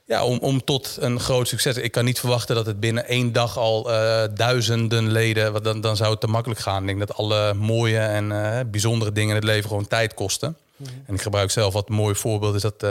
ja, 0.07 0.25
om, 0.25 0.39
om 0.39 0.65
tot 0.65 0.97
een 1.01 1.21
groot 1.21 1.49
succes. 1.49 1.77
Ik 1.77 1.93
kan 1.93 2.05
niet 2.05 2.19
verwachten 2.19 2.55
dat 2.55 2.67
het 2.67 2.81
binnen 2.81 3.09
één 3.09 3.33
dag 3.33 3.59
al 3.59 3.83
duizenden 4.35 5.11
leden. 5.11 5.53
Want 5.53 5.65
dan, 5.65 5.81
dan 5.81 5.97
zou 5.97 6.11
het 6.11 6.21
te 6.21 6.27
makkelijk 6.27 6.61
gaan. 6.61 6.81
Ik 6.81 6.87
denk 6.87 6.99
dat 6.99 7.17
alle 7.17 7.55
mooie 7.55 7.99
en 7.99 8.29
bijzondere 8.71 9.13
dingen 9.13 9.31
in 9.31 9.37
het 9.37 9.45
leven 9.45 9.69
gewoon 9.69 9.89
tijd 9.89 10.15
kosten. 10.15 10.57
Mm 10.77 10.87
-hmm. 10.87 11.03
En 11.07 11.15
ik 11.15 11.23
gebruik 11.23 11.51
zelf 11.51 11.73
wat 11.73 11.89
mooi 11.89 12.15
voorbeeld 12.15 12.55
is 12.55 12.63
dat 12.63 12.85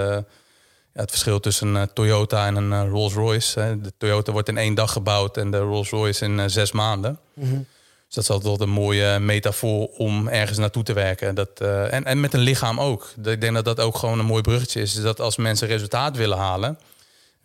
ja, 0.94 1.02
het 1.02 1.10
verschil 1.10 1.40
tussen 1.40 1.76
een 1.76 1.94
Toyota 1.94 2.46
en 2.46 2.56
een 2.56 2.90
Rolls 2.90 3.14
Royce. 3.14 3.78
De 3.82 3.94
Toyota 3.98 4.32
wordt 4.32 4.50
in 4.50 4.58
één 4.58 4.74
dag 4.74 4.92
gebouwd 4.92 5.38
en 5.38 5.52
de 5.52 5.58
Rolls 5.58 5.90
Royce 5.90 6.26
in 6.26 6.50
zes 6.50 6.72
maanden. 6.72 7.20
Mm 7.34 7.50
-hmm. 7.50 7.66
Dus 8.06 8.24
dat 8.24 8.24
is 8.24 8.30
altijd 8.30 8.58
wel 8.58 8.68
een 8.68 8.74
mooie 8.74 9.20
metafoor 9.20 9.88
om 9.88 10.28
ergens 10.28 10.58
naartoe 10.58 10.84
te 10.84 10.94
werken. 10.94 11.36
Dat, 11.36 11.60
en, 11.90 12.04
en 12.04 12.20
met 12.20 12.34
een 12.34 12.40
lichaam 12.40 12.80
ook. 12.80 13.14
Ik 13.24 13.42
denk 13.42 13.54
dat 13.54 13.66
dat 13.66 13.80
ook 13.80 13.98
gewoon 13.98 14.20
een 14.20 14.26
mooi 14.26 14.42
bruggetje 14.42 14.82
is. 14.82 14.94
dat 14.94 15.20
als 15.22 15.38
mensen 15.38 15.68
resultaat 15.68 16.18
willen 16.18 16.38
halen 16.38 16.78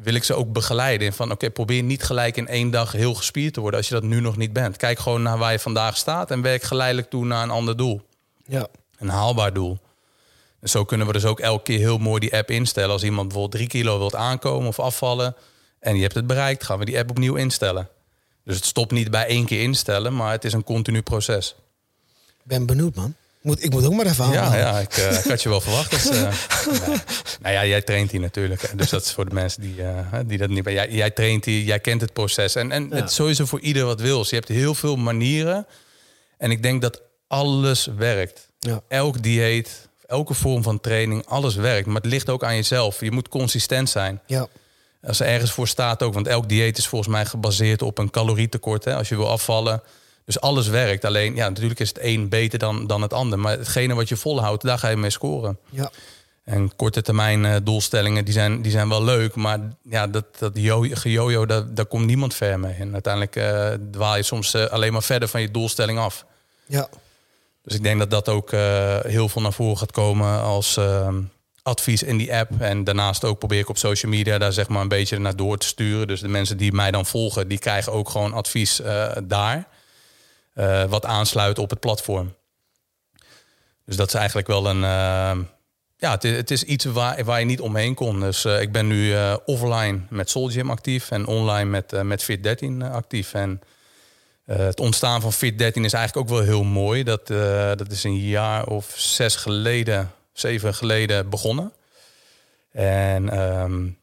wil 0.03 0.15
ik 0.15 0.25
ze 0.25 0.35
ook 0.35 0.53
begeleiden. 0.53 1.13
Van 1.13 1.31
oké, 1.31 1.51
probeer 1.51 1.83
niet 1.83 2.03
gelijk 2.03 2.37
in 2.37 2.49
één 2.49 2.71
dag 2.71 2.93
heel 2.93 3.15
gespierd 3.15 3.55
te 3.55 3.61
worden 3.61 3.79
als 3.79 3.89
je 3.89 3.95
dat 3.95 4.03
nu 4.03 4.21
nog 4.21 4.37
niet 4.37 4.53
bent. 4.53 4.77
Kijk 4.77 4.99
gewoon 4.99 5.23
naar 5.23 5.39
waar 5.39 5.53
je 5.53 5.59
vandaag 5.59 5.97
staat 5.97 6.31
en 6.31 6.43
werk 6.43 6.63
geleidelijk 6.63 7.11
toe 7.11 7.25
naar 7.25 7.43
een 7.43 7.51
ander 7.51 7.77
doel. 7.77 8.01
Ja. 8.45 8.67
Een 8.99 9.09
haalbaar 9.09 9.53
doel. 9.53 9.79
En 10.61 10.69
zo 10.69 10.85
kunnen 10.85 11.07
we 11.07 11.13
dus 11.13 11.25
ook 11.25 11.41
elke 11.41 11.63
keer 11.63 11.79
heel 11.79 11.99
mooi 11.99 12.21
die 12.21 12.37
app 12.37 12.51
instellen. 12.51 12.91
Als 12.91 13.03
iemand 13.03 13.29
bijvoorbeeld 13.29 13.57
drie 13.57 13.69
kilo 13.69 13.99
wilt 13.99 14.15
aankomen 14.15 14.69
of 14.69 14.79
afvallen 14.79 15.37
en 15.81 15.97
je 15.97 16.03
hebt 16.03 16.15
het 16.15 16.27
bereikt, 16.27 16.65
gaan 16.65 16.79
we 16.79 16.85
die 16.85 16.99
app 16.99 17.11
opnieuw 17.11 17.35
instellen. 17.35 17.89
Dus 18.45 18.57
het 18.57 18.65
stopt 18.65 18.93
niet 18.93 19.11
bij 19.11 19.27
één 19.27 19.45
keer 19.45 19.63
instellen, 19.63 20.17
maar 20.17 20.33
het 20.33 20.45
is 20.45 20.53
een 20.53 20.65
continu 20.65 21.03
proces. 21.03 21.55
Ben 22.43 22.67
benieuwd, 22.67 22.95
man. 22.95 23.15
Moet, 23.41 23.65
ik 23.65 23.71
moet 23.71 23.85
ook 23.85 23.93
maar 23.93 24.07
even 24.07 24.25
aan. 24.25 24.33
Ja, 24.33 24.57
ja 24.57 24.79
ik, 24.79 24.97
uh, 24.97 25.19
ik, 25.19 25.25
had 25.25 25.43
je 25.43 25.49
wel 25.49 25.61
verwacht. 25.61 25.91
Dus, 25.91 26.07
uh, 26.07 26.33
nou 27.43 27.55
ja, 27.55 27.67
jij 27.67 27.83
traint 27.83 28.11
hier 28.11 28.21
natuurlijk. 28.21 28.73
Dus 28.77 28.91
dat 28.91 29.03
is 29.03 29.13
voor 29.13 29.29
de 29.29 29.35
mensen 29.35 29.63
die, 29.63 29.77
uh, 29.77 30.15
die 30.27 30.39
dat 30.39 30.49
niet... 30.49 30.65
Jij, 30.65 30.91
jij 30.91 31.11
traint 31.11 31.45
hier, 31.45 31.63
jij 31.63 31.81
kent 31.81 32.01
het 32.01 32.13
proces. 32.13 32.55
En, 32.55 32.73
en 32.73 32.89
ja. 32.89 32.95
het 32.95 33.09
is 33.09 33.15
sowieso 33.15 33.45
voor 33.45 33.61
ieder 33.61 33.85
wat 33.85 34.01
wil. 34.01 34.19
Dus 34.19 34.31
je 34.31 34.37
hebt 34.37 34.49
heel 34.49 34.75
veel 34.75 34.97
manieren. 34.97 35.67
En 36.39 36.51
ik 36.51 36.63
denk 36.63 36.83
dat 36.83 37.01
alles 37.27 37.89
werkt. 37.97 38.49
Ja. 38.59 38.83
Elk 38.89 39.23
dieet, 39.23 39.88
elke 40.09 40.35
vorm 40.35 40.63
van 40.63 40.81
training, 40.81 41.27
alles 41.27 41.55
werkt. 41.55 41.87
Maar 41.87 41.97
het 41.97 42.11
ligt 42.11 42.31
ook 42.31 42.45
aan 42.45 42.55
jezelf. 42.55 43.01
Je 43.01 43.11
moet 43.11 43.29
consistent 43.29 43.89
zijn. 43.89 44.21
Ja. 44.27 44.47
Als 45.03 45.21
er 45.21 45.27
ergens 45.27 45.53
voor 45.53 45.69
staat 45.69 46.03
ook. 46.03 46.15
Want 46.15 46.27
elk 46.27 46.49
dieet 46.49 46.79
is 46.79 46.87
volgens 46.87 47.11
mij 47.11 47.27
gebaseerd 47.27 47.83
op 47.83 47.99
een 47.99 48.11
calorietekort. 48.11 48.85
Hè. 48.85 48.97
Als 48.97 49.09
je 49.09 49.17
wil 49.17 49.29
afvallen 49.29 49.83
dus 50.25 50.41
alles 50.41 50.69
werkt. 50.69 51.05
Alleen, 51.05 51.35
ja, 51.35 51.49
natuurlijk 51.49 51.81
is 51.81 51.89
het 51.89 51.99
een 52.01 52.29
beter 52.29 52.59
dan, 52.59 52.87
dan 52.87 53.03
het 53.03 53.13
ander. 53.13 53.39
Maar 53.39 53.59
hetgene 53.59 53.95
wat 53.95 54.09
je 54.09 54.17
volhoudt, 54.17 54.63
daar 54.63 54.79
ga 54.79 54.89
je 54.89 54.97
mee 54.97 55.11
scoren. 55.11 55.59
Ja. 55.71 55.91
En 56.45 56.77
korte 56.77 57.03
termijn 57.03 57.45
uh, 57.45 57.57
doelstellingen, 57.63 58.25
die 58.25 58.35
zijn, 58.35 58.63
die 58.63 58.73
zijn 58.73 58.89
wel 58.89 59.05
leuk. 59.05 59.35
Maar 59.35 59.59
ja, 59.83 60.07
dat, 60.07 60.25
dat 60.39 60.53
gejojo, 60.55 61.47
daar, 61.47 61.75
daar 61.75 61.87
komt 61.87 62.07
niemand 62.07 62.35
ver 62.35 62.61
mee. 62.61 62.75
En 62.75 62.93
uiteindelijk 62.93 63.37
uh, 63.37 63.69
dwaal 63.91 64.17
je 64.17 64.23
soms 64.23 64.55
uh, 64.55 64.65
alleen 64.65 64.93
maar 64.93 65.03
verder 65.03 65.29
van 65.29 65.41
je 65.41 65.51
doelstelling 65.51 65.99
af. 65.99 66.25
Ja. 66.67 66.89
Dus 67.69 67.77
ik 67.77 67.83
denk 67.83 67.99
dat 67.99 68.11
dat 68.11 68.29
ook 68.29 68.51
heel 69.07 69.29
veel 69.29 69.43
naar 69.43 69.53
voren 69.53 69.79
gaat 69.79 69.93
komen 69.93 70.43
als 70.43 70.81
advies 71.63 72.03
in 72.03 72.17
die 72.17 72.35
app. 72.35 72.51
En 72.61 72.85
daarnaast 72.85 73.25
ook 73.25 73.39
probeer 73.39 73.59
ik 73.59 73.69
op 73.69 73.79
social 73.79 74.13
media 74.13 74.39
daar 74.39 74.53
zeg 74.53 74.69
maar 74.69 74.83
een 74.83 74.89
beetje 74.89 75.19
naar 75.19 75.37
door 75.37 75.59
te 75.59 75.67
sturen. 75.67 76.07
Dus 76.07 76.21
de 76.21 76.29
mensen 76.29 76.57
die 76.57 76.73
mij 76.73 76.91
dan 76.91 77.07
volgen, 77.07 77.49
die 77.49 77.59
krijgen 77.59 77.93
ook 77.93 78.09
gewoon 78.09 78.33
advies 78.33 78.81
daar. 79.25 79.69
Uh, 80.59 80.85
wat 80.85 81.05
aansluit 81.05 81.59
op 81.59 81.71
het 81.71 81.81
platform. 81.81 82.35
Dus 83.85 83.97
dat 83.97 84.07
is 84.07 84.15
eigenlijk 84.15 84.47
wel 84.47 84.67
een. 84.67 84.83
Uh, 84.83 85.45
ja, 85.97 86.11
het 86.11 86.25
is, 86.25 86.37
het 86.37 86.51
is, 86.51 86.63
iets 86.63 86.85
waar, 86.85 87.25
waar 87.25 87.39
je 87.39 87.47
niet 87.47 87.61
omheen 87.61 87.95
kon. 87.95 88.21
Dus 88.21 88.45
ik 88.45 88.73
ben 88.73 88.87
nu 88.87 89.15
offline 89.45 90.01
met 90.11 90.31
Soul 90.31 90.49
Gym 90.49 90.71
actief 90.71 91.11
en 91.11 91.27
online 91.27 91.71
met, 91.71 92.03
met 92.03 92.23
Fit13 92.23 92.91
actief. 92.93 93.35
En 93.35 93.61
het 94.53 94.81
ontstaan 94.81 95.21
van 95.21 95.33
Fit13 95.35 95.73
is 95.73 95.93
eigenlijk 95.93 96.17
ook 96.17 96.29
wel 96.29 96.47
heel 96.47 96.65
mooi. 96.65 97.05
Dat, 97.05 97.27
dat 97.79 97.91
is 97.91 98.05
een 98.05 98.19
jaar 98.19 98.67
of 98.67 98.93
zes 98.97 99.37
geleden, 99.37 100.11
zeven 100.33 100.75
geleden 100.75 101.29
begonnen. 101.29 101.73
En 102.73 103.39
um, 103.41 103.99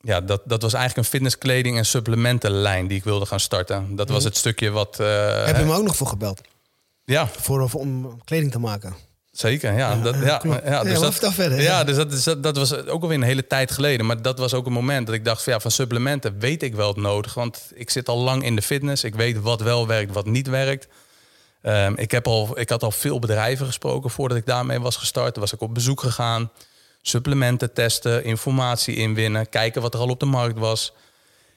ja, 0.00 0.20
dat, 0.20 0.42
dat 0.44 0.62
was 0.62 0.72
eigenlijk 0.72 1.06
een 1.06 1.12
fitnesskleding 1.12 1.76
en 1.76 1.86
supplementenlijn 1.86 2.86
die 2.86 2.98
ik 2.98 3.04
wilde 3.04 3.26
gaan 3.26 3.40
starten. 3.40 3.96
Dat 3.96 4.08
was 4.08 4.18
mhm. 4.18 4.28
het 4.28 4.36
stukje 4.36 4.70
wat. 4.70 4.98
Uh, 5.00 5.44
Heb 5.44 5.56
je 5.56 5.64
me 5.64 5.74
ook 5.74 5.84
nog 5.84 5.96
voor 5.96 6.06
gebeld? 6.06 6.40
Ja. 7.04 7.26
Voor, 7.26 7.70
om 7.72 8.20
kleding 8.24 8.52
te 8.52 8.58
maken. 8.58 8.94
Zeker, 9.40 9.72
ja. 9.72 9.78
ja, 9.78 9.96
dat, 9.96 10.14
ja, 10.14 10.40
ja, 10.64 10.82
dus 10.82 10.98
dat, 10.98 11.34
verder, 11.34 11.60
ja, 11.60 11.84
dus 11.84 11.96
dat, 11.96 12.24
dat, 12.24 12.42
dat 12.42 12.56
was 12.56 12.86
ook 12.86 13.02
alweer 13.02 13.16
een 13.16 13.22
hele 13.22 13.46
tijd 13.46 13.70
geleden. 13.70 14.06
Maar 14.06 14.22
dat 14.22 14.38
was 14.38 14.54
ook 14.54 14.66
een 14.66 14.72
moment 14.72 15.06
dat 15.06 15.14
ik 15.14 15.24
dacht: 15.24 15.42
van, 15.42 15.52
ja, 15.52 15.60
van 15.60 15.70
supplementen 15.70 16.38
weet 16.38 16.62
ik 16.62 16.74
wel 16.74 16.88
het 16.88 16.96
nodig. 16.96 17.34
Want 17.34 17.70
ik 17.74 17.90
zit 17.90 18.08
al 18.08 18.18
lang 18.18 18.44
in 18.44 18.56
de 18.56 18.62
fitness. 18.62 19.04
Ik 19.04 19.14
weet 19.14 19.40
wat 19.40 19.60
wel 19.60 19.86
werkt, 19.86 20.12
wat 20.12 20.26
niet 20.26 20.48
werkt. 20.48 20.88
Um, 21.62 21.96
ik, 21.96 22.10
heb 22.10 22.26
al, 22.26 22.60
ik 22.60 22.68
had 22.68 22.82
al 22.82 22.90
veel 22.90 23.18
bedrijven 23.18 23.66
gesproken 23.66 24.10
voordat 24.10 24.38
ik 24.38 24.46
daarmee 24.46 24.80
was 24.80 24.96
gestart. 24.96 25.32
Toen 25.32 25.42
was 25.42 25.52
ik 25.52 25.60
op 25.60 25.74
bezoek 25.74 26.00
gegaan 26.00 26.50
supplementen 27.02 27.72
testen, 27.72 28.24
informatie 28.24 28.96
inwinnen, 28.96 29.48
kijken 29.48 29.82
wat 29.82 29.94
er 29.94 30.00
al 30.00 30.08
op 30.08 30.20
de 30.20 30.26
markt 30.26 30.58
was. 30.58 30.92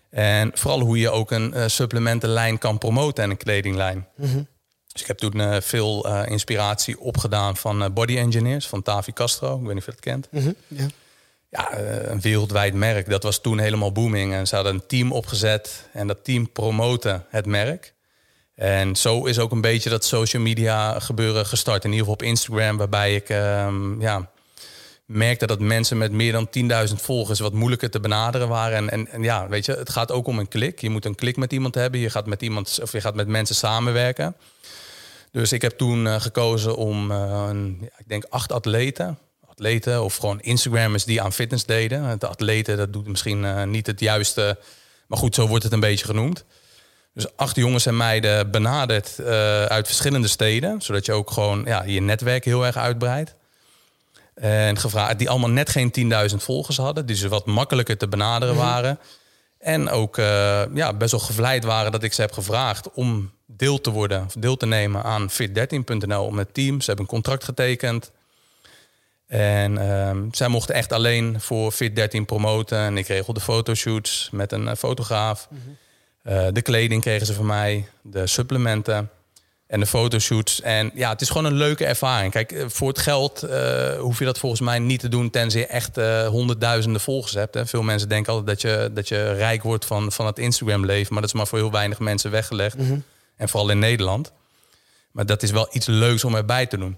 En 0.10 0.52
vooral 0.54 0.80
hoe 0.80 1.00
je 1.00 1.10
ook 1.10 1.32
een 1.32 1.54
uh, 1.56 1.64
supplementenlijn 1.68 2.58
kan 2.58 2.78
promoten 2.78 3.24
en 3.24 3.30
een 3.30 3.38
kledinglijn. 3.38 4.08
Mm 4.16 4.52
Dus 4.94 5.02
ik 5.02 5.08
heb 5.08 5.18
toen 5.18 5.40
uh, 5.40 5.56
veel 5.60 6.08
uh, 6.08 6.22
inspiratie 6.28 7.00
opgedaan 7.00 7.58
van 7.58 7.94
Body 7.94 8.18
Engineers, 8.18 8.68
van 8.68 8.82
Tavi 8.82 9.14
Castro. 9.14 9.56
Ik 9.56 9.66
weet 9.66 9.74
niet 9.74 9.78
of 9.78 9.86
je 9.86 9.92
dat 9.92 10.00
kent. 10.00 10.28
Mm 10.32 10.42
-hmm. 10.42 10.56
ja. 10.68 10.88
ja 11.50 11.78
een 12.10 12.22
wereldwijd 12.22 12.74
merk. 12.74 13.10
Dat 13.10 13.24
was 13.24 13.42
toen 13.42 13.60
helemaal 13.60 13.92
booming. 13.92 14.34
En 14.34 14.48
ze 14.48 14.56
hadden 14.56 14.74
een 14.74 14.88
team 14.88 15.12
opgezet 15.12 15.88
en 15.94 16.08
dat 16.08 16.24
team 16.24 16.52
promoten 16.52 17.26
het 17.30 17.46
merk. 17.46 17.94
En 18.56 18.96
zo 18.96 19.26
is 19.26 19.40
ook 19.40 19.52
een 19.52 19.62
beetje 19.62 19.90
dat 19.90 20.06
social 20.06 20.42
media 20.42 21.00
gebeuren 21.00 21.46
gestart. 21.46 21.84
In 21.84 21.92
ieder 21.92 22.06
geval 22.06 22.14
op 22.14 22.24
Instagram, 22.24 22.78
waarbij 22.78 23.16
ik 23.16 23.30
um, 23.30 24.02
ja, 24.02 24.30
merkte 25.06 25.48
dat 25.48 25.60
mensen 25.60 25.98
met 25.98 26.12
meer 26.12 26.32
dan 26.32 26.50
10.000 26.90 26.96
volgers 26.96 27.40
wat 27.40 27.54
moeilijker 27.54 27.90
te 27.90 28.00
benaderen 28.00 28.48
waren. 28.48 28.78
En, 28.78 28.90
en, 28.90 29.08
en, 29.08 29.24
ja, 29.24 29.48
weet 29.48 29.66
je, 29.66 29.72
het 29.72 29.90
gaat 29.90 30.12
ook 30.12 30.28
om 30.28 30.40
een 30.40 30.48
klik. 30.48 30.82
Je 30.82 30.90
moet 30.90 31.06
een 31.06 31.16
klik 31.16 31.38
met 31.38 31.54
iemand 31.54 31.76
hebben. 31.76 32.00
Je 32.00 32.10
gaat 32.10 32.26
met 32.26 32.42
iemand 32.42 32.80
of 32.82 32.92
je 32.92 33.02
gaat 33.02 33.16
met 33.16 33.28
mensen 33.28 33.56
samenwerken. 33.56 34.36
Dus 35.34 35.52
ik 35.52 35.62
heb 35.62 35.78
toen 35.78 36.06
uh, 36.06 36.22
gekozen 36.22 36.76
om, 36.76 37.12
uh, 37.12 37.46
een, 37.50 37.78
ja, 37.82 37.90
ik 37.98 38.08
denk, 38.08 38.24
acht 38.30 38.52
atleten. 38.52 39.18
Atleten 39.48 40.04
of 40.04 40.16
gewoon 40.16 40.42
Instagrammers 40.42 41.04
die 41.04 41.22
aan 41.22 41.34
fitness 41.34 41.66
deden. 41.66 42.20
De 42.20 42.28
atleten, 42.28 42.78
dat 42.78 42.94
doet 42.94 43.08
misschien 43.08 43.44
uh, 43.44 43.64
niet 43.64 43.88
het 43.88 44.00
juiste. 44.00 44.58
Maar 45.08 45.18
goed, 45.18 45.36
zo 45.36 45.48
wordt 45.48 45.64
het 45.64 45.74
een 45.74 45.80
beetje 45.80 46.06
genoemd. 46.06 46.46
Dus 47.14 47.36
acht 47.36 47.56
jongens 47.56 47.86
en 47.86 47.98
meiden 47.98 48.52
benaderd 48.52 49.20
uit 49.68 49.86
verschillende 49.86 50.28
steden. 50.28 50.82
Zodat 50.82 51.06
je 51.06 51.12
ook 51.14 51.32
gewoon 51.32 51.64
ja, 51.66 51.84
je 51.84 52.02
netwerk 52.02 52.46
heel 52.46 52.66
erg 52.66 52.78
uitbreidt. 52.78 53.36
En 54.34 54.78
gevraagd, 54.78 55.20
die 55.20 55.30
allemaal 55.30 55.50
net 55.50 55.70
geen 55.70 55.94
10.000 56.32 56.36
volgers 56.36 56.78
hadden. 56.78 57.06
Die 57.06 57.16
ze 57.16 57.28
wat 57.28 57.46
makkelijker 57.46 57.98
te 57.98 58.08
benaderen 58.08 58.56
mhm. 58.56 58.64
waren. 58.64 59.00
En 59.64 59.90
ook 59.90 60.18
uh, 60.18 60.62
ja, 60.74 60.94
best 60.94 61.12
wel 61.12 61.20
gevleid 61.20 61.64
waren 61.64 61.92
dat 61.92 62.04
ik 62.04 62.14
ze 62.14 62.22
heb 62.22 62.32
gevraagd 62.32 62.92
om 62.94 63.32
deel 63.46 63.82
te 63.82 63.90
worden, 63.90 64.26
of 64.26 64.34
deel 64.34 64.58
te 64.58 64.66
nemen 64.66 65.04
aan 65.04 65.32
fit13.nl 65.32 66.26
om 66.26 66.38
het 66.38 66.54
team. 66.54 66.82
Ze 66.82 66.86
hebben 66.86 67.06
een 67.06 67.12
contract 67.12 67.44
getekend. 67.44 68.12
En 69.28 69.72
uh, 69.72 70.12
zij 70.32 70.48
mochten 70.48 70.76
echt 70.76 70.92
alleen 70.92 71.42
voor 71.42 71.74
Fit13 71.74 72.22
promoten. 72.26 72.78
En 72.78 72.98
ik 72.98 73.08
regelde 73.08 73.40
fotoshoots 73.40 74.30
met 74.32 74.52
een 74.52 74.64
uh, 74.64 74.74
fotograaf. 74.74 75.48
Mm 75.50 75.60
-hmm. 75.64 76.54
de 76.54 76.62
kleding 76.62 77.02
kregen 77.02 77.26
ze 77.26 77.34
van 77.34 77.46
mij, 77.46 77.88
de 78.02 78.28
supplementen 78.28 79.10
en 79.74 79.80
de 79.80 79.86
fotoshoots. 79.86 80.62
En 80.62 80.92
ja, 80.94 81.10
het 81.10 81.22
is 81.22 81.28
gewoon 81.30 81.46
een 81.46 81.58
leuke 81.58 81.86
ervaring. 81.86 82.32
Kijk, 82.32 82.52
eh, 82.52 82.66
voor 82.68 82.88
het 82.88 83.00
geld 83.00 83.44
uh, 83.44 84.00
hoef 84.00 84.20
je 84.20 84.26
dat 84.26 84.40
volgens 84.40 84.62
mij 84.62 84.80
niet 84.80 85.00
te 85.00 85.08
doen 85.08 85.30
tenzij 85.30 85.60
je 85.62 85.68
echt 85.68 85.98
uh, 85.98 86.28
honderdduizenden 86.28 87.02
volgers 87.02 87.34
hebt. 87.34 87.54
Hè. 87.54 87.66
Veel 87.66 87.82
mensen 87.82 88.10
denken 88.10 88.34
altijd 88.34 88.50
dat 88.50 88.62
je, 88.72 88.92
dat 88.94 89.08
je 89.08 89.34
rijk 89.34 89.64
wordt 89.64 89.86
van, 89.86 90.12
van 90.12 90.26
het 90.26 90.40
Instagram 90.40 90.86
leven. 90.86 91.14
Maar 91.14 91.22
dat 91.22 91.32
is 91.32 91.38
maar 91.38 91.48
voor 91.48 91.58
heel 91.58 91.72
weinig 91.72 92.00
mensen 92.00 92.32
weggelegd. 92.32 92.78
Mhm. 92.78 93.00
En 93.36 93.50
vooral 93.50 93.70
in 93.70 93.80
Nederland. 93.80 94.32
Maar 95.12 95.26
dat 95.26 95.44
is 95.44 95.52
wel 95.52 95.68
iets 95.72 95.86
leuks 95.86 96.24
om 96.24 96.36
erbij 96.36 96.66
te 96.66 96.78
doen. 96.78 96.98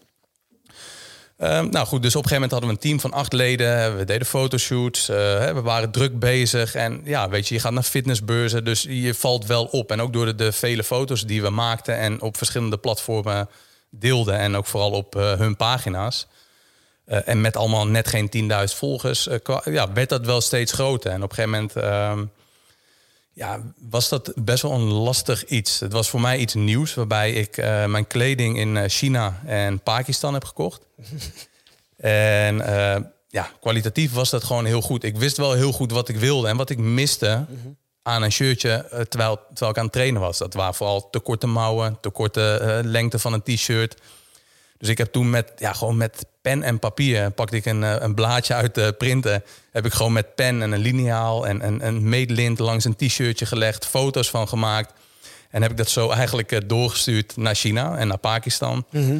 Ehm, 1.37 1.69
nou 1.69 1.87
goed, 1.87 2.01
dus 2.01 2.15
op 2.15 2.23
een 2.23 2.29
gegeven 2.29 2.33
moment 2.33 2.51
hadden 2.51 2.69
we 2.69 2.75
een 2.75 2.81
team 2.81 2.99
van 2.99 3.13
acht 3.13 3.33
leden. 3.33 3.97
We 3.97 4.03
deden 4.03 4.27
fotoshoots. 4.27 5.09
Uh, 5.09 5.15
we 5.51 5.61
waren 5.61 5.91
druk 5.91 6.19
bezig. 6.19 6.75
En 6.75 7.01
ja, 7.03 7.29
weet 7.29 7.47
je, 7.47 7.53
je 7.53 7.59
gaat 7.59 7.71
naar 7.71 7.83
fitnessbeurzen. 7.83 8.63
Dus 8.63 8.85
je 8.89 9.13
valt 9.13 9.45
wel 9.45 9.65
op. 9.65 9.91
En 9.91 10.01
ook 10.01 10.13
door 10.13 10.35
de, 10.35 10.51
vele 10.51 10.83
foto's 10.83 11.25
die 11.25 11.41
we 11.41 11.49
maakten 11.49 11.97
en 11.97 12.21
op 12.21 12.37
verschillende 12.37 12.77
platformen 12.77 13.49
deelden. 13.89 14.37
En 14.37 14.55
ook 14.55 14.65
vooral 14.65 14.91
op 14.91 15.15
uh, 15.15 15.33
hun 15.33 15.55
pagina's. 15.55 16.27
Uh, 17.07 17.27
en 17.27 17.41
met 17.41 17.55
allemaal 17.55 17.87
net 17.87 18.07
geen 18.07 18.51
10.000 18.51 18.77
volgers. 18.77 19.27
ja, 19.63 19.93
werd 19.93 20.09
dat 20.09 20.25
wel 20.25 20.41
steeds 20.41 20.71
groter. 20.71 21.11
En 21.11 21.23
op 21.23 21.29
een 21.29 21.35
gegeven 21.35 21.51
moment 21.51 21.75
ehm, 21.75 22.25
ja, 23.35 23.61
was 23.89 24.09
dat 24.09 24.31
best 24.35 24.61
wel 24.61 24.71
een 24.71 24.91
lastig 24.91 25.45
iets. 25.45 25.79
Het 25.79 25.91
was 25.91 26.09
voor 26.09 26.21
mij 26.21 26.37
iets 26.37 26.53
nieuws, 26.53 26.93
waarbij 26.93 27.31
ik 27.31 27.57
uh, 27.57 27.85
mijn 27.85 28.07
kleding 28.07 28.57
in 28.57 28.75
uh, 28.75 28.83
China 28.87 29.41
en 29.45 29.79
Pakistan 29.79 30.33
heb 30.33 30.43
gekocht. 30.43 30.85
en 31.97 32.55
uh, 32.55 32.95
ja, 33.27 33.51
kwalitatief 33.61 34.13
was 34.13 34.29
dat 34.29 34.43
gewoon 34.43 34.65
heel 34.65 34.81
goed. 34.81 35.03
Ik 35.03 35.17
wist 35.17 35.37
wel 35.37 35.53
heel 35.53 35.71
goed 35.71 35.91
wat 35.91 36.09
ik 36.09 36.17
wilde 36.17 36.47
en 36.47 36.57
wat 36.57 36.69
ik 36.69 36.77
miste 36.77 37.45
aan 38.01 38.21
een 38.21 38.31
shirtje 38.31 39.05
terwijl, 39.09 39.39
terwijl 39.47 39.71
ik 39.71 39.77
aan 39.77 39.83
het 39.83 39.93
trainen 39.93 40.21
was. 40.21 40.37
Dat 40.37 40.53
waren 40.53 40.73
vooral 40.73 41.09
te 41.09 41.19
korte 41.19 41.47
mouwen, 41.47 41.97
te 42.01 42.09
korte 42.09 42.81
lengte 42.83 43.19
van 43.19 43.33
een 43.33 43.43
t-shirt. 43.43 43.95
Dus 44.85 44.93
ik 44.93 44.99
heb 44.99 45.11
toen 45.11 45.29
met, 45.29 45.51
ja, 45.57 45.73
gewoon 45.73 45.97
met 45.97 46.25
pen 46.41 46.63
en 46.63 46.79
papier 46.79 47.31
pakte 47.31 47.55
ik 47.55 47.65
een, 47.65 47.83
eh, 47.83 47.95
een 47.99 48.13
blaadje 48.13 48.53
uit 48.53 48.75
de 48.75 48.95
printen. 48.97 49.43
Heb 49.71 49.85
ik 49.85 49.93
gewoon 49.93 50.13
met 50.13 50.35
pen 50.35 50.61
en 50.61 50.71
een 50.71 50.79
liniaal 50.79 51.47
en 51.47 51.65
een, 51.65 51.85
een 51.85 52.09
meetlint 52.09 52.59
langs 52.59 52.85
een 52.85 52.95
t-shirtje 52.95 53.45
gelegd, 53.45 53.85
foto's 53.85 54.29
van 54.29 54.47
gemaakt. 54.47 54.93
En 55.49 55.61
heb 55.61 55.71
ik 55.71 55.77
dat 55.77 55.89
zo 55.89 56.09
eigenlijk 56.09 56.51
eh, 56.51 56.59
doorgestuurd 56.65 57.37
naar 57.37 57.55
China 57.55 57.97
en 57.97 58.07
naar 58.07 58.17
Pakistan. 58.17 58.85
Mhm. 58.91 59.17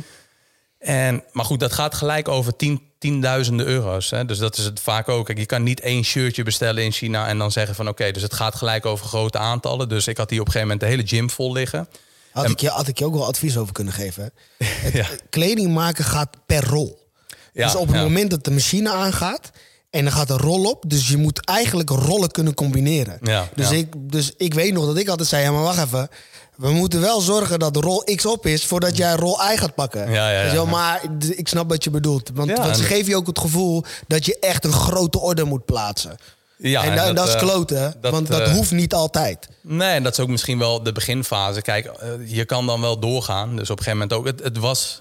En, 0.80 1.24
maar 1.32 1.46
goed, 1.46 1.60
dat 1.60 1.74
gaat 1.74 1.96
gelijk 1.96 2.28
over 2.28 2.56
tien, 2.56 2.82
tienduizenden 3.00 3.66
euro's. 3.66 4.10
Hè? 4.10 4.26
Dus 4.26 4.38
dat 4.38 4.58
is 4.58 4.66
het 4.66 4.80
vaak 4.80 5.10
ook. 5.10 5.26
Kijk, 5.26 5.38
je 5.38 5.46
kan 5.46 5.64
niet 5.64 5.80
één 5.80 6.04
shirtje 6.04 6.44
bestellen 6.44 6.84
in 6.84 6.92
China 6.92 7.28
en 7.28 7.38
dan 7.38 7.52
zeggen 7.52 7.76
van 7.76 7.88
oké, 7.88 8.12
dus 8.12 8.22
het 8.22 8.34
gaat 8.34 8.56
gelijk 8.56 8.86
over 8.86 9.06
grote 9.06 9.38
aantallen. 9.38 9.90
Dus 9.90 10.08
ik 10.08 10.18
had 10.18 10.30
hier 10.30 10.40
op 10.40 10.46
een 10.46 10.52
gegeven 10.52 10.76
moment 10.76 10.92
de 10.92 10.98
hele 10.98 11.08
gym 11.18 11.30
vol 11.30 11.52
liggen. 11.52 11.88
Had, 12.36 12.50
ik 12.50 12.60
je, 12.60 12.70
had 12.70 12.88
ik 12.88 13.00
je 13.00 13.06
ook 13.06 13.14
wel 13.14 13.26
advies 13.26 13.58
over 13.58 13.74
kunnen 13.74 13.94
geven. 13.94 14.32
ja. 14.94 15.08
Kleding 15.30 15.74
maken 15.74 16.04
gaat 16.04 16.30
per 16.46 16.66
rol. 16.66 17.10
Ja, 17.54 17.66
dus 17.66 17.76
op 17.76 17.88
het 17.88 17.98
moment 18.02 18.30
dat 18.30 18.44
de 18.44 18.52
machine 18.52 18.92
aangaat 18.92 19.52
en 19.90 20.04
dan 20.04 20.14
gaat 20.14 20.30
een 20.30 20.38
rol 20.38 20.64
op, 20.64 20.84
dus 20.88 21.08
je 21.08 21.18
moet 21.18 21.46
eigenlijk 21.46 21.90
rollen 21.90 22.32
kunnen 22.32 22.54
combineren. 22.54 23.18
Ja, 23.22 23.50
dus, 23.56 23.72
Ik, 23.72 23.94
dus 23.98 24.34
ik 24.38 24.54
weet 24.54 24.74
nog 24.74 24.86
dat 24.86 24.98
ik 24.98 25.08
altijd 25.08 25.28
zei: 25.28 25.44
ja, 25.44 25.52
maar 25.52 25.62
wacht 25.62 25.86
even. 25.86 26.10
We 26.56 26.72
moeten 26.72 27.02
wel 27.02 27.22
zorgen 27.22 27.60
dat 27.60 27.74
de 27.74 27.80
rol 27.80 28.04
X 28.16 28.26
op 28.26 28.46
is 28.46 28.66
voordat 28.66 28.98
jij 28.98 29.16
rol 29.16 29.40
Y 29.52 29.58
gaat 29.58 29.76
pakken. 29.76 30.12
Ja, 30.12 30.32
ja, 30.32 30.54
ja. 30.54 30.66
maar 30.66 31.02
ik 31.20 31.48
snap 31.48 31.70
wat 31.70 31.84
je 31.84 31.90
bedoelt. 31.90 32.32
Want, 32.34 32.58
want 32.58 32.78
ze 32.78 32.84
geven 32.84 33.10
je 33.10 33.16
ook 33.16 33.28
het 33.28 33.40
gevoel 33.40 33.84
dat 34.08 34.26
je 34.26 34.40
echt 34.40 34.66
een 34.66 34.74
grote 34.74 35.20
orde 35.20 35.44
moet 35.44 35.66
plaatsen. 35.66 36.18
Ja, 36.58 36.84
en, 36.84 37.16
dat, 37.16 37.28
is 37.28 37.34
eh, 37.34 37.40
kloten, 37.40 37.96
want 38.02 38.28
dat 38.28 38.42
eh, 38.42 38.52
hoeft 38.52 38.72
niet 38.72 38.94
altijd. 38.94 39.48
Nee, 39.62 39.90
en 39.90 40.04
dat 40.04 40.12
is 40.12 40.20
ook 40.20 40.30
misschien 40.30 40.60
wel 40.60 40.84
de 40.84 40.92
beginfase. 40.92 41.62
Kijk, 41.62 41.86
eh, 41.86 42.10
je 42.26 42.46
kan 42.46 42.66
dan 42.66 42.82
wel 42.82 43.00
doorgaan. 43.00 43.56
Dus 43.56 43.70
op 43.70 43.78
een 43.78 43.84
gegeven 43.84 44.08
moment 44.08 44.14
ook. 44.14 44.26
Het, 44.26 44.44
het 44.44 44.58
was 44.58 45.00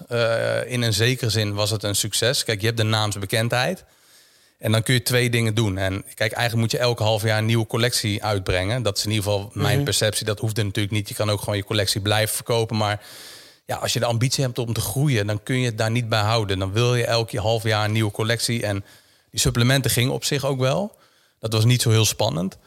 in 0.65 0.81
een 0.81 0.93
zekere 0.93 1.29
zin 1.29 1.53
was 1.53 1.69
het 1.69 1.83
een 1.83 1.95
succes. 1.95 2.43
Kijk, 2.43 2.59
je 2.59 2.65
hebt 2.65 2.77
de 2.77 2.83
naamsbekendheid. 2.83 3.83
En 4.57 4.71
dan 4.71 4.83
kun 4.83 4.93
je 4.93 5.01
twee 5.01 5.29
dingen 5.29 5.53
doen. 5.53 5.77
En 5.77 6.03
kijk, 6.13 6.31
eigenlijk 6.31 6.55
moet 6.55 6.71
je 6.71 6.77
elke 6.77 7.03
half 7.03 7.23
jaar 7.23 7.37
een 7.37 7.45
nieuwe 7.45 7.67
collectie 7.67 8.23
uitbrengen. 8.23 8.83
Dat 8.83 8.97
is 8.97 9.05
in 9.05 9.11
ieder 9.11 9.25
geval 9.25 9.49
mijn 9.53 9.75
mhm. 9.75 9.83
perceptie. 9.83 10.25
Dat 10.25 10.39
hoeft 10.39 10.57
er 10.57 10.65
natuurlijk 10.65 10.93
niet. 10.93 11.09
Je 11.09 11.15
kan 11.15 11.29
ook 11.29 11.39
gewoon 11.39 11.57
je 11.57 11.63
collectie 11.63 12.01
blijven 12.01 12.35
verkopen. 12.35 12.77
Maar 12.77 13.01
ja, 13.65 13.75
als 13.75 13.93
je 13.93 13.99
de 13.99 14.05
ambitie 14.05 14.43
hebt 14.43 14.57
om 14.57 14.73
te 14.73 14.81
groeien, 14.81 15.27
dan 15.27 15.43
kun 15.43 15.59
je 15.59 15.65
het 15.65 15.77
daar 15.77 15.91
niet 15.91 16.09
bij 16.09 16.21
houden. 16.21 16.59
Dan 16.59 16.71
wil 16.71 16.95
je 16.95 17.05
elke 17.05 17.39
half 17.39 17.63
jaar 17.63 17.85
een 17.85 17.91
nieuwe 17.91 18.11
collectie. 18.11 18.63
En 18.65 18.85
die 19.31 19.39
supplementen 19.39 19.91
gingen 19.91 20.13
op 20.13 20.23
zich 20.23 20.45
ook 20.45 20.59
wel. 20.59 20.95
Dat 21.39 21.53
was 21.53 21.65
niet 21.65 21.81
zo 21.81 21.89
heel 21.89 22.05
spannend. 22.05 22.57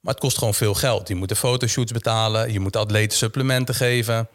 Maar 0.00 0.14
het 0.14 0.22
kost 0.22 0.38
gewoon 0.38 0.54
veel 0.54 0.74
geld. 0.74 1.08
Je 1.08 1.14
moet 1.14 1.28
de 1.28 1.36
fotoshoots 1.36 1.92
betalen, 1.92 2.52
je 2.52 2.60
moet 2.60 2.76
atleten 2.76 3.18
supplementen 3.18 3.74
geven. 3.74 4.28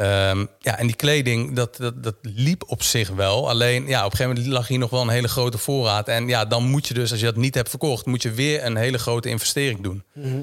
Um, 0.00 0.48
ja, 0.58 0.78
en 0.78 0.86
die 0.86 0.96
kleding, 0.96 1.54
dat, 1.54 1.76
dat, 1.76 2.02
dat 2.02 2.14
liep 2.22 2.64
op 2.66 2.82
zich 2.82 3.08
wel. 3.08 3.48
Alleen, 3.48 3.86
ja, 3.86 3.98
op 3.98 4.10
een 4.10 4.16
gegeven 4.16 4.34
moment 4.34 4.54
lag 4.54 4.68
hier 4.68 4.78
nog 4.78 4.90
wel 4.90 5.00
een 5.00 5.08
hele 5.08 5.28
grote 5.28 5.58
voorraad. 5.58 6.08
En 6.08 6.28
ja, 6.28 6.44
dan 6.44 6.64
moet 6.64 6.88
je 6.88 6.94
dus, 6.94 7.10
als 7.10 7.20
je 7.20 7.26
dat 7.26 7.36
niet 7.36 7.54
hebt 7.54 7.70
verkocht, 7.70 8.06
moet 8.06 8.22
je 8.22 8.30
weer 8.30 8.64
een 8.64 8.76
hele 8.76 8.98
grote 8.98 9.28
investering 9.28 9.80
doen. 9.80 10.04
Mhm. 10.12 10.40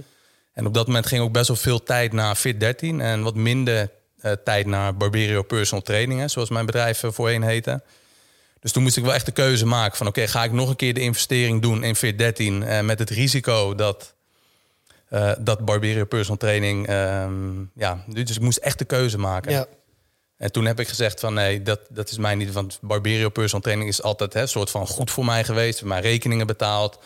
En 0.53 0.65
op 0.65 0.73
dat 0.73 0.87
moment 0.87 1.05
ging 1.05 1.21
ook 1.21 1.31
best 1.31 1.47
wel 1.47 1.57
veel 1.57 1.83
tijd 1.83 2.13
naar 2.13 2.37
Fit13 2.37 2.99
en 2.99 3.21
wat 3.21 3.35
minder 3.35 3.89
uh, 4.21 4.31
tijd 4.43 4.65
naar 4.65 4.97
Barberio 4.97 5.41
Personal 5.41 5.83
Trainingen, 5.83 6.29
zoals 6.29 6.49
mijn 6.49 6.65
bedrijf 6.65 7.03
voorheen 7.07 7.43
heette. 7.43 7.81
Dus 8.63 8.71
toen 8.71 8.83
moest 8.83 8.97
ik 8.97 9.03
wel 9.03 9.13
echt 9.13 9.25
de 9.25 9.31
keuze 9.31 9.65
maken 9.65 9.97
van 9.97 10.07
oké, 10.07 10.27
ga 10.27 10.43
ik 10.43 10.51
nog 10.51 10.69
een 10.69 10.75
keer 10.75 10.93
de 10.93 10.99
investering 10.99 11.61
doen 11.61 11.83
in 11.83 11.95
Fit 11.95 12.17
13 12.17 12.61
uh, 12.61 12.81
met 12.81 12.99
het 12.99 13.09
risico 13.09 13.75
dat, 13.75 14.13
uh, 15.09 15.31
dat 15.39 15.65
Barberio 15.65 16.05
Personal 16.05 16.37
Training, 16.37 16.89
um, 16.89 17.71
ja, 17.75 18.03
dus 18.07 18.35
ik 18.35 18.41
moest 18.41 18.57
echt 18.57 18.79
de 18.79 18.85
keuze 18.85 19.17
maken. 19.17 19.51
Ja. 19.51 19.65
En 20.37 20.51
toen 20.51 20.65
heb 20.65 20.79
ik 20.79 20.87
gezegd 20.87 21.19
van 21.19 21.33
nee, 21.33 21.61
dat, 21.61 21.79
dat 21.89 22.09
is 22.09 22.17
mij 22.17 22.35
niet, 22.35 22.51
want 22.51 22.79
Barberio 22.81 23.29
Personal 23.29 23.61
Training 23.61 23.89
is 23.89 24.01
altijd 24.01 24.35
een 24.35 24.47
soort 24.47 24.69
van 24.69 24.87
goed 24.87 25.11
voor 25.11 25.25
mij 25.25 25.43
geweest, 25.43 25.75
heeft 25.75 25.89
mijn 25.89 26.01
rekeningen 26.01 26.47
betaald, 26.47 26.99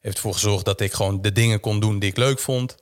heeft 0.00 0.16
ervoor 0.16 0.32
gezorgd 0.32 0.64
dat 0.64 0.80
ik 0.80 0.92
gewoon 0.92 1.22
de 1.22 1.32
dingen 1.32 1.60
kon 1.60 1.80
doen 1.80 1.98
die 1.98 2.10
ik 2.10 2.16
leuk 2.16 2.38
vond. 2.38 2.76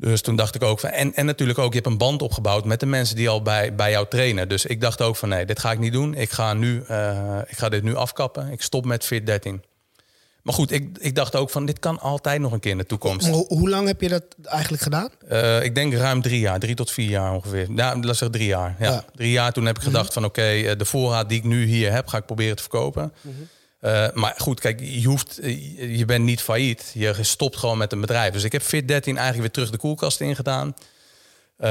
Dus 0.00 0.20
toen 0.20 0.36
dacht 0.36 0.54
ik 0.54 0.62
ook 0.62 0.80
van. 0.80 0.90
En, 0.90 1.14
en 1.14 1.26
natuurlijk 1.26 1.58
ook, 1.58 1.72
je 1.72 1.78
hebt 1.78 1.90
een 1.90 1.98
band 1.98 2.22
opgebouwd 2.22 2.64
met 2.64 2.80
de 2.80 2.86
mensen 2.86 3.16
die 3.16 3.28
al 3.28 3.42
bij, 3.42 3.74
bij 3.74 3.90
jou 3.90 4.06
trainen. 4.08 4.48
Dus 4.48 4.66
ik 4.66 4.80
dacht 4.80 5.02
ook 5.02 5.16
van 5.16 5.28
nee, 5.28 5.46
dit 5.46 5.58
ga 5.58 5.72
ik 5.72 5.78
niet 5.78 5.92
doen. 5.92 6.14
Ik 6.14 6.30
ga, 6.30 6.54
nu, 6.54 6.84
uh, 6.90 7.38
ik 7.46 7.58
ga 7.58 7.68
dit 7.68 7.82
nu 7.82 7.94
afkappen. 7.94 8.50
Ik 8.52 8.62
stop 8.62 8.84
met 8.84 9.04
Fit 9.04 9.26
13. 9.26 9.62
Maar 10.42 10.54
goed, 10.54 10.70
ik, 10.70 10.98
ik 10.98 11.14
dacht 11.14 11.36
ook 11.36 11.50
van 11.50 11.66
dit 11.66 11.78
kan 11.78 12.00
altijd 12.00 12.40
nog 12.40 12.52
een 12.52 12.60
keer 12.60 12.70
in 12.70 12.78
de 12.78 12.86
toekomst. 12.86 13.26
hoe 13.26 13.68
lang 13.68 13.86
heb 13.86 14.00
je 14.00 14.08
dat 14.08 14.24
eigenlijk 14.44 14.82
gedaan? 14.82 15.08
Uh, 15.32 15.64
ik 15.64 15.74
denk 15.74 15.94
ruim 15.94 16.22
drie 16.22 16.40
jaar, 16.40 16.58
drie 16.58 16.74
tot 16.74 16.90
vier 16.90 17.08
jaar 17.08 17.32
ongeveer. 17.32 17.66
Ja, 17.74 17.96
laat 17.96 18.16
zeggen 18.16 18.30
drie 18.30 18.46
jaar. 18.46 18.76
Ja. 18.78 19.04
Drie 19.14 19.30
jaar 19.30 19.52
toen 19.52 19.66
heb 19.66 19.76
ik 19.76 19.82
gedacht 19.82 20.04
mhm. 20.04 20.12
van 20.12 20.24
oké, 20.24 20.40
okay, 20.40 20.76
de 20.76 20.84
voorraad 20.84 21.28
die 21.28 21.38
ik 21.38 21.44
nu 21.44 21.64
hier 21.64 21.92
heb, 21.92 22.06
ga 22.06 22.18
ik 22.18 22.26
proberen 22.26 22.56
te 22.56 22.62
verkopen. 22.62 23.12
Mm 23.20 23.48
uh, 23.80 24.06
maar 24.14 24.34
goed, 24.38 24.60
kijk, 24.60 24.80
je, 24.80 25.06
hoeft, 25.06 25.38
je 25.76 26.04
bent 26.06 26.24
niet 26.24 26.42
failliet. 26.42 26.90
Je 26.94 27.14
stopt 27.20 27.56
gewoon 27.56 27.78
met 27.78 27.92
een 27.92 28.00
bedrijf. 28.00 28.32
Dus 28.32 28.44
ik 28.44 28.52
heb 28.52 28.62
Fit13 28.62 28.88
eigenlijk 28.88 29.38
weer 29.38 29.50
terug 29.50 29.70
de 29.70 29.78
koelkast 29.78 30.20
ingedaan. 30.20 30.66
Uh, 30.68 31.66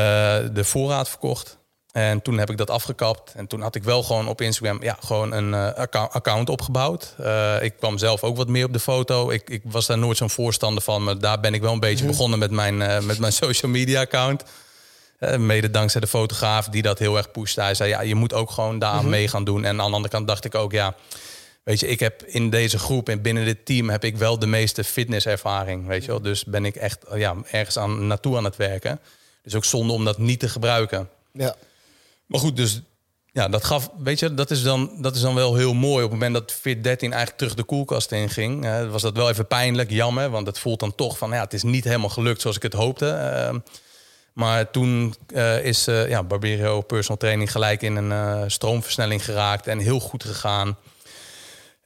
de 0.53 0.63
voorraad 0.63 1.09
verkocht. 1.09 1.57
En 1.91 2.21
toen 2.21 2.37
heb 2.37 2.49
ik 2.49 2.57
dat 2.57 2.69
afgekapt. 2.69 3.33
En 3.35 3.47
toen 3.47 3.61
had 3.61 3.75
ik 3.75 3.83
wel 3.83 4.03
gewoon 4.03 4.27
op 4.27 4.41
Instagram 4.41 4.83
ja, 4.83 4.97
gewoon 4.99 5.31
een 5.31 5.49
uh, 5.49 5.85
account 5.91 6.49
opgebouwd. 6.49 7.15
ik 7.61 7.73
kwam 7.77 7.97
zelf 7.97 8.23
ook 8.23 8.37
wat 8.37 8.47
meer 8.47 8.65
op 8.65 8.73
de 8.73 8.79
foto. 8.79 9.29
Ik, 9.29 9.49
ik 9.49 9.61
was 9.65 9.85
daar 9.85 9.97
nooit 9.97 10.17
zo'n 10.17 10.29
voorstander 10.29 10.83
van. 10.83 11.03
Maar 11.03 11.19
daar 11.19 11.39
ben 11.39 11.53
ik 11.53 11.61
wel 11.61 11.73
een 11.73 11.79
beetje 11.79 12.05
begonnen 12.05 12.39
met 12.39 12.51
mijn, 12.51 12.77
met 13.05 13.19
mijn 13.19 13.33
social 13.43 13.71
media 13.71 14.01
account. 14.01 14.43
mede 15.37 15.71
dankzij 15.71 16.01
de 16.01 16.07
fotograaf 16.07 16.69
die 16.69 16.81
dat 16.81 16.99
heel 16.99 17.17
erg 17.17 17.31
pushte. 17.31 17.61
Hij 17.61 17.75
zei, 17.75 17.89
ja, 17.89 18.01
je 18.01 18.15
moet 18.15 18.33
ook 18.33 18.51
gewoon 18.51 18.79
daar 18.79 19.03
mm 19.03 19.09
mee 19.09 19.27
gaan 19.27 19.43
doen. 19.43 19.63
En 19.63 19.81
aan 19.81 19.89
de 19.89 19.95
andere 19.95 20.13
kant 20.13 20.27
dacht 20.27 20.45
ik 20.45 20.55
ook, 20.55 20.71
ja, 20.71 20.95
weet 21.67 21.79
je, 21.79 21.87
ik 21.87 21.99
heb 21.99 22.23
in 22.23 22.49
deze 22.49 22.79
groep 22.79 23.09
en 23.09 23.21
binnen 23.21 23.45
dit 23.45 23.65
team 23.65 23.89
heb 23.89 24.03
ik 24.03 24.17
wel 24.17 24.39
de 24.39 24.45
meeste 24.45 24.83
fitnesservaring, 24.83 25.87
weet 25.87 26.01
je 26.01 26.11
wel. 26.11 26.21
Dus 26.21 26.45
ben 26.45 26.65
ik 26.65 26.75
echt 26.75 27.05
ja, 27.15 27.35
ergens 27.51 27.77
aan, 27.77 28.07
naartoe 28.07 28.37
aan 28.37 28.43
het 28.43 28.55
werken. 28.55 28.99
Dus 29.43 29.55
ook 29.55 29.65
zonde 29.65 29.93
om 29.93 30.05
dat 30.05 30.17
niet 30.17 30.39
te 30.39 30.49
gebruiken. 30.49 31.09
Ja. 31.31 31.55
Maar 32.25 32.39
goed, 32.39 32.55
dus 32.55 32.81
ja, 33.31 33.47
dat 33.47 33.63
gaf, 33.63 33.89
weet 33.97 34.19
je, 34.19 34.33
dat 34.33 34.51
is 34.51 34.63
dan, 34.63 34.91
dat 35.01 35.15
is 35.15 35.21
dan 35.21 35.35
wel 35.35 35.55
heel 35.55 35.73
mooi. 35.73 36.03
Op 36.03 36.11
het 36.11 36.19
moment 36.19 36.33
dat 36.33 36.51
Fit 36.51 36.83
13 36.83 37.09
eigenlijk 37.09 37.37
terug 37.37 37.55
de 37.55 37.63
koelkast 37.63 38.11
in 38.11 38.29
ging, 38.29 38.65
uh, 38.65 38.91
was 38.91 39.01
dat 39.01 39.15
wel 39.15 39.29
even 39.29 39.47
pijnlijk, 39.47 39.89
jammer. 39.89 40.29
Want 40.29 40.47
het 40.47 40.59
voelt 40.59 40.79
dan 40.79 40.95
toch 40.95 41.17
van, 41.17 41.29
ja, 41.29 41.41
het 41.43 41.53
is 41.53 41.63
niet 41.63 41.83
helemaal 41.83 42.09
gelukt 42.09 42.41
zoals 42.41 42.55
ik 42.55 42.63
het 42.63 42.73
hoopte. 42.73 43.05
Uh, 43.51 43.59
maar 44.33 44.71
toen 44.71 45.15
uh, 45.33 45.65
is 45.65 45.87
uh, 45.87 46.09
ja, 46.09 46.23
Barbero 46.23 46.81
Personal 46.81 47.17
Training 47.17 47.51
gelijk 47.51 47.81
in 47.81 47.95
een 47.95 48.51
stroomversnelling 48.51 49.25
geraakt 49.25 49.67
en 49.67 49.79
heel 49.79 49.99
goed 49.99 50.23
gegaan. 50.23 50.77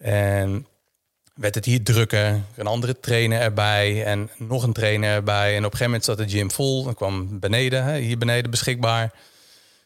En 0.02 0.68
werd 1.34 1.56
het 1.56 1.66
hier 1.66 1.84
drukker, 1.84 2.42
een 2.56 2.68
andere 2.68 3.00
trainer 3.00 3.42
erbij 3.42 4.06
en 4.06 4.30
nog 4.38 4.64
een 4.64 4.74
trainer 4.74 5.14
erbij. 5.14 5.50
En 5.50 5.66
op 5.66 5.72
een 5.72 5.78
gegeven 5.78 5.86
moment 5.86 6.06
zat 6.06 6.18
de 6.18 6.30
gym 6.30 6.52
vol. 6.52 6.84
Dan 6.84 6.96
kwam 6.96 7.40
beneden, 7.40 7.96
hier 7.96 8.18
beneden 8.18 8.52
beschikbaar. 8.52 9.12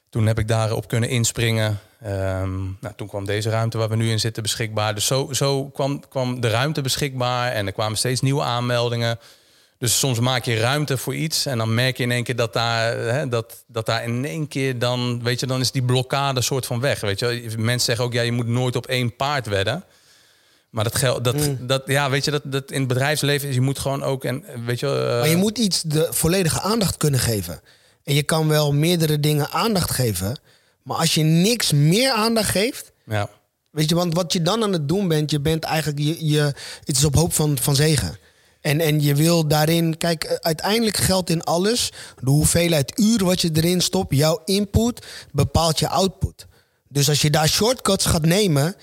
Toen 0.09 0.25
heb 0.25 0.39
ik 0.39 0.47
daarop 0.47 0.87
kunnen 0.87 1.09
inspringen. 1.09 1.79
Um, 2.05 2.77
nou, 2.81 2.93
toen 2.95 3.07
kwam 3.07 3.25
deze 3.25 3.49
ruimte 3.49 3.77
waar 3.77 3.89
we 3.89 3.95
nu 3.95 4.11
in 4.11 4.19
zitten 4.19 4.43
beschikbaar. 4.43 4.95
Dus 4.95 5.05
zo, 5.05 5.33
zo 5.33 5.65
kwam, 5.65 6.07
kwam 6.09 6.39
de 6.39 6.49
ruimte 6.49 6.81
beschikbaar 6.81 7.51
en 7.51 7.65
er 7.65 7.73
kwamen 7.73 7.97
steeds 7.97 8.21
nieuwe 8.21 8.43
aanmeldingen. 8.43 9.19
Dus 9.77 9.99
soms 9.99 10.19
maak 10.19 10.45
je 10.45 10.59
ruimte 10.59 10.97
voor 10.97 11.15
iets 11.15 11.45
en 11.45 11.57
dan 11.57 11.73
merk 11.73 11.97
je 11.97 12.03
in 12.03 12.11
één 12.11 12.23
keer 12.23 12.35
dat 12.35 12.53
daar, 12.53 12.97
hè, 12.97 13.27
dat, 13.29 13.63
dat 13.67 13.85
daar 13.85 14.03
in 14.03 14.25
één 14.25 14.47
keer 14.47 14.79
dan, 14.79 15.23
weet 15.23 15.39
je, 15.39 15.45
dan 15.45 15.59
is 15.59 15.71
die 15.71 15.83
blokkade 15.83 16.41
soort 16.41 16.65
van 16.65 16.79
weg. 16.79 16.99
Weet 17.01 17.19
je, 17.19 17.53
mensen 17.57 17.85
zeggen 17.85 18.05
ook, 18.05 18.13
ja, 18.13 18.21
je 18.21 18.31
moet 18.31 18.47
nooit 18.47 18.75
op 18.75 18.87
één 18.87 19.15
paard 19.15 19.47
wedden. 19.47 19.83
Maar 20.75 20.83
dat 20.83 20.95
geldt, 20.95 21.23
dat, 21.23 21.35
mm. 21.35 21.67
dat, 21.67 21.83
ja, 21.85 22.09
weet 22.09 22.25
je, 22.25 22.31
dat, 22.31 22.41
dat 22.45 22.71
in 22.71 22.79
het 22.79 22.87
bedrijfsleven 22.87 23.49
is, 23.49 23.55
je 23.55 23.61
moet 23.61 23.79
gewoon 23.79 24.03
ook, 24.03 24.23
en 24.23 24.43
weet 24.65 24.79
je. 24.79 24.85
Uh... 24.85 25.19
Maar 25.19 25.29
je 25.29 25.35
moet 25.35 25.57
iets 25.57 25.81
de 25.81 26.07
volledige 26.09 26.61
aandacht 26.61 26.97
kunnen 26.97 27.19
geven. 27.19 27.61
En 28.03 28.13
je 28.13 28.23
kan 28.23 28.47
wel 28.47 28.73
meerdere 28.73 29.19
dingen 29.19 29.49
aandacht 29.49 29.91
geven. 29.91 30.39
Maar 30.83 30.97
als 30.97 31.13
je 31.13 31.23
niks 31.23 31.71
meer 31.71 32.11
aandacht 32.11 32.49
geeft. 32.49 32.91
Ja. 33.05 33.29
Weet 33.71 33.89
je, 33.89 33.95
want 33.95 34.13
wat 34.13 34.33
je 34.33 34.41
dan 34.41 34.63
aan 34.63 34.73
het 34.73 34.87
doen 34.87 35.07
bent, 35.07 35.31
je 35.31 35.39
bent 35.39 35.63
eigenlijk. 35.63 35.99
Je, 35.99 36.25
je, 36.25 36.41
het 36.83 36.97
is 36.97 37.05
op 37.05 37.15
hoop 37.15 37.33
van, 37.33 37.57
van 37.57 37.75
zegen. 37.75 38.17
En, 38.61 38.79
en 38.79 39.01
je 39.01 39.15
wil 39.15 39.47
daarin, 39.47 39.97
kijk, 39.97 40.39
uiteindelijk 40.41 40.97
geldt 40.97 41.29
in 41.29 41.43
alles 41.43 41.91
de 42.19 42.29
hoeveelheid 42.29 42.99
uren 42.99 43.25
wat 43.25 43.41
je 43.41 43.49
erin 43.53 43.81
stopt. 43.81 44.15
Jouw 44.15 44.41
input 44.45 45.05
bepaalt 45.31 45.79
je 45.79 45.87
output. 45.87 46.47
Dus 46.95 47.09
als 47.09 47.21
je 47.21 47.29
daar 47.29 47.47
shortcuts 47.47 48.05
gaat 48.05 48.25
nemen, 48.25 48.75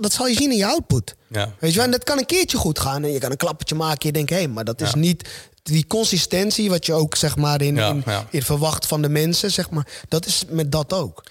dat 0.00 0.12
zal 0.12 0.26
je 0.26 0.34
zien 0.34 0.50
in 0.50 0.56
je 0.56 0.66
output. 0.66 1.14
Ja. 1.28 1.54
Weet 1.58 1.70
je 1.70 1.76
wel, 1.76 1.84
en 1.84 1.90
dat 1.90 2.04
kan 2.04 2.18
een 2.18 2.26
keertje 2.26 2.56
goed 2.56 2.78
gaan. 2.78 3.04
En 3.04 3.12
je 3.12 3.18
kan 3.18 3.30
een 3.30 3.36
klappertje 3.36 3.74
maken. 3.74 4.06
Je 4.06 4.12
denkt, 4.12 4.30
hé, 4.30 4.36
hey, 4.36 4.48
maar 4.48 4.64
dat 4.64 4.80
is 4.80 4.94
niet 4.94 5.28
die 5.62 5.86
consistentie, 5.86 6.70
wat 6.70 6.86
je 6.86 6.92
ook 6.92 7.16
zeg 7.16 7.36
maar 7.36 7.62
in, 7.62 7.76
in, 7.76 8.04
in, 8.30 8.42
verwacht 8.42 8.86
van 8.86 9.02
de 9.02 9.08
mensen, 9.08 9.50
zeg 9.50 9.70
maar, 9.70 9.86
dat 10.08 10.26
is 10.26 10.44
met 10.48 10.72
dat 10.72 10.92
ook. 10.92 11.24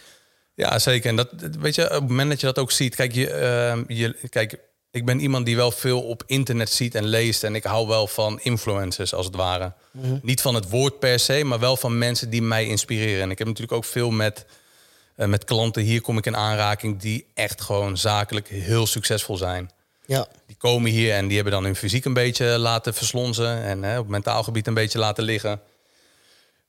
Ja, 0.54 0.80
zeker. 0.80 1.10
En 1.10 1.16
dat 1.16 1.30
weet 1.60 1.76
je, 1.76 1.84
op 1.86 1.92
het 1.92 2.08
moment 2.08 2.30
dat 2.30 2.40
je 2.40 2.46
dat 2.46 2.60
ook 2.60 2.72
ziet, 2.72 2.96
kijk, 2.96 3.14
je, 3.14 3.28
uh, 3.88 3.98
je, 3.98 4.28
kijk, 4.30 4.60
ik 4.92 5.06
ben 5.06 5.20
iemand 5.20 5.46
die 5.46 5.56
wel 5.56 5.72
veel 5.72 6.02
op 6.02 6.24
internet 6.26 6.70
ziet 6.70 6.96
en 6.96 7.06
leest. 7.06 7.44
En 7.44 7.56
ik 7.56 7.64
hou 7.64 7.88
wel 7.88 8.08
van 8.08 8.40
influencers, 8.42 9.14
als 9.14 9.26
het 9.26 9.36
ware. 9.36 9.74
Mhm. 9.92 10.18
Niet 10.22 10.42
van 10.42 10.56
het 10.56 10.70
woord 10.70 11.00
per 11.00 11.20
se, 11.20 11.44
maar 11.44 11.60
wel 11.60 11.78
van 11.78 11.98
mensen 11.98 12.30
die 12.30 12.42
mij 12.42 12.66
inspireren. 12.66 13.22
En 13.22 13.32
ik 13.32 13.38
heb 13.38 13.48
natuurlijk 13.48 13.78
ook 13.78 13.86
veel 13.86 14.12
met, 14.12 14.46
uh, 15.22 15.28
met 15.28 15.44
klanten. 15.44 15.82
Hier 15.82 16.02
kom 16.02 16.18
ik 16.18 16.26
in 16.26 16.36
aanraking 16.36 17.00
die 17.00 17.26
echt 17.34 17.62
gewoon 17.62 17.98
zakelijk 17.98 18.48
heel 18.48 18.88
succesvol 18.88 19.38
zijn. 19.38 19.72
Ja. 20.06 20.28
Die 20.48 20.56
komen 20.56 20.92
hier 20.92 21.14
en 21.14 21.26
die 21.26 21.36
hebben 21.36 21.54
dan 21.54 21.64
hun 21.64 21.76
fysiek 21.76 22.06
een 22.06 22.14
beetje 22.14 22.46
laten 22.46 22.94
verslonzen. 22.94 23.64
En 23.64 23.84
hè, 23.84 24.00
op 24.00 24.08
mentaal 24.08 24.44
gebied 24.44 24.68
een 24.68 24.74
beetje 24.74 25.00
laten 25.00 25.24
liggen. 25.24 25.62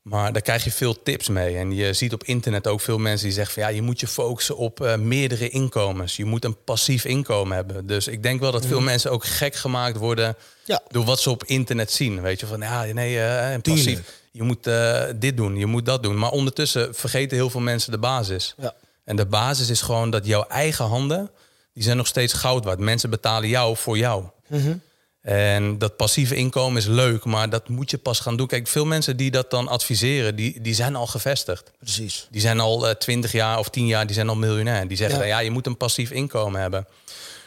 Maar 0.03 0.33
daar 0.33 0.43
krijg 0.43 0.65
je 0.65 0.73
veel 0.73 1.03
tips 1.03 1.29
mee. 1.29 1.57
En 1.57 1.75
je 1.75 1.93
ziet 1.93 2.13
op 2.13 2.25
internet 2.25 2.67
ook 2.67 2.81
veel 2.81 2.99
mensen 2.99 3.27
die 3.27 3.37
zeggen 3.37 3.55
van 3.55 3.63
ja, 3.63 3.69
je 3.69 3.83
moet 3.83 4.01
je 4.01 4.07
focussen 4.07 4.57
op 4.57 4.81
uh, 4.81 4.97
meerdere 4.97 5.49
inkomens. 5.49 6.17
Je 6.17 6.25
moet 6.25 6.45
een 6.45 6.65
passief 6.65 7.05
inkomen 7.05 7.57
hebben. 7.57 7.87
Dus 7.87 8.09
ik 8.09 8.23
denk 8.23 8.41
wel 8.41 8.53
dat 8.53 8.67
veel 8.67 8.77
mhm. 8.77 8.85
mensen 8.85 9.11
ook 9.11 9.25
gek 9.25 9.55
gemaakt 9.55 9.97
worden 9.97 10.37
ja. 10.65 10.83
door 10.89 11.05
wat 11.05 11.21
ze 11.21 11.31
op 11.31 11.45
internet 11.45 11.93
zien. 11.93 12.23
Weet 12.23 12.41
je 12.41 12.47
van 12.47 12.61
ja, 12.61 12.85
nee, 12.85 13.17
uh, 13.17 13.61
passief. 13.63 14.22
Je 14.35 14.43
moet 14.43 14.67
uh, 14.67 15.03
dit 15.17 15.37
doen, 15.37 15.57
je 15.57 15.67
moet 15.67 15.87
dat 15.87 16.03
doen. 16.03 16.19
Maar 16.19 16.31
ondertussen 16.31 16.95
vergeten 16.95 17.37
heel 17.37 17.51
veel 17.51 17.61
mensen 17.61 17.93
de 17.93 17.99
basis. 17.99 18.55
Ja. 18.59 18.75
En 19.05 19.17
de 19.17 19.27
basis 19.27 19.71
is 19.71 19.81
gewoon 19.81 20.11
dat 20.11 20.27
jouw 20.27 20.47
eigen 20.47 20.85
handen 20.85 21.31
die 21.75 21.83
zijn 21.83 21.97
nog 21.97 22.07
steeds 22.07 22.33
goud 22.33 22.65
waard. 22.65 22.79
Mensen 22.79 23.11
betalen 23.11 23.49
jou 23.49 23.77
voor 23.77 23.99
jou. 23.99 24.25
Mhm. 24.49 24.77
En 25.23 25.79
dat 25.79 25.97
passieve 25.97 26.35
inkomen 26.35 26.79
is 26.79 26.87
leuk, 26.87 27.25
maar 27.25 27.51
dat 27.51 27.69
moet 27.69 27.91
je 27.91 27.99
pas 27.99 28.21
gaan 28.21 28.37
doen. 28.37 28.47
Kijk, 28.47 28.69
veel 28.69 28.85
mensen 28.85 29.17
die 29.17 29.31
dat 29.31 29.51
dan 29.51 29.69
adviseren, 29.69 30.37
die, 30.37 30.61
die 30.61 30.75
zijn 30.75 30.97
al 30.97 31.07
gevestigd. 31.07 31.73
Precies. 31.79 32.27
Die 32.31 32.41
zijn 32.41 32.61
al 32.61 32.85
uh, 32.85 32.91
eh, 32.91 32.97
20 32.97 33.33
jaar 33.33 33.59
of 33.59 33.69
10 33.69 33.87
jaar, 33.87 34.07
die 34.07 34.15
zijn 34.15 34.29
al 34.29 34.37
miljonair. 34.37 34.89
Die 34.89 34.97
zeggen, 34.97 35.19
ja. 35.19 35.25
ja, 35.25 35.39
je 35.39 35.51
moet 35.51 35.67
een 35.67 35.77
passief 35.77 36.11
inkomen 36.11 36.61
hebben. 36.61 36.87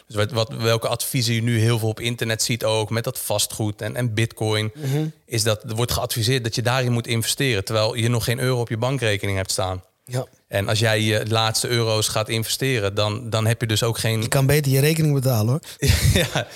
Dus 0.07 0.15
wat, 0.15 0.31
wat, 0.31 0.53
welke 0.53 0.87
adviezen 0.87 1.33
je 1.33 1.41
nu 1.41 1.59
heel 1.59 1.79
veel 1.79 1.89
op 1.89 1.99
internet 1.99 2.43
ziet 2.43 2.63
ook, 2.63 2.89
met 2.89 3.03
dat 3.03 3.19
vastgoed 3.19 3.81
en, 3.81 3.95
en 3.95 4.13
bitcoin, 4.13 4.71
mhm. 4.75 5.07
is 5.25 5.43
dat 5.43 5.63
er 5.63 5.75
wordt 5.75 5.91
geadviseerd 5.91 6.43
dat 6.43 6.55
je 6.55 6.61
daarin 6.61 6.91
moet 6.91 7.07
investeren, 7.07 7.65
terwijl 7.65 7.95
je 7.95 8.09
nog 8.09 8.23
geen 8.23 8.39
euro 8.39 8.59
op 8.59 8.69
je 8.69 8.77
bankrekening 8.77 9.37
hebt 9.37 9.51
staan. 9.51 9.83
Ja. 10.05 10.25
En 10.47 10.67
als 10.67 10.79
jij 10.79 11.01
je 11.01 11.25
laatste 11.27 11.67
euro's 11.67 12.07
gaat 12.07 12.29
investeren, 12.29 12.95
dan, 12.95 13.29
dan 13.29 13.45
heb 13.45 13.61
je 13.61 13.67
dus 13.67 13.83
ook 13.83 13.97
geen. 13.97 14.21
Je 14.21 14.27
kan 14.27 14.45
beter 14.45 14.71
je 14.71 14.79
rekening 14.79 15.13
betalen 15.13 15.47
hoor. 15.47 15.89
ja, 16.33 16.47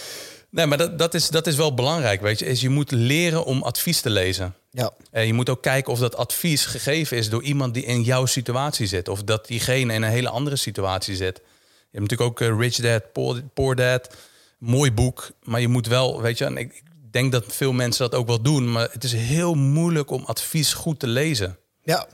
nee, 0.50 0.66
maar 0.66 0.78
dat, 0.78 1.00
dat, 1.00 1.14
is, 1.14 1.30
dat 1.30 1.48
is 1.48 1.56
wel 1.56 1.74
belangrijk. 1.74 2.22
Weet 2.22 2.40
je, 2.40 2.46
is 2.46 2.62
je 2.62 2.70
moet 2.70 2.92
leren 2.92 3.46
om 3.46 3.64
advies 3.64 4.02
te 4.02 4.10
lezen. 4.10 4.56
Ja. 4.72 4.92
En 5.12 5.28
je 5.28 5.34
moet 5.34 5.50
ook 5.50 5.62
kijken 5.62 5.94
of 5.94 6.00
dat 6.00 6.18
advies 6.18 6.66
gegeven 6.66 7.18
is 7.18 7.30
door 7.30 7.44
iemand 7.44 7.74
die 7.74 7.86
in 7.86 8.04
jouw 8.04 8.26
situatie 8.26 8.88
zit. 8.88 9.08
Of 9.08 9.24
dat 9.24 9.48
diegene 9.48 9.94
in 9.94 10.02
een 10.02 10.10
hele 10.10 10.30
andere 10.30 10.56
situatie 10.56 11.16
zit. 11.16 11.42
Je 11.92 11.98
hebt 11.98 12.10
natuurlijk 12.10 12.42
ook 12.42 12.50
uh, 12.50 12.60
Rich 12.60 12.76
Dad, 12.76 13.12
Poor, 13.12 13.42
Poor 13.54 13.76
Dad. 13.76 14.16
Mooi 14.58 14.92
boek. 14.92 15.32
Maar 15.44 15.62
je 15.62 15.68
moet 15.68 15.88
wel, 15.88 16.22
weet 16.22 16.38
je, 16.38 16.46
en 16.46 16.58
ik 16.58 16.84
denk 17.12 17.32
dat 17.32 17.46
veel 17.48 17.72
mensen 17.72 18.10
dat 18.10 18.20
ook 18.20 18.28
wel 18.28 18.42
doen. 18.42 18.72
Maar 18.72 18.90
het 18.92 19.04
is 19.04 19.14
heel 19.14 19.54
moeilijk 19.54 20.10
om 20.10 20.24
advies 20.26 20.74
goed 20.74 21.00
te 21.00 21.08
lezen. 21.08 21.58
Ja. 21.84 22.08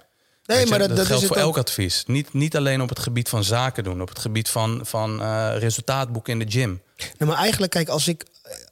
Nee, 0.46 0.66
maar 0.66 0.80
dat, 0.80 0.96
dat, 0.96 1.06
geldt 1.06 1.26
voor 1.26 1.36
elk 1.36 1.58
advies. 1.58 2.04
Niet, 2.08 2.34
niet 2.34 2.56
alleen 2.56 2.82
op 2.82 2.90
het 2.90 3.00
gebied 3.00 3.30
van 3.30 3.44
zaken 3.44 3.84
doen, 3.84 4.02
op 4.02 4.10
het 4.10 4.20
gebied 4.20 4.50
van, 4.50 4.80
van 4.84 5.22
uh, 5.22 5.58
resultaatboeken 5.58 6.34
in 6.34 6.40
de 6.40 6.52
gym. 6.52 6.82
Nee, 6.98 7.30
maar 7.30 7.38
eigenlijk, 7.38 7.72
kijk, 7.72 7.90
als 7.90 8.08
ik, 8.08 8.26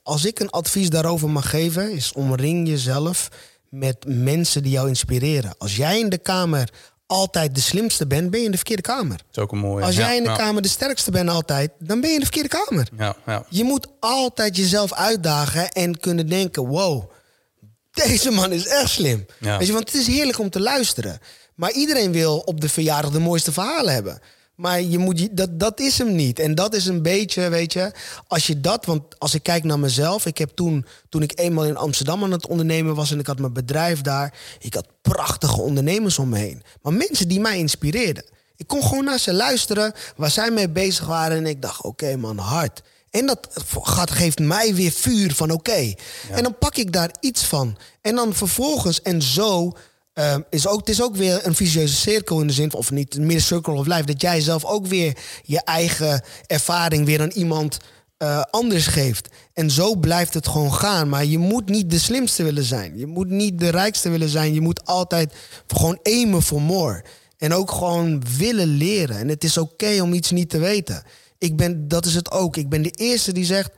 als 0.03 0.25
ik 0.25 0.39
een 0.39 0.49
advies 0.49 0.89
daarover 0.89 1.29
mag 1.29 1.49
geven, 1.49 1.91
is 1.91 2.13
omring 2.13 2.67
jezelf 2.67 3.29
met 3.69 4.05
mensen 4.07 4.63
die 4.63 4.71
jou 4.71 4.87
inspireren. 4.87 5.55
Als 5.57 5.75
jij 5.75 5.99
in 5.99 6.09
de 6.09 6.17
kamer 6.17 6.69
altijd 7.07 7.55
de 7.55 7.61
slimste 7.61 8.07
bent, 8.07 8.29
ben 8.29 8.39
je 8.39 8.45
in 8.45 8.51
de 8.51 8.57
verkeerde 8.57 8.81
kamer. 8.81 9.17
Dat 9.17 9.25
is 9.31 9.37
ook 9.37 9.51
een 9.51 9.57
mooie. 9.57 9.85
Als 9.85 9.95
jij 9.95 10.17
in 10.17 10.23
de 10.23 10.35
kamer 10.35 10.61
de 10.61 10.67
sterkste 10.67 11.11
bent 11.11 11.29
altijd, 11.29 11.71
dan 11.79 11.99
ben 11.99 12.09
je 12.09 12.15
in 12.15 12.21
de 12.21 12.25
verkeerde 12.25 12.49
kamer. 12.65 12.87
Ja, 12.97 13.15
ja. 13.25 13.45
Je 13.49 13.63
moet 13.63 13.87
altijd 13.99 14.55
jezelf 14.55 14.93
uitdagen 14.93 15.71
en 15.71 15.99
kunnen 15.99 16.27
denken: 16.27 16.67
wow, 16.67 17.11
deze 17.91 18.31
man 18.31 18.51
is 18.51 18.67
echt 18.67 18.89
slim. 18.89 19.25
Weet 19.39 19.67
je, 19.67 19.73
want 19.73 19.91
het 19.91 20.01
is 20.01 20.07
heerlijk 20.07 20.39
om 20.39 20.49
te 20.49 20.59
luisteren. 20.59 21.19
Maar 21.55 21.71
iedereen 21.71 22.11
wil 22.11 22.37
op 22.39 22.61
de 22.61 22.69
verjaardag 22.69 23.11
de 23.11 23.19
mooiste 23.19 23.51
verhalen 23.51 23.93
hebben. 23.93 24.21
Maar 24.55 24.81
je 24.81 24.97
moet, 24.97 25.37
dat, 25.37 25.59
dat 25.59 25.79
is 25.79 25.97
hem 25.97 26.15
niet. 26.15 26.39
En 26.39 26.55
dat 26.55 26.75
is 26.75 26.85
een 26.85 27.01
beetje, 27.01 27.49
weet 27.49 27.73
je, 27.73 27.91
als 28.27 28.47
je 28.47 28.61
dat, 28.61 28.85
want 28.85 29.19
als 29.19 29.33
ik 29.33 29.43
kijk 29.43 29.63
naar 29.63 29.79
mezelf, 29.79 30.25
ik 30.25 30.37
heb 30.37 30.51
toen, 30.55 30.85
toen 31.09 31.21
ik 31.21 31.39
eenmaal 31.39 31.65
in 31.65 31.77
Amsterdam 31.77 32.23
aan 32.23 32.31
het 32.31 32.47
ondernemen 32.47 32.95
was 32.95 33.11
en 33.11 33.19
ik 33.19 33.27
had 33.27 33.39
mijn 33.39 33.53
bedrijf 33.53 34.01
daar, 34.01 34.33
ik 34.59 34.73
had 34.73 34.87
prachtige 35.01 35.61
ondernemers 35.61 36.19
om 36.19 36.29
me 36.29 36.37
heen. 36.37 36.63
Maar 36.81 36.93
mensen 36.93 37.27
die 37.27 37.39
mij 37.39 37.57
inspireerden. 37.57 38.25
Ik 38.55 38.67
kon 38.67 38.83
gewoon 38.83 39.03
naar 39.03 39.19
ze 39.19 39.33
luisteren 39.33 39.93
waar 40.15 40.31
zij 40.31 40.51
mee 40.51 40.69
bezig 40.69 41.05
waren 41.05 41.37
en 41.37 41.45
ik 41.45 41.61
dacht, 41.61 41.81
oké 41.81 42.15
man, 42.15 42.37
hard. 42.37 42.81
En 43.09 43.25
dat 43.25 43.49
gaat, 43.81 44.11
geeft 44.11 44.39
mij 44.39 44.75
weer 44.75 44.91
vuur 44.91 45.33
van 45.33 45.51
oké. 45.51 45.93
En 46.29 46.43
dan 46.43 46.57
pak 46.57 46.75
ik 46.75 46.93
daar 46.93 47.11
iets 47.19 47.43
van. 47.43 47.77
En 48.01 48.15
dan 48.15 48.33
vervolgens, 48.33 49.01
en 49.01 49.21
zo 49.21 49.71
uh, 50.13 50.35
is 50.49 50.67
ook, 50.67 50.79
het 50.79 50.89
is 50.89 51.01
ook 51.01 51.15
weer 51.15 51.45
een 51.45 51.55
vicieuze 51.55 51.95
cirkel 51.95 52.41
in 52.41 52.47
de 52.47 52.53
zin, 52.53 52.73
of 52.73 52.91
niet, 52.91 53.17
meer 53.17 53.41
circle 53.41 53.73
of 53.73 53.85
life, 53.85 54.05
dat 54.05 54.21
jij 54.21 54.41
zelf 54.41 54.65
ook 54.65 54.87
weer 54.87 55.17
je 55.43 55.63
eigen 55.63 56.23
ervaring 56.47 57.05
weer 57.05 57.21
aan 57.21 57.29
iemand 57.29 57.79
uh, 58.23 58.41
anders 58.49 58.87
geeft. 58.87 59.29
En 59.53 59.71
zo 59.71 59.95
blijft 59.95 60.33
het 60.33 60.47
gewoon 60.47 60.73
gaan. 60.73 61.09
Maar 61.09 61.25
je 61.25 61.37
moet 61.37 61.69
niet 61.69 61.89
de 61.89 61.99
slimste 61.99 62.43
willen 62.43 62.63
zijn. 62.63 62.97
Je 62.97 63.07
moet 63.07 63.29
niet 63.29 63.59
de 63.59 63.69
rijkste 63.69 64.09
willen 64.09 64.29
zijn. 64.29 64.53
Je 64.53 64.61
moet 64.61 64.85
altijd 64.85 65.33
gewoon 65.67 65.99
aimen 66.03 66.41
voor 66.41 66.61
more. 66.61 67.03
En 67.37 67.53
ook 67.53 67.71
gewoon 67.71 68.23
willen 68.37 68.67
leren. 68.67 69.17
En 69.17 69.27
het 69.27 69.43
is 69.43 69.57
oké 69.57 70.01
om 70.01 70.13
iets 70.13 70.31
niet 70.31 70.49
te 70.49 70.59
weten. 70.59 71.03
Ik 71.37 71.55
ben, 71.55 71.87
dat 71.87 72.05
is 72.05 72.15
het 72.15 72.31
ook. 72.31 72.57
Ik 72.57 72.69
ben 72.69 72.81
de 72.81 72.91
eerste 72.91 73.31
die 73.31 73.45
zegt, 73.45 73.71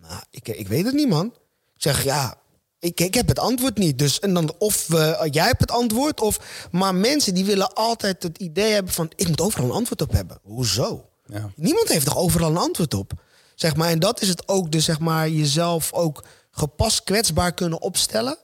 nou, 0.00 0.22
ik, 0.30 0.48
ik 0.48 0.68
weet 0.68 0.84
het 0.84 0.94
niet 0.94 1.08
man. 1.08 1.26
Ik 1.74 1.82
zeg, 1.82 2.04
ja, 2.04 2.38
Ik, 2.80 3.00
ik 3.00 3.14
heb 3.14 3.28
het 3.28 3.38
antwoord 3.38 3.78
niet. 3.78 3.98
Dus 3.98 4.18
en 4.18 4.34
dan 4.34 4.54
of 4.58 4.88
uh, 4.88 5.20
jij 5.30 5.46
hebt 5.46 5.60
het 5.60 5.70
antwoord, 5.70 6.20
of. 6.20 6.68
Maar 6.70 6.94
mensen 6.94 7.34
die 7.34 7.44
willen 7.44 7.74
altijd 7.74 8.22
het 8.22 8.38
idee 8.38 8.72
hebben 8.72 8.92
van: 8.92 9.10
ik 9.16 9.28
moet 9.28 9.40
overal 9.40 9.66
een 9.66 9.74
antwoord 9.74 10.02
op 10.02 10.12
hebben. 10.12 10.38
Hoezo? 10.42 11.08
Ja. 11.26 11.50
Niemand 11.56 11.88
heeft 11.88 12.04
toch 12.04 12.16
overal 12.16 12.50
een 12.50 12.56
antwoord 12.56 12.94
op? 12.94 13.12
Zeg 13.54 13.76
maar, 13.76 13.88
en 13.88 13.98
dat 13.98 14.20
is 14.22 14.28
het 14.28 14.48
ook, 14.48 14.72
dus 14.72 14.84
zeg 14.84 14.98
maar, 14.98 15.28
jezelf 15.28 15.92
ook 15.92 16.24
gepast 16.50 17.04
kwetsbaar 17.04 17.54
kunnen 17.54 17.80
opstellen. 17.80 18.38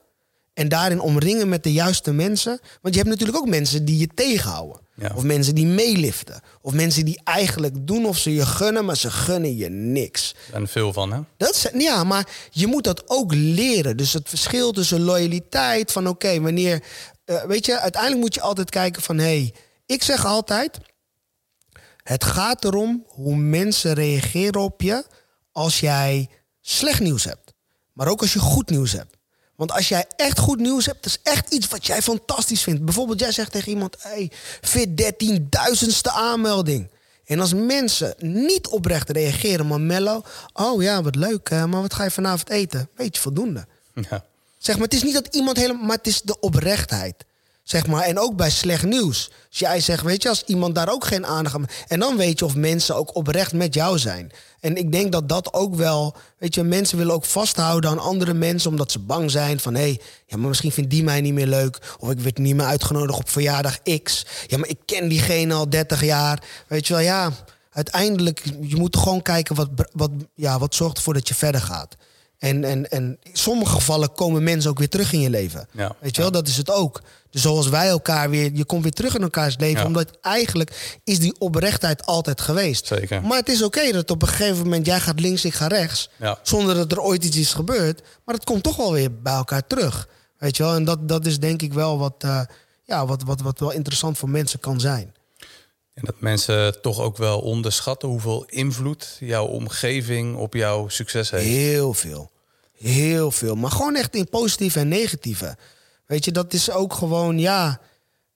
En 0.53 0.69
daarin 0.69 0.99
omringen 0.99 1.49
met 1.49 1.63
de 1.63 1.73
juiste 1.73 2.11
mensen. 2.11 2.59
Want 2.81 2.95
je 2.95 2.99
hebt 2.99 3.11
natuurlijk 3.11 3.37
ook 3.37 3.49
mensen 3.49 3.85
die 3.85 3.97
je 3.97 4.07
tegenhouden. 4.15 4.84
Of 5.15 5.23
mensen 5.23 5.55
die 5.55 5.65
meeliften. 5.65 6.41
Of 6.61 6.73
mensen 6.73 7.05
die 7.05 7.21
eigenlijk 7.23 7.87
doen 7.87 8.05
of 8.05 8.17
ze 8.17 8.33
je 8.33 8.45
gunnen, 8.45 8.85
maar 8.85 8.97
ze 8.97 9.11
gunnen 9.11 9.55
je 9.55 9.69
niks. 9.69 10.35
En 10.53 10.67
veel 10.67 10.93
van, 10.93 11.13
hè? 11.13 11.19
Dat 11.37 11.71
ja, 11.77 12.03
maar 12.03 12.27
je 12.51 12.67
moet 12.67 12.83
dat 12.83 13.03
ook 13.09 13.33
leren. 13.33 13.97
Dus 13.97 14.13
het 14.13 14.29
verschil 14.29 14.71
tussen 14.71 15.01
loyaliteit 15.01 15.91
van 15.91 16.07
oké, 16.07 16.41
wanneer... 16.41 16.83
Uh, 17.25 17.43
weet 17.43 17.65
je, 17.65 17.79
uiteindelijk 17.79 18.21
moet 18.21 18.33
je 18.33 18.41
altijd 18.41 18.69
kijken 18.69 19.01
van... 19.01 19.17
hé, 19.17 19.23
hey, 19.23 19.53
ik 19.85 20.03
zeg 20.03 20.25
altijd... 20.25 20.77
Het 22.03 22.23
gaat 22.23 22.63
erom 22.63 23.05
hoe 23.07 23.35
mensen 23.35 23.93
reageren 23.93 24.61
op 24.61 24.81
je 24.81 25.05
als 25.51 25.79
jij 25.79 26.29
slecht 26.61 26.99
nieuws 26.99 27.23
hebt. 27.23 27.53
Maar 27.93 28.07
ook 28.07 28.21
als 28.21 28.33
je 28.33 28.39
goed 28.39 28.69
nieuws 28.69 28.91
hebt. 28.91 29.14
Want 29.55 29.71
als 29.71 29.87
jij 29.89 30.05
echt 30.15 30.39
goed 30.39 30.59
nieuws 30.59 30.85
hebt, 30.85 31.03
dat 31.03 31.11
is 31.11 31.31
echt 31.33 31.53
iets 31.53 31.67
wat 31.67 31.85
jij 31.85 32.01
fantastisch 32.01 32.61
vindt. 32.63 32.85
Bijvoorbeeld, 32.85 33.19
jij 33.19 33.31
zegt 33.31 33.51
tegen 33.51 33.71
iemand: 33.71 33.95
hey, 33.99 34.31
fit 34.61 34.89
13.000ste 35.01 36.11
aanmelding. 36.13 36.89
En 37.25 37.39
als 37.39 37.53
mensen 37.53 38.15
niet 38.17 38.67
oprecht 38.67 39.09
reageren, 39.09 39.67
maar 39.67 39.81
mellow. 39.81 40.23
Oh 40.53 40.81
ja, 40.81 41.01
wat 41.01 41.15
leuk, 41.15 41.49
maar 41.49 41.81
wat 41.81 41.93
ga 41.93 42.03
je 42.03 42.11
vanavond 42.11 42.49
eten? 42.49 42.89
Beetje 42.95 43.21
voldoende. 43.21 43.65
Ja. 44.09 44.25
Zeg 44.57 44.75
maar, 44.75 44.83
het 44.83 44.93
is 44.93 45.03
niet 45.03 45.13
dat 45.13 45.35
iemand 45.35 45.57
helemaal. 45.57 45.85
Maar 45.85 45.97
het 45.97 46.07
is 46.07 46.21
de 46.21 46.39
oprechtheid. 46.39 47.25
Zeg 47.65 47.87
maar, 47.87 48.03
en 48.03 48.19
ook 48.19 48.35
bij 48.35 48.49
slecht 48.49 48.83
nieuws. 48.83 49.31
Als 49.49 49.59
jij 49.59 49.79
zegt, 49.79 50.03
weet 50.03 50.23
je, 50.23 50.29
als 50.29 50.43
iemand 50.45 50.75
daar 50.75 50.91
ook 50.91 51.05
geen 51.05 51.25
aandacht 51.25 51.55
aan... 51.55 51.65
En 51.87 51.99
dan 51.99 52.17
weet 52.17 52.39
je 52.39 52.45
of 52.45 52.55
mensen 52.55 52.95
ook 52.95 53.15
oprecht 53.15 53.53
met 53.53 53.73
jou 53.73 53.99
zijn. 53.99 54.31
En 54.59 54.75
ik 54.75 54.91
denk 54.91 55.11
dat 55.11 55.29
dat 55.29 55.53
ook 55.53 55.75
wel... 55.75 56.15
Weet 56.37 56.55
je, 56.55 56.63
mensen 56.63 56.97
willen 56.97 57.13
ook 57.13 57.25
vasthouden 57.25 57.89
aan 57.89 57.99
andere 57.99 58.33
mensen... 58.33 58.69
omdat 58.69 58.91
ze 58.91 58.99
bang 58.99 59.31
zijn 59.31 59.59
van... 59.59 59.73
hé, 59.73 59.81
hey, 59.81 60.01
ja, 60.25 60.37
maar 60.37 60.47
misschien 60.47 60.71
vindt 60.71 60.89
die 60.89 61.03
mij 61.03 61.21
niet 61.21 61.33
meer 61.33 61.47
leuk... 61.47 61.95
of 61.99 62.09
ik 62.09 62.19
werd 62.19 62.37
niet 62.37 62.55
meer 62.55 62.65
uitgenodigd 62.65 63.19
op 63.19 63.29
verjaardag 63.29 63.81
X. 64.03 64.25
Ja, 64.47 64.57
maar 64.57 64.69
ik 64.69 64.79
ken 64.85 65.07
diegene 65.07 65.53
al 65.53 65.69
30 65.69 66.03
jaar. 66.03 66.43
Weet 66.67 66.87
je 66.87 66.93
wel, 66.93 67.03
ja... 67.03 67.31
Uiteindelijk, 67.71 68.43
je 68.61 68.75
moet 68.75 68.97
gewoon 68.97 69.21
kijken 69.21 69.55
wat, 69.55 69.69
wat, 69.91 70.11
ja, 70.35 70.59
wat 70.59 70.75
zorgt 70.75 70.97
ervoor 70.97 71.13
dat 71.13 71.27
je 71.27 71.35
verder 71.35 71.61
gaat. 71.61 71.95
En, 72.37 72.63
en, 72.63 72.89
en 72.89 73.17
in 73.23 73.37
sommige 73.37 73.71
gevallen 73.71 74.13
komen 74.13 74.43
mensen 74.43 74.69
ook 74.69 74.77
weer 74.77 74.89
terug 74.89 75.13
in 75.13 75.19
je 75.19 75.29
leven. 75.29 75.67
Ja. 75.71 75.95
Weet 75.99 76.15
je 76.15 76.21
wel, 76.21 76.31
dat 76.31 76.47
is 76.47 76.57
het 76.57 76.71
ook. 76.71 77.01
Dus 77.35 77.43
zoals 77.43 77.69
wij 77.69 77.87
elkaar 77.87 78.29
weer, 78.29 78.51
je 78.53 78.65
komt 78.65 78.83
weer 78.83 78.91
terug 78.91 79.15
in 79.15 79.21
elkaars 79.21 79.57
leven. 79.57 79.85
Omdat 79.85 80.17
eigenlijk 80.21 80.97
is 81.03 81.19
die 81.19 81.35
oprechtheid 81.39 82.05
altijd 82.05 82.41
geweest. 82.41 82.87
Zeker. 82.87 83.21
Maar 83.21 83.37
het 83.37 83.49
is 83.49 83.63
oké 83.63 83.91
dat 83.91 84.11
op 84.11 84.21
een 84.21 84.27
gegeven 84.27 84.63
moment 84.63 84.85
jij 84.85 84.99
gaat 84.99 85.19
links, 85.19 85.45
ik 85.45 85.53
ga 85.53 85.67
rechts. 85.67 86.09
Zonder 86.41 86.75
dat 86.75 86.91
er 86.91 87.01
ooit 87.01 87.23
iets 87.23 87.37
is 87.37 87.53
gebeurd. 87.53 88.01
Maar 88.25 88.35
het 88.35 88.43
komt 88.43 88.63
toch 88.63 88.75
wel 88.75 88.91
weer 88.91 89.21
bij 89.21 89.33
elkaar 89.33 89.67
terug. 89.67 90.07
Weet 90.37 90.57
je 90.57 90.63
wel, 90.63 90.75
en 90.75 90.83
dat, 90.83 91.07
dat 91.07 91.25
is 91.25 91.39
denk 91.39 91.61
ik 91.61 91.73
wel 91.73 91.97
wat, 91.97 92.23
uh, 92.25 92.41
ja, 92.83 93.05
wat, 93.05 93.23
wat, 93.23 93.41
wat 93.41 93.59
wel 93.59 93.71
interessant 93.71 94.17
voor 94.17 94.29
mensen 94.29 94.59
kan 94.59 94.79
zijn. 94.79 95.13
En 95.93 96.03
dat 96.05 96.19
mensen 96.19 96.81
toch 96.81 96.99
ook 96.99 97.17
wel 97.17 97.39
onderschatten 97.39 98.09
hoeveel 98.09 98.45
invloed 98.45 99.17
jouw 99.19 99.45
omgeving 99.45 100.35
op 100.35 100.53
jouw 100.53 100.87
succes 100.87 101.29
heeft. 101.29 101.45
Heel 101.45 101.93
veel. 101.93 102.31
Heel 102.77 103.31
veel. 103.31 103.55
Maar 103.55 103.71
gewoon 103.71 103.95
echt 103.95 104.15
in 104.15 104.29
positieve 104.29 104.79
en 104.79 104.87
negatieve. 104.87 105.57
Weet 106.05 106.25
je, 106.25 106.31
dat 106.31 106.53
is 106.53 106.71
ook 106.71 106.93
gewoon, 106.93 107.39
ja. 107.39 107.81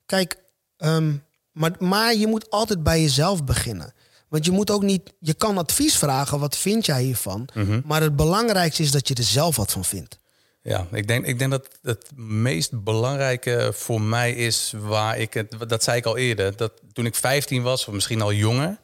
Kijk, 0.06 0.38
ehm, 0.78 1.14
maar, 1.52 1.72
maar 1.80 2.16
je 2.16 2.28
moet 2.28 2.50
altijd 2.50 2.84
bij 2.84 3.02
jezelf 3.02 3.44
beginnen. 3.44 3.94
Want 4.28 4.46
je 4.46 4.52
moet 4.52 4.72
ook 4.72 4.84
niet, 4.84 5.14
je 5.20 5.34
kan 5.34 5.58
advies 5.58 5.98
vragen, 5.98 6.40
wat 6.40 6.58
vind 6.58 6.86
jij 6.86 7.04
hiervan? 7.04 7.48
Mhm. 7.54 7.82
Maar 7.86 8.02
het 8.02 8.16
belangrijkste 8.16 8.84
is 8.84 8.92
dat 8.92 9.08
je 9.08 9.14
er 9.14 9.24
zelf 9.24 9.56
wat 9.56 9.72
van 9.72 9.86
vindt. 9.86 10.20
Ja, 10.62 10.88
ik 10.92 11.08
denk, 11.08 11.26
ik 11.26 11.40
denk 11.40 11.52
dat 11.52 11.68
het 11.82 12.12
meest 12.16 12.84
belangrijke 12.84 13.72
voor 13.74 14.02
mij 14.02 14.34
is 14.34 14.74
waar 14.78 15.18
ik 15.18 15.34
het, 15.34 15.56
dat 15.68 15.84
zei 15.84 15.98
ik 15.98 16.06
al 16.06 16.18
eerder, 16.18 16.56
dat 16.58 16.72
toen 16.94 17.06
ik 17.06 17.16
15 17.16 17.62
was, 17.62 17.88
of 17.88 17.94
misschien 17.94 18.22
al 18.22 18.34
jonger, 18.34 18.80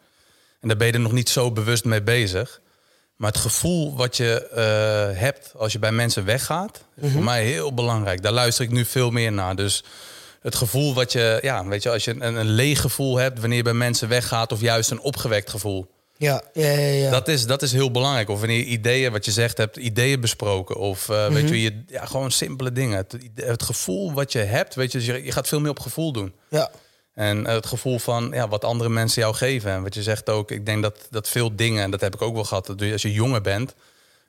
en 0.60 0.68
daar 0.68 0.78
ben 0.78 0.88
je 0.88 0.94
er 0.94 1.00
nog 1.00 1.12
niet 1.12 1.30
zo 1.30 1.52
bewust 1.52 1.86
mee 1.86 2.04
bezig. 2.04 2.62
Maar 3.16 3.32
het 3.32 3.40
gevoel 3.40 3.96
wat 3.96 4.18
je 4.18 4.48
uh, 4.52 5.20
hebt 5.20 5.52
als 5.58 5.72
je 5.72 5.80
bij 5.80 5.92
mensen 5.92 6.26
weggaat, 6.26 6.84
is 6.96 7.02
voor 7.02 7.10
mhm. 7.10 7.24
mij 7.24 7.46
heel 7.46 7.74
belangrijk. 7.74 8.22
Daar 8.22 8.32
luister 8.32 8.66
ik 8.66 8.72
nu 8.72 8.86
veel 8.86 9.10
meer 9.10 9.32
naar. 9.32 9.56
Dus 9.56 9.84
het 10.42 10.56
gevoel 10.56 10.94
wat 10.94 11.12
je, 11.12 11.40
ja, 11.42 11.66
weet 11.66 11.84
je, 11.84 11.90
als 11.90 12.04
je 12.04 12.12
een, 12.12 12.36
een 12.36 12.50
leeg 12.50 12.82
gevoel 12.82 13.18
hebt 13.18 13.40
wanneer 13.40 13.58
je 13.58 13.64
bij 13.64 13.74
mensen 13.74 14.08
weggaat, 14.08 14.52
of 14.52 14.62
juist 14.62 14.92
een 14.92 15.00
opgewekt 15.00 15.50
gevoel. 15.50 15.88
Ja, 16.18 16.42
ja, 16.54 16.70
ja, 16.70 16.88
ja. 16.88 17.12
Dat, 17.12 17.28
is, 17.28 17.46
dat 17.46 17.62
is 17.62 17.72
heel 17.72 17.92
belangrijk. 17.92 18.30
Of 18.30 18.40
wanneer 18.40 18.58
je 18.58 18.66
ideeën, 18.66 19.12
wat 19.12 19.26
je 19.26 19.32
zegt, 19.32 19.58
hebt 19.58 19.78
ideeën 19.78 20.20
besproken. 20.20 20.76
Of 20.76 21.10
uh, 21.10 21.28
weet 21.28 21.44
mhm. 21.44 21.54
je, 21.54 21.62
je, 21.62 21.84
ja, 21.88 22.06
gewoon 22.06 22.32
simpele 22.32 22.72
dingen. 22.72 22.98
Het, 22.98 23.18
het, 23.36 23.64
gevoel 23.64 24.14
wat 24.14 24.32
je 24.32 24.40
hebt, 24.40 24.76
weet 24.76 24.92
dus 24.92 25.06
je, 25.06 25.24
je 25.24 25.32
gaat 25.32 25.48
veel 25.48 25.60
meer 25.60 25.70
op 25.70 25.80
gevoel 25.80 26.12
doen. 26.12 26.34
Ja. 26.50 26.72
En 27.16 27.48
het 27.48 27.66
gevoel 27.66 28.00
van 28.00 28.30
ja, 28.34 28.48
wat 28.48 28.64
andere 28.64 28.90
mensen 28.90 29.22
jou 29.22 29.36
geven. 29.36 29.72
En 29.72 29.84
wat 29.84 29.94
je 29.94 30.04
zegt 30.04 30.30
ook, 30.30 30.52
ik 30.52 30.66
denk 30.66 30.82
dat, 30.82 30.98
dat 31.10 31.30
veel 31.30 31.56
dingen, 31.56 31.84
en 31.84 31.92
dat 31.92 32.02
heb 32.02 32.14
ik 32.14 32.22
ook 32.22 32.34
wel 32.34 32.44
gehad, 32.44 32.66
dat 32.66 32.82
als 32.92 33.02
je 33.02 33.14
jonger 33.14 33.42
bent, 33.42 33.74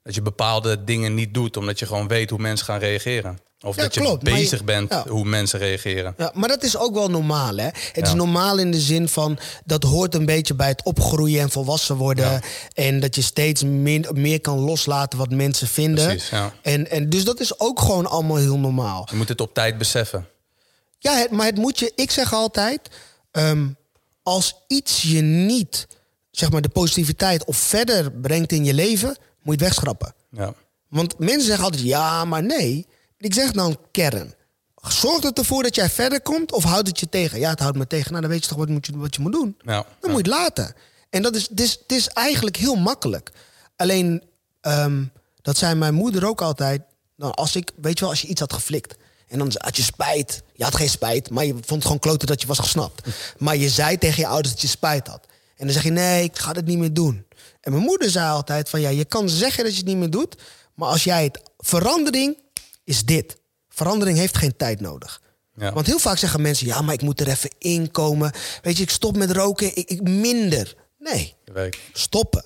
dat 0.02 0.14
je 0.14 0.22
bepaalde 0.22 0.84
dingen 0.84 1.14
niet 1.14 1.34
doet, 1.34 1.56
omdat 1.56 1.78
je 1.78 1.86
gewoon 1.86 2.08
weet 2.08 2.30
hoe 2.30 2.38
mensen 2.38 2.66
gaan 2.66 2.78
reageren. 2.78 3.38
Of 3.60 3.76
dat 3.76 3.94
je 3.94 4.18
bezig 4.22 4.64
bent 4.64 4.94
hoe 4.94 5.24
mensen 5.24 5.58
reageren. 5.58 6.14
Ja, 6.16 6.30
maar 6.34 6.48
dat 6.48 6.62
is 6.62 6.76
ook 6.76 6.94
wel 6.94 7.10
normaal. 7.10 7.56
Hè? 7.56 7.68
Het 7.92 8.06
is 8.06 8.14
normaal 8.14 8.58
in 8.58 8.70
de 8.70 8.80
zin 8.80 9.08
van 9.08 9.38
dat 9.64 9.82
hoort 9.82 10.14
een 10.14 10.26
beetje 10.26 10.54
bij 10.54 10.68
het 10.68 10.82
opgroeien 10.82 11.40
en 11.40 11.50
volwassen 11.50 11.96
worden. 11.96 12.40
En 12.74 13.00
dat 13.00 13.14
je 13.14 13.22
steeds 13.22 13.62
meer, 13.62 14.10
meer 14.14 14.40
kan 14.40 14.58
loslaten 14.58 15.18
wat 15.18 15.30
mensen 15.30 15.68
vinden. 15.68 16.06
Precies, 16.06 16.30
en, 16.62 16.90
en 16.90 17.10
dus 17.10 17.24
dat 17.24 17.40
is 17.40 17.60
ook 17.60 17.80
gewoon 17.80 18.06
allemaal 18.06 18.36
heel 18.36 18.58
normaal. 18.58 19.06
Je 19.10 19.16
moet 19.16 19.28
het 19.28 19.40
op 19.40 19.54
tijd 19.54 19.78
beseffen. 19.78 20.26
Ja, 21.10 21.26
maar 21.30 21.46
het 21.46 21.56
moet 21.56 21.78
je, 21.78 21.92
ik 21.94 22.10
zeg 22.10 22.32
altijd, 22.32 22.80
ehm, 23.30 23.68
als 24.22 24.64
iets 24.66 25.02
je 25.02 25.20
niet, 25.20 25.86
zeg 26.30 26.50
maar, 26.50 26.60
de 26.60 26.68
positiviteit 26.68 27.44
of 27.44 27.56
verder 27.56 28.12
brengt 28.12 28.52
in 28.52 28.64
je 28.64 28.74
leven, 28.74 29.08
moet 29.08 29.18
je 29.42 29.50
het 29.50 29.60
wegschrappen. 29.60 30.14
Ja. 30.30 30.54
Want 30.88 31.18
mensen 31.18 31.46
zeggen 31.46 31.64
altijd 31.64 31.82
ja, 31.82 32.24
maar 32.24 32.42
nee. 32.42 32.86
Ik 33.18 33.34
zeg 33.34 33.50
dan 33.50 33.78
kern. 33.90 34.34
Zorgt 34.88 35.22
het 35.22 35.38
ervoor 35.38 35.62
dat 35.62 35.74
jij 35.74 35.90
verder 35.90 36.20
komt 36.20 36.52
of 36.52 36.64
houdt 36.64 36.88
het 36.88 37.00
je 37.00 37.08
tegen? 37.08 37.38
Ja, 37.38 37.50
het 37.50 37.60
houdt 37.60 37.76
me 37.76 37.86
tegen. 37.86 38.10
Nou, 38.10 38.20
dan 38.22 38.30
weet 38.30 38.42
je 38.42 38.48
toch 38.48 38.58
wat, 38.58 38.68
moet 38.68 38.86
je, 38.86 38.98
wat 38.98 39.14
je 39.14 39.20
moet 39.20 39.32
doen. 39.32 39.56
Ja, 39.64 39.86
dan 40.00 40.10
moet 40.10 40.26
je 40.26 40.32
het 40.32 40.40
laten. 40.40 40.74
En 41.10 41.22
dat 41.22 41.34
is, 41.34 41.48
het 41.48 41.60
is, 41.60 41.72
het 41.82 41.92
is 41.92 42.08
eigenlijk 42.08 42.56
heel 42.56 42.74
makkelijk. 42.74 43.32
Alleen, 43.76 44.22
ehm, 44.60 45.04
dat 45.42 45.56
zei 45.56 45.74
mijn 45.74 45.94
moeder 45.94 46.26
ook 46.26 46.40
altijd. 46.40 46.82
Nou, 47.16 47.32
als 47.34 47.56
ik, 47.56 47.70
weet 47.76 47.94
je 47.94 48.00
wel, 48.00 48.10
als 48.10 48.22
je 48.22 48.28
iets 48.28 48.40
had 48.40 48.52
geflikt. 48.52 48.96
En 49.28 49.38
dan 49.38 49.50
had 49.54 49.76
je 49.76 49.82
spijt. 49.82 50.42
Je 50.56 50.64
had 50.64 50.76
geen 50.76 50.88
spijt, 50.88 51.30
maar 51.30 51.44
je 51.44 51.52
vond 51.52 51.68
het 51.68 51.82
gewoon 51.82 51.98
kloten 51.98 52.26
dat 52.26 52.40
je 52.40 52.46
was 52.46 52.58
gesnapt. 52.58 53.08
Maar 53.38 53.56
je 53.56 53.68
zei 53.68 53.98
tegen 53.98 54.20
je 54.20 54.26
ouders 54.26 54.54
dat 54.54 54.62
je 54.62 54.68
spijt 54.68 55.06
had. 55.06 55.26
En 55.56 55.64
dan 55.64 55.74
zeg 55.74 55.82
je, 55.82 55.90
nee, 55.90 56.24
ik 56.24 56.38
ga 56.38 56.52
het 56.52 56.66
niet 56.66 56.78
meer 56.78 56.92
doen. 56.92 57.26
En 57.60 57.72
mijn 57.72 57.84
moeder 57.84 58.10
zei 58.10 58.30
altijd 58.30 58.68
van, 58.68 58.80
ja, 58.80 58.88
je 58.88 59.04
kan 59.04 59.28
zeggen 59.28 59.64
dat 59.64 59.72
je 59.72 59.78
het 59.78 59.86
niet 59.86 59.96
meer 59.96 60.10
doet. 60.10 60.36
Maar 60.74 60.88
als 60.88 61.04
jij 61.04 61.24
het... 61.24 61.40
Verandering 61.58 62.36
is 62.84 63.04
dit. 63.04 63.36
Verandering 63.68 64.18
heeft 64.18 64.36
geen 64.36 64.56
tijd 64.56 64.80
nodig. 64.80 65.22
Ja. 65.54 65.72
Want 65.72 65.86
heel 65.86 65.98
vaak 65.98 66.18
zeggen 66.18 66.42
mensen, 66.42 66.66
ja, 66.66 66.82
maar 66.82 66.94
ik 66.94 67.02
moet 67.02 67.20
er 67.20 67.28
even 67.28 67.50
inkomen. 67.58 68.32
Weet 68.62 68.76
je, 68.76 68.82
ik 68.82 68.90
stop 68.90 69.16
met 69.16 69.30
roken, 69.30 69.76
ik, 69.76 69.90
ik 69.90 70.02
minder. 70.02 70.74
Nee, 70.98 71.34
stoppen. 71.92 72.44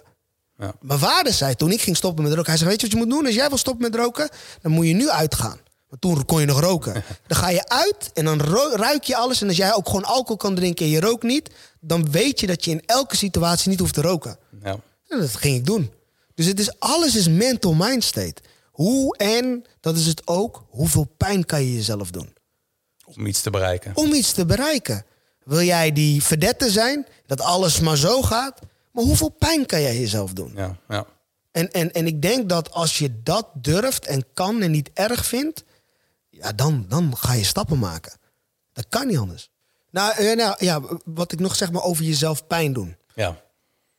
Ja. 0.59 0.75
Mijn 0.81 0.99
vader 0.99 1.33
zei 1.33 1.55
toen 1.55 1.71
ik 1.71 1.81
ging 1.81 1.97
stoppen 1.97 2.25
met 2.25 2.33
roken, 2.33 2.49
hij 2.49 2.57
zei, 2.57 2.71
weet 2.71 2.81
je 2.81 2.87
wat 2.87 2.97
je 2.97 3.03
moet 3.03 3.15
doen? 3.15 3.27
Als 3.27 3.35
jij 3.35 3.49
wil 3.49 3.59
stoppen 3.59 3.91
met 3.91 4.01
roken, 4.01 4.29
dan 4.63 4.73
moet 4.73 4.87
je 4.87 4.93
nu 4.93 5.11
uitgaan. 5.11 5.59
Want 5.91 6.03
toen 6.03 6.25
kon 6.25 6.41
je 6.41 6.47
nog 6.47 6.61
roken. 6.61 6.93
Dan 7.27 7.39
ga 7.39 7.49
je 7.49 7.69
uit 7.69 8.11
en 8.15 8.25
dan 8.25 8.41
ruik 8.75 9.05
je 9.05 9.17
alles. 9.17 9.41
En 9.41 9.49
als 9.49 9.57
jij 9.57 9.75
ook 9.75 9.87
gewoon 9.87 10.05
alcohol 10.05 10.37
kan 10.37 10.55
drinken 10.55 10.85
en 10.85 10.91
je 10.91 11.01
rookt 11.01 11.23
niet, 11.23 11.51
dan 11.81 12.11
weet 12.11 12.41
je 12.41 12.47
dat 12.47 12.65
je 12.65 12.71
in 12.71 12.83
elke 12.87 13.17
situatie 13.17 13.71
niet 13.71 13.79
hoeft 13.79 13.95
te 13.95 14.01
roken. 14.01 14.39
Ja. 14.63 14.77
En 15.09 15.19
dat 15.19 15.37
ging 15.37 15.57
ik 15.57 15.67
doen. 15.67 15.93
Dus 16.35 16.47
het 16.47 16.61
is, 16.61 16.79
alles 16.79 17.17
is 17.17 17.29
mental 17.29 17.75
mind 17.75 18.05
state. 18.05 18.43
Hoe 18.71 19.17
en, 19.17 19.65
dat 19.81 19.97
is 19.97 20.07
het 20.07 20.27
ook, 20.27 20.65
hoeveel 20.69 21.05
pijn 21.17 21.47
kan 21.47 21.63
je 21.63 21.75
jezelf 21.75 22.11
doen? 22.11 22.35
Om 23.05 23.27
iets 23.27 23.41
te 23.41 23.51
bereiken. 23.51 23.97
Om 23.97 24.13
iets 24.13 24.33
te 24.33 24.47
bereiken. 24.47 25.05
Wil 25.45 25.63
jij 25.63 25.93
die 25.93 26.23
verdette 26.23 26.71
zijn, 26.71 27.07
dat 27.27 27.41
alles 27.41 27.81
maar 27.81 27.97
zo 27.97 28.23
gaat? 28.23 28.59
Maar 28.93 29.05
hoeveel 29.05 29.29
pijn 29.29 29.67
kan 29.67 29.81
jij 29.81 29.99
jezelf 29.99 30.33
doen? 30.33 30.53
Ja, 30.57 30.77
ja. 30.89 31.07
En, 31.51 31.71
en, 31.71 31.93
en 31.93 32.07
ik 32.07 32.23
denk 32.23 32.49
dat 32.49 32.73
als 32.73 32.99
je 32.99 33.23
dat 33.23 33.47
durft 33.55 34.07
en 34.07 34.25
kan 34.35 34.63
en 34.63 34.71
niet 34.71 34.91
erg 34.95 35.27
vindt, 35.27 35.65
ja, 36.43 36.53
dan, 36.53 36.85
dan 36.89 37.17
ga 37.17 37.33
je 37.33 37.45
stappen 37.45 37.79
maken. 37.79 38.13
Dat 38.73 38.87
kan 38.89 39.07
niet 39.07 39.19
anders. 39.19 39.51
Nou, 39.91 40.15
eh, 40.17 40.37
nou 40.37 40.55
ja, 40.59 40.81
wat 41.05 41.33
ik 41.33 41.41
nog 41.41 41.57
zeg 41.57 41.73
maar 41.73 41.83
over 41.83 42.05
jezelf 42.05 42.47
pijn 42.47 42.73
doen. 42.73 42.97
Ja. 43.15 43.37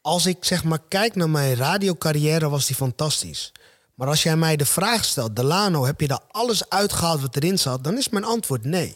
Als 0.01 0.25
ik 0.25 0.45
zeg 0.45 0.63
maar 0.63 0.79
kijk 0.87 1.15
naar 1.15 1.29
mijn 1.29 1.55
radiocarrière, 1.55 2.49
was 2.49 2.65
die 2.65 2.75
fantastisch. 2.75 3.51
Maar 3.95 4.07
als 4.07 4.23
jij 4.23 4.37
mij 4.37 4.55
de 4.55 4.65
vraag 4.65 5.05
stelt, 5.05 5.35
Delano, 5.35 5.85
heb 5.85 6.01
je 6.01 6.07
daar 6.07 6.23
alles 6.27 6.69
uitgehaald 6.69 7.21
wat 7.21 7.35
erin 7.35 7.59
zat? 7.59 7.83
Dan 7.83 7.97
is 7.97 8.09
mijn 8.09 8.23
antwoord 8.23 8.63
nee. 8.63 8.95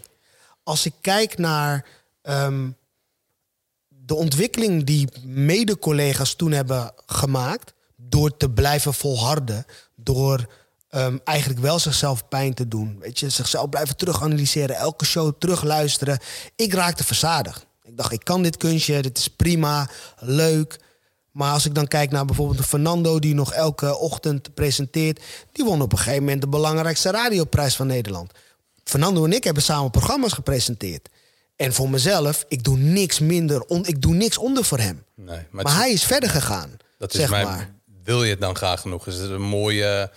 Als 0.63 0.85
ik 0.85 0.93
kijk 1.01 1.37
naar 1.37 1.85
ehm, 2.21 2.69
de 3.87 4.15
ontwikkeling 4.15 4.83
die 4.83 5.09
mede-collega's 5.23 6.35
toen 6.35 6.51
hebben 6.51 6.91
gemaakt, 7.05 7.73
door 7.95 8.37
te 8.37 8.49
blijven 8.49 8.93
volharden, 8.93 9.65
door 9.95 10.45
um, 10.89 11.19
eigenlijk 11.23 11.59
wel 11.59 11.79
zichzelf 11.79 12.27
pijn 12.27 12.53
te 12.53 12.67
doen. 12.67 12.99
Weet 12.99 13.19
je, 13.19 13.29
zichzelf 13.29 13.69
blijven 13.69 13.97
teruganalyseren, 13.97 14.75
elke 14.75 15.05
show 15.05 15.33
terugluisteren. 15.39 16.19
Ik 16.55 16.73
raakte 16.73 17.03
verzadigd. 17.03 17.65
Ik 17.83 17.97
dacht, 17.97 18.11
ik 18.11 18.23
kan 18.23 18.43
dit 18.43 18.57
kunstje, 18.57 19.01
dit 19.01 19.17
is 19.17 19.27
prima, 19.27 19.89
leuk. 20.19 20.79
Maar 21.31 21.51
als 21.51 21.65
ik 21.65 21.75
dan 21.75 21.87
kijk 21.87 22.11
naar 22.11 22.25
bijvoorbeeld 22.25 22.65
Fernando, 22.65 23.19
die 23.19 23.33
nog 23.33 23.53
elke 23.53 23.97
ochtend 23.97 24.53
presenteert, 24.53 25.21
die 25.51 25.65
won 25.65 25.81
op 25.81 25.91
een 25.91 25.97
gegeven 25.97 26.23
moment 26.23 26.41
de 26.41 26.47
belangrijkste 26.47 27.11
radioprijs 27.11 27.75
van 27.75 27.87
Nederland. 27.87 28.31
Fernando 28.83 29.25
en 29.25 29.33
ik 29.33 29.43
hebben 29.43 29.63
samen 29.63 29.91
programma's 29.91 30.33
gepresenteerd. 30.33 31.09
En 31.55 31.73
voor 31.73 31.89
mezelf, 31.89 32.45
ik 32.47 32.63
doe 32.63 32.77
niks 32.77 33.19
minder, 33.19 33.61
on, 33.61 33.85
ik 33.85 34.01
doe 34.01 34.13
niks 34.13 34.37
onder 34.37 34.63
voor 34.63 34.79
hem. 34.79 35.03
Nee, 35.15 35.39
maar, 35.49 35.75
hij 35.75 35.91
is 35.91 36.03
verder 36.03 36.29
gegaan. 36.29 36.77
Dat 36.97 37.13
is 37.13 37.19
zeg 37.19 37.29
mijn, 37.29 37.45
maar. 37.45 37.73
Wil 38.03 38.23
je 38.23 38.29
het 38.29 38.41
dan 38.41 38.55
graag 38.55 38.81
genoeg? 38.81 39.07
Is 39.07 39.17
het 39.17 39.31
een 39.31 39.41
mooie. 39.41 40.11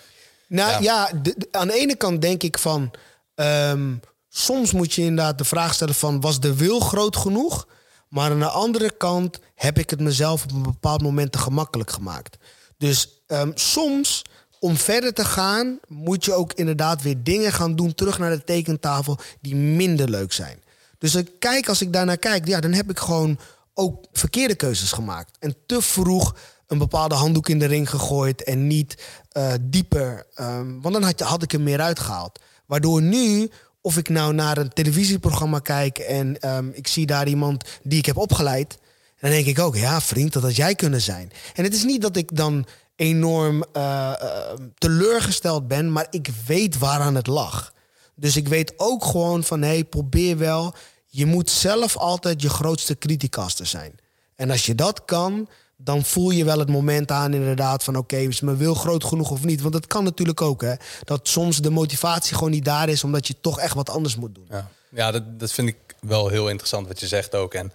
Nou 0.49 0.83
ja, 0.83 1.11
aan 1.51 1.67
de 1.67 1.75
ene 1.75 1.97
kant 1.97 2.23
denk 2.23 2.43
ik 2.43 2.59
van. 2.59 2.91
Ehm, 3.35 3.95
soms 4.29 4.73
moet 4.73 4.93
je 4.93 5.03
inderdaad 5.03 5.39
de 5.39 5.45
vraag 5.45 5.75
stellen 5.75 5.95
van 5.95 6.21
was 6.21 6.41
de 6.41 6.55
wil 6.55 6.81
groot 6.81 7.17
genoeg? 7.17 7.67
Maar 8.09 8.31
aan 8.31 8.39
de 8.39 8.49
andere 8.49 8.97
kant 8.97 9.39
heb 9.55 9.79
ik 9.79 9.91
het 9.91 10.01
mezelf 10.01 10.45
op 10.45 10.53
een 10.53 10.63
bepaald 10.63 11.03
moment 11.03 11.33
te 11.33 11.39
gemakkelijk 11.39 11.91
gemaakt. 11.91 12.37
Dus 12.77 13.23
um, 13.27 13.53
soms 13.55 14.23
om 14.61 14.77
verder 14.77 15.15
te 15.15 15.25
gaan, 15.25 15.79
moet 15.89 16.25
je 16.25 16.33
ook 16.33 16.53
inderdaad 16.53 17.03
weer 17.03 17.23
dingen 17.23 17.53
gaan 17.53 17.77
doen, 17.77 17.95
terug 17.95 18.19
naar 18.19 18.31
de 18.31 18.45
tekentafel, 18.45 19.19
die 19.41 19.57
minder 19.57 20.11
leuk 20.11 20.33
zijn. 20.33 20.63
Dus 20.99 21.15
ik 21.15 21.31
kijk, 21.39 21.69
als 21.69 21.83
ik 21.83 21.93
daarnaar 21.93 22.17
kijk, 22.17 22.47
ja, 22.47 22.61
dan 22.61 22.73
heb 22.73 22.91
ik 22.91 22.99
gewoon 22.99 23.39
ook 23.75 24.05
verkeerde 24.13 24.55
keuzes 24.55 24.93
gemaakt. 24.93 25.37
En 25.39 25.57
te 25.67 25.83
vroeg 25.83 26.35
een 26.69 26.79
bepaalde 26.79 27.15
handdoek 27.15 27.49
in 27.49 27.59
de 27.59 27.67
ring 27.67 27.91
gegooid 27.91 28.43
en 28.43 28.67
niet 28.67 29.07
uh, 29.33 29.53
dieper. 29.61 30.27
Um, 30.41 30.83
want 30.83 30.95
dan 30.95 31.15
had, 31.27 31.43
ik 31.43 31.53
er 31.53 31.61
meer 31.61 31.81
uitgehaald. 31.81 32.39
Waardoor 32.67 33.03
nu 33.03 33.51
of 33.81 33.97
ik 33.97 34.09
nou 34.09 34.35
naar 34.35 34.59
een 34.59 34.73
televisieprogramma 34.73 35.59
kijk 35.59 35.99
en 35.99 36.49
um, 36.57 36.71
ik 36.75 36.87
zie 36.87 37.07
daar 37.07 37.29
iemand 37.29 37.65
die 37.83 37.99
ik 37.99 38.07
heb 38.07 38.17
opgeleid. 38.17 38.79
Dan 39.21 39.31
denk 39.31 39.47
ik 39.47 39.59
ook, 39.59 39.77
ja 39.77 40.01
vriend, 40.01 40.33
dat 40.33 40.43
had 40.43 40.57
jij 40.57 40.75
kunnen 40.75 41.01
zijn. 41.01 41.33
En 41.55 41.65
het 41.65 41.75
is 41.75 41.85
niet 41.85 42.03
dat 42.03 42.17
ik 42.17 42.37
dan 42.37 42.67
enorm 42.97 43.65
uh, 43.77 44.13
uh, 44.23 44.39
teleurgesteld 44.79 45.69
ben, 45.69 45.93
maar 45.93 46.07
ik 46.11 46.31
weet 46.47 46.79
waaraan 46.79 47.15
het 47.15 47.27
lag. 47.27 47.73
Dus 48.15 48.37
ik 48.37 48.49
weet 48.49 48.73
ook 48.77 49.05
gewoon 49.05 49.45
van, 49.45 49.63
hey, 49.63 49.85
probeer 49.85 50.39
wel. 50.39 50.75
Je 51.07 51.27
moet 51.27 51.51
zelf 51.51 51.97
altijd 51.97 52.43
je 52.43 52.49
grootste 52.49 52.99
criticaster 52.99 53.67
zijn. 53.67 53.95
En 54.35 54.51
als 54.51 54.67
je 54.67 54.75
dat 54.75 55.05
kan, 55.05 55.49
dan 55.81 56.05
voel 56.05 56.31
je 56.31 56.45
wel 56.45 56.59
het 56.59 56.69
moment 56.69 57.11
aan 57.11 57.35
inderdaad 57.35 57.85
van 57.85 57.97
oké, 57.97 58.17
is 58.17 58.41
mijn 58.41 58.57
wil 58.57 58.75
groot 58.75 59.05
genoeg 59.05 59.31
of 59.31 59.45
niet? 59.45 59.61
Want 59.61 59.73
dat 59.73 59.87
kan 59.87 60.05
natuurlijk 60.05 60.43
ook 60.43 60.63
hè. 60.63 60.75
Dat 61.05 61.29
soms 61.29 61.59
de 61.59 61.71
motivatie 61.71 62.35
gewoon 62.35 62.51
niet 62.51 62.65
daar 62.65 62.89
is 62.89 63.05
omdat 63.05 63.27
je 63.27 63.35
toch 63.41 63.61
echt 63.61 63.75
wat 63.75 63.91
anders 63.91 64.17
moet 64.17 64.35
doen. 64.35 64.47
Ja, 64.51 64.71
ja 64.89 65.11
dat, 65.11 65.41
dat 65.41 65.53
vind 65.53 65.69
ik 65.69 65.77
wel 66.01 66.29
heel 66.29 66.49
interessant 66.49 66.87
wat 66.87 67.01
je 67.01 67.07
zegt 67.07 67.35
ook. 67.35 67.55
En 67.55 67.73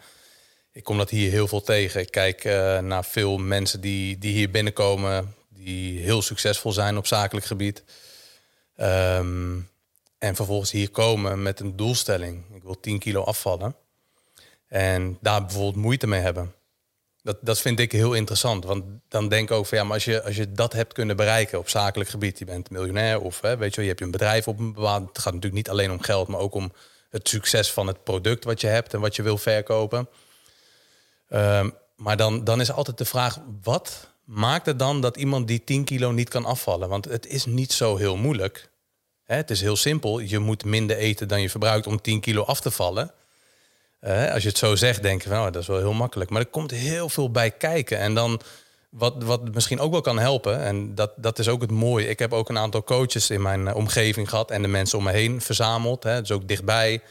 ik 0.71 0.83
kom 0.83 0.97
dat 0.97 1.09
hier 1.09 1.31
heel 1.31 1.47
veel 1.47 1.61
tegen. 1.61 2.01
Ik 2.01 2.11
kijk 2.11 2.45
uh, 2.45 2.79
naar 2.79 3.05
veel 3.05 3.37
mensen 3.37 3.81
die, 3.81 4.17
die 4.17 4.33
hier 4.33 4.51
binnenkomen, 4.51 5.35
die 5.49 5.99
heel 5.99 6.21
succesvol 6.21 6.71
zijn 6.71 6.97
op 6.97 7.07
zakelijk 7.07 7.45
gebied. 7.45 7.83
Um, 8.77 9.69
en 10.17 10.35
vervolgens 10.35 10.71
hier 10.71 10.89
komen 10.89 11.41
met 11.41 11.59
een 11.59 11.75
doelstelling. 11.75 12.43
Ik 12.53 12.63
wil 12.63 12.79
10 12.79 12.99
kilo 12.99 13.23
afvallen. 13.23 13.75
En 14.67 15.17
daar 15.21 15.45
bijvoorbeeld 15.45 15.75
moeite 15.75 16.07
mee 16.07 16.21
hebben. 16.21 16.53
Dat, 17.23 17.37
dat 17.41 17.59
vind 17.59 17.79
ik 17.79 17.91
heel 17.91 18.13
interessant. 18.13 18.65
Want 18.65 18.83
dan 19.07 19.29
denk 19.29 19.49
ik 19.49 19.55
ook 19.55 19.65
van 19.65 19.77
ja, 19.77 19.83
maar 19.83 19.93
als 19.93 20.05
je, 20.05 20.23
als 20.23 20.35
je 20.35 20.51
dat 20.51 20.73
hebt 20.73 20.93
kunnen 20.93 21.15
bereiken 21.15 21.59
op 21.59 21.69
zakelijk 21.69 22.09
gebied, 22.09 22.39
je 22.39 22.45
bent 22.45 22.69
miljonair 22.69 23.21
of 23.21 23.41
hè, 23.41 23.57
weet 23.57 23.75
je, 23.75 23.81
je 23.81 23.87
hebt 23.87 24.01
een 24.01 24.11
bedrijf 24.11 24.47
op 24.47 24.59
een 24.59 24.73
bepaald. 24.73 25.07
Het 25.07 25.17
gaat 25.17 25.33
natuurlijk 25.33 25.53
niet 25.53 25.69
alleen 25.69 25.91
om 25.91 26.01
geld, 26.01 26.27
maar 26.27 26.39
ook 26.39 26.53
om 26.53 26.71
het 27.09 27.27
succes 27.27 27.71
van 27.71 27.87
het 27.87 28.03
product 28.03 28.43
wat 28.43 28.61
je 28.61 28.67
hebt 28.67 28.93
en 28.93 28.99
wat 28.99 29.15
je 29.15 29.21
wil 29.21 29.37
verkopen. 29.37 30.09
Um, 31.29 31.73
maar 31.95 32.17
dan, 32.17 32.43
dan 32.43 32.61
is 32.61 32.71
altijd 32.71 32.97
de 32.97 33.05
vraag: 33.05 33.39
wat 33.61 34.09
maakt 34.23 34.65
het 34.65 34.79
dan 34.79 35.01
dat 35.01 35.17
iemand 35.17 35.47
die 35.47 35.63
10 35.63 35.83
kilo 35.83 36.11
niet 36.11 36.29
kan 36.29 36.45
afvallen? 36.45 36.89
Want 36.89 37.05
het 37.05 37.25
is 37.25 37.45
niet 37.45 37.71
zo 37.71 37.97
heel 37.97 38.17
moeilijk. 38.17 38.69
Hè, 39.23 39.35
het 39.35 39.49
is 39.49 39.61
heel 39.61 39.75
simpel. 39.75 40.19
Je 40.19 40.39
moet 40.39 40.65
minder 40.65 40.97
eten 40.97 41.27
dan 41.27 41.41
je 41.41 41.49
verbruikt 41.49 41.87
om 41.87 42.01
10 42.01 42.19
kilo 42.19 42.43
af 42.43 42.59
te 42.59 42.71
vallen 42.71 43.13
als 44.09 44.43
je 44.43 44.49
het 44.49 44.57
zo 44.57 44.75
zegt, 44.75 45.01
denk 45.01 45.21
je 45.21 45.29
van, 45.29 45.37
oh, 45.37 45.43
dat 45.43 45.61
is 45.61 45.67
wel 45.67 45.77
heel 45.77 45.93
makkelijk. 45.93 46.29
Maar 46.29 46.41
er 46.41 46.47
komt 46.47 46.71
heel 46.71 47.09
veel 47.09 47.31
bij 47.31 47.51
kijken. 47.51 47.97
En 47.97 48.13
dan, 48.13 48.41
wat, 48.89 49.23
wat 49.23 49.53
misschien 49.53 49.79
ook 49.79 49.91
wel 49.91 50.01
kan 50.01 50.19
helpen, 50.19 50.59
en 50.59 50.95
dat, 50.95 51.11
dat 51.15 51.39
is 51.39 51.47
ook 51.47 51.61
het 51.61 51.71
mooie. 51.71 52.07
Ik 52.07 52.19
heb 52.19 52.33
ook 52.33 52.49
een 52.49 52.57
aantal 52.57 52.83
coaches 52.83 53.29
in 53.29 53.41
mijn 53.41 53.67
eh, 53.67 53.75
omgeving 53.75 54.29
gehad 54.29 54.51
en 54.51 54.61
de 54.61 54.67
mensen 54.67 54.97
om 54.97 55.03
me 55.03 55.11
heen 55.11 55.41
verzameld. 55.41 56.03
Hè, 56.03 56.19
dus 56.19 56.31
ook 56.31 56.47
dichtbij, 56.47 57.01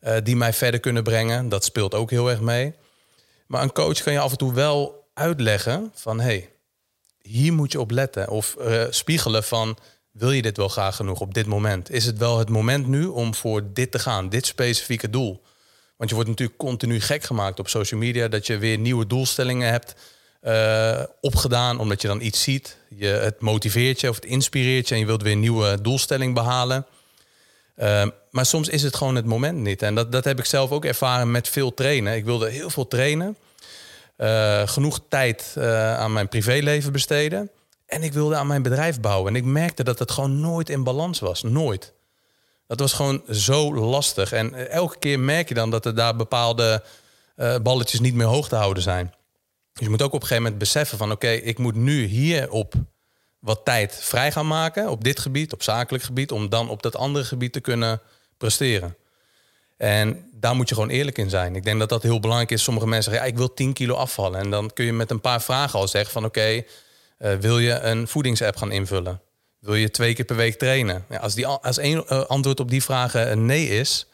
uh, 0.00 0.16
die 0.22 0.36
mij 0.36 0.52
verder 0.52 0.80
kunnen 0.80 1.02
brengen. 1.02 1.48
Dat 1.48 1.64
speelt 1.64 1.94
ook 1.94 2.10
heel 2.10 2.30
erg 2.30 2.40
mee. 2.40 2.74
Maar 3.46 3.62
een 3.62 3.72
coach 3.72 4.02
kan 4.02 4.12
je 4.12 4.18
af 4.18 4.30
en 4.30 4.38
toe 4.38 4.52
wel 4.52 5.08
uitleggen 5.14 5.90
van, 5.94 6.20
hey, 6.20 6.50
hier 7.22 7.52
moet 7.52 7.72
je 7.72 7.80
op 7.80 7.90
letten. 7.90 8.28
Of 8.28 8.56
uh, 8.60 8.82
spiegelen 8.90 9.44
van, 9.44 9.76
wil 10.10 10.30
je 10.30 10.42
dit 10.42 10.56
wel 10.56 10.68
graag 10.68 10.96
genoeg 10.96 11.20
op 11.20 11.34
dit 11.34 11.46
moment? 11.46 11.90
Is 11.90 12.04
het 12.04 12.18
wel 12.18 12.38
het 12.38 12.48
moment 12.48 12.86
nu 12.86 13.06
om 13.06 13.34
voor 13.34 13.62
dit 13.72 13.90
te 13.90 13.98
gaan, 13.98 14.28
dit 14.28 14.46
specifieke 14.46 15.10
doel? 15.10 15.42
Want 15.96 16.10
je 16.10 16.14
wordt 16.14 16.30
natuurlijk 16.30 16.58
continu 16.58 17.00
gek 17.00 17.22
gemaakt 17.22 17.58
op 17.58 17.68
social 17.68 18.00
media. 18.00 18.28
Dat 18.28 18.46
je 18.46 18.58
weer 18.58 18.78
nieuwe 18.78 19.06
doelstellingen 19.06 19.70
hebt 19.70 19.94
uh, 20.42 21.02
opgedaan. 21.20 21.78
Omdat 21.78 22.02
je 22.02 22.08
dan 22.08 22.20
iets 22.20 22.42
ziet. 22.42 22.76
Je, 22.88 23.06
het 23.06 23.40
motiveert 23.40 24.00
je 24.00 24.08
of 24.08 24.14
het 24.14 24.24
inspireert 24.24 24.88
je. 24.88 24.94
En 24.94 25.00
je 25.00 25.06
wilt 25.06 25.22
weer 25.22 25.32
een 25.32 25.40
nieuwe 25.40 25.80
doelstelling 25.80 26.34
behalen. 26.34 26.86
Uh, 27.76 28.06
maar 28.30 28.46
soms 28.46 28.68
is 28.68 28.82
het 28.82 28.96
gewoon 28.96 29.14
het 29.14 29.24
moment 29.24 29.58
niet. 29.58 29.82
En 29.82 29.94
dat, 29.94 30.12
dat 30.12 30.24
heb 30.24 30.38
ik 30.38 30.44
zelf 30.44 30.70
ook 30.70 30.84
ervaren 30.84 31.30
met 31.30 31.48
veel 31.48 31.74
trainen. 31.74 32.14
Ik 32.14 32.24
wilde 32.24 32.50
heel 32.50 32.70
veel 32.70 32.88
trainen. 32.88 33.36
Uh, 34.18 34.68
genoeg 34.68 35.00
tijd 35.08 35.54
aan 35.96 36.12
mijn 36.12 36.28
privéleven 36.28 36.92
besteden. 36.92 37.50
En 37.86 38.02
ik 38.02 38.12
wilde 38.12 38.36
aan 38.36 38.46
mijn 38.46 38.62
bedrijf 38.62 39.00
bouwen. 39.00 39.28
En 39.28 39.36
ik 39.36 39.44
merkte 39.44 39.84
dat 39.84 39.98
het 39.98 40.10
gewoon 40.10 40.40
nooit 40.40 40.68
in 40.68 40.84
balans 40.84 41.20
was. 41.20 41.42
Nooit. 41.42 41.92
Dat 42.66 42.80
was 42.80 42.92
gewoon 42.92 43.22
zo 43.30 43.74
lastig. 43.74 44.32
En 44.32 44.54
eh, 44.54 44.70
elke 44.70 44.98
keer 44.98 45.20
merk 45.20 45.48
je 45.48 45.54
dan 45.54 45.70
dat 45.70 45.86
er 45.86 45.94
daar 45.94 46.16
bepaalde 46.16 46.82
uh, 47.36 47.56
balletjes 47.62 48.00
niet 48.00 48.14
meer 48.14 48.26
hoog 48.26 48.48
te 48.48 48.56
houden 48.56 48.82
zijn. 48.82 49.14
Dus 49.72 49.82
je 49.82 49.90
moet 49.90 50.02
ook 50.02 50.12
op 50.12 50.20
een 50.20 50.20
gegeven 50.20 50.42
moment 50.42 50.60
beseffen 50.60 50.98
van... 50.98 51.12
oké, 51.12 51.28
ik 51.28 51.58
moet 51.58 51.74
nu 51.74 52.04
hierop 52.04 52.74
wat 53.38 53.64
tijd 53.64 53.98
vrij 54.00 54.32
gaan 54.32 54.46
maken... 54.46 54.90
op 54.90 55.04
dit 55.04 55.18
gebied, 55.18 55.52
op 55.52 55.62
zakelijk 55.62 56.04
gebied... 56.04 56.32
om 56.32 56.48
dan 56.48 56.68
op 56.68 56.82
dat 56.82 56.96
andere 56.96 57.24
gebied 57.24 57.52
te 57.52 57.60
kunnen 57.60 58.00
presteren. 58.36 58.96
En 59.76 60.28
daar 60.32 60.54
moet 60.54 60.68
je 60.68 60.74
gewoon 60.74 60.90
eerlijk 60.90 61.18
in 61.18 61.30
zijn. 61.30 61.56
Ik 61.56 61.64
denk 61.64 61.78
dat 61.78 61.88
dat 61.88 62.02
heel 62.02 62.20
belangrijk 62.20 62.50
is. 62.50 62.62
Sommige 62.62 62.86
mensen 62.86 63.10
zeggen, 63.10 63.28
ja, 63.28 63.32
ik 63.32 63.38
wil 63.38 63.54
10 63.54 63.72
kilo 63.72 63.94
afvallen. 63.94 64.40
En 64.40 64.50
dan 64.50 64.72
kun 64.72 64.84
je 64.84 64.92
met 64.92 65.10
een 65.10 65.20
paar 65.20 65.42
vragen 65.42 65.78
al 65.78 65.88
zeggen 65.88 66.12
van... 66.12 66.24
oké, 66.24 66.62
uh, 67.18 67.34
wil 67.34 67.58
je 67.58 67.80
een 67.80 68.08
voedingsapp 68.08 68.56
gaan 68.56 68.72
invullen? 68.72 69.20
Wil 69.64 69.74
je 69.74 69.90
twee 69.90 70.14
keer 70.14 70.24
per 70.24 70.36
week 70.36 70.58
trainen? 70.58 71.04
Ja, 71.10 71.18
als, 71.18 71.34
die, 71.34 71.46
als 71.46 71.78
één 71.78 72.04
uh, 72.08 72.24
antwoord 72.24 72.60
op 72.60 72.70
die 72.70 72.82
vragen 72.82 73.30
een 73.30 73.46
nee 73.46 73.68
is, 73.68 74.06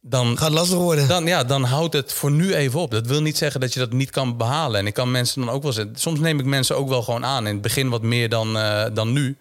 dan 0.00 0.38
gaat 0.38 0.50
lastig 0.50 0.78
worden. 0.78 1.08
Dan, 1.08 1.26
ja, 1.26 1.44
dan 1.44 1.64
houdt 1.64 1.92
het 1.92 2.12
voor 2.12 2.30
nu 2.30 2.54
even 2.54 2.80
op. 2.80 2.90
Dat 2.90 3.06
wil 3.06 3.22
niet 3.22 3.36
zeggen 3.36 3.60
dat 3.60 3.72
je 3.72 3.80
dat 3.80 3.92
niet 3.92 4.10
kan 4.10 4.36
behalen. 4.36 4.80
En 4.80 4.86
ik 4.86 4.94
kan 4.94 5.10
mensen 5.10 5.40
dan 5.44 5.54
ook 5.54 5.62
wel 5.62 5.72
zeggen. 5.72 5.96
Soms 5.96 6.18
neem 6.18 6.38
ik 6.38 6.44
mensen 6.44 6.76
ook 6.76 6.88
wel 6.88 7.02
gewoon 7.02 7.24
aan. 7.24 7.46
In 7.46 7.52
het 7.52 7.62
begin 7.62 7.88
wat 7.88 8.02
meer 8.02 8.28
dan, 8.28 8.56
uh, 8.56 8.84
dan 8.94 9.12
nu. 9.12 9.36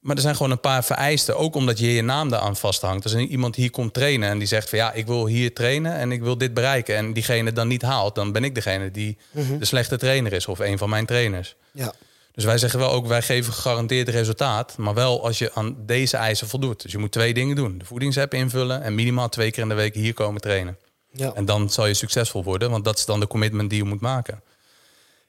Maar 0.00 0.16
er 0.16 0.22
zijn 0.22 0.36
gewoon 0.36 0.52
een 0.52 0.60
paar 0.60 0.84
vereisten. 0.84 1.36
Ook 1.36 1.54
omdat 1.54 1.78
je 1.78 1.94
je 1.94 2.02
naam 2.02 2.28
daaraan 2.28 2.56
vasthangt. 2.56 3.04
Als 3.04 3.14
iemand 3.14 3.56
hier 3.56 3.70
komt 3.70 3.94
trainen 3.94 4.28
en 4.28 4.38
die 4.38 4.48
zegt 4.48 4.68
van 4.68 4.78
ja, 4.78 4.92
ik 4.92 5.06
wil 5.06 5.26
hier 5.26 5.54
trainen 5.54 5.94
en 5.94 6.12
ik 6.12 6.22
wil 6.22 6.38
dit 6.38 6.54
bereiken. 6.54 6.96
En 6.96 7.12
diegene 7.12 7.52
dan 7.52 7.68
niet 7.68 7.82
haalt, 7.82 8.14
dan 8.14 8.32
ben 8.32 8.44
ik 8.44 8.54
degene 8.54 8.90
die 8.90 9.16
mhm. 9.30 9.58
de 9.58 9.64
slechte 9.64 9.96
trainer 9.96 10.32
is. 10.32 10.46
Of 10.46 10.58
een 10.58 10.78
van 10.78 10.88
mijn 10.88 11.06
trainers. 11.06 11.54
Ja. 11.72 11.92
Dus 12.38 12.46
wij 12.46 12.58
zeggen 12.58 12.78
wel 12.78 12.90
ook, 12.90 13.06
wij 13.06 13.22
geven 13.22 13.52
gegarandeerd 13.52 14.08
resultaat. 14.08 14.76
Maar 14.76 14.94
wel 14.94 15.24
als 15.24 15.38
je 15.38 15.54
aan 15.54 15.76
deze 15.86 16.16
eisen 16.16 16.48
voldoet. 16.48 16.82
Dus 16.82 16.92
je 16.92 16.98
moet 16.98 17.12
twee 17.12 17.34
dingen 17.34 17.56
doen. 17.56 17.78
De 17.78 17.84
voedingsapp 17.84 18.34
invullen 18.34 18.82
en 18.82 18.94
minimaal 18.94 19.28
twee 19.28 19.50
keer 19.50 19.62
in 19.62 19.68
de 19.68 19.74
week 19.74 19.94
hier 19.94 20.14
komen 20.14 20.40
trainen. 20.40 20.78
Ja. 21.10 21.32
En 21.34 21.44
dan 21.44 21.70
zal 21.70 21.86
je 21.86 21.94
succesvol 21.94 22.44
worden, 22.44 22.70
want 22.70 22.84
dat 22.84 22.98
is 22.98 23.04
dan 23.04 23.20
de 23.20 23.26
commitment 23.26 23.70
die 23.70 23.78
je 23.78 23.84
moet 23.84 24.00
maken. 24.00 24.42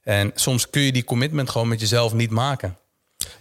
En 0.04 0.32
soms 0.36 0.70
kun 0.70 0.82
je 0.82 0.92
die 0.92 1.04
commitment 1.04 1.50
gewoon 1.50 1.68
met 1.68 1.80
jezelf 1.80 2.14
niet 2.14 2.30
maken. 2.30 2.78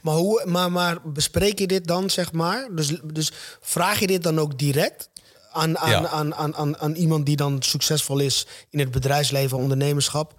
Maar, 0.00 0.14
hoe, 0.14 0.44
maar, 0.46 0.72
maar 0.72 0.98
bespreek 1.04 1.58
je 1.58 1.66
dit 1.66 1.86
dan, 1.86 2.10
zeg 2.10 2.32
maar? 2.32 2.68
Dus, 2.70 2.92
dus 3.04 3.32
vraag 3.60 4.00
je 4.00 4.06
dit 4.06 4.22
dan 4.22 4.38
ook 4.38 4.58
direct 4.58 5.10
aan, 5.52 5.78
aan, 5.78 6.08
aan, 6.08 6.34
aan, 6.34 6.54
aan, 6.54 6.78
aan, 6.78 6.94
iemand 6.94 7.26
die 7.26 7.36
dan 7.36 7.62
succesvol 7.62 8.18
is 8.18 8.46
in 8.70 8.78
het 8.78 8.90
bedrijfsleven, 8.90 9.58
ondernemerschap? 9.58 10.34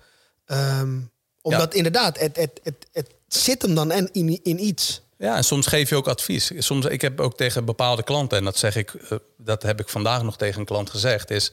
Um, 0.45 1.11
omdat 1.41 1.73
inderdaad, 1.73 2.19
het, 2.19 2.35
het, 2.35 2.59
het, 2.63 2.87
het 2.91 3.17
zit 3.35 3.61
hem 3.61 3.75
dan 3.75 3.91
en 3.91 4.09
in, 4.11 4.39
in 4.43 4.63
iets. 4.65 5.01
Ja, 5.17 5.35
en 5.35 5.43
soms 5.43 5.67
geef 5.67 5.89
je 5.89 5.95
ook 5.95 6.07
advies. 6.07 6.51
Soms, 6.57 6.85
ik 6.85 7.01
heb 7.01 7.19
ook 7.19 7.37
tegen 7.37 7.65
bepaalde 7.65 8.03
klanten, 8.03 8.37
en 8.37 8.43
dat 8.43 8.57
zeg 8.57 8.75
ik, 8.75 8.93
eh, 8.93 9.17
dat 9.37 9.63
heb 9.63 9.79
ik 9.79 9.89
vandaag 9.89 10.23
nog 10.23 10.37
tegen 10.37 10.59
een 10.59 10.65
klant 10.65 10.89
gezegd, 10.89 11.31
is 11.31 11.51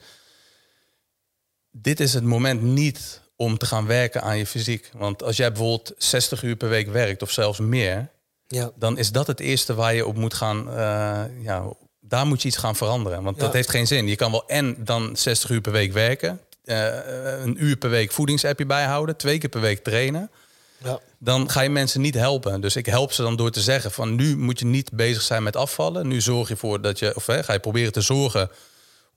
dit 1.70 2.00
is 2.00 2.14
het 2.14 2.24
moment 2.24 2.62
niet 2.62 3.20
om 3.36 3.58
te 3.58 3.66
gaan 3.66 3.86
werken 3.86 4.22
aan 4.22 4.38
je 4.38 4.46
fysiek. 4.46 4.90
Want 4.92 5.22
als 5.22 5.36
jij 5.36 5.52
bijvoorbeeld 5.52 5.92
60 5.98 6.42
uur 6.42 6.56
per 6.56 6.68
week 6.68 6.88
werkt 6.88 7.22
of 7.22 7.30
zelfs 7.30 7.58
meer, 7.58 8.10
ja. 8.46 8.70
dan 8.74 8.98
is 8.98 9.12
dat 9.12 9.26
het 9.26 9.40
eerste 9.40 9.74
waar 9.74 9.94
je 9.94 10.06
op 10.06 10.16
moet 10.16 10.34
gaan. 10.34 10.68
Uh, 10.68 11.44
ja, 11.44 11.72
daar 12.00 12.26
moet 12.26 12.42
je 12.42 12.48
iets 12.48 12.56
gaan 12.56 12.76
veranderen. 12.76 13.22
Want 13.22 13.38
dat 13.38 13.52
heeft 13.52 13.70
geen 13.70 13.86
zin. 13.86 14.08
Je 14.08 14.16
kan 14.16 14.30
wel 14.30 14.48
en 14.48 14.76
dan 14.78 15.16
60 15.16 15.50
uur 15.50 15.60
per 15.60 15.72
week 15.72 15.92
werken, 15.92 16.40
uh, 16.64 16.86
een 17.42 17.64
uur 17.64 17.76
per 17.76 17.90
week 17.90 18.12
voedingsappje 18.12 18.66
bijhouden, 18.66 19.16
twee 19.16 19.38
keer 19.38 19.48
per 19.48 19.60
week 19.60 19.84
trainen. 19.84 20.30
Ja. 20.78 21.00
Dan 21.18 21.50
ga 21.50 21.60
je 21.60 21.70
mensen 21.70 22.00
niet 22.00 22.14
helpen. 22.14 22.60
Dus 22.60 22.76
ik 22.76 22.86
help 22.86 23.12
ze 23.12 23.22
dan 23.22 23.36
door 23.36 23.50
te 23.50 23.60
zeggen 23.60 23.90
van 23.90 24.14
nu 24.14 24.36
moet 24.36 24.58
je 24.58 24.64
niet 24.64 24.92
bezig 24.92 25.22
zijn 25.22 25.42
met 25.42 25.56
afvallen. 25.56 26.08
Nu 26.08 26.20
zorg 26.20 26.48
je 26.48 26.54
ervoor 26.54 26.80
dat 26.80 26.98
je, 26.98 27.16
of 27.16 27.26
hè, 27.26 27.42
ga 27.42 27.52
je 27.52 27.58
proberen 27.58 27.92
te 27.92 28.00
zorgen 28.00 28.50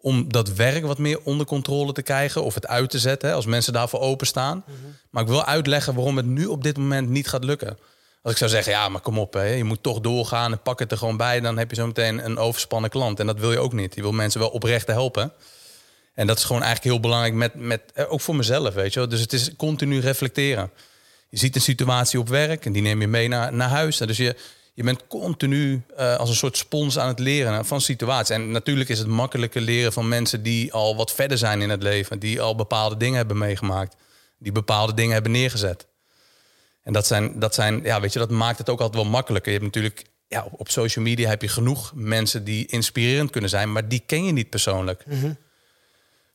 om 0.01 0.31
dat 0.31 0.53
werk 0.53 0.85
wat 0.85 0.97
meer 0.97 1.19
onder 1.23 1.45
controle 1.45 1.91
te 1.91 2.01
krijgen 2.01 2.43
of 2.43 2.53
het 2.53 2.67
uit 2.67 2.89
te 2.89 2.99
zetten 2.99 3.33
als 3.33 3.45
mensen 3.45 3.73
daarvoor 3.73 3.99
openstaan. 3.99 4.63
Mm 4.67 4.75
Maar 5.09 5.23
ik 5.23 5.29
wil 5.29 5.45
uitleggen 5.45 5.93
waarom 5.93 6.17
het 6.17 6.25
nu 6.25 6.45
op 6.45 6.63
dit 6.63 6.77
moment 6.77 7.09
niet 7.09 7.27
gaat 7.27 7.43
lukken. 7.43 7.77
Als 8.21 8.31
ik 8.31 8.37
zou 8.37 8.49
zeggen, 8.49 8.71
ja, 8.71 8.89
maar 8.89 9.01
kom 9.01 9.19
op, 9.19 9.33
hè, 9.33 9.45
je 9.45 9.63
moet 9.63 9.83
toch 9.83 9.99
doorgaan 9.99 10.51
en 10.51 10.61
pak 10.61 10.79
het 10.79 10.91
er 10.91 10.97
gewoon 10.97 11.17
bij, 11.17 11.39
dan 11.39 11.57
heb 11.57 11.69
je 11.69 11.75
zo 11.75 11.85
meteen 11.85 12.25
een 12.25 12.37
overspannen 12.37 12.89
klant. 12.89 13.19
En 13.19 13.27
dat 13.27 13.39
wil 13.39 13.51
je 13.51 13.59
ook 13.59 13.73
niet. 13.73 13.95
Je 13.95 14.01
wil 14.01 14.11
mensen 14.11 14.39
wel 14.39 14.49
oprecht 14.49 14.87
helpen. 14.87 15.33
En 16.13 16.27
dat 16.27 16.37
is 16.37 16.43
gewoon 16.43 16.61
eigenlijk 16.61 16.93
heel 16.93 17.01
belangrijk, 17.01 17.33
met, 17.33 17.53
met, 17.55 17.81
eh, 17.93 18.11
ook 18.11 18.21
voor 18.21 18.35
mezelf, 18.35 18.73
weet 18.73 18.93
je 18.93 18.99
wel. 18.99 19.09
Dus 19.09 19.19
het 19.21 19.33
is 19.33 19.55
continu 19.55 19.99
reflecteren. 19.99 20.71
Je 21.29 21.37
ziet 21.37 21.55
een 21.55 21.61
situatie 21.61 22.19
op 22.19 22.29
werk 22.29 22.65
en 22.65 22.71
die 22.71 22.81
neem 22.81 23.01
je 23.01 23.07
mee 23.07 23.27
naar, 23.27 23.53
naar 23.53 23.69
huis. 23.69 23.97
Dus 23.97 24.17
je, 24.17 24.35
je 24.73 24.83
bent 24.83 25.07
continu 25.07 25.81
uh, 25.99 26.15
als 26.15 26.29
een 26.29 26.35
soort 26.35 26.57
spons 26.57 26.99
aan 26.99 27.07
het 27.07 27.19
leren 27.19 27.65
van 27.65 27.81
situaties. 27.81 28.35
En 28.35 28.51
natuurlijk 28.51 28.89
is 28.89 28.99
het 28.99 29.07
makkelijker 29.07 29.61
leren 29.61 29.93
van 29.93 30.07
mensen 30.07 30.43
die 30.43 30.73
al 30.73 30.95
wat 30.95 31.13
verder 31.13 31.37
zijn 31.37 31.61
in 31.61 31.69
het 31.69 31.83
leven. 31.83 32.19
Die 32.19 32.41
al 32.41 32.55
bepaalde 32.55 32.97
dingen 32.97 33.17
hebben 33.17 33.37
meegemaakt. 33.37 33.95
Die 34.37 34.51
bepaalde 34.51 34.93
dingen 34.93 35.13
hebben 35.13 35.31
neergezet. 35.31 35.87
En 36.83 36.93
dat 36.93 37.07
zijn, 37.07 37.39
dat 37.39 37.53
zijn 37.53 37.83
ja, 37.83 38.01
weet 38.01 38.13
je, 38.13 38.19
dat 38.19 38.29
maakt 38.29 38.57
het 38.57 38.69
ook 38.69 38.81
altijd 38.81 39.03
wel 39.03 39.11
makkelijker. 39.11 39.51
Je 39.51 39.59
hebt 39.59 39.73
natuurlijk, 39.73 40.05
ja, 40.27 40.47
op, 40.51 40.69
social 40.69 41.05
media 41.05 41.29
heb 41.29 41.41
je 41.41 41.47
genoeg 41.47 41.91
mensen 41.95 42.43
die 42.43 42.65
inspirerend 42.67 43.31
kunnen 43.31 43.49
zijn, 43.49 43.71
maar 43.71 43.87
die 43.87 44.03
ken 44.05 44.25
je 44.25 44.31
niet 44.31 44.49
persoonlijk. 44.49 45.05
Mm 45.05 45.37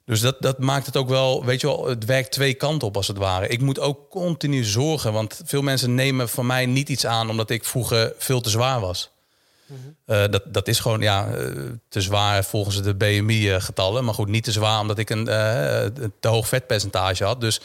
dus 0.05 0.21
dat, 0.21 0.37
dat 0.41 0.59
maakt 0.59 0.87
het 0.87 0.97
ook 0.97 1.09
wel, 1.09 1.45
weet 1.45 1.61
je 1.61 1.67
wel, 1.67 1.87
het 1.87 2.05
werkt 2.05 2.33
twee 2.33 2.55
kanten 2.55 2.89
op 2.89 2.97
als 2.97 3.09
het 3.09 3.17
ware. 3.17 3.49
Ik 3.49 3.61
moet 3.61 3.81
ook 3.81 4.11
continu 4.11 4.65
zorgen, 4.65 5.13
want 5.13 5.41
veel 5.45 5.63
mensen 5.63 5.95
nemen 5.95 6.29
van 6.29 6.47
mij 6.47 6.67
niet 6.67 6.89
iets 6.89 7.07
aan 7.07 7.31
omdat 7.31 7.51
ik 7.51 7.65
vroeger 7.65 8.13
veel 8.19 8.41
te 8.41 8.51
zwaar 8.51 8.81
was. 8.81 9.13
uh, 10.07 10.25
dat, 10.31 10.43
dat 10.47 10.69
is 10.69 10.81
gewoon 10.81 11.01
ja, 11.01 11.29
uh, 11.29 11.71
te 11.89 12.01
zwaar 12.01 12.45
volgens 12.45 12.83
de 12.83 12.95
BMI-getallen. 12.95 14.05
Maar 14.05 14.15
goed, 14.15 14.29
niet 14.29 14.45
te 14.45 14.53
zwaar 14.53 14.81
omdat 14.81 14.99
ik 14.99 15.11
een, 15.11 15.27
uh, 15.29 15.83
een 15.83 16.13
te 16.21 16.29
hoog 16.29 16.49
vetpercentage 16.49 17.25
had. 17.25 17.41
Dus 17.41 17.61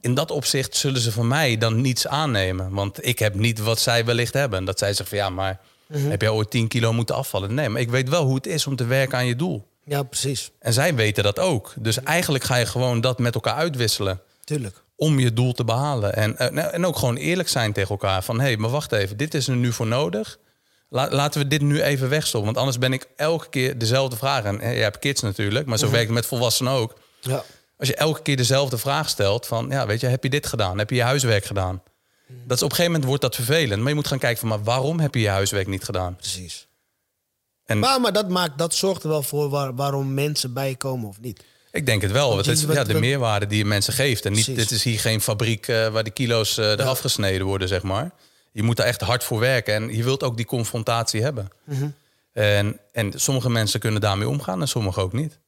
in 0.00 0.14
dat 0.14 0.30
opzicht 0.30 0.76
zullen 0.76 1.00
ze 1.00 1.12
van 1.12 1.28
mij 1.28 1.58
dan 1.58 1.80
niets 1.80 2.06
aannemen. 2.06 2.70
Want 2.70 3.06
ik 3.06 3.18
heb 3.18 3.34
niet 3.34 3.58
wat 3.58 3.80
zij 3.80 4.04
wellicht 4.04 4.34
hebben. 4.34 4.64
Dat 4.64 4.78
zij 4.78 4.88
zeggen 4.88 5.06
van 5.06 5.18
ja, 5.18 5.30
maar 5.30 5.60
mhm. 5.86 6.10
heb 6.10 6.20
jij 6.20 6.30
ooit 6.30 6.50
10 6.50 6.68
kilo 6.68 6.92
moeten 6.92 7.14
afvallen? 7.14 7.54
Nee, 7.54 7.68
maar 7.68 7.80
ik 7.80 7.90
weet 7.90 8.08
wel 8.08 8.24
hoe 8.24 8.34
het 8.34 8.46
is 8.46 8.66
om 8.66 8.76
te 8.76 8.84
werken 8.84 9.18
aan 9.18 9.26
je 9.26 9.36
doel. 9.36 9.70
Ja, 9.84 10.02
precies. 10.02 10.50
En 10.58 10.72
zij 10.72 10.94
weten 10.94 11.22
dat 11.22 11.38
ook. 11.38 11.72
Dus 11.78 12.02
eigenlijk 12.02 12.44
ga 12.44 12.56
je 12.56 12.66
gewoon 12.66 13.00
dat 13.00 13.18
met 13.18 13.34
elkaar 13.34 13.54
uitwisselen. 13.54 14.20
Tuurlijk. 14.44 14.82
Om 14.96 15.18
je 15.18 15.32
doel 15.32 15.52
te 15.52 15.64
behalen. 15.64 16.14
En, 16.14 16.38
eh, 16.38 16.50
nou, 16.50 16.72
en 16.72 16.86
ook 16.86 16.96
gewoon 16.96 17.16
eerlijk 17.16 17.48
zijn 17.48 17.72
tegen 17.72 17.90
elkaar. 17.90 18.22
Van 18.22 18.40
hé, 18.40 18.46
hey, 18.46 18.56
maar 18.56 18.70
wacht 18.70 18.92
even, 18.92 19.16
dit 19.16 19.34
is 19.34 19.48
er 19.48 19.56
nu 19.56 19.72
voor 19.72 19.86
nodig. 19.86 20.38
laten 20.88 21.40
we 21.40 21.48
dit 21.48 21.60
nu 21.60 21.82
even 21.82 22.08
wegstoppen. 22.08 22.44
Want 22.44 22.56
anders 22.56 22.78
ben 22.78 22.92
ik 22.92 23.06
elke 23.16 23.48
keer 23.48 23.78
dezelfde 23.78 24.16
vraag. 24.16 24.44
En 24.44 24.74
je 24.74 24.82
hebt 24.82 24.98
kids 24.98 25.20
natuurlijk, 25.22 25.66
maar 25.66 25.78
zo 25.78 25.84
mhm. 25.84 25.94
werkt 25.94 26.08
het 26.08 26.16
met 26.16 26.26
volwassenen 26.26 26.72
ook. 26.72 26.98
Ja. 27.20 27.44
Als 27.78 27.88
je 27.88 27.96
elke 27.96 28.22
keer 28.22 28.36
dezelfde 28.36 28.78
vraag 28.78 29.08
stelt 29.08 29.46
van, 29.46 29.66
ja, 29.70 29.86
weet 29.86 30.00
je, 30.00 30.06
heb 30.06 30.22
je 30.22 30.30
dit 30.30 30.46
gedaan? 30.46 30.78
Heb 30.78 30.90
je 30.90 30.96
je 30.96 31.02
huiswerk 31.02 31.44
gedaan? 31.44 31.82
Mhm. 32.26 32.38
Dat 32.46 32.56
is 32.56 32.62
op 32.62 32.70
een 32.70 32.76
gegeven 32.76 32.92
moment 32.92 33.04
wordt 33.04 33.22
dat 33.22 33.34
vervelend. 33.34 33.80
Maar 33.80 33.88
je 33.88 33.94
moet 33.94 34.06
gaan 34.06 34.18
kijken 34.18 34.38
van, 34.38 34.48
maar 34.48 34.62
waarom 34.62 35.00
heb 35.00 35.14
je 35.14 35.20
je 35.20 35.28
huiswerk 35.28 35.66
niet 35.66 35.84
gedaan? 35.84 36.16
Precies. 36.16 36.66
En 37.64 37.78
maar, 37.78 38.00
maar 38.00 38.12
dat, 38.12 38.28
maakt, 38.28 38.58
dat 38.58 38.74
zorgt 38.74 39.02
er 39.02 39.08
wel 39.08 39.22
voor 39.22 39.48
waar, 39.48 39.74
waarom 39.74 40.14
mensen 40.14 40.52
bijkomen 40.52 41.08
of 41.08 41.20
niet. 41.20 41.44
Ik 41.72 41.86
denk 41.86 42.02
het 42.02 42.12
wel. 42.12 42.36
Het 42.36 42.46
is 42.46 42.62
ja, 42.62 42.84
de 42.84 43.00
meerwaarde 43.00 43.46
die 43.46 43.58
je 43.58 43.64
mensen 43.64 43.92
geeft. 43.92 44.24
En 44.24 44.32
niet, 44.32 44.46
dit 44.46 44.70
is 44.70 44.82
hier 44.82 45.00
geen 45.00 45.20
fabriek 45.20 45.68
uh, 45.68 45.88
waar 45.88 46.04
de 46.04 46.10
kilo's 46.10 46.58
uh, 46.58 46.70
eraf 46.70 46.98
gesneden 46.98 47.46
worden, 47.46 47.68
zeg 47.68 47.82
maar. 47.82 48.10
Je 48.52 48.62
moet 48.62 48.76
daar 48.76 48.86
echt 48.86 49.00
hard 49.00 49.24
voor 49.24 49.38
werken. 49.38 49.74
En 49.74 49.96
je 49.96 50.04
wilt 50.04 50.22
ook 50.22 50.36
die 50.36 50.46
confrontatie 50.46 51.22
hebben. 51.22 51.48
Mhm. 51.64 51.88
en, 52.32 52.78
en 52.92 53.12
sommige 53.14 53.50
mensen 53.50 53.80
kunnen 53.80 54.00
daarmee 54.00 54.28
omgaan 54.28 54.60
en 54.60 54.68
sommige 54.68 55.00
ook 55.00 55.12
niet. 55.12 55.38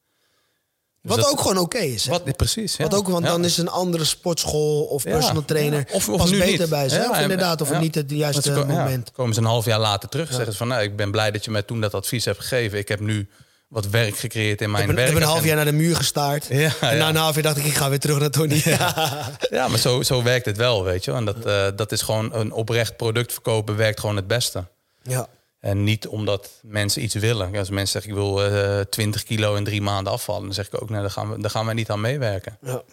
Dus 1.05 1.15
wat 1.15 1.31
ook 1.31 1.41
gewoon 1.41 1.57
oké 1.57 1.77
is. 1.77 2.05
Hè? 2.05 2.11
Wat, 2.11 2.37
precies. 2.37 2.75
Ja. 2.75 2.83
Wat 2.83 2.93
ook, 2.93 3.07
want 3.07 3.25
dan 3.25 3.45
is 3.45 3.57
een 3.57 3.69
andere 3.69 4.03
sportschool 4.03 4.83
of 4.83 5.03
personal 5.03 5.45
trainer 5.45 5.87
of, 5.91 6.09
of 6.09 6.31
nu 6.31 6.37
beter 6.37 6.59
niet. 6.59 6.69
bij 6.69 6.89
ze. 6.89 7.07
of 7.09 7.19
inderdaad, 7.19 7.61
of 7.61 7.79
niet 7.79 7.95
het 7.95 8.11
juiste 8.11 8.51
moment. 8.51 9.11
komen 9.11 9.33
ze 9.33 9.39
een 9.39 9.45
half 9.45 9.65
jaar 9.65 9.79
later 9.79 10.09
terug 10.09 10.27
en 10.27 10.33
zeggen 10.33 10.51
ze 10.51 10.57
van... 10.57 10.67
nou, 10.67 10.81
ik 10.81 10.95
ben 10.95 11.11
blij 11.11 11.31
dat 11.31 11.45
je 11.45 11.51
mij 11.51 11.61
toen 11.61 11.81
dat 11.81 11.93
advies 11.93 12.25
hebt 12.25 12.39
gegeven. 12.39 12.77
Ik 12.77 12.87
heb 12.87 12.99
nu 12.99 13.27
wat 13.67 13.87
werk 13.87 14.17
gecreëerd 14.17 14.61
in 14.61 14.71
mijn 14.71 14.89
ik 14.89 14.95
werk. 14.95 15.07
Ik 15.07 15.13
heb 15.13 15.23
een 15.23 15.29
half 15.29 15.43
jaar 15.43 15.55
naar 15.55 15.65
de 15.65 15.71
muur 15.71 15.95
gestaard. 15.95 16.47
En 16.49 16.71
na 16.97 17.09
een 17.09 17.15
half 17.15 17.33
jaar 17.33 17.43
dacht 17.43 17.57
ik, 17.57 17.65
ik 17.65 17.75
ga 17.75 17.89
weer 17.89 17.99
terug 17.99 18.19
naar 18.19 18.29
Tony. 18.29 18.61
Ja, 18.63 19.37
ja 19.49 19.67
maar 19.67 19.79
zo, 19.79 20.01
zo 20.03 20.23
werkt 20.23 20.45
het 20.45 20.57
wel, 20.57 20.83
weet 20.83 21.03
je. 21.03 21.11
En 21.11 21.25
dat, 21.25 21.45
uh, 21.45 21.67
dat 21.75 21.91
is 21.91 22.01
gewoon 22.01 22.33
een 22.33 22.51
oprecht 22.51 22.97
product 22.97 23.33
verkopen 23.33 23.75
werkt 23.75 23.99
gewoon 23.99 24.15
het 24.15 24.27
beste. 24.27 24.65
Ja. 25.03 25.27
En 25.65 25.83
niet 25.83 26.07
omdat 26.07 26.59
mensen 26.61 27.03
iets 27.03 27.13
willen. 27.13 27.55
Als 27.55 27.69
mensen 27.69 28.01
zeggen 28.01 28.11
ik 28.11 28.17
wil 28.17 28.45
uh, 28.45 28.79
eh, 28.79 28.85
20 28.87 29.23
kilo 29.23 29.55
in 29.55 29.63
drie 29.63 29.81
maanden 29.81 30.13
afvallen, 30.13 30.43
dan 30.43 30.53
zeg 30.53 30.67
ik 30.67 30.81
ook, 30.81 30.89
nee, 30.89 31.01
daar 31.01 31.11
gaan 31.11 31.29
we, 31.29 31.41
daar 31.41 31.49
gaan 31.49 31.65
wij 31.65 31.73
niet 31.73 31.89
aan 31.89 32.01
meewerken. 32.01 32.57
Ja. 32.61 32.83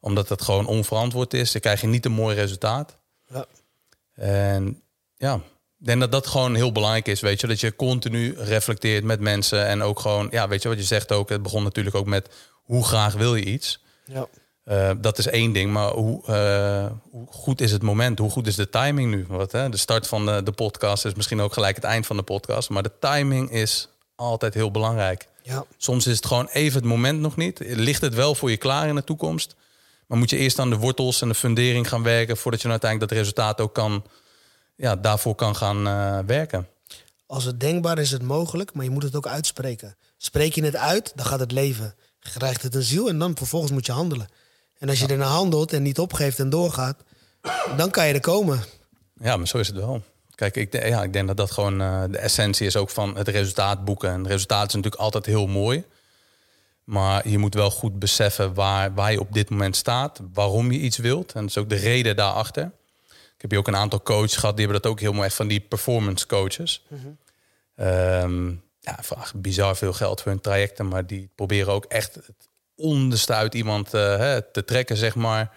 Omdat 0.00 0.28
het 0.28 0.42
gewoon 0.42 0.66
onverantwoord 0.66 1.34
is. 1.34 1.52
Dan 1.52 1.60
krijg 1.60 1.80
je 1.80 1.86
niet 1.86 2.04
een 2.04 2.12
mooi 2.12 2.36
resultaat. 2.36 2.96
Ja. 3.26 3.46
En 4.14 4.82
ja, 5.16 5.34
ik 5.78 5.86
denk 5.86 6.00
dat 6.00 6.12
dat 6.12 6.26
gewoon 6.26 6.54
heel 6.54 6.72
belangrijk 6.72 7.08
is, 7.08 7.20
weet 7.20 7.40
je, 7.40 7.46
dat 7.46 7.60
je 7.60 7.76
continu 7.76 8.34
reflecteert 8.38 9.04
met 9.04 9.20
mensen 9.20 9.66
en 9.66 9.82
ook 9.82 10.00
gewoon, 10.00 10.28
ja, 10.30 10.48
weet 10.48 10.62
je 10.62 10.68
wat 10.68 10.78
je 10.78 10.84
zegt 10.84 11.12
ook. 11.12 11.28
Het 11.28 11.42
begon 11.42 11.62
natuurlijk 11.62 11.96
ook 11.96 12.06
met 12.06 12.28
hoe 12.52 12.84
graag 12.84 13.14
wil 13.14 13.34
je 13.34 13.44
iets. 13.44 13.82
Ja. 14.04 14.28
Uh, 14.64 14.90
dat 14.98 15.18
is 15.18 15.26
één 15.26 15.52
ding, 15.52 15.72
maar 15.72 15.90
hoe, 15.90 16.22
uh, 16.28 16.92
hoe, 17.10 17.26
goed 17.30 17.60
is 17.60 17.72
het 17.72 17.82
moment? 17.82 18.18
Hoe 18.18 18.30
goed 18.30 18.46
is 18.46 18.54
de 18.54 18.70
timing 18.70 19.10
nu? 19.10 19.26
Wat, 19.28 19.52
hè? 19.52 19.68
De 19.68 19.76
start 19.76 20.06
van 20.06 20.26
de, 20.26 20.42
de, 20.42 20.52
podcast 20.52 21.04
is 21.04 21.14
misschien 21.14 21.40
ook 21.40 21.52
gelijk 21.52 21.76
het 21.76 21.84
eind 21.84 22.06
van 22.06 22.16
de 22.16 22.22
podcast, 22.22 22.68
maar 22.68 22.82
de 22.82 22.92
timing 23.00 23.50
is 23.50 23.88
altijd 24.14 24.54
heel 24.54 24.70
belangrijk. 24.70 25.28
Ja. 25.42 25.64
Soms 25.76 26.06
is 26.06 26.16
het 26.16 26.26
gewoon 26.26 26.48
even 26.52 26.78
het 26.78 26.88
moment 26.88 27.20
nog 27.20 27.36
niet. 27.36 27.58
Ligt 27.64 28.00
het 28.00 28.14
wel 28.14 28.34
voor 28.34 28.50
je 28.50 28.56
klaar 28.56 28.88
in 28.88 28.94
de 28.94 29.04
toekomst? 29.04 29.54
Maar 30.06 30.18
moet 30.18 30.30
je 30.30 30.36
eerst 30.36 30.58
aan 30.58 30.70
de 30.70 30.76
wortels 30.76 31.22
en 31.22 31.28
de 31.28 31.34
fundering 31.34 31.88
gaan 31.88 32.02
werken 32.02 32.36
voordat 32.36 32.62
je 32.62 32.68
uiteindelijk 32.68 33.10
dat 33.10 33.18
resultaat 33.18 33.60
ook 33.60 33.74
kan, 33.74 34.04
ja, 34.76 34.96
daarvoor 34.96 35.34
kan 35.34 35.56
gaan 35.56 35.86
uh, 35.86 36.18
werken. 36.26 36.68
Als 37.26 37.44
het 37.44 37.60
denkbaar 37.60 37.98
is, 37.98 38.10
het 38.10 38.22
mogelijk, 38.22 38.74
maar 38.74 38.84
je 38.84 38.90
moet 38.90 39.02
het 39.02 39.16
ook 39.16 39.26
uitspreken. 39.26 39.96
Spreek 40.16 40.54
je 40.54 40.64
het 40.64 40.76
uit, 40.76 41.12
dan 41.14 41.26
gaat 41.26 41.40
het 41.40 41.52
leven. 41.52 41.94
Krijgt 42.18 42.62
het 42.62 42.74
een 42.74 42.82
ziel 42.82 43.08
en 43.08 43.18
dan 43.18 43.36
vervolgens 43.36 43.72
moet 43.72 43.86
je 43.86 43.92
handelen. 43.92 44.28
En 44.84 44.90
als 44.90 45.00
je 45.00 45.06
er 45.06 45.16
naar 45.16 45.28
handelt 45.28 45.72
en 45.72 45.82
niet 45.82 45.98
opgeeft 45.98 46.38
en 46.38 46.50
doorgaat, 46.50 46.96
dan 47.76 47.90
kan 47.90 48.06
je 48.06 48.14
er 48.14 48.20
komen. 48.20 48.62
Ja, 49.14 49.36
maar 49.36 49.46
zo 49.46 49.58
is 49.58 49.66
het 49.66 49.76
wel. 49.76 50.02
Kijk, 50.34 50.56
ik, 50.56 50.88
ja, 50.88 51.02
ik 51.02 51.12
denk 51.12 51.26
dat 51.26 51.36
dat 51.36 51.50
gewoon 51.50 51.80
uh, 51.80 52.02
de 52.10 52.18
essentie 52.18 52.66
is 52.66 52.76
ook 52.76 52.90
van 52.90 53.16
het 53.16 53.28
resultaat 53.28 53.84
boeken. 53.84 54.10
En 54.10 54.18
het 54.18 54.26
resultaat 54.26 54.68
is 54.68 54.74
natuurlijk 54.74 55.02
altijd 55.02 55.26
heel 55.26 55.46
mooi. 55.46 55.84
Maar 56.84 57.28
je 57.28 57.38
moet 57.38 57.54
wel 57.54 57.70
goed 57.70 57.98
beseffen 57.98 58.54
waar, 58.54 58.94
waar 58.94 59.12
je 59.12 59.20
op 59.20 59.32
dit 59.32 59.50
moment 59.50 59.76
staat, 59.76 60.20
waarom 60.32 60.72
je 60.72 60.78
iets 60.78 60.96
wilt. 60.96 61.32
En 61.32 61.40
dat 61.40 61.50
is 61.50 61.58
ook 61.58 61.68
de 61.68 61.74
reden 61.74 62.16
daarachter. 62.16 62.64
Ik 63.08 63.40
heb 63.40 63.50
hier 63.50 63.58
ook 63.58 63.68
een 63.68 63.76
aantal 63.76 64.02
coaches 64.02 64.36
gehad, 64.36 64.56
die 64.56 64.64
hebben 64.64 64.82
dat 64.82 64.90
ook 64.90 65.00
heel 65.00 65.12
mooi 65.12 65.30
van 65.30 65.48
die 65.48 65.60
performance 65.60 66.26
coaches. 66.26 66.84
Mm 66.88 66.98
-hmm. 66.98 67.86
um, 67.86 68.62
ja, 68.80 68.98
vragen 69.00 69.40
bizar 69.40 69.76
veel 69.76 69.92
geld 69.92 70.20
voor 70.20 70.30
hun 70.30 70.40
trajecten, 70.40 70.88
maar 70.88 71.06
die 71.06 71.28
proberen 71.34 71.72
ook 71.72 71.84
echt 71.84 72.14
het 72.14 72.48
onderste 72.76 73.32
uit 73.32 73.54
iemand 73.54 73.94
uh, 73.94 74.36
te 74.36 74.64
trekken, 74.64 74.96
zeg 74.96 75.14
maar. 75.14 75.50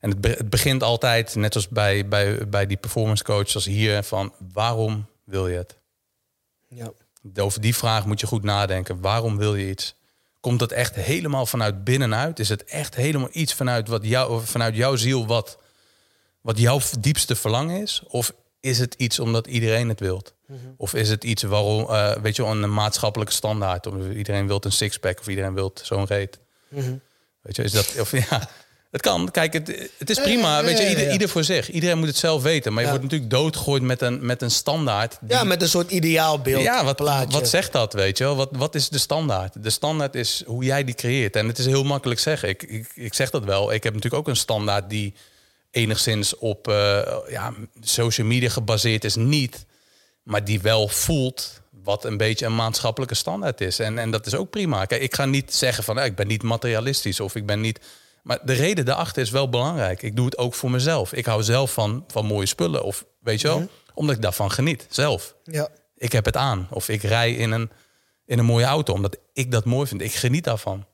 En 0.00 0.10
het, 0.10 0.26
het, 0.26 0.50
begint 0.50 0.82
altijd, 0.82 1.34
net 1.34 1.54
als 1.54 1.68
bij, 1.68 2.08
bij, 2.08 2.48
bij 2.48 2.66
die 2.66 2.76
performance 2.76 3.24
coach, 3.24 3.54
als 3.54 3.64
hier, 3.64 4.02
van 4.02 4.34
waarom 4.52 5.06
wil 5.24 5.48
je 5.48 5.56
het? 5.56 5.76
Ja. 6.68 6.92
Over 7.36 7.60
die 7.60 7.76
vraag 7.76 8.06
moet 8.06 8.20
je 8.20 8.26
goed 8.26 8.42
nadenken. 8.42 9.00
Waarom 9.00 9.36
wil 9.36 9.54
je 9.54 9.68
iets? 9.68 9.94
Komt 10.40 10.58
dat 10.58 10.72
echt 10.72 10.94
helemaal 10.94 11.46
vanuit 11.46 11.84
binnenuit? 11.84 12.38
Is 12.38 12.48
het 12.48 12.64
echt 12.64 12.94
helemaal 12.94 13.28
iets 13.32 13.54
vanuit, 13.54 13.88
wat 13.88 14.04
jou, 14.04 14.46
vanuit 14.46 14.76
jouw 14.76 14.96
ziel 14.96 15.26
wat, 15.26 15.58
wat 16.40 16.58
jouw 16.58 16.80
diepste 17.00 17.36
verlangen 17.36 17.80
is? 17.82 18.02
Of 18.08 18.32
is 18.60 18.78
het 18.78 18.94
iets 18.94 19.18
omdat 19.18 19.46
iedereen 19.46 19.88
het 19.88 20.00
wilt? 20.00 20.34
Mhm. 20.46 20.58
Of 20.76 20.94
is 20.94 21.08
het 21.08 21.24
iets 21.24 21.42
waarom, 21.42 21.82
uh, 21.82 22.12
weet 22.12 22.36
je, 22.36 22.44
een 22.44 22.74
maatschappelijke 22.74 23.32
standaard? 23.32 23.86
Of 23.86 23.94
iedereen 24.14 24.46
wilt 24.46 24.64
een 24.64 24.72
sixpack 24.72 25.18
of 25.18 25.28
iedereen 25.28 25.54
wilt 25.54 25.80
zo'n 25.84 26.04
reet. 26.04 26.38
Mhm. 26.68 26.94
Weet 27.40 27.56
je, 27.56 27.62
is 27.62 27.72
dat, 27.72 27.94
of 28.00 28.12
ja, 28.12 28.48
Het 28.90 29.00
kan. 29.00 29.30
Kijk, 29.30 29.52
het, 29.52 29.90
het 29.98 30.10
is 30.10 30.20
prima. 30.20 30.64
Weet 30.64 30.78
je, 30.78 30.88
ieder, 30.88 31.12
ieder, 31.12 31.28
voor 31.28 31.44
zich. 31.44 31.70
Iedereen 31.70 31.98
moet 31.98 32.06
het 32.06 32.16
zelf 32.16 32.42
weten. 32.42 32.72
Maar 32.72 32.82
je 32.82 32.88
wordt 32.88 33.04
natuurlijk 33.04 33.30
doodgegooid 33.30 33.82
met 33.82 34.02
een, 34.02 34.26
met 34.26 34.42
een 34.42 34.50
standaard. 34.50 35.18
Die... 35.20 35.36
Ja, 35.36 35.44
met 35.44 35.62
een 35.62 35.68
soort 35.68 35.90
ideaalbeeld. 35.90 36.62
Ja, 36.62 36.84
wat, 36.84 36.98
wat 37.30 37.48
zegt 37.48 37.72
dat, 37.72 37.92
weet 37.92 38.18
je 38.18 38.24
wel? 38.24 38.36
Wat, 38.36 38.48
wat 38.52 38.74
is 38.74 38.88
de 38.88 38.98
standaard? 38.98 39.62
De 39.62 39.70
standaard 39.70 40.14
is 40.14 40.42
hoe 40.46 40.64
jij 40.64 40.84
die 40.84 40.94
creëert. 40.94 41.36
En 41.36 41.46
het 41.46 41.58
is 41.58 41.66
heel 41.66 41.84
makkelijk 41.84 42.20
zeggen. 42.20 42.48
Ik, 42.48 42.62
ik, 42.62 42.92
ik 42.94 43.14
zeg 43.14 43.30
dat 43.30 43.44
wel. 43.44 43.72
Ik 43.72 43.84
heb 43.84 43.94
natuurlijk 43.94 44.22
ook 44.22 44.28
een 44.28 44.36
standaard 44.36 44.90
die 44.90 45.14
enigszins 45.70 46.36
op 46.36 46.68
uh, 46.68 47.00
ja, 47.28 47.54
social 47.80 48.26
media 48.26 48.48
gebaseerd 48.48 49.04
is. 49.04 49.14
Niet, 49.14 49.66
maar 50.22 50.44
die 50.44 50.60
wel 50.60 50.88
voelt 50.88 51.60
wat 51.88 52.04
een 52.04 52.16
beetje 52.16 52.46
een 52.46 52.54
maatschappelijke 52.54 53.14
standaard 53.14 53.60
is. 53.60 53.78
En, 53.78 53.98
en 53.98 54.10
dat 54.10 54.26
is 54.26 54.34
ook 54.34 54.50
prima. 54.50 54.84
Kijk, 54.84 55.02
ik 55.02 55.14
ga 55.14 55.24
niet 55.24 55.54
zeggen 55.54 55.84
van 55.84 55.98
ik 55.98 56.16
ben 56.16 56.26
niet 56.26 56.42
materialistisch 56.42 57.20
of 57.20 57.34
ik 57.34 57.46
ben 57.46 57.60
niet 57.60 57.80
maar 58.28 58.38
de 58.42 58.52
reden 58.52 58.84
daarachter 58.84 59.22
is 59.22 59.30
wel 59.30 59.48
belangrijk. 59.48 60.02
Ik 60.02 60.16
doe 60.16 60.24
het 60.24 60.38
ook 60.38 60.54
voor 60.54 60.70
mezelf. 60.70 61.12
Ik 61.12 61.26
hou 61.26 61.42
zelf 61.42 61.72
van, 61.72 62.04
van 62.08 62.26
mooie 62.26 62.46
spullen. 62.46 62.82
Of 62.82 63.04
weet 63.20 63.40
je 63.40 63.46
wel, 63.48 63.58
mhm. 63.58 63.68
omdat 63.94 64.16
ik 64.16 64.22
daarvan 64.22 64.50
geniet. 64.50 64.86
Zelf. 64.88 65.34
Ja. 65.44 65.68
Ik 65.94 66.12
heb 66.12 66.24
het 66.24 66.36
aan. 66.36 66.66
Of 66.70 66.88
ik 66.88 67.02
rij 67.02 67.34
in 67.34 67.50
een, 67.50 67.70
in 68.24 68.38
een 68.38 68.44
mooie 68.44 68.64
auto. 68.64 68.92
Omdat 68.92 69.18
ik 69.32 69.50
dat 69.50 69.64
mooi 69.64 69.86
vind. 69.86 70.00
Ik 70.00 70.12
geniet 70.12 70.44
daarvan. 70.44 70.86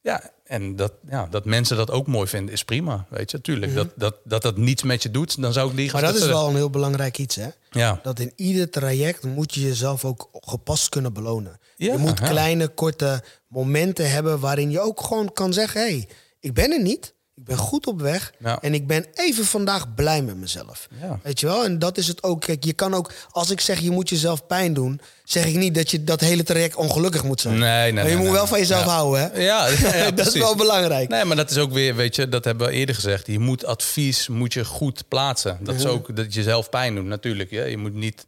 Ja, 0.00 0.30
en 0.48 0.76
dat, 0.76 0.92
ja, 1.08 1.26
dat 1.30 1.44
mensen 1.44 1.76
dat 1.76 1.90
ook 1.90 2.06
mooi 2.06 2.28
vinden, 2.28 2.54
is 2.54 2.64
prima. 2.64 3.06
Weet 3.08 3.30
je, 3.30 3.40
tuurlijk. 3.40 3.72
Mhm. 3.72 3.80
dat, 3.80 3.92
dat, 3.96 4.16
dat 4.24 4.42
dat 4.42 4.56
niets 4.56 4.82
met 4.82 5.02
je 5.02 5.10
doet, 5.10 5.42
dan 5.42 5.52
zou 5.52 5.70
ik 5.70 5.76
liegen. 5.76 6.00
Maar 6.00 6.12
dat 6.12 6.20
is 6.20 6.26
wel 6.26 6.48
een 6.48 6.54
heel 6.54 6.70
belangrijk 6.70 7.18
iets, 7.18 7.36
hè? 7.36 7.48
Ja. 7.70 8.00
Dat 8.02 8.18
in 8.18 8.32
ieder 8.36 8.70
traject 8.70 9.22
moet 9.22 9.54
je 9.54 9.60
jezelf 9.60 10.04
ook 10.04 10.28
gepast 10.32 10.88
kunnen 10.88 11.12
belonen. 11.12 11.60
Ja, 11.76 11.92
je 11.92 11.98
moet 11.98 12.20
kleine, 12.20 12.68
korte 12.68 13.22
momenten 13.46 14.10
hebben 14.10 14.40
waarin 14.40 14.70
je 14.70 14.80
ook 14.80 15.00
gewoon 15.00 15.32
kan 15.32 15.52
zeggen: 15.52 15.80
hé, 15.80 15.86
hey, 15.86 16.08
ik 16.40 16.54
ben 16.54 16.72
er 16.72 16.82
niet. 16.82 17.14
Ik 17.38 17.44
ben 17.44 17.56
goed 17.56 17.86
op 17.86 18.00
weg. 18.00 18.32
En 18.60 18.74
ik 18.74 18.86
ben 18.86 19.06
even 19.14 19.44
vandaag 19.44 19.94
blij 19.94 20.22
met 20.22 20.36
mezelf. 20.36 20.88
Weet 21.22 21.40
je 21.40 21.46
wel? 21.46 21.64
En 21.64 21.78
dat 21.78 21.98
is 21.98 22.06
het 22.08 22.22
ook. 22.22 22.40
Kijk, 22.40 22.64
je 22.64 22.72
kan 22.72 22.94
ook, 22.94 23.12
als 23.30 23.50
ik 23.50 23.60
zeg 23.60 23.80
je 23.80 23.90
moet 23.90 24.08
jezelf 24.08 24.46
pijn 24.46 24.74
doen, 24.74 25.00
zeg 25.24 25.46
ik 25.46 25.54
niet 25.54 25.74
dat 25.74 25.90
je 25.90 26.04
dat 26.04 26.20
hele 26.20 26.42
traject 26.42 26.76
ongelukkig 26.76 27.24
moet 27.24 27.40
zijn. 27.40 27.58
Nee, 27.58 27.92
nee. 27.92 28.04
Maar 28.04 28.12
je 28.12 28.16
moet 28.16 28.30
wel 28.30 28.46
van 28.46 28.58
jezelf 28.58 28.84
houden, 28.84 29.20
hè? 29.20 29.40
Ja, 29.40 29.68
dat 30.10 30.26
is 30.26 30.34
wel 30.34 30.56
belangrijk. 30.56 31.08
Nee, 31.08 31.24
maar 31.24 31.36
dat 31.36 31.50
is 31.50 31.56
ook 31.56 31.72
weer, 31.72 31.96
weet 31.96 32.16
je, 32.16 32.28
dat 32.28 32.44
hebben 32.44 32.66
we 32.66 32.72
eerder 32.72 32.94
gezegd. 32.94 33.26
Je 33.26 33.38
moet 33.38 33.64
advies 33.64 34.28
moet 34.28 34.52
je 34.52 34.64
goed 34.64 35.08
plaatsen. 35.08 35.58
Dat 35.60 35.74
is 35.74 35.86
ook 35.86 36.16
dat 36.16 36.34
je 36.34 36.42
zelf 36.42 36.68
pijn 36.68 36.94
doet, 36.94 37.04
natuurlijk. 37.04 37.50
Je 37.50 37.76
moet 37.76 37.94
niet 37.94 38.26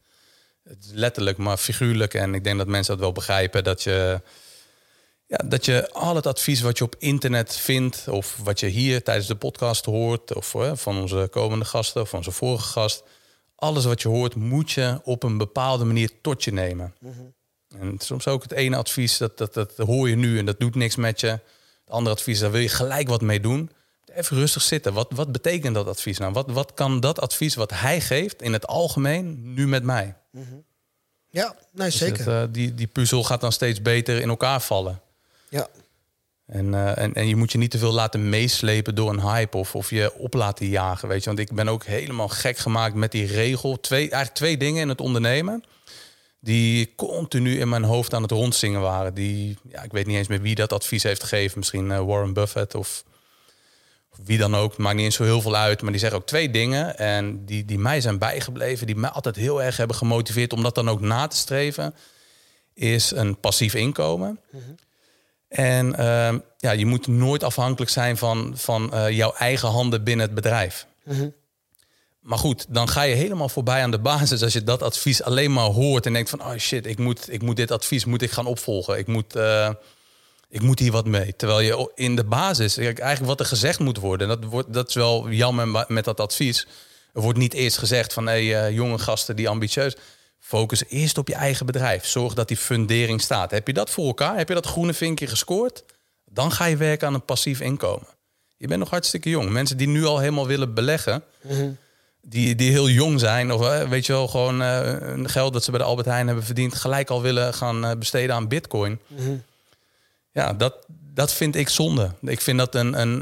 letterlijk, 0.92 1.38
maar 1.38 1.56
figuurlijk. 1.56 2.14
En 2.14 2.34
ik 2.34 2.44
denk 2.44 2.58
dat 2.58 2.66
mensen 2.66 2.92
dat 2.92 3.02
wel 3.02 3.12
begrijpen. 3.12 3.64
Dat 3.64 3.82
je 3.82 4.20
ja, 5.30 5.40
dat 5.44 5.64
je 5.64 5.90
al 5.90 6.16
het 6.16 6.26
advies 6.26 6.60
wat 6.60 6.78
je 6.78 6.84
op 6.84 6.94
internet 6.98 7.56
vindt, 7.56 8.08
of 8.08 8.36
wat 8.42 8.60
je 8.60 8.66
hier 8.66 9.02
tijdens 9.02 9.26
de 9.26 9.34
podcast 9.34 9.84
hoort, 9.84 10.34
of 10.34 10.54
van 10.72 11.00
onze 11.00 11.28
komende 11.30 11.64
gasten, 11.64 12.02
of 12.02 12.08
van 12.08 12.18
onze 12.18 12.30
vorige 12.30 12.68
gast, 12.68 13.02
alles 13.54 13.84
wat 13.84 14.02
je 14.02 14.08
hoort, 14.08 14.34
moet 14.34 14.70
je 14.70 15.00
op 15.04 15.22
een 15.22 15.38
bepaalde 15.38 15.84
manier 15.84 16.10
tot 16.20 16.44
je 16.44 16.52
nemen. 16.52 16.94
Mhm. 17.00 17.12
En 17.78 17.98
soms 17.98 18.26
ook 18.28 18.42
het 18.42 18.52
ene 18.52 18.76
advies, 18.76 19.18
dat, 19.18 19.38
dat, 19.38 19.54
dat 19.54 19.76
hoor 19.76 20.08
je 20.08 20.16
nu 20.16 20.38
en 20.38 20.46
dat 20.46 20.60
doet 20.60 20.74
niks 20.74 20.96
met 20.96 21.20
je. 21.20 21.26
Het 21.26 21.40
andere 21.86 22.14
advies, 22.14 22.38
daar 22.38 22.50
wil 22.50 22.60
je 22.60 22.68
gelijk 22.68 23.08
wat 23.08 23.20
mee 23.20 23.40
doen. 23.40 23.70
Even 24.14 24.36
rustig 24.36 24.62
zitten. 24.62 24.92
Wat, 24.92 25.10
wat 25.14 25.32
betekent 25.32 25.74
dat 25.74 25.86
advies 25.86 26.18
nou? 26.18 26.32
Wat, 26.32 26.50
wat 26.50 26.74
kan 26.74 27.00
dat 27.00 27.20
advies 27.20 27.54
wat 27.54 27.70
hij 27.70 28.00
geeft 28.00 28.42
in 28.42 28.52
het 28.52 28.66
algemeen 28.66 29.54
nu 29.54 29.68
met 29.68 29.82
mij? 29.82 30.16
Mhm. 30.30 30.44
Ja, 31.28 31.56
nee, 31.72 31.90
dus 31.90 31.98
zeker. 31.98 32.42
uh, 32.42 32.48
die, 32.50 32.74
die 32.74 32.86
puzzel 32.86 33.24
gaat 33.24 33.40
dan 33.40 33.52
steeds 33.52 33.82
beter 33.82 34.20
in 34.20 34.28
elkaar 34.28 34.60
vallen. 34.60 35.00
Ja. 35.50 35.68
En, 36.46 36.66
uh, 36.66 36.98
en, 36.98 37.14
en 37.14 37.28
je 37.28 37.36
moet 37.36 37.52
je 37.52 37.58
niet 37.58 37.70
te 37.70 37.78
veel 37.78 37.92
laten 37.92 38.28
meeslepen 38.28 38.94
door 38.94 39.10
een 39.10 39.20
hype 39.20 39.56
of, 39.56 39.74
of 39.74 39.90
je 39.90 40.14
op 40.14 40.34
laten 40.34 40.66
jagen. 40.66 41.08
Weet 41.08 41.20
je? 41.20 41.26
Want 41.26 41.38
ik 41.38 41.54
ben 41.54 41.68
ook 41.68 41.84
helemaal 41.84 42.28
gek 42.28 42.58
gemaakt 42.58 42.94
met 42.94 43.12
die 43.12 43.26
regel. 43.26 43.80
Twee, 43.80 44.00
eigenlijk 44.00 44.34
twee 44.34 44.56
dingen 44.56 44.82
in 44.82 44.88
het 44.88 45.00
ondernemen. 45.00 45.64
Die 46.40 46.94
continu 46.96 47.58
in 47.58 47.68
mijn 47.68 47.84
hoofd 47.84 48.14
aan 48.14 48.22
het 48.22 48.30
rondzingen 48.30 48.80
waren. 48.80 49.14
Die, 49.14 49.58
ja, 49.68 49.82
ik 49.82 49.92
weet 49.92 50.06
niet 50.06 50.16
eens 50.16 50.28
meer 50.28 50.40
wie 50.40 50.54
dat 50.54 50.72
advies 50.72 51.02
heeft 51.02 51.22
gegeven. 51.22 51.58
Misschien 51.58 51.90
uh, 51.90 52.00
Warren 52.00 52.32
Buffett 52.32 52.74
of, 52.74 53.04
of, 54.12 54.18
wie 54.24 54.38
dan 54.38 54.56
ook. 54.56 54.76
Maakt 54.76 54.96
niet 54.96 55.04
eens 55.04 55.16
zo 55.16 55.24
heel 55.24 55.40
veel 55.40 55.56
uit. 55.56 55.82
Maar 55.82 55.90
die 55.90 56.00
zeggen 56.00 56.18
ook 56.18 56.26
twee 56.26 56.50
dingen. 56.50 56.98
En 56.98 57.44
die, 57.44 57.64
die 57.64 57.78
mij 57.78 58.00
zijn 58.00 58.18
bijgebleven. 58.18 58.86
Die 58.86 58.96
mij 58.96 59.10
altijd 59.10 59.36
heel 59.36 59.62
erg 59.62 59.76
hebben 59.76 59.96
gemotiveerd 59.96 60.52
om 60.52 60.62
dat 60.62 60.74
dan 60.74 60.88
ook 60.88 61.00
na 61.00 61.26
te 61.26 61.36
streven. 61.36 61.94
Is 62.74 63.10
een 63.10 63.40
passief 63.40 63.74
inkomen. 63.74 64.40
Mm 64.50 64.76
en 65.50 65.96
ehm, 65.96 66.38
ja, 66.56 66.70
je 66.70 66.86
moet 66.86 67.06
nooit 67.06 67.44
afhankelijk 67.44 67.90
zijn 67.90 68.16
van, 68.16 68.52
van 68.54 68.90
uh, 68.94 69.10
jouw 69.10 69.32
eigen 69.32 69.68
handen 69.68 70.04
binnen 70.04 70.26
het 70.26 70.34
bedrijf. 70.34 70.86
Mhm. 71.04 71.28
Maar 72.20 72.38
goed, 72.38 72.66
dan 72.68 72.88
ga 72.88 73.02
je 73.02 73.14
helemaal 73.14 73.48
voorbij 73.48 73.82
aan 73.82 73.90
de 73.90 73.98
basis 73.98 74.42
als 74.42 74.52
je 74.52 74.64
dat 74.64 74.82
advies 74.82 75.22
alleen 75.22 75.52
maar 75.52 75.64
hoort 75.64 76.06
en 76.06 76.12
denkt 76.12 76.30
van 76.30 76.40
oh 76.40 76.56
shit, 76.56 76.86
ik 76.86 76.98
moet, 76.98 77.32
ik 77.32 77.42
moet 77.42 77.56
dit 77.56 77.70
advies 77.70 78.04
moet 78.04 78.22
ik 78.22 78.30
gaan 78.30 78.46
opvolgen. 78.46 78.98
Ik 78.98 79.06
moet, 79.06 79.36
uh, 79.36 79.70
ik 80.48 80.62
moet 80.62 80.78
hier 80.78 80.92
wat 80.92 81.06
mee. 81.06 81.36
Terwijl 81.36 81.60
je 81.60 81.92
in 81.94 82.16
de 82.16 82.24
basis, 82.24 82.76
eigenlijk 82.76 83.24
wat 83.24 83.40
er 83.40 83.46
gezegd 83.46 83.78
moet 83.78 83.98
worden, 83.98 84.28
dat, 84.28 84.44
wordt, 84.44 84.72
dat 84.72 84.88
is 84.88 84.94
wel 84.94 85.30
jammer 85.30 85.84
met 85.88 86.04
dat 86.04 86.20
advies. 86.20 86.66
Er 87.14 87.20
wordt 87.20 87.38
niet 87.38 87.54
eerst 87.54 87.78
gezegd 87.78 88.12
van 88.12 88.26
hé, 88.26 88.46
hey, 88.46 88.68
uh, 88.68 88.76
jonge 88.76 88.98
gasten 88.98 89.36
die 89.36 89.48
ambitieus. 89.48 89.96
Focus 90.50 90.84
eerst 90.88 91.18
op 91.18 91.28
je 91.28 91.34
eigen 91.34 91.66
bedrijf. 91.66 92.06
Zorg 92.06 92.34
dat 92.34 92.48
die 92.48 92.56
fundering 92.56 93.20
staat. 93.20 93.50
Heb 93.50 93.66
je 93.66 93.72
dat 93.72 93.90
voor 93.90 94.06
elkaar? 94.06 94.36
Heb 94.36 94.48
je 94.48 94.54
dat 94.54 94.66
groene 94.66 94.92
vinkje 94.92 95.26
gescoord? 95.26 95.84
Dan 96.24 96.52
ga 96.52 96.64
je 96.64 96.76
werken 96.76 97.06
aan 97.06 97.14
een 97.14 97.24
passief 97.24 97.60
inkomen. 97.60 98.06
Je 98.56 98.66
bent 98.66 98.80
nog 98.80 98.90
hartstikke 98.90 99.28
jong. 99.28 99.50
Mensen 99.50 99.76
die 99.76 99.88
nu 99.88 100.04
al 100.04 100.18
helemaal 100.18 100.46
willen 100.46 100.74
beleggen, 100.74 101.22
mhm. 101.42 101.70
die, 102.22 102.54
die 102.54 102.70
heel 102.70 102.88
jong 102.88 103.20
zijn, 103.20 103.52
of 103.52 103.66
eh, 103.66 103.88
weet 103.88 104.06
je 104.06 104.12
wel, 104.12 104.28
gewoon 104.28 104.62
uh, 104.62 104.94
geld 105.22 105.52
dat 105.52 105.64
ze 105.64 105.70
bij 105.70 105.80
de 105.80 105.86
Albert 105.86 106.06
Heijn 106.06 106.26
hebben 106.26 106.44
verdiend, 106.44 106.74
gelijk 106.74 107.10
al 107.10 107.22
willen 107.22 107.54
gaan 107.54 107.84
uh, 107.84 107.90
besteden 107.98 108.34
aan 108.34 108.48
Bitcoin. 108.48 109.00
Mhm. 109.06 109.36
Ja, 110.32 110.52
dat, 110.52 110.74
dat 111.14 111.32
vind 111.32 111.56
ik 111.56 111.68
zonde. 111.68 112.10
Ik 112.20 112.40
vind 112.40 112.58
dat 112.58 112.74
een, 112.74 113.00
een 113.00 113.20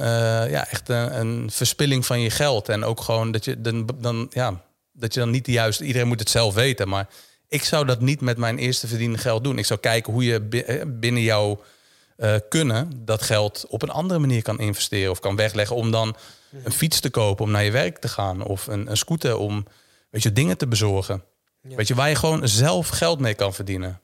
ja, 0.50 0.68
echt 0.68 0.88
een, 0.88 1.20
een, 1.20 1.50
verspilling 1.50 2.06
van 2.06 2.20
je 2.20 2.30
geld. 2.30 2.68
En 2.68 2.84
ook 2.84 3.00
gewoon 3.00 3.32
dat 3.32 3.44
je 3.44 3.60
dan, 3.60 3.88
dan 4.00 4.26
ja, 4.30 4.60
dat 4.98 5.14
je 5.14 5.20
dan 5.20 5.30
niet 5.30 5.44
de 5.44 5.52
juiste... 5.52 5.84
Iedereen 5.84 6.08
moet 6.08 6.20
het 6.20 6.30
zelf 6.30 6.54
weten, 6.54 6.88
maar 6.88 7.08
ik 7.48 7.64
zou 7.64 7.86
dat 7.86 8.00
niet 8.00 8.20
met 8.20 8.36
mijn 8.36 8.58
eerste 8.58 8.86
verdiende 8.86 9.18
geld 9.18 9.44
doen. 9.44 9.58
Ik 9.58 9.66
zou 9.66 9.80
kijken 9.80 10.12
hoe 10.12 10.24
je 10.24 10.48
eh, 10.48 10.82
binnen 10.86 11.22
jouw 11.22 11.62
uh, 12.16 12.34
kunnen 12.48 13.04
dat 13.04 13.22
geld 13.22 13.64
op 13.68 13.82
een 13.82 13.90
andere 13.90 14.20
manier 14.20 14.42
kan 14.42 14.60
investeren 14.60 15.10
of 15.10 15.20
kan 15.20 15.36
wegleggen 15.36 15.76
om 15.76 15.90
dan 15.90 16.16
een 16.64 16.72
fiets 16.72 17.00
te 17.00 17.10
kopen 17.10 17.44
om 17.44 17.50
naar 17.50 17.64
je 17.64 17.70
werk 17.70 17.98
te 17.98 18.08
gaan 18.08 18.42
of 18.42 18.66
een, 18.66 18.90
een 18.90 18.96
scooter 18.96 19.36
om 19.36 19.66
weet 20.10 20.22
je, 20.22 20.32
dingen 20.32 20.56
te 20.56 20.66
bezorgen. 20.66 21.22
Weet 21.60 21.88
je, 21.88 21.94
waar 21.94 22.08
je 22.08 22.14
gewoon 22.14 22.48
zelf 22.48 22.88
geld 22.88 23.20
mee 23.20 23.34
kan 23.34 23.54
verdienen. 23.54 24.00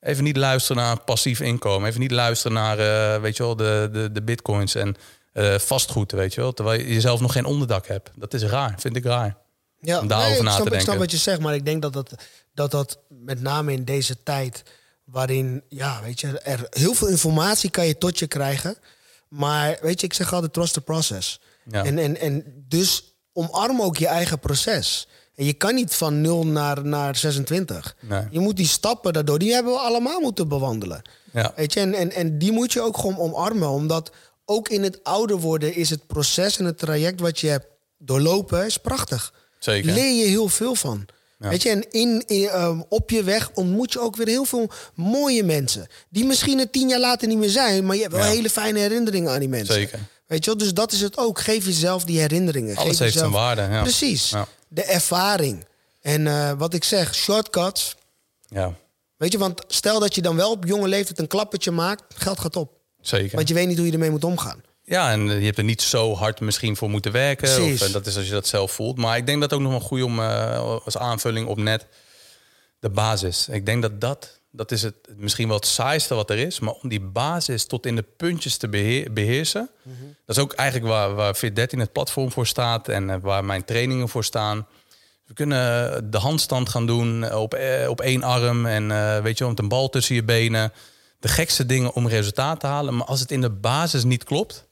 Even 0.00 0.24
niet 0.24 0.36
luisteren 0.36 0.82
naar 0.82 1.00
passief 1.00 1.40
inkomen. 1.40 1.88
Even 1.88 2.00
niet 2.00 2.10
luisteren 2.10 2.56
naar 2.56 2.78
uh, 2.78 3.22
weet 3.22 3.36
je 3.36 3.42
wel, 3.42 3.56
de, 3.56 3.88
de, 3.92 4.12
de 4.12 4.22
bitcoins 4.22 4.74
en 4.74 4.96
uh, 5.34 5.58
vastgoed, 5.58 6.12
weet 6.12 6.34
je 6.34 6.40
wel. 6.40 6.52
Terwijl 6.52 6.80
je 6.80 7.00
zelf 7.00 7.20
nog 7.20 7.32
geen 7.32 7.44
onderdak 7.44 7.86
hebt. 7.86 8.10
Dat 8.14 8.34
is 8.34 8.42
raar, 8.42 8.74
vind 8.78 8.96
ik 8.96 9.04
raar. 9.04 9.36
Ja, 9.82 10.00
om 10.00 10.06
daarover 10.06 10.32
nee, 10.32 10.42
na 10.42 10.50
snap, 10.50 10.62
te 10.64 10.70
denken. 10.70 10.78
Ik 10.78 10.84
snap 10.84 10.98
wat 10.98 11.10
je 11.10 11.16
zegt, 11.16 11.40
maar 11.40 11.54
ik 11.54 11.64
denk 11.64 11.82
dat 11.82 11.92
dat, 11.92 12.14
dat 12.54 12.70
dat 12.70 12.98
met 13.08 13.40
name 13.40 13.72
in 13.72 13.84
deze 13.84 14.22
tijd... 14.22 14.62
waarin, 15.04 15.62
ja, 15.68 16.00
weet 16.02 16.20
je, 16.20 16.38
er 16.38 16.66
heel 16.70 16.94
veel 16.94 17.08
informatie 17.08 17.70
kan 17.70 17.86
je 17.86 17.98
tot 17.98 18.18
je 18.18 18.26
krijgen... 18.26 18.76
Maar 19.32 19.78
weet 19.80 20.00
je, 20.00 20.06
ik 20.06 20.12
zeg 20.12 20.32
altijd 20.32 20.52
trust 20.52 20.72
the 20.72 20.80
process. 20.80 21.40
Ja. 21.70 21.84
En, 21.84 21.98
en, 21.98 22.20
en 22.20 22.64
dus 22.68 23.14
omarm 23.32 23.82
ook 23.82 23.96
je 23.96 24.06
eigen 24.06 24.38
proces. 24.38 25.08
En 25.34 25.44
je 25.44 25.52
kan 25.52 25.74
niet 25.74 25.94
van 25.94 26.20
0 26.20 26.46
naar, 26.46 26.84
naar 26.84 27.16
26. 27.16 27.96
Nee. 28.00 28.22
Je 28.30 28.40
moet 28.40 28.56
die 28.56 28.66
stappen 28.66 29.12
daardoor, 29.12 29.38
die 29.38 29.52
hebben 29.52 29.72
we 29.72 29.78
allemaal 29.78 30.20
moeten 30.20 30.48
bewandelen. 30.48 31.02
Ja. 31.32 31.52
Weet 31.56 31.72
je, 31.72 31.80
en, 31.80 31.94
en, 31.94 32.12
en 32.12 32.38
die 32.38 32.52
moet 32.52 32.72
je 32.72 32.80
ook 32.80 32.98
gewoon 32.98 33.18
omarmen. 33.18 33.68
Omdat 33.68 34.12
ook 34.44 34.68
in 34.68 34.82
het 34.82 35.04
ouder 35.04 35.36
worden 35.36 35.74
is 35.74 35.90
het 35.90 36.06
proces 36.06 36.58
en 36.58 36.64
het 36.64 36.78
traject 36.78 37.20
wat 37.20 37.40
je 37.40 37.48
hebt 37.48 37.66
doorlopen, 37.98 38.66
is 38.66 38.78
prachtig. 38.78 39.32
Zeker. 39.62 39.92
leer 39.92 40.14
je 40.14 40.28
heel 40.28 40.48
veel 40.48 40.74
van. 40.74 41.06
Weet 41.38 41.62
je, 41.62 41.70
en 41.70 41.90
in, 41.90 42.24
ehm, 42.48 42.80
op 42.88 43.10
je 43.10 43.22
weg 43.22 43.50
ontmoet 43.54 43.92
je 43.92 44.00
ook 44.00 44.16
weer 44.16 44.26
heel 44.26 44.44
veel 44.44 44.70
mooie 44.94 45.42
mensen. 45.42 45.86
Die 46.08 46.24
misschien 46.24 46.58
er 46.58 46.70
tien 46.70 46.88
jaar 46.88 47.00
later 47.00 47.28
niet 47.28 47.38
meer 47.38 47.50
zijn, 47.50 47.86
maar 47.86 47.96
je 47.96 48.02
hebt 48.02 48.14
wel 48.14 48.24
hele 48.24 48.50
fijne 48.50 48.78
herinneringen 48.78 49.32
aan 49.32 49.38
die 49.38 49.48
mensen. 49.48 49.74
Zeker. 49.74 49.98
Weet 50.26 50.44
je 50.44 50.50
wel, 50.50 50.58
dus 50.58 50.74
dat 50.74 50.92
is 50.92 51.00
het 51.00 51.18
ook. 51.18 51.40
Geef 51.40 51.64
jezelf 51.64 52.04
die 52.04 52.18
herinneringen. 52.18 52.76
Alles 52.76 52.90
Geef 52.90 52.98
heeft 52.98 53.12
jezelf... 53.12 53.32
zijn 53.32 53.44
waarde. 53.44 53.74
Ja. 53.74 53.82
Precies. 53.82 54.34
De 54.68 54.84
ervaring. 54.84 55.64
En 56.00 56.26
uh, 56.26 56.52
wat 56.58 56.74
ik 56.74 56.84
zeg, 56.84 57.14
shortcuts. 57.14 57.96
Ja. 58.48 58.74
Weet 59.16 59.32
je, 59.32 59.38
want 59.38 59.64
stel 59.68 60.00
dat 60.00 60.14
je 60.14 60.22
dan 60.22 60.36
wel 60.36 60.50
op 60.50 60.64
jonge 60.64 60.88
leeftijd 60.88 61.18
een 61.18 61.26
klappertje 61.26 61.70
maakt, 61.70 62.02
geld 62.14 62.40
gaat 62.40 62.56
op. 62.56 62.72
Zeker. 63.00 63.36
Want 63.36 63.48
je 63.48 63.54
weet 63.54 63.66
niet 63.66 63.76
hoe 63.76 63.86
je 63.86 63.92
ermee 63.92 64.10
moet 64.10 64.24
omgaan. 64.24 64.62
Ja, 64.92 65.10
en 65.10 65.28
je 65.28 65.44
hebt 65.44 65.58
er 65.58 65.64
niet 65.64 65.82
zo 65.82 66.14
hard 66.14 66.40
misschien 66.40 66.76
voor 66.76 66.90
moeten 66.90 67.12
werken. 67.12 67.62
Of, 67.62 67.80
en 67.80 67.92
dat 67.92 68.06
is 68.06 68.16
als 68.16 68.26
je 68.26 68.32
dat 68.32 68.46
zelf 68.46 68.72
voelt. 68.72 68.98
Maar 68.98 69.16
ik 69.16 69.26
denk 69.26 69.40
dat 69.40 69.52
ook 69.52 69.60
nog 69.60 69.70
wel 69.70 69.80
goed 69.80 70.02
om 70.02 70.18
uh, 70.18 70.78
als 70.84 70.96
aanvulling 70.96 71.46
op 71.46 71.58
net 71.58 71.86
de 72.78 72.90
basis. 72.90 73.48
Ik 73.48 73.66
denk 73.66 73.82
dat 73.82 74.00
dat 74.00 74.40
Dat 74.50 74.70
is 74.70 74.82
het, 74.82 74.94
misschien 75.16 75.48
wel 75.48 75.56
het 75.56 75.66
saaiste 75.66 76.14
wat 76.14 76.30
er 76.30 76.38
is. 76.38 76.60
Maar 76.60 76.72
om 76.72 76.88
die 76.88 77.00
basis 77.00 77.66
tot 77.66 77.86
in 77.86 77.96
de 77.96 78.04
puntjes 78.16 78.56
te 78.56 78.68
beheersen. 79.12 79.70
Dat 80.26 80.36
is 80.36 80.42
ook 80.42 80.52
eigenlijk 80.52 80.90
waar, 80.90 81.14
waar 81.14 81.36
Fit13 81.36 81.78
het 81.78 81.92
platform 81.92 82.32
voor 82.32 82.46
staat. 82.46 82.88
En 82.88 83.10
eh, 83.10 83.16
waar 83.20 83.44
mijn 83.44 83.64
trainingen 83.64 84.08
voor 84.08 84.24
staan. 84.24 84.66
We 85.26 85.34
kunnen 85.34 86.10
de 86.10 86.18
handstand 86.18 86.68
gaan 86.68 86.86
doen 86.86 87.32
op, 87.34 87.54
eh, 87.54 87.88
op 87.88 88.00
één 88.00 88.22
arm. 88.22 88.66
En 88.66 88.88
weet 89.22 89.38
je, 89.38 89.44
met 89.46 89.58
een 89.58 89.68
bal 89.68 89.88
tussen 89.88 90.14
je 90.14 90.24
benen. 90.24 90.72
De 91.18 91.28
gekste 91.28 91.66
dingen 91.66 91.94
om 91.94 92.08
resultaat 92.08 92.60
te 92.60 92.66
halen. 92.66 92.96
Maar 92.96 93.06
als 93.06 93.20
het 93.20 93.30
in 93.30 93.40
de 93.40 93.50
basis 93.50 94.04
niet 94.04 94.24
klopt 94.24 94.70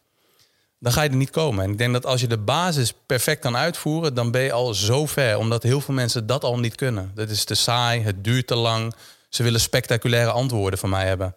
dan 0.81 0.93
ga 0.93 1.03
je 1.03 1.09
er 1.09 1.17
niet 1.17 1.31
komen. 1.31 1.65
En 1.65 1.71
ik 1.71 1.79
denk 1.79 1.93
dat 1.93 2.07
als 2.07 2.21
je 2.21 2.27
de 2.27 2.39
basis 2.39 2.93
perfect 3.07 3.41
kan 3.41 3.57
uitvoeren, 3.57 4.15
dan 4.15 4.31
ben 4.31 4.43
je 4.43 4.53
al 4.53 4.75
zo 4.75 5.07
ver. 5.07 5.39
Omdat 5.39 5.63
heel 5.63 5.81
veel 5.81 5.95
mensen 5.95 6.27
dat 6.27 6.45
al 6.45 6.59
niet 6.59 6.75
kunnen. 6.75 7.11
Dat 7.15 7.31
is 7.31 7.45
te 7.45 7.55
saai, 7.55 8.03
het 8.03 8.25
duurt 8.25 8.47
te 8.47 8.55
lang. 8.55 8.95
Ze 9.29 9.43
willen 9.43 9.61
spectaculaire 9.61 10.31
antwoorden 10.31 10.79
van 10.79 10.91
mij 10.91 11.07
hebben. 11.07 11.35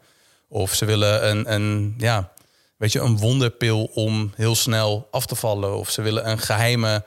Of 0.48 0.74
ze 0.74 0.86
willen 0.86 1.30
een, 1.30 1.54
een, 1.54 1.94
ja, 1.98 2.32
weet 2.78 2.92
je, 2.92 3.00
een 3.00 3.18
wonderpil 3.18 3.84
om 3.84 4.32
heel 4.36 4.56
snel 4.56 5.08
af 5.12 5.26
te 5.26 5.36
vallen. 5.36 5.78
Of 5.78 5.90
ze 5.90 6.02
willen 6.02 6.30
een 6.30 6.40
geheime 6.40 7.04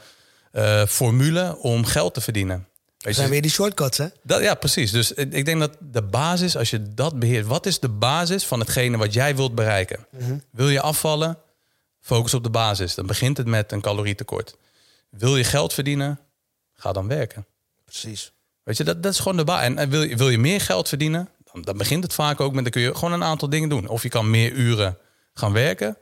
uh, 0.53 0.85
formule 0.87 1.57
om 1.59 1.85
geld 1.85 2.15
te 2.15 2.21
verdienen. 2.21 2.67
Dat 2.99 3.15
zijn 3.15 3.31
weer 3.31 3.43
die 3.43 3.51
shortcuts, 3.51 3.99
hè? 3.99 4.07
Dat, 4.23 4.43
ja, 4.43 4.55
precies. 4.55 4.91
Dus 4.91 5.13
ik 5.13 5.45
denk 5.45 5.61
dat 5.61 5.77
de 5.81 6.03
basis, 6.03 6.57
als 6.57 6.71
je 6.71 6.95
dat 6.95 7.19
beheert... 7.19 7.47
Wat 7.47 7.67
is 7.67 7.81
de 7.81 7.89
basis 7.89 8.45
van 8.45 8.61
hetgene 8.61 8.97
wat 8.97 9.13
jij 9.13 9.37
wilt 9.37 9.55
bereiken? 9.55 10.07
Mhm. 10.11 10.39
Wil 10.51 10.69
je 10.69 10.81
afvallen? 10.81 11.39
Focus 12.07 12.35
op 12.35 12.43
de 12.43 12.51
basis. 12.51 12.95
Dan 12.95 13.07
begint 13.07 13.37
het 13.37 13.47
met 13.47 13.73
een 13.73 13.81
calorietekort. 13.81 14.57
Wil 15.11 15.37
je 15.37 15.45
geld 15.45 15.73
verdienen? 15.73 16.21
Ga 16.73 16.93
dan 16.93 17.09
werken. 17.09 17.47
Precies. 17.85 18.33
Weet 18.63 18.77
je, 18.77 18.85
dat, 18.85 19.03
dat 19.03 19.13
is 19.13 19.19
gewoon 19.19 19.37
de 19.37 19.45
basis. 19.45 19.77
En, 19.77 19.91
wil, 19.91 20.03
je, 20.03 20.17
wil 20.17 20.29
je 20.29 20.39
meer 20.39 20.61
geld 20.61 20.89
verdienen? 20.89 21.29
Dan, 21.53 21.63
dan 21.63 21.77
begint 21.77 22.03
het 22.03 22.13
vaak 22.15 22.41
ook 22.41 22.53
met, 22.53 22.63
dan 22.63 22.73
kun 22.73 22.83
je 22.83 22.95
gewoon 22.95 23.13
een 23.13 23.25
aantal 23.25 23.49
dingen 23.49 23.69
doen. 23.69 23.89
Of 23.89 24.03
je 24.03 24.09
kan 24.09 24.31
meer 24.31 24.53
uren 24.53 24.99
gaan 25.35 25.53
werken. 25.53 25.97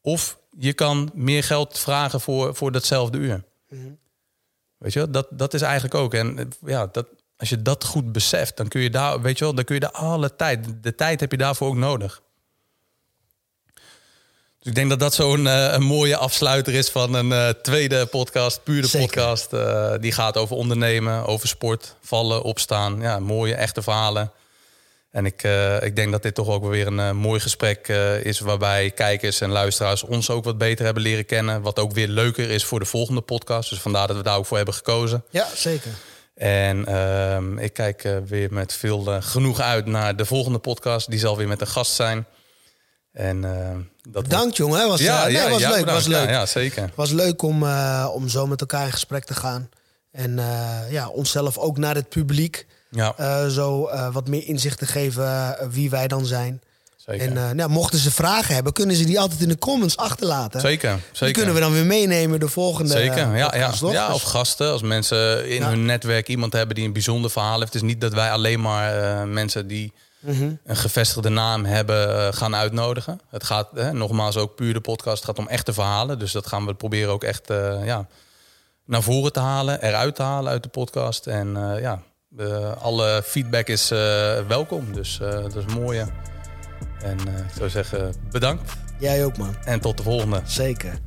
Of 0.00 0.38
je 0.58 0.72
kan 0.72 1.10
meer 1.14 1.44
geld 1.44 1.78
vragen 1.78 2.20
voor, 2.20 2.54
voor 2.54 2.72
datzelfde 2.72 3.18
uur. 3.18 3.44
Mhm. 3.68 3.92
Weet 4.76 4.92
je, 4.92 5.10
dat, 5.10 5.26
dat 5.30 5.54
is 5.54 5.62
eigenlijk 5.62 5.94
ook. 5.94 6.14
En 6.14 6.48
ja, 6.66 6.86
dat, 6.86 7.06
als 7.36 7.48
je 7.48 7.62
dat 7.62 7.84
goed 7.84 8.12
beseft, 8.12 8.56
dan 8.56 8.68
kun 8.68 8.80
je 8.80 8.90
daar, 8.90 9.20
weet 9.20 9.38
je 9.38 9.44
wel, 9.44 9.54
dan 9.54 9.64
kun 9.64 9.74
je 9.74 9.80
daar 9.80 9.90
alle 9.90 10.36
tijd. 10.36 10.82
De 10.82 10.94
tijd 10.94 11.20
heb 11.20 11.30
je 11.30 11.38
daarvoor 11.38 11.68
ook 11.68 11.76
nodig. 11.76 12.22
Dus 14.64 14.72
ik 14.72 14.78
denk 14.78 14.90
dat 14.90 15.00
dat 15.00 15.14
zo'n 15.14 15.44
uh, 15.44 15.72
een 15.72 15.82
mooie 15.82 16.16
afsluiter 16.16 16.74
is 16.74 16.88
van 16.90 17.14
een 17.14 17.30
uh, 17.30 17.48
tweede 17.48 18.06
podcast, 18.06 18.62
puur 18.62 18.82
de 18.82 18.98
podcast. 18.98 19.52
Uh, 19.52 19.92
die 20.00 20.12
gaat 20.12 20.36
over 20.36 20.56
ondernemen, 20.56 21.26
over 21.26 21.48
sport, 21.48 21.96
vallen, 22.02 22.42
opstaan. 22.42 23.00
Ja, 23.00 23.18
mooie, 23.18 23.54
echte 23.54 23.82
verhalen. 23.82 24.32
En 25.10 25.26
ik, 25.26 25.42
ik 25.80 25.96
denk 25.96 26.12
dat 26.12 26.22
dit 26.22 26.34
toch 26.34 26.48
ook 26.48 26.66
weer 26.66 26.86
een 26.86 27.16
mooi 27.16 27.40
gesprek 27.40 27.88
is... 28.22 28.40
waarbij 28.40 28.90
kijkers 28.90 29.40
en 29.40 29.50
luisteraars 29.50 30.02
ons 30.02 30.30
ook 30.30 30.44
wat 30.44 30.58
beter 30.58 30.84
hebben 30.84 31.02
leren 31.02 31.26
kennen. 31.26 31.62
Wat 31.62 31.78
ook 31.78 31.92
weer 31.92 32.08
leuker 32.08 32.50
is 32.50 32.64
voor 32.64 32.78
de 32.78 32.86
volgende 32.86 33.20
podcast. 33.20 33.70
Dus 33.70 33.80
vandaar 33.80 34.06
dat 34.06 34.16
we 34.16 34.22
daar 34.22 34.36
ook 34.36 34.46
voor 34.46 34.56
hebben 34.56 34.74
gekozen. 34.74 35.24
Ja, 35.30 35.46
zeker. 35.54 35.90
En 36.34 36.86
ehm, 36.86 37.58
ik 37.58 37.72
kijk 37.72 38.08
weer 38.26 38.52
met 38.52 38.72
veel 38.72 39.20
genoeg 39.20 39.60
uit 39.60 39.86
naar 39.86 40.16
de 40.16 40.26
volgende 40.26 40.58
podcast. 40.58 41.10
Die 41.10 41.18
zal 41.18 41.36
weer 41.36 41.48
met 41.48 41.60
een 41.60 41.66
gast 41.66 41.92
zijn... 41.92 42.26
En, 43.12 43.40
dat 43.40 43.93
Bedankt, 44.08 44.56
jongen. 44.56 44.88
Was, 44.88 45.00
ja, 45.00 45.26
ja, 45.26 45.50
was 45.50 45.66
leuk. 45.66 45.84
was 45.84 46.06
leuk. 46.06 46.28
Ja, 46.28 46.46
zeker. 46.46 46.90
was 46.94 47.10
leuk 47.10 47.42
om, 47.42 47.62
uh, 47.62 48.10
om 48.12 48.28
zo 48.28 48.46
met 48.46 48.60
elkaar 48.60 48.84
in 48.84 48.92
gesprek 48.92 49.24
te 49.24 49.34
gaan. 49.34 49.68
En 50.10 50.30
uh, 50.38 50.90
ja, 50.90 51.08
onszelf 51.08 51.58
ook 51.58 51.78
naar 51.78 51.94
het 51.94 52.08
publiek 52.08 52.66
ja. 52.90 53.48
zo 53.48 53.90
wat 54.12 54.28
meer 54.28 54.46
inzicht 54.46 54.78
te 54.78 54.86
geven 54.86 55.56
wie 55.70 55.90
wij 55.90 56.08
dan 56.08 56.26
zijn. 56.26 56.60
Zeker. 56.96 57.36
En 57.36 57.56
nou, 57.56 57.70
mochten 57.70 57.98
ze 57.98 58.10
vragen 58.10 58.54
hebben, 58.54 58.72
kunnen 58.72 58.96
ze 58.96 59.04
die 59.04 59.20
altijd 59.20 59.40
in 59.40 59.48
de 59.48 59.58
comments 59.58 59.96
achterlaten. 59.96 60.60
Zeker, 60.60 60.98
zeker. 61.12 61.24
Die 61.26 61.34
kunnen 61.34 61.54
we 61.54 61.60
dan 61.60 61.72
weer 61.72 61.86
meenemen 61.86 62.40
de 62.40 62.48
volgende 62.48 62.92
Zeker, 62.92 63.36
ja, 63.36 63.54
ja. 63.56 63.72
ja. 63.80 64.12
Of 64.12 64.22
gasten, 64.22 64.70
als 64.70 64.82
mensen 64.82 65.48
in 65.48 65.62
hun 65.62 65.84
netwerk 65.84 66.28
iemand 66.28 66.52
hebben 66.52 66.74
die 66.74 66.84
een 66.84 66.92
bijzonder 66.92 67.30
verhaal 67.30 67.58
heeft. 67.58 67.72
Het 67.72 67.82
is 67.82 67.88
niet 67.88 68.00
dat 68.00 68.12
wij 68.12 68.30
alleen 68.30 68.60
maar 68.60 69.28
mensen 69.28 69.66
die 69.66 69.92
Mhm. 70.24 70.52
een 70.64 70.76
gevestigde 70.76 71.28
naam 71.28 71.64
hebben 71.64 72.08
uh, 72.08 72.28
gaan 72.30 72.54
uitnodigen. 72.54 73.20
Het 73.30 73.44
gaat 73.44 73.68
hè, 73.74 73.92
nogmaals 73.92 74.36
ook 74.36 74.54
puur 74.54 74.72
de 74.72 74.80
podcast 74.80 75.16
het 75.16 75.24
gaat 75.24 75.38
om 75.38 75.48
echte 75.48 75.72
verhalen. 75.72 76.18
Dus 76.18 76.32
dat 76.32 76.46
gaan 76.46 76.66
we 76.66 76.74
proberen 76.74 77.12
ook 77.12 77.24
echt 77.24 77.50
uh, 77.50 77.84
ja, 77.84 78.06
naar 78.84 79.02
voren 79.02 79.32
te 79.32 79.40
halen, 79.40 79.82
eruit 79.82 80.14
te 80.14 80.22
halen 80.22 80.52
uit 80.52 80.62
de 80.62 80.68
podcast. 80.68 81.26
En 81.26 81.56
uh, 81.56 81.80
ja, 81.80 82.02
alle 82.80 83.22
feedback 83.24 83.68
is 83.68 83.88
welkom. 84.48 84.92
Dus 84.92 85.18
dat 85.18 85.56
is 85.56 85.74
mooi. 85.74 85.98
En 87.02 87.18
ik 87.18 87.56
zou 87.56 87.70
zeggen, 87.70 88.14
bedankt. 88.30 88.72
Jij 88.98 89.24
ook, 89.24 89.36
man. 89.36 89.56
En 89.64 89.80
tot 89.80 89.96
de 89.96 90.02
volgende. 90.02 90.40
Zeker. 90.44 90.98